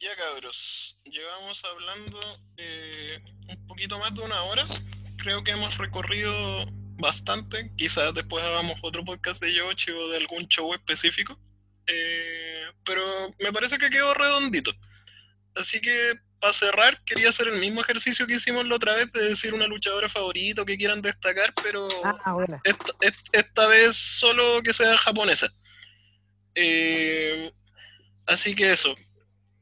Ya 0.00 0.16
cabros, 0.16 0.98
llevamos 1.04 1.62
hablando 1.64 2.18
eh, 2.56 3.18
un 3.48 3.66
poquito 3.66 3.98
más 3.98 4.14
de 4.14 4.22
una 4.22 4.42
hora. 4.44 4.66
Creo 5.18 5.44
que 5.44 5.50
hemos 5.50 5.76
recorrido 5.76 6.32
bastante. 7.00 7.70
Quizás 7.76 8.12
después 8.14 8.44
hagamos 8.44 8.78
otro 8.82 9.04
podcast 9.04 9.42
de 9.42 9.52
Yoshi 9.54 9.90
o 9.92 10.08
de 10.08 10.16
algún 10.18 10.46
show 10.48 10.72
específico. 10.74 11.38
Eh, 11.86 12.64
pero 12.84 13.34
me 13.38 13.52
parece 13.52 13.78
que 13.78 13.90
quedó 13.90 14.14
redondito. 14.14 14.72
Así 15.54 15.80
que 15.80 16.14
para 16.38 16.52
cerrar, 16.52 17.02
quería 17.04 17.28
hacer 17.28 17.48
el 17.48 17.58
mismo 17.58 17.80
ejercicio 17.82 18.26
que 18.26 18.34
hicimos 18.34 18.66
la 18.66 18.76
otra 18.76 18.94
vez 18.94 19.10
de 19.12 19.28
decir 19.30 19.52
una 19.52 19.66
luchadora 19.66 20.08
favorita 20.08 20.64
que 20.64 20.76
quieran 20.78 21.02
destacar, 21.02 21.52
pero 21.62 21.86
Ah, 22.04 22.36
esta, 22.64 22.92
est- 23.02 23.28
esta 23.32 23.66
vez 23.66 23.94
solo 23.96 24.62
que 24.62 24.72
sea 24.72 24.96
japonesa. 24.96 25.48
Eh, 26.54 27.52
así 28.26 28.54
que 28.54 28.72
eso. 28.72 28.94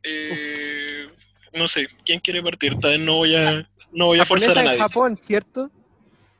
Eh, 0.02 1.08
no 1.54 1.66
sé, 1.68 1.88
¿quién 2.04 2.20
quiere 2.20 2.42
partir? 2.42 2.74
Esta 2.74 2.88
vez 2.88 3.00
no 3.00 3.16
voy 3.16 3.34
a, 3.34 3.68
no 3.92 4.06
voy 4.06 4.20
a 4.20 4.24
forzar 4.24 4.58
a 4.58 4.62
nadie. 4.62 4.78
Japón, 4.78 5.18
¿cierto? 5.20 5.70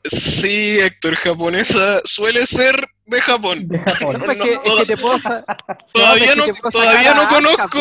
Sí, 0.09 0.79
Héctor, 0.81 1.15
japonesa 1.17 2.01
suele 2.05 2.47
ser 2.47 2.89
de 3.07 3.21
Japón. 3.21 3.69
De 3.69 3.79
Japón. 3.79 4.19
No, 4.21 4.31
es 4.33 4.39
no, 4.39 4.45
que, 4.45 4.53
es 4.55 4.63
toda- 4.63 4.81
que 4.83 4.87
te 4.87 4.97
puedo 4.97 5.19
Todavía 5.93 6.35
no, 6.35 6.45
todavía 6.71 7.15
no 7.15 7.29
conozco, 7.29 7.81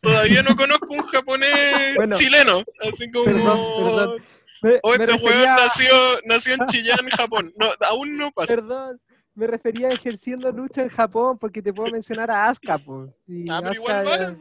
todavía 0.00 0.42
no 0.42 0.56
conozco 0.56 0.86
un 0.94 1.02
japonés 1.06 1.96
Bueno. 1.96 2.16
chileno, 2.16 2.64
así 2.88 3.10
como 3.10 3.24
Perdón, 3.26 3.62
perdón. 3.84 4.24
Me, 4.62 4.78
o 4.82 4.88
me 4.90 4.94
este 5.04 5.14
weón 5.14 5.22
refería, 5.24 5.56
nació, 5.56 5.90
nació 6.26 6.54
en 6.54 6.66
Chillán, 6.66 7.08
Japón. 7.16 7.52
No, 7.56 7.72
aún 7.80 8.16
no 8.16 8.30
pasa. 8.30 8.54
perdón, 8.54 9.00
me 9.34 9.46
refería 9.46 9.88
a 9.88 9.92
ejerciendo 9.92 10.52
lucha 10.52 10.82
en 10.82 10.90
Japón 10.90 11.38
porque 11.38 11.62
te 11.62 11.72
puedo 11.72 11.90
mencionar 11.90 12.30
a 12.30 12.48
Asuka, 12.48 12.76
po. 12.78 13.08
Y 13.26 13.48
Ah, 13.50 13.60
pero 13.62 13.72
igual 13.74 14.04
ya- 14.04 14.10
vale. 14.10 14.36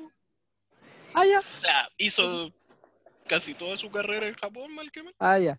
Ah, 1.14 1.26
ya. 1.26 1.40
O 1.40 1.42
sea, 1.42 1.90
hizo 1.98 2.52
casi 3.28 3.54
toda 3.54 3.78
su 3.78 3.90
carrera 3.90 4.28
en 4.28 4.34
Japón, 4.36 4.74
mal 4.76 4.92
que 4.92 5.04
mal. 5.04 5.14
Ah, 5.20 5.40
ya. 5.40 5.58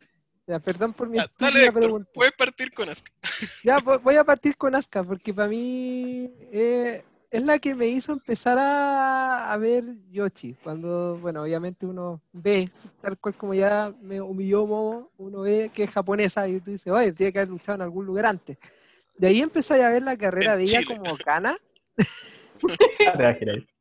Ya, 0.51 0.59
perdón 0.59 0.93
por 0.93 1.09
mi 1.09 1.17
Ya, 1.19 1.23
estúpida 1.25 1.47
dale, 1.53 1.65
Héctor, 1.67 1.83
pregunta. 1.83 2.11
puedes 2.13 2.33
partir 2.35 2.73
con 2.73 2.89
Asuka. 2.89 3.11
Ya, 3.65 3.77
vo- 3.79 4.01
voy 4.03 4.17
a 4.17 4.25
partir 4.25 4.57
con 4.57 4.75
Asuka, 4.75 5.05
porque 5.05 5.33
para 5.33 5.47
mí 5.47 6.29
eh, 6.51 7.05
es 7.31 7.43
la 7.45 7.61
que 7.61 7.73
me 7.77 7.87
hizo 7.87 8.13
empezar 8.13 8.59
a, 8.59 9.53
a 9.53 9.57
ver 9.59 9.85
Yoshi. 10.11 10.57
Cuando, 10.65 11.17
bueno, 11.19 11.43
obviamente 11.43 11.87
uno 11.87 12.21
ve, 12.33 12.69
tal 13.01 13.17
cual 13.19 13.35
como 13.37 13.55
ya 13.55 13.95
me 14.03 14.21
humilló 14.21 14.67
Momo, 14.67 15.13
uno 15.19 15.43
ve 15.43 15.71
que 15.73 15.85
es 15.85 15.91
japonesa 15.93 16.49
y 16.49 16.59
tú 16.59 16.73
dices, 16.73 16.93
oye, 16.93 17.13
tiene 17.13 17.33
que 17.33 17.39
haber 17.39 17.51
luchado 17.51 17.77
en 17.77 17.83
algún 17.83 18.07
lugar 18.07 18.27
antes. 18.27 18.59
De 19.17 19.29
ahí 19.29 19.41
empecé 19.41 19.85
a 19.85 19.91
ver 19.91 20.03
la 20.03 20.17
carrera 20.17 20.55
En 20.55 20.59
de 20.59 20.65
ella 20.65 20.81
Chile. 20.83 20.97
como 20.99 21.17
Kana. 21.19 21.57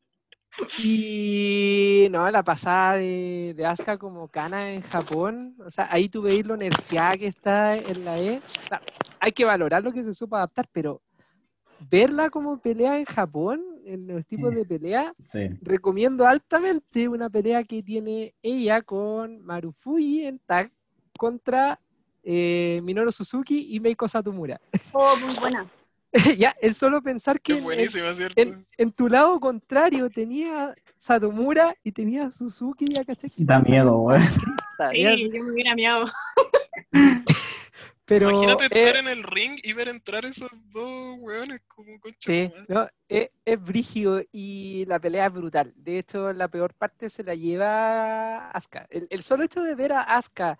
Y 0.83 2.07
no, 2.11 2.29
la 2.29 2.43
pasada 2.43 2.95
de, 2.95 3.53
de 3.55 3.65
Asuka 3.65 3.97
como 3.97 4.27
Kana 4.27 4.71
en 4.71 4.81
Japón, 4.81 5.55
o 5.59 5.71
sea, 5.71 5.87
ahí 5.91 6.09
tú 6.09 6.21
veis 6.21 6.45
lo 6.45 6.57
nerfeada 6.57 7.17
que 7.17 7.27
está 7.27 7.75
en 7.77 8.05
la 8.05 8.17
E. 8.19 8.37
O 8.37 8.67
sea, 8.67 8.81
hay 9.19 9.31
que 9.31 9.45
valorar 9.45 9.83
lo 9.83 9.91
que 9.91 10.03
se 10.03 10.13
supo 10.13 10.35
adaptar, 10.35 10.67
pero 10.71 11.01
verla 11.89 12.29
como 12.29 12.59
pelea 12.59 12.99
en 12.99 13.05
Japón, 13.05 13.63
en 13.85 14.07
los 14.07 14.25
tipos 14.25 14.53
de 14.53 14.65
pelea, 14.65 15.13
Sí. 15.19 15.49
recomiendo 15.61 16.27
altamente 16.27 17.07
una 17.07 17.29
pelea 17.29 17.63
que 17.63 17.81
tiene 17.81 18.33
ella 18.41 18.81
con 18.81 19.41
Marufuji 19.45 20.25
en 20.25 20.39
tag 20.39 20.71
contra 21.17 21.79
eh, 22.23 22.81
Minoru 22.83 23.11
Suzuki 23.11 23.73
y 23.75 23.79
Meiko 23.79 24.07
Satomura. 24.07 24.59
Oh, 24.91 25.15
muy 25.17 25.33
buena. 25.39 25.65
ya, 26.37 26.55
el 26.61 26.75
solo 26.75 27.01
pensar 27.01 27.39
que 27.41 27.53
Es 27.53 27.57
en- 27.59 27.63
buenísima, 27.63 28.13
¿cierto? 28.13 28.41
en, 28.41 28.65
en 28.77 28.91
tu 28.91 29.07
lado 29.09 29.39
contrario 29.39 30.09
tenía 30.09 30.73
Satomura 30.97 31.75
y 31.83 31.91
tenía 31.91 32.31
Suzuki, 32.31 32.93
ya 32.93 33.03
caché 33.05 33.29
que 33.29 33.43
Da 33.43 33.59
miedo, 33.59 34.07
ya- 34.79 34.91
Sí, 34.91 35.29
yo 35.31 35.43
me 35.43 35.51
hubiera 35.51 35.75
miado. 35.75 36.05
pero 38.05 38.31
Imagínate 38.31 38.63
eh, 38.65 38.67
estar 38.71 38.97
en 38.97 39.07
el 39.07 39.23
ring 39.23 39.59
y 39.61 39.73
ver 39.73 39.87
entrar 39.89 40.25
esos 40.25 40.49
dos 40.71 41.17
weones 41.19 41.61
como 41.67 41.99
concha 41.99 42.17
sí, 42.31 42.51
no, 42.67 42.87
es, 43.07 43.29
es 43.45 43.61
brígido 43.61 44.21
y 44.31 44.85
la 44.87 44.99
pelea 44.99 45.27
es 45.27 45.33
brutal. 45.33 45.73
De 45.75 45.99
hecho, 45.99 46.33
la 46.33 46.47
peor 46.47 46.73
parte 46.73 47.09
se 47.09 47.23
la 47.23 47.35
lleva 47.35 48.49
Asuka. 48.49 48.87
El, 48.89 49.05
el 49.11 49.21
solo 49.21 49.43
hecho 49.43 49.61
de 49.61 49.75
ver 49.75 49.93
a 49.93 50.01
Asuka 50.01 50.57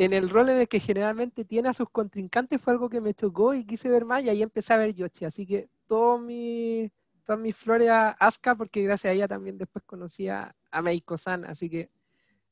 en 0.00 0.12
el 0.12 0.28
rol 0.28 0.48
en 0.48 0.58
el 0.58 0.68
que 0.68 0.78
generalmente 0.78 1.44
tiene 1.44 1.68
a 1.68 1.72
sus 1.74 1.90
contrincantes 1.90 2.60
fue 2.62 2.72
algo 2.72 2.88
que 2.88 3.00
me 3.00 3.14
chocó 3.14 3.52
y 3.52 3.64
quise 3.66 3.88
ver 3.88 4.04
más 4.04 4.22
y 4.22 4.28
ahí 4.28 4.42
empecé 4.42 4.72
a 4.72 4.76
ver 4.76 4.94
Yoshi. 4.94 5.24
Así 5.24 5.44
que 5.44 5.68
todo 5.88 6.18
mi, 6.18 6.88
todas 7.26 7.40
mis 7.40 7.56
flores 7.56 7.90
a 7.90 8.10
Asuka 8.10 8.54
porque 8.54 8.80
gracias 8.84 9.10
a 9.10 9.14
ella 9.14 9.26
también 9.26 9.58
después 9.58 9.84
conocí 9.84 10.28
a, 10.28 10.54
a 10.70 10.82
Meiko-san. 10.82 11.44
Así 11.44 11.68
que 11.68 11.90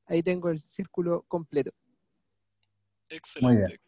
ahí 0.07 0.25
tengo 0.25 0.49
el 0.51 0.61
círculo 0.65 1.25
completo. 1.29 1.71
Excelente. 3.09 3.55
Muy 3.55 3.67
bien. 3.69 3.81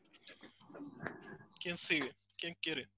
¿Quién 1.61 1.77
sigue? 1.77 2.15
¿Quién 2.37 2.57
quiere? 2.63 2.89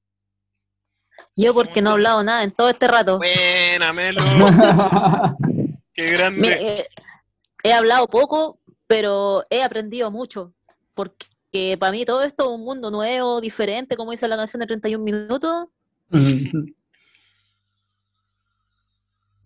Yo 1.36 1.54
porque 1.54 1.80
no 1.80 1.90
he 1.90 1.92
hablado 1.94 2.22
nada 2.22 2.44
en 2.44 2.52
todo 2.52 2.68
este 2.68 2.86
rato. 2.86 3.16
Buena, 3.16 3.94
Melo. 3.94 4.20
Qué 5.94 6.02
Me- 6.02 6.10
grande. 6.10 6.58
eh, 6.80 6.86
he 7.62 7.72
hablado 7.72 8.06
poco, 8.08 8.59
pero 8.90 9.46
he 9.50 9.62
aprendido 9.62 10.10
mucho. 10.10 10.52
Porque 10.94 11.76
para 11.78 11.92
mí 11.92 12.04
todo 12.04 12.24
esto 12.24 12.42
es 12.42 12.50
un 12.50 12.64
mundo 12.64 12.90
nuevo, 12.90 13.40
diferente, 13.40 13.96
como 13.96 14.10
dice 14.10 14.26
la 14.26 14.36
canción 14.36 14.58
de 14.58 14.66
31 14.66 15.04
minutos. 15.04 15.68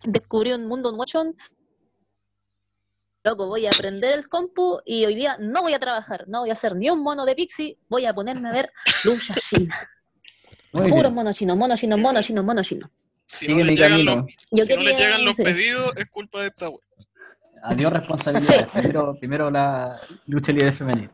Descubrí 0.03 0.51
un 0.51 0.65
mundo 0.65 0.91
nuevo. 0.91 1.35
Loco, 3.23 3.45
voy 3.45 3.67
a 3.67 3.69
aprender 3.69 4.17
el 4.17 4.27
compu 4.27 4.79
y 4.83 5.05
hoy 5.05 5.13
día 5.13 5.37
no 5.39 5.61
voy 5.61 5.73
a 5.73 5.79
trabajar, 5.79 6.27
no 6.27 6.39
voy 6.39 6.49
a 6.49 6.53
hacer 6.53 6.75
ni 6.75 6.89
un 6.89 7.03
mono 7.03 7.23
de 7.23 7.35
Pixie, 7.35 7.77
voy 7.87 8.07
a 8.07 8.15
ponerme 8.15 8.49
a 8.49 8.51
ver 8.51 8.71
lucha 9.03 9.35
china. 9.35 9.75
Puros 10.71 11.11
monos 11.11 11.37
chinos, 11.37 11.55
monos 11.55 11.79
chinos, 11.79 11.99
monos 11.99 12.25
chinos, 12.25 12.43
monos 12.43 12.67
chinos. 12.67 12.89
Si 13.27 13.45
Sigue 13.45 13.63
no, 13.63 13.71
mi 13.71 13.77
camino. 13.77 14.15
los, 14.15 14.25
Yo 14.49 14.65
si 14.65 14.75
no 14.75 14.81
le 14.81 14.95
llegan 14.95 15.23
los 15.23 15.35
sí. 15.35 15.43
pedidos, 15.43 15.95
es 15.97 16.07
culpa 16.07 16.41
de 16.41 16.47
esta 16.47 16.69
wea. 16.69 16.84
Adiós 17.65 17.91
responsabilidad. 17.93 18.67
Primero, 18.71 19.15
primero 19.19 19.51
la 19.51 19.99
lucha 20.27 20.51
libre 20.51 20.71
femenina. 20.71 21.11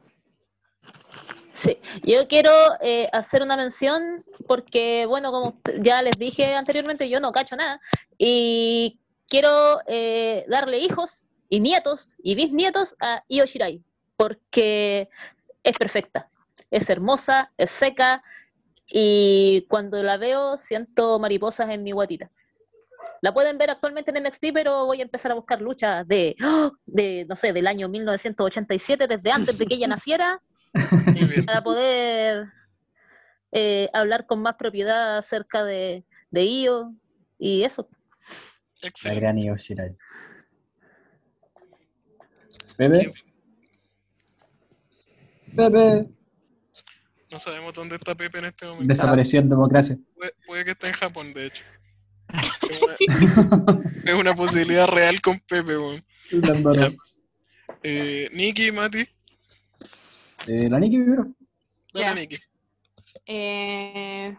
Sí, 1.54 1.78
yo 2.04 2.28
quiero 2.28 2.52
eh, 2.82 3.10
hacer 3.12 3.42
una 3.42 3.58
mención 3.58 4.24
porque, 4.48 5.06
bueno, 5.06 5.32
como 5.32 5.60
ya 5.82 6.02
les 6.02 6.18
dije 6.18 6.56
anteriormente, 6.56 7.10
yo 7.10 7.20
no 7.20 7.32
cacho 7.32 7.56
nada 7.56 7.80
y 8.18 9.00
quiero 9.28 9.80
eh, 9.88 10.46
darle 10.48 10.80
hijos 10.80 11.30
y 11.50 11.60
nietos 11.60 12.16
y 12.24 12.36
bisnietos 12.36 12.96
a 13.02 13.24
Io 13.28 13.46
Shirai 13.46 13.82
porque 14.16 15.10
es 15.64 15.78
perfecta, 15.78 16.30
es 16.70 16.90
hermosa, 16.90 17.52
es 17.58 17.70
seca 17.72 18.24
y 18.88 19.66
cuando 19.70 20.02
la 20.04 20.18
veo 20.18 20.58
siento 20.58 21.20
mariposas 21.20 21.70
en 21.70 21.84
mi 21.84 21.92
guatita. 21.92 22.30
La 23.22 23.34
pueden 23.34 23.58
ver 23.58 23.70
actualmente 23.70 24.12
en 24.12 24.24
NXT, 24.24 24.46
pero 24.54 24.86
voy 24.86 25.00
a 25.00 25.04
empezar 25.04 25.32
a 25.32 25.36
buscar 25.36 25.62
luchas 25.62 26.08
de, 26.08 26.36
¡oh! 26.44 26.72
de, 26.86 27.26
no 27.30 27.36
sé, 27.36 27.54
del 27.54 27.68
año 27.68 27.88
1987, 27.88 29.08
desde 29.08 29.32
antes 29.32 29.58
de 29.58 29.66
que 29.66 29.76
ella 29.76 29.88
naciera, 29.88 30.42
para 31.46 31.62
poder 31.62 32.48
eh, 33.52 33.90
hablar 33.94 34.26
con 34.26 34.42
más 34.42 34.56
propiedad 34.56 35.18
acerca 35.18 35.64
de, 35.64 36.04
de 36.32 36.44
IO 36.46 36.94
y 37.38 37.64
eso. 37.64 37.88
La 39.04 39.14
gran 39.14 39.38
Io 39.38 39.56
Shirai. 39.56 39.96
Pepe. 42.78 43.12
Pepe. 45.56 46.10
No 47.30 47.40
sabemos 47.40 47.74
dónde 47.74 47.96
está 47.96 48.16
Pepe 48.16 48.40
en 48.40 48.46
este 48.46 48.66
momento. 48.66 48.88
Desapareció 48.88 49.40
en 49.40 49.50
democracia. 49.50 49.98
Puede, 50.16 50.34
puede 50.48 50.66
que 50.66 50.72
esté 50.72 50.88
en 50.88 50.94
Japón, 50.94 51.34
de 51.34 51.46
hecho. 51.46 51.64
Es 54.06 54.14
una, 54.14 54.34
posibilidad 54.36 54.88
real 54.88 55.22
con 55.22 55.40
Pepe, 55.40 55.78
weón. 55.78 56.04
Eh, 57.84 58.30
Nikki, 58.34 58.72
Mati. 58.72 59.00
Eh, 60.48 60.68
la 60.70 60.80
Nikki 60.80 60.98
primero. 60.98 61.28
Dale. 61.94 62.28
Eh, 63.26 64.36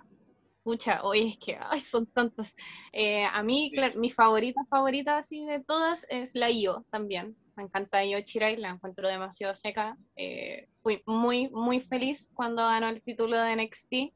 Pucha, 0.62 1.02
oye, 1.02 1.28
es 1.30 1.38
que 1.38 1.58
ay, 1.60 1.80
son 1.80 2.06
tantas. 2.06 2.54
Eh, 2.92 3.24
a 3.24 3.42
mí, 3.42 3.70
Sí. 3.72 3.76
cla- 3.80 3.94
mi 3.96 4.10
favorita, 4.10 4.60
favorita 4.70 5.18
así 5.18 5.44
de 5.44 5.60
todas 5.60 6.06
es 6.08 6.34
la 6.36 6.50
IO 6.50 6.84
también. 6.90 7.36
Me 7.56 7.64
encanta 7.64 8.04
Io 8.04 8.20
Shirai, 8.20 8.56
la 8.56 8.70
encuentro 8.70 9.08
demasiado 9.08 9.56
seca. 9.56 9.96
Eh, 10.16 10.68
fui 10.82 11.02
muy, 11.04 11.50
muy 11.50 11.80
feliz 11.80 12.30
cuando 12.32 12.62
ganó 12.62 12.88
el 12.88 13.02
título 13.02 13.38
de 13.38 13.56
NXT 13.56 14.14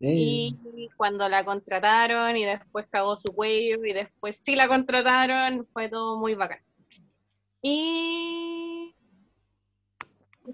Eh, 0.00 0.50
y 0.76 0.88
cuando 0.96 1.28
la 1.28 1.44
contrataron 1.44 2.36
y 2.36 2.44
después 2.44 2.86
cagó 2.88 3.16
su 3.16 3.34
cuello 3.34 3.84
y 3.84 3.92
después 3.92 4.36
sí 4.36 4.54
la 4.54 4.68
contrataron, 4.68 5.66
fue 5.72 5.88
todo 5.88 6.18
muy 6.18 6.34
bacán. 6.34 6.60
Y 7.60 8.94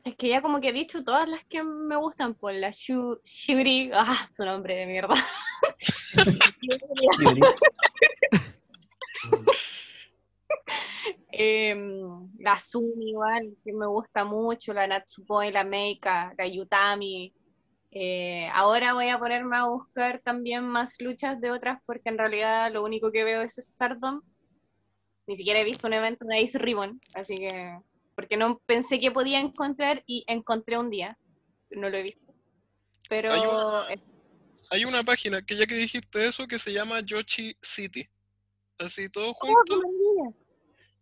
es 0.04 0.16
que 0.16 0.28
ya 0.28 0.40
como 0.40 0.60
que 0.60 0.70
he 0.70 0.72
dicho 0.72 1.04
todas 1.04 1.28
las 1.28 1.44
que 1.44 1.62
me 1.62 1.96
gustan, 1.96 2.34
por 2.34 2.54
la 2.54 2.70
Shu- 2.70 3.20
Shuri, 3.22 3.90
ah, 3.92 4.28
su 4.32 4.44
nombre 4.44 4.74
de 4.76 4.86
mierda. 4.86 5.14
Em, 11.36 12.30
la 12.38 12.56
Sumi 12.58 13.10
igual, 13.10 13.56
que 13.64 13.72
me 13.72 13.86
gusta 13.86 14.24
mucho, 14.24 14.72
la 14.72 14.86
Natsupoi, 14.86 15.50
la 15.50 15.64
Meika, 15.64 16.32
la 16.38 16.46
Yutami. 16.46 17.32
Eh, 17.96 18.48
ahora 18.52 18.92
voy 18.92 19.08
a 19.08 19.18
ponerme 19.20 19.56
a 19.56 19.66
buscar 19.66 20.20
también 20.24 20.64
más 20.64 21.00
luchas 21.00 21.40
de 21.40 21.52
otras 21.52 21.80
porque 21.86 22.08
en 22.08 22.18
realidad 22.18 22.72
lo 22.72 22.82
único 22.82 23.12
que 23.12 23.22
veo 23.22 23.40
es 23.42 23.54
Stardom. 23.54 24.20
Ni 25.28 25.36
siquiera 25.36 25.60
he 25.60 25.64
visto 25.64 25.86
un 25.86 25.92
evento 25.92 26.24
de 26.26 26.40
Ice 26.40 26.58
Ribbon, 26.58 27.00
así 27.14 27.36
que 27.36 27.78
porque 28.16 28.36
no 28.36 28.58
pensé 28.66 28.98
que 29.00 29.10
podía 29.12 29.38
encontrar 29.40 30.02
y 30.06 30.24
encontré 30.26 30.76
un 30.76 30.90
día. 30.90 31.16
No 31.70 31.88
lo 31.88 31.96
he 31.96 32.02
visto. 32.02 32.34
Pero 33.08 33.32
Hay 33.32 33.40
una- 33.40 33.86
Hay 34.70 34.84
una 34.84 35.02
página 35.04 35.42
que 35.42 35.56
ya 35.56 35.66
que 35.66 35.74
dijiste 35.74 36.26
eso 36.26 36.46
que 36.46 36.58
se 36.58 36.72
llama 36.72 37.00
Yoshi 37.00 37.56
City. 37.62 38.08
Así 38.78 39.08
todo 39.08 39.30
¡oh, 39.30 39.34
junto. 39.34 39.76
maravilla! 39.76 40.36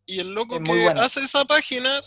Y 0.04 0.18
el 0.20 0.34
loco 0.34 0.56
Es 0.56 0.62
que 0.62 0.86
hace 0.88 1.20
esa 1.24 1.44
página, 1.44 2.00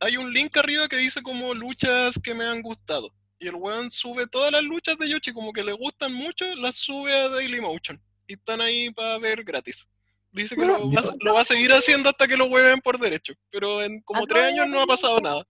hay 0.00 0.16
un 0.16 0.32
link 0.32 0.56
arriba 0.56 0.88
que 0.88 0.96
dice 0.96 1.22
como 1.22 1.54
luchas 1.54 2.18
que 2.22 2.34
me 2.34 2.44
han 2.44 2.60
gustado. 2.62 3.10
Y 3.42 3.48
el 3.48 3.56
weón 3.56 3.90
sube 3.90 4.28
todas 4.28 4.52
las 4.52 4.62
luchas 4.62 4.96
de 4.98 5.08
Yoshi, 5.08 5.32
como 5.32 5.52
que 5.52 5.64
le 5.64 5.72
gustan 5.72 6.14
mucho, 6.14 6.44
las 6.54 6.76
sube 6.76 7.12
a 7.12 7.28
Dailymotion. 7.28 8.00
Y 8.28 8.34
están 8.34 8.60
ahí 8.60 8.88
para 8.90 9.18
ver 9.18 9.42
gratis. 9.42 9.88
Dice 10.30 10.54
que 10.54 10.64
lo, 10.64 10.88
va, 10.92 11.00
a- 11.00 11.14
lo 11.20 11.34
va 11.34 11.40
a 11.40 11.44
seguir 11.44 11.72
haciendo 11.72 12.08
hasta 12.08 12.28
que 12.28 12.36
lo 12.36 12.46
hueven 12.46 12.80
por 12.80 13.00
derecho. 13.00 13.34
Pero 13.50 13.82
en 13.82 14.00
como 14.02 14.22
Ah, 14.22 14.26
tres 14.28 14.44
años 14.44 14.68
no 14.68 14.80
ha 14.80 14.86
pasado 14.86 15.20
nada. 15.20 15.44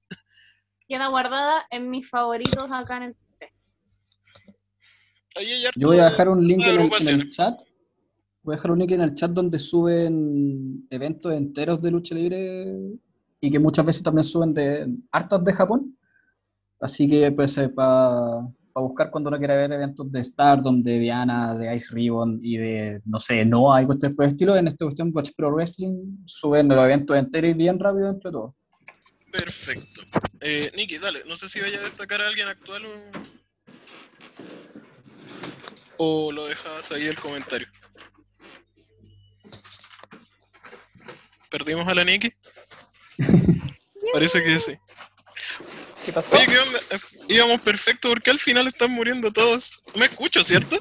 Queda 0.88 1.08
guardada 1.08 1.66
en 1.70 1.90
mis 1.90 2.08
favoritos 2.08 2.66
acá 2.72 2.96
en 2.96 3.02
el 3.02 3.14
PC. 3.14 3.52
Ahí 5.36 5.64
Yo 5.76 5.88
voy 5.88 5.98
a 5.98 6.04
dejar 6.06 6.30
un 6.30 6.46
link 6.48 6.62
en 6.62 6.80
el, 6.80 6.90
en 7.08 7.20
el 7.20 7.28
chat. 7.28 7.60
Voy 8.42 8.54
a 8.54 8.56
dejar 8.56 8.70
un 8.70 8.78
link 8.78 8.90
en 8.92 9.02
el 9.02 9.14
chat 9.14 9.30
donde 9.30 9.58
suben 9.58 10.86
eventos 10.88 11.32
enteros 11.34 11.80
de 11.82 11.90
lucha 11.90 12.14
libre 12.14 12.74
y 13.38 13.50
que 13.50 13.58
muchas 13.58 13.84
veces 13.84 14.02
también 14.02 14.24
suben 14.24 14.54
de 14.54 14.86
hartas 15.10 15.44
de 15.44 15.52
Japón. 15.52 15.96
Así 16.82 17.08
que 17.08 17.30
pues 17.30 17.56
para 17.76 18.42
buscar 18.74 19.12
cuando 19.12 19.28
uno 19.28 19.38
quiera 19.38 19.54
ver 19.54 19.70
eventos 19.70 20.10
de 20.10 20.24
Stardom, 20.24 20.82
de 20.82 20.98
Diana, 20.98 21.56
de 21.56 21.72
Ice 21.76 21.94
Ribbon 21.94 22.40
y 22.42 22.56
de, 22.56 23.00
no 23.04 23.20
sé, 23.20 23.44
Noah 23.44 23.82
y 23.82 23.86
cuestiones 23.86 24.16
por 24.16 24.24
el 24.24 24.32
estilo, 24.32 24.56
en 24.56 24.66
esta 24.66 24.84
cuestión 24.84 25.12
Watch 25.14 25.30
Pro 25.36 25.52
Wrestling 25.52 26.24
suben 26.26 26.66
los 26.66 26.84
eventos 26.84 27.16
enteros 27.16 27.52
y 27.52 27.54
bien 27.54 27.78
rápido 27.78 28.10
entre 28.10 28.32
todos. 28.32 28.54
Perfecto. 29.30 30.02
Eh, 30.40 30.72
Nikki, 30.76 30.98
dale. 30.98 31.22
No 31.24 31.36
sé 31.36 31.48
si 31.48 31.60
vaya 31.60 31.78
a 31.78 31.84
destacar 31.84 32.20
a 32.20 32.26
alguien 32.26 32.48
actual 32.48 32.84
o. 32.84 32.90
O 35.98 36.32
lo 36.32 36.46
dejas 36.46 36.90
ahí 36.90 37.06
el 37.06 37.14
comentario. 37.14 37.68
¿Perdimos 41.48 41.86
a 41.86 41.94
la 41.94 42.04
Nikki? 42.04 42.32
Parece 44.12 44.42
que 44.42 44.58
sí. 44.58 44.72
¿Qué 46.04 46.12
pasó? 46.12 46.34
Oye, 46.36 46.46
¿qué 46.46 46.58
onda? 46.58 46.78
Eh, 46.90 46.98
Íbamos 47.28 47.60
perfecto 47.62 48.08
porque 48.08 48.30
al 48.30 48.38
final 48.38 48.66
están 48.66 48.90
muriendo 48.90 49.30
todos. 49.32 49.80
Me 49.94 50.06
escucho, 50.06 50.42
¿cierto? 50.44 50.78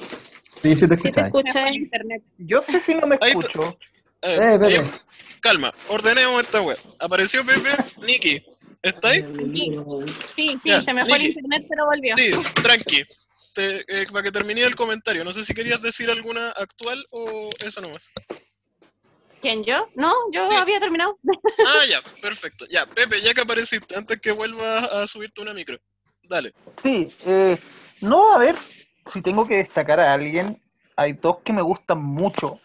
Sí, 0.57 0.75
sí 0.75 0.87
te 0.87 0.95
Sí 0.95 1.09
te 1.09 1.09
escuchas. 1.21 1.25
escuché. 1.25 1.53
Mejor 1.59 1.73
internet. 1.73 2.23
Yo 2.37 2.61
sé 2.63 2.79
si 2.79 2.95
no 2.95 3.07
me 3.07 3.17
Ahí 3.21 3.29
escucho. 3.31 3.77
Eh, 4.21 4.37
Eh, 4.53 4.59
Pepe. 4.59 4.81
calma, 5.41 5.71
ordenemos 5.87 6.43
esta 6.43 6.61
web. 6.61 6.77
Apareció 6.99 7.43
Pepe, 7.45 7.69
Nikki. 8.05 8.43
¿Está 8.81 9.09
ahí? 9.09 9.23
Sí, 10.35 10.35
sí, 10.35 10.59
Ya, 10.63 10.81
se 10.81 10.93
me 10.93 11.05
fue 11.05 11.17
el 11.17 11.25
internet, 11.27 11.65
pero 11.69 11.85
volvió. 11.85 12.15
Sí, 12.17 12.31
tranqui. 12.61 13.03
Te- 13.53 13.81
eh, 13.87 14.05
para 14.11 14.23
que 14.23 14.31
termine 14.31 14.63
el 14.63 14.75
comentario, 14.75 15.23
no 15.23 15.33
sé 15.33 15.43
si 15.43 15.53
querías 15.53 15.81
decir 15.81 16.09
alguna 16.09 16.51
actual 16.51 17.05
o 17.11 17.49
eso 17.59 17.81
nomás. 17.81 18.09
¿Quién 19.41 19.63
yo? 19.63 19.87
No, 19.95 20.13
yo 20.31 20.47
Sí. 20.49 20.55
había 20.55 20.79
terminado. 20.79 21.17
Ah, 21.65 21.83
ya, 21.87 21.99
perfecto. 22.21 22.65
Ya, 22.69 22.85
Pepe, 22.87 23.21
ya 23.21 23.33
que 23.33 23.41
apareciste, 23.41 23.95
antes 23.95 24.19
que 24.19 24.31
vuelvas 24.31 24.83
a 24.91 25.05
subirte 25.05 25.41
una 25.41 25.53
micro. 25.53 25.77
Dale. 26.23 26.53
Sí, 26.81 27.07
eh, 27.25 27.57
no, 28.01 28.33
a 28.33 28.39
ver, 28.39 28.55
si 29.11 29.21
tengo 29.21 29.47
que 29.47 29.57
destacar 29.57 29.99
a 29.99 30.11
alguien, 30.13 30.59
hay 30.95 31.13
dos 31.13 31.37
que 31.45 31.53
me 31.53 31.61
gustan 31.61 32.01
mucho, 32.01 32.59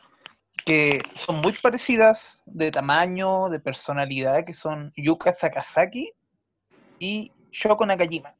que 0.64 1.02
son 1.14 1.36
muy 1.42 1.52
parecidas 1.60 2.40
de 2.46 2.70
tamaño, 2.70 3.50
de 3.50 3.60
personalidad, 3.60 4.44
que 4.46 4.54
son 4.54 4.92
Yuka 4.96 5.32
Sakazaki 5.34 6.10
y 6.98 7.32
Shoko 7.52 7.84
Nakajima. 7.84 8.34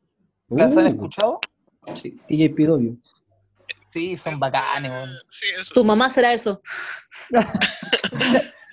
¿Las 0.49 0.77
han 0.77 0.87
Uh, 0.87 0.91
escuchado? 0.91 1.41
sí, 1.95 2.19
TJPW. 2.29 2.97
Sí, 3.97 4.19
son 4.19 4.39
bacanes. 4.39 4.93
Eh, 4.93 5.19
sí, 5.31 5.47
eso. 5.59 5.73
Tu 5.73 5.83
mamá 5.83 6.11
será 6.11 6.35
eso. 6.35 6.61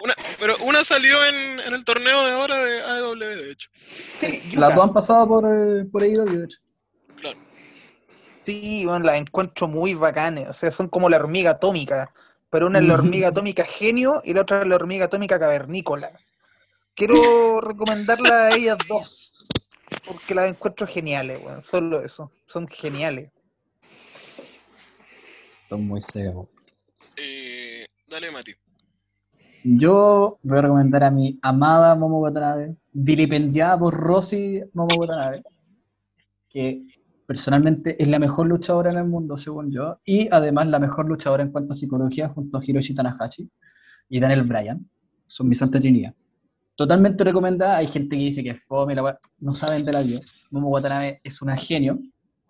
Una, 0.03 0.15
pero 0.37 0.57
una 0.65 0.83
salió 0.83 1.25
en, 1.25 1.61
en 1.61 1.73
el 1.73 1.85
torneo 1.85 2.25
de 2.25 2.31
ahora 2.31 2.57
de 2.61 2.81
AEW, 2.81 3.15
de 3.15 3.51
hecho. 3.51 3.69
Sí, 3.71 4.57
Las 4.57 4.75
dos 4.75 4.83
han 4.83 4.93
pasado 4.93 5.25
por, 5.25 5.45
eh, 5.45 5.85
por 5.89 6.03
AEW, 6.03 6.25
de 6.25 6.43
hecho. 6.43 6.59
Claro. 7.21 7.37
Sí, 8.45 8.83
bueno, 8.85 9.05
las 9.05 9.15
encuentro 9.15 9.69
muy 9.69 9.93
bacanes. 9.93 10.49
O 10.49 10.51
sea, 10.51 10.71
son 10.71 10.89
como 10.89 11.09
la 11.09 11.15
hormiga 11.15 11.51
atómica. 11.51 12.11
Pero 12.49 12.67
una 12.67 12.79
es 12.79 12.85
la 12.85 12.93
hormiga 12.95 13.29
atómica 13.29 13.63
genio 13.63 14.21
y 14.25 14.33
la 14.33 14.41
otra 14.41 14.63
es 14.63 14.67
la 14.67 14.75
hormiga 14.75 15.05
atómica 15.05 15.39
cavernícola. 15.39 16.11
Quiero 16.95 17.61
recomendarla 17.61 18.47
a 18.47 18.55
ellas 18.57 18.77
dos. 18.89 19.31
Porque 20.05 20.35
las 20.35 20.49
encuentro 20.49 20.85
geniales, 20.85 21.41
weón. 21.41 21.63
Solo 21.63 22.03
eso. 22.03 22.29
Son 22.45 22.67
geniales. 22.67 23.31
Son 25.73 25.87
muy 25.87 26.01
secos. 26.01 26.49
Eh, 27.17 27.83
dale, 28.07 28.29
Mati. 28.29 28.51
Yo 29.63 30.37
voy 30.43 30.59
a 30.59 30.61
recomendar 30.61 31.03
a 31.03 31.09
mi 31.09 31.39
amada 31.41 31.95
Momo 31.95 32.19
Watanabe, 32.19 32.75
vilipendiada 32.91 33.79
por 33.79 33.95
Rosy 33.95 34.61
Momo 34.73 34.95
Watanabe, 34.99 35.41
que 36.47 36.85
personalmente 37.25 37.95
es 37.99 38.07
la 38.07 38.19
mejor 38.19 38.45
luchadora 38.45 38.91
en 38.91 38.99
el 38.99 39.05
mundo, 39.05 39.35
según 39.35 39.71
yo, 39.71 39.99
y 40.05 40.29
además 40.31 40.67
la 40.67 40.77
mejor 40.77 41.07
luchadora 41.07 41.41
en 41.41 41.51
cuanto 41.51 41.73
a 41.73 41.75
psicología 41.75 42.29
junto 42.29 42.59
a 42.59 42.61
Hiroshi 42.63 42.93
Tanahashi 42.93 43.49
y 44.09 44.19
Daniel 44.19 44.43
Bryan. 44.43 44.87
Son 45.25 45.49
mi 45.49 45.55
santa 45.55 45.79
trinidad. 45.79 46.13
Totalmente 46.75 47.23
recomendada. 47.23 47.77
Hay 47.77 47.87
gente 47.87 48.15
que 48.15 48.25
dice 48.25 48.43
que 48.43 48.51
es 48.51 48.63
fome, 48.63 48.93
la 48.93 49.19
no 49.39 49.55
saben 49.55 49.83
de 49.83 49.91
la 49.91 50.03
vida. 50.03 50.19
Momo 50.51 50.69
Watanabe 50.69 51.19
es 51.23 51.41
una 51.41 51.57
genio, 51.57 51.97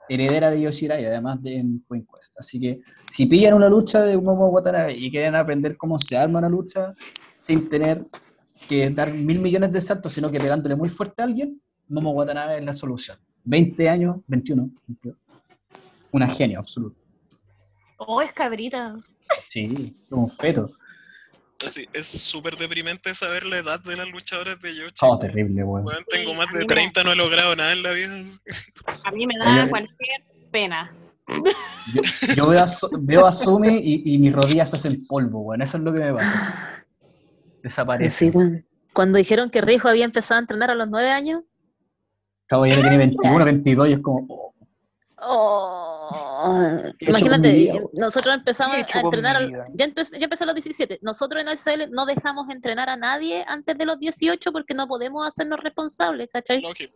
heredera 0.10 0.50
de 0.52 0.62
Yoshira 0.62 1.00
y 1.00 1.06
además 1.06 1.42
de 1.42 1.58
en 1.58 1.84
Quest. 1.90 2.38
Así 2.38 2.60
que 2.60 2.82
si 3.08 3.26
pillan 3.26 3.54
una 3.54 3.70
lucha 3.70 4.02
de 4.02 4.18
Momo 4.18 4.48
Watanabe 4.48 4.96
y 4.96 5.10
quieren 5.10 5.36
aprender 5.36 5.78
cómo 5.78 6.00
se 6.00 6.18
arma 6.18 6.40
una 6.40 6.50
lucha 6.50 6.94
sin 7.36 7.70
tener 7.70 8.06
que 8.68 8.90
dar 8.90 9.14
mil 9.14 9.40
millones 9.40 9.72
de 9.72 9.82
saltos, 9.82 10.14
sino 10.14 10.30
que 10.30 10.40
pegándole 10.40 10.76
muy 10.76 10.90
fuerte 10.90 11.22
a 11.22 11.26
alguien, 11.26 11.62
Momo 11.88 12.12
Watanabe 12.12 12.58
es 12.58 12.66
la 12.66 12.74
solución. 12.74 13.18
20 13.46 13.90
años, 13.90 14.18
21. 14.28 14.70
22. 14.88 15.18
Una 16.12 16.28
genio 16.28 16.60
absoluta. 16.60 17.00
Oh, 17.98 18.22
es 18.22 18.32
cabrita. 18.32 18.96
Sí, 19.50 19.94
como 20.10 20.24
un 20.24 20.30
feto. 20.30 20.72
Así, 21.68 21.88
es 21.94 22.08
súper 22.08 22.58
deprimente 22.58 23.14
saber 23.16 23.46
la 23.46 23.58
edad 23.58 23.80
de 23.82 23.96
las 23.96 24.08
luchadoras 24.10 24.60
de 24.62 24.76
Yoshi. 24.76 24.96
Oh, 25.02 25.18
terrible, 25.18 25.64
weón. 25.64 25.86
Tengo 26.10 26.32
Sí, 26.32 26.38
más 26.38 26.48
de 26.48 26.54
mí 26.54 26.60
me- 26.60 26.66
30, 26.66 27.04
no 27.04 27.12
he 27.12 27.16
logrado 27.16 27.56
nada 27.56 27.72
en 27.74 27.84
la 27.84 27.92
vida. 27.92 28.14
A 29.04 29.12
mí 29.12 29.26
me 29.28 29.34
Oye, 29.46 29.58
da 29.60 29.70
cualquier 29.70 30.24
pena. 30.52 30.94
Yo, 31.94 32.02
yo 32.36 32.48
veo, 32.48 32.62
a, 32.64 32.68
Su- 32.68 32.90
veo 33.02 33.26
a 33.26 33.32
Sumi 33.32 33.78
y, 33.82 34.14
y 34.14 34.18
mis 34.18 34.34
rodillas 34.34 34.70
se 34.70 34.76
hacen 34.76 35.06
polvo, 35.08 35.40
weón. 35.42 35.62
Eso 35.62 35.78
es 35.78 35.84
lo 35.84 35.94
que 35.94 36.02
me 36.02 36.14
pasa. 36.14 36.86
Desaparece. 37.62 38.32
Sí. 38.32 38.38
Cuando 38.94 39.18
dijeron 39.18 39.50
que 39.50 39.62
Rijo 39.62 39.88
había 39.88 40.06
empezado 40.06 40.38
a 40.40 40.42
entrenar 40.42 40.70
a 40.72 40.76
los 40.76 40.90
nueve 40.90 41.10
años, 41.10 41.44
Cabo 42.46 42.66
ya 42.66 42.76
tiene 42.76 42.98
21, 42.98 43.46
22 43.46 43.90
y 43.90 43.94
es 43.94 44.00
como. 44.00 44.28
oh, 44.30 44.54
oh, 45.18 45.83
¿Qué 47.00 47.06
he 47.06 47.10
hecho 47.10 47.26
con 47.26 47.42
mi 47.42 47.64
imagínate, 47.64 47.84
nosotros 47.94 48.36
empezamos 48.36 48.76
¿Qué 48.76 48.82
he 48.82 48.84
hecho 48.84 48.98
a 48.98 49.02
entrenar, 49.02 49.50
ya, 49.74 49.86
empe- 49.86 50.20
ya 50.20 50.28
a 50.28 50.46
los 50.46 50.56
17, 50.56 51.00
nosotros 51.02 51.42
en 51.42 51.50
ASL 51.50 51.90
no 51.92 52.06
dejamos 52.06 52.50
entrenar 52.50 52.90
a 52.90 52.98
nadie 52.98 53.44
antes 53.48 53.78
de 53.78 53.86
los 53.86 54.00
18 54.00 54.52
porque 54.52 54.74
no 54.74 54.88
podemos 54.88 55.26
hacernos 55.28 55.60
responsables, 55.62 56.30
¿cachai? 56.32 56.62
Lógico. 56.62 56.94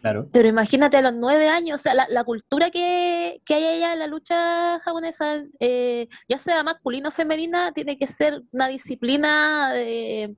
Claro. 0.00 0.28
Pero 0.32 0.48
imagínate 0.48 0.96
a 0.96 1.02
los 1.02 1.12
nueve 1.12 1.48
años, 1.48 1.80
o 1.80 1.82
sea, 1.82 1.92
la, 1.94 2.06
la 2.08 2.24
cultura 2.24 2.70
que, 2.70 3.42
que 3.44 3.54
hay 3.54 3.64
allá 3.64 3.92
en 3.92 3.98
la 3.98 4.06
lucha 4.06 4.80
japonesa, 4.80 5.44
eh, 5.60 6.08
ya 6.26 6.38
sea 6.38 6.62
masculina 6.62 7.08
o 7.08 7.12
femenina, 7.12 7.72
tiene 7.72 7.98
que 7.98 8.06
ser 8.06 8.42
una 8.52 8.66
disciplina 8.68 9.72
eh, 9.74 10.34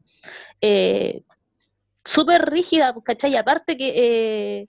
eh, 0.61 1.23
súper 2.05 2.51
rígida, 2.51 2.93
pues, 2.93 3.05
¿cachai? 3.05 3.33
Y 3.33 3.37
aparte 3.37 3.77
que, 3.77 3.93
eh, 3.95 4.69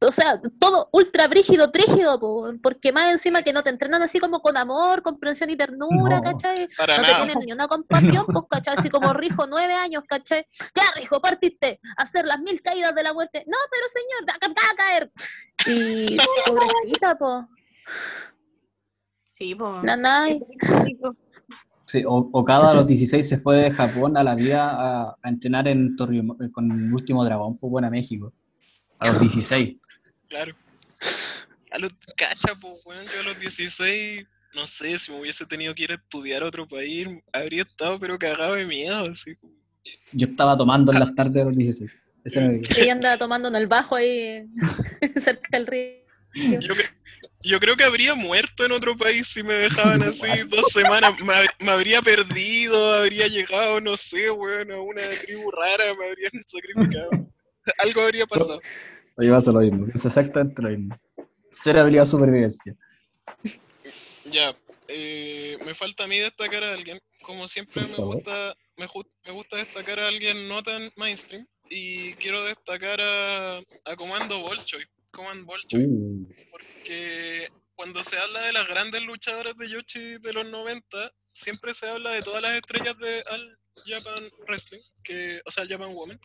o 0.00 0.12
sea, 0.12 0.40
todo 0.60 0.88
ultra 0.92 1.26
brígido, 1.26 1.70
trígido, 1.70 2.20
po, 2.20 2.52
porque 2.62 2.92
más 2.92 3.10
encima 3.12 3.42
que 3.42 3.52
no 3.54 3.62
te 3.62 3.70
entrenan 3.70 4.02
así 4.02 4.18
como 4.18 4.40
con 4.40 4.56
amor, 4.56 5.02
comprensión 5.02 5.48
y 5.48 5.56
ternura, 5.56 6.16
No. 6.18 6.22
¿cachai? 6.22 6.68
Para 6.76 6.96
no 6.96 7.02
nada. 7.02 7.16
te 7.16 7.24
tienen 7.24 7.46
ni 7.46 7.52
una 7.52 7.66
compasión, 7.66 8.26
pues, 8.26 8.44
¿cachai? 8.50 8.74
Así 8.76 8.90
como 8.90 9.12
Rijo, 9.14 9.46
nueve 9.46 9.72
años, 9.74 10.04
¿cachai? 10.06 10.44
Ya, 10.74 10.82
Rijo, 10.96 11.20
partiste 11.20 11.80
a 11.96 12.02
hacer 12.02 12.26
las 12.26 12.38
mil 12.40 12.60
caídas 12.60 12.94
de 12.94 13.02
la 13.02 13.14
muerte. 13.14 13.42
No, 13.46 13.56
pero 13.70 13.84
señor, 13.88 14.26
da, 14.26 14.48
da 14.48 14.70
a 14.70 14.76
caer. 14.76 15.12
Y 15.66 16.16
pobrecita, 16.46 17.16
pues. 17.18 17.44
Sí, 19.32 19.54
pues. 19.54 19.82
Nanay. 19.82 20.40
Sí, 21.84 22.02
o- 22.06 22.28
Okada 22.32 22.70
a 22.70 22.74
los 22.74 22.86
16 22.86 23.28
se 23.28 23.38
fue 23.38 23.56
de 23.56 23.70
Japón 23.70 24.16
a 24.16 24.24
la 24.24 24.34
vida 24.34 24.70
a, 24.70 25.16
a 25.22 25.28
entrenar 25.28 25.68
en 25.68 25.96
Torrio- 25.96 26.36
con 26.52 26.70
el 26.70 26.92
último 26.92 27.24
dragón, 27.24 27.56
pues 27.58 27.70
bueno, 27.70 27.86
a 27.88 27.90
México. 27.90 28.32
A 28.98 29.08
los 29.08 29.20
16. 29.20 29.76
Claro. 30.36 30.54
A 31.70 31.78
los 31.78 31.92
cacha, 32.16 32.54
pues, 32.60 32.74
weón, 32.84 33.04
yo 33.04 33.20
a 33.20 33.24
los 33.24 33.38
16, 33.40 34.24
no 34.54 34.66
sé, 34.66 34.98
si 34.98 35.10
me 35.12 35.20
hubiese 35.20 35.44
tenido 35.46 35.74
que 35.74 35.84
ir 35.84 35.92
a 35.92 35.96
estudiar 35.96 36.42
a 36.42 36.46
otro 36.46 36.66
país, 36.68 37.08
habría 37.32 37.62
estado 37.62 37.98
pero 37.98 38.18
cagado 38.18 38.54
de 38.54 38.66
miedo, 38.66 38.96
así 39.10 39.34
como- 39.36 39.54
Yo 40.12 40.26
estaba 40.26 40.56
tomando 40.56 40.92
en 40.92 41.00
las 41.00 41.14
tardes 41.14 41.34
de 41.34 41.44
los 41.44 41.56
16. 41.56 41.90
Ese 42.24 42.40
era 42.40 42.48
mi- 42.48 42.60
Ella 42.76 42.92
anda 42.92 43.18
tomando 43.18 43.48
en 43.48 43.54
el 43.56 43.66
bajo 43.66 43.96
ahí 43.96 44.44
cerca 45.20 45.48
del 45.52 45.66
río. 45.66 45.96
Yo, 46.34 46.74
cre- 46.74 46.94
yo 47.42 47.58
creo 47.60 47.76
que 47.76 47.84
habría 47.84 48.14
muerto 48.14 48.64
en 48.64 48.72
otro 48.72 48.96
país 48.96 49.26
si 49.28 49.42
me 49.42 49.54
dejaban 49.54 50.02
así 50.02 50.26
dos 50.48 50.66
semanas. 50.72 51.14
Me, 51.20 51.34
me 51.64 51.72
habría 51.72 52.02
perdido, 52.02 52.94
habría 52.94 53.26
llegado, 53.28 53.80
no 53.80 53.96
sé, 53.96 54.30
weón, 54.30 54.70
a 54.72 54.80
una 54.80 55.02
tribu 55.24 55.50
rara, 55.50 55.94
me 55.98 56.06
habrían 56.08 56.32
sacrificado. 56.46 57.10
Algo 57.78 58.02
habría 58.02 58.26
pasado. 58.26 58.60
Oye, 59.16 59.30
pasa 59.30 59.52
lo 59.52 59.60
mismo. 59.60 59.86
Es 59.94 60.04
exactamente 60.04 60.60
lo 60.62 60.68
mismo. 60.68 60.98
Cero 61.50 61.80
habilidad 61.80 62.02
de 62.02 62.06
supervivencia. 62.06 62.74
Ya, 64.30 64.54
eh, 64.88 65.56
me 65.64 65.74
falta 65.74 66.04
a 66.04 66.06
mí 66.06 66.18
destacar 66.18 66.62
a 66.64 66.72
alguien. 66.74 67.00
Como 67.22 67.48
siempre 67.48 67.82
me 67.82 68.04
gusta, 68.04 68.54
me, 68.76 68.86
me 69.24 69.32
gusta 69.32 69.56
destacar 69.56 70.00
a 70.00 70.08
alguien 70.08 70.48
no 70.48 70.62
tan 70.62 70.90
mainstream. 70.96 71.46
Y 71.68 72.12
quiero 72.14 72.44
destacar 72.44 73.00
a, 73.00 73.58
a 73.58 73.96
Comando 73.96 74.40
Bolchoy. 74.40 74.84
Command 75.12 75.46
Bolchoy. 75.46 75.86
Uh, 75.86 76.28
porque 76.50 77.48
cuando 77.74 78.04
se 78.04 78.18
habla 78.18 78.42
de 78.42 78.52
las 78.52 78.68
grandes 78.68 79.02
luchadoras 79.02 79.56
de 79.56 79.68
Yoshi 79.68 80.18
de 80.18 80.32
los 80.32 80.46
90, 80.46 81.12
siempre 81.32 81.74
se 81.74 81.88
habla 81.88 82.10
de 82.10 82.22
todas 82.22 82.42
las 82.42 82.52
estrellas 82.52 82.96
de 82.98 83.24
All 83.30 83.58
Japan 83.84 84.30
Wrestling, 84.46 84.80
que, 85.02 85.40
o 85.44 85.50
sea, 85.50 85.66
Japan 85.68 85.92
Women, 85.92 86.18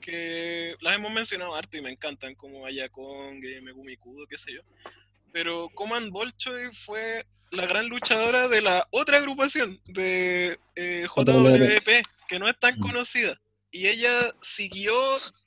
que 0.00 0.76
las 0.80 0.96
hemos 0.96 1.12
mencionado 1.12 1.54
harto 1.54 1.76
y 1.76 1.82
me 1.82 1.90
encantan, 1.90 2.34
como 2.34 2.66
Ayakong, 2.66 3.40
Megumi 3.62 3.96
Kudo, 3.96 4.26
qué 4.26 4.38
sé 4.38 4.52
yo. 4.54 4.60
Pero 5.32 5.68
Command 5.74 6.10
Bolchoy 6.10 6.72
fue 6.74 7.26
la 7.50 7.66
gran 7.66 7.88
luchadora 7.88 8.48
de 8.48 8.62
la 8.62 8.86
otra 8.90 9.18
agrupación, 9.18 9.80
de 9.86 10.58
eh, 10.76 11.06
JWP, 11.08 12.02
que 12.28 12.38
no 12.38 12.48
es 12.48 12.58
tan 12.58 12.78
Mm. 12.78 12.80
conocida. 12.80 13.40
Y 13.72 13.86
ella 13.86 14.32
siguió 14.40 14.94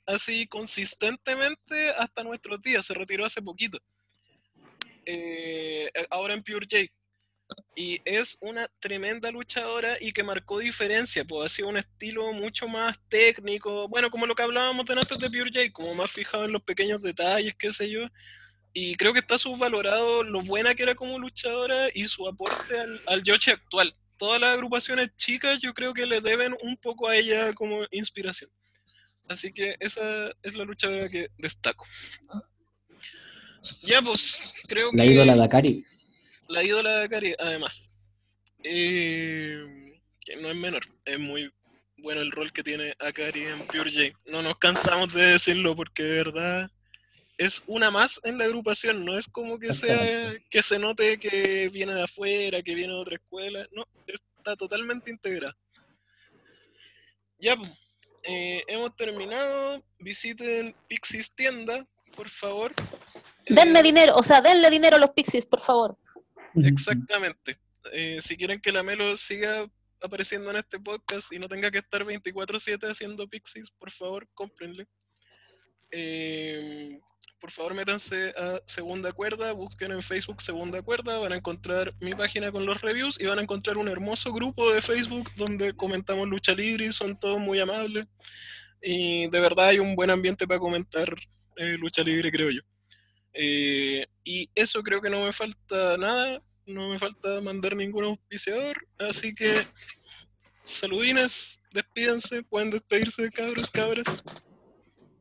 así 0.06 0.46
consistentemente 0.46 1.90
hasta 1.90 2.22
nuestros 2.22 2.62
días, 2.62 2.86
se 2.86 2.94
retiró 2.94 3.24
hace 3.26 3.42
poquito. 3.42 3.78
Eh, 5.06 5.90
ahora 6.10 6.34
en 6.34 6.42
Pure 6.42 6.66
J. 6.70 6.90
Y 7.76 8.00
es 8.04 8.38
una 8.40 8.68
tremenda 8.80 9.30
luchadora 9.30 9.96
y 10.00 10.12
que 10.12 10.22
marcó 10.22 10.58
diferencia, 10.58 11.24
pues 11.24 11.46
ha 11.46 11.54
sido 11.54 11.68
un 11.68 11.76
estilo 11.76 12.32
mucho 12.32 12.68
más 12.68 12.98
técnico, 13.08 13.88
bueno, 13.88 14.10
como 14.10 14.26
lo 14.26 14.34
que 14.34 14.42
hablábamos 14.42 14.86
de 14.86 14.94
antes 14.94 15.18
de 15.18 15.28
Pure 15.28 15.50
J, 15.52 15.72
como 15.72 15.94
más 15.94 16.10
fijado 16.10 16.44
en 16.44 16.52
los 16.52 16.62
pequeños 16.62 17.02
detalles, 17.02 17.54
qué 17.56 17.72
sé 17.72 17.90
yo. 17.90 18.08
Y 18.72 18.96
creo 18.96 19.12
que 19.12 19.18
está 19.18 19.38
subvalorado 19.38 20.22
lo 20.22 20.40
buena 20.42 20.74
que 20.74 20.82
era 20.84 20.94
como 20.94 21.18
luchadora 21.18 21.88
y 21.94 22.06
su 22.06 22.26
aporte 22.26 22.78
al, 22.78 23.00
al 23.06 23.22
Yoshi 23.22 23.50
actual. 23.50 23.94
Todas 24.16 24.40
las 24.40 24.54
agrupaciones 24.54 25.10
chicas 25.16 25.58
yo 25.60 25.74
creo 25.74 25.92
que 25.92 26.06
le 26.06 26.20
deben 26.20 26.56
un 26.62 26.76
poco 26.76 27.08
a 27.08 27.16
ella 27.16 27.52
como 27.52 27.84
inspiración. 27.90 28.50
Así 29.28 29.52
que 29.52 29.76
esa 29.80 30.30
es 30.42 30.54
la 30.54 30.64
luchadora 30.64 31.08
que 31.08 31.28
destaco. 31.38 31.86
Ya 33.82 34.02
pues, 34.02 34.38
creo 34.66 34.90
la 34.92 35.06
que 35.06 35.12
ídola 35.12 35.34
de 35.34 35.44
Akari. 35.44 35.84
La 36.48 36.62
ídola 36.62 36.98
de 36.98 37.04
Akari, 37.04 37.34
además. 37.38 37.90
Eh, 38.62 40.00
que 40.20 40.36
no 40.36 40.48
es 40.48 40.56
menor, 40.56 40.82
es 41.04 41.18
muy 41.18 41.52
bueno 41.98 42.20
el 42.20 42.30
rol 42.30 42.52
que 42.52 42.62
tiene 42.62 42.94
Akari 42.98 43.44
en 43.44 43.58
Pure 43.66 43.90
J. 43.92 44.18
No 44.26 44.42
nos 44.42 44.58
cansamos 44.58 45.12
de 45.12 45.22
decirlo 45.32 45.76
porque 45.76 46.02
de 46.02 46.24
verdad 46.24 46.70
es 47.36 47.62
una 47.66 47.90
más 47.90 48.20
en 48.24 48.38
la 48.38 48.44
agrupación, 48.44 49.04
no 49.04 49.18
es 49.18 49.26
como 49.28 49.58
que 49.58 49.72
sea 49.72 50.34
que 50.50 50.62
se 50.62 50.78
note 50.78 51.18
que 51.18 51.68
viene 51.68 51.94
de 51.94 52.04
afuera, 52.04 52.62
que 52.62 52.74
viene 52.74 52.92
de 52.92 53.00
otra 53.00 53.16
escuela, 53.16 53.66
no, 53.72 53.84
está 54.06 54.56
totalmente 54.56 55.10
integrada. 55.10 55.56
Ya, 57.38 57.56
eh, 58.22 58.62
hemos 58.68 58.94
terminado, 58.96 59.82
visiten 59.98 60.74
Pixis 60.88 61.34
tienda, 61.34 61.86
por 62.16 62.28
favor. 62.28 62.72
Denme 63.48 63.80
Eh, 63.80 63.82
dinero, 63.82 64.16
o 64.16 64.22
sea, 64.22 64.40
denle 64.40 64.70
dinero 64.70 64.96
a 64.96 65.00
los 65.00 65.10
pixies, 65.10 65.44
por 65.44 65.60
favor. 65.60 65.98
Exactamente. 66.54 67.58
Eh, 67.92 68.20
si 68.22 68.36
quieren 68.36 68.60
que 68.60 68.72
la 68.72 68.82
Melo 68.82 69.16
siga 69.16 69.66
apareciendo 70.00 70.50
en 70.50 70.56
este 70.56 70.78
podcast 70.78 71.32
y 71.32 71.38
no 71.38 71.48
tenga 71.48 71.70
que 71.70 71.78
estar 71.78 72.04
24/7 72.04 72.90
haciendo 72.90 73.28
pixies, 73.28 73.70
por 73.70 73.90
favor, 73.90 74.28
cómprenle. 74.34 74.86
Eh, 75.90 76.98
por 77.40 77.50
favor, 77.50 77.74
métanse 77.74 78.30
a 78.38 78.60
Segunda 78.66 79.12
Cuerda, 79.12 79.52
busquen 79.52 79.92
en 79.92 80.02
Facebook 80.02 80.40
Segunda 80.40 80.80
Cuerda, 80.82 81.18
van 81.18 81.32
a 81.32 81.36
encontrar 81.36 81.92
mi 82.00 82.12
página 82.12 82.50
con 82.50 82.64
los 82.64 82.80
reviews 82.80 83.20
y 83.20 83.26
van 83.26 83.38
a 83.38 83.42
encontrar 83.42 83.76
un 83.76 83.88
hermoso 83.88 84.32
grupo 84.32 84.72
de 84.72 84.80
Facebook 84.80 85.30
donde 85.36 85.74
comentamos 85.74 86.26
lucha 86.26 86.54
libre 86.54 86.90
son 86.92 87.18
todos 87.18 87.38
muy 87.38 87.60
amables. 87.60 88.06
Y 88.80 89.28
de 89.28 89.40
verdad 89.40 89.68
hay 89.68 89.78
un 89.78 89.94
buen 89.94 90.10
ambiente 90.10 90.46
para 90.46 90.60
comentar 90.60 91.14
eh, 91.56 91.76
lucha 91.78 92.02
libre, 92.02 92.30
creo 92.32 92.50
yo. 92.50 92.62
Eh, 93.34 94.06
y 94.22 94.48
eso 94.54 94.82
creo 94.82 95.00
que 95.00 95.10
no 95.10 95.24
me 95.24 95.32
falta 95.32 95.96
nada, 95.96 96.40
no 96.66 96.90
me 96.90 96.98
falta 96.98 97.40
mandar 97.40 97.74
ningún 97.76 98.04
auspiciador, 98.04 98.76
así 98.98 99.34
que 99.34 99.54
saludines, 100.62 101.60
despídense, 101.72 102.42
pueden 102.44 102.70
despedirse, 102.70 103.28
cabros, 103.30 103.70
cabras. 103.70 104.06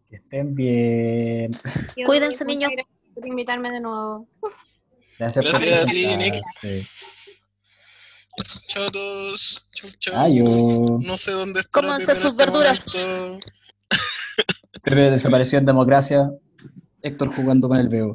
Que 0.10 0.16
estén 0.18 0.54
bien. 0.56 1.52
Yo- 1.98 2.06
Cuídense, 2.06 2.46
niños. 2.46 2.70
gracias 2.72 2.96
por 3.16 3.28
invitarme 3.28 3.70
de 3.72 3.80
nuevo. 3.80 4.28
Gracias, 5.18 5.46
Gracias 5.46 5.80
por 5.82 5.90
a 5.90 5.92
ti, 5.92 6.06
Nick. 6.18 6.42
presentarse. 6.44 6.88
Chao 8.68 8.86
a 8.86 8.90
todos, 8.90 9.68
chau 9.76 9.90
chau. 10.00 11.00
No 11.04 11.18
sé 11.18 11.32
dónde 11.32 11.60
está. 11.60 11.70
Cómanse 11.82 12.16
sus 12.16 12.36
verduras. 12.36 12.86
Pepe 14.84 15.12
desapareció 15.12 15.60
en 15.60 15.66
democracia. 15.66 16.30
Héctor 17.04 17.32
jugando 17.34 17.68
con 17.68 17.78
el 17.78 17.90
Bebo. 17.90 18.14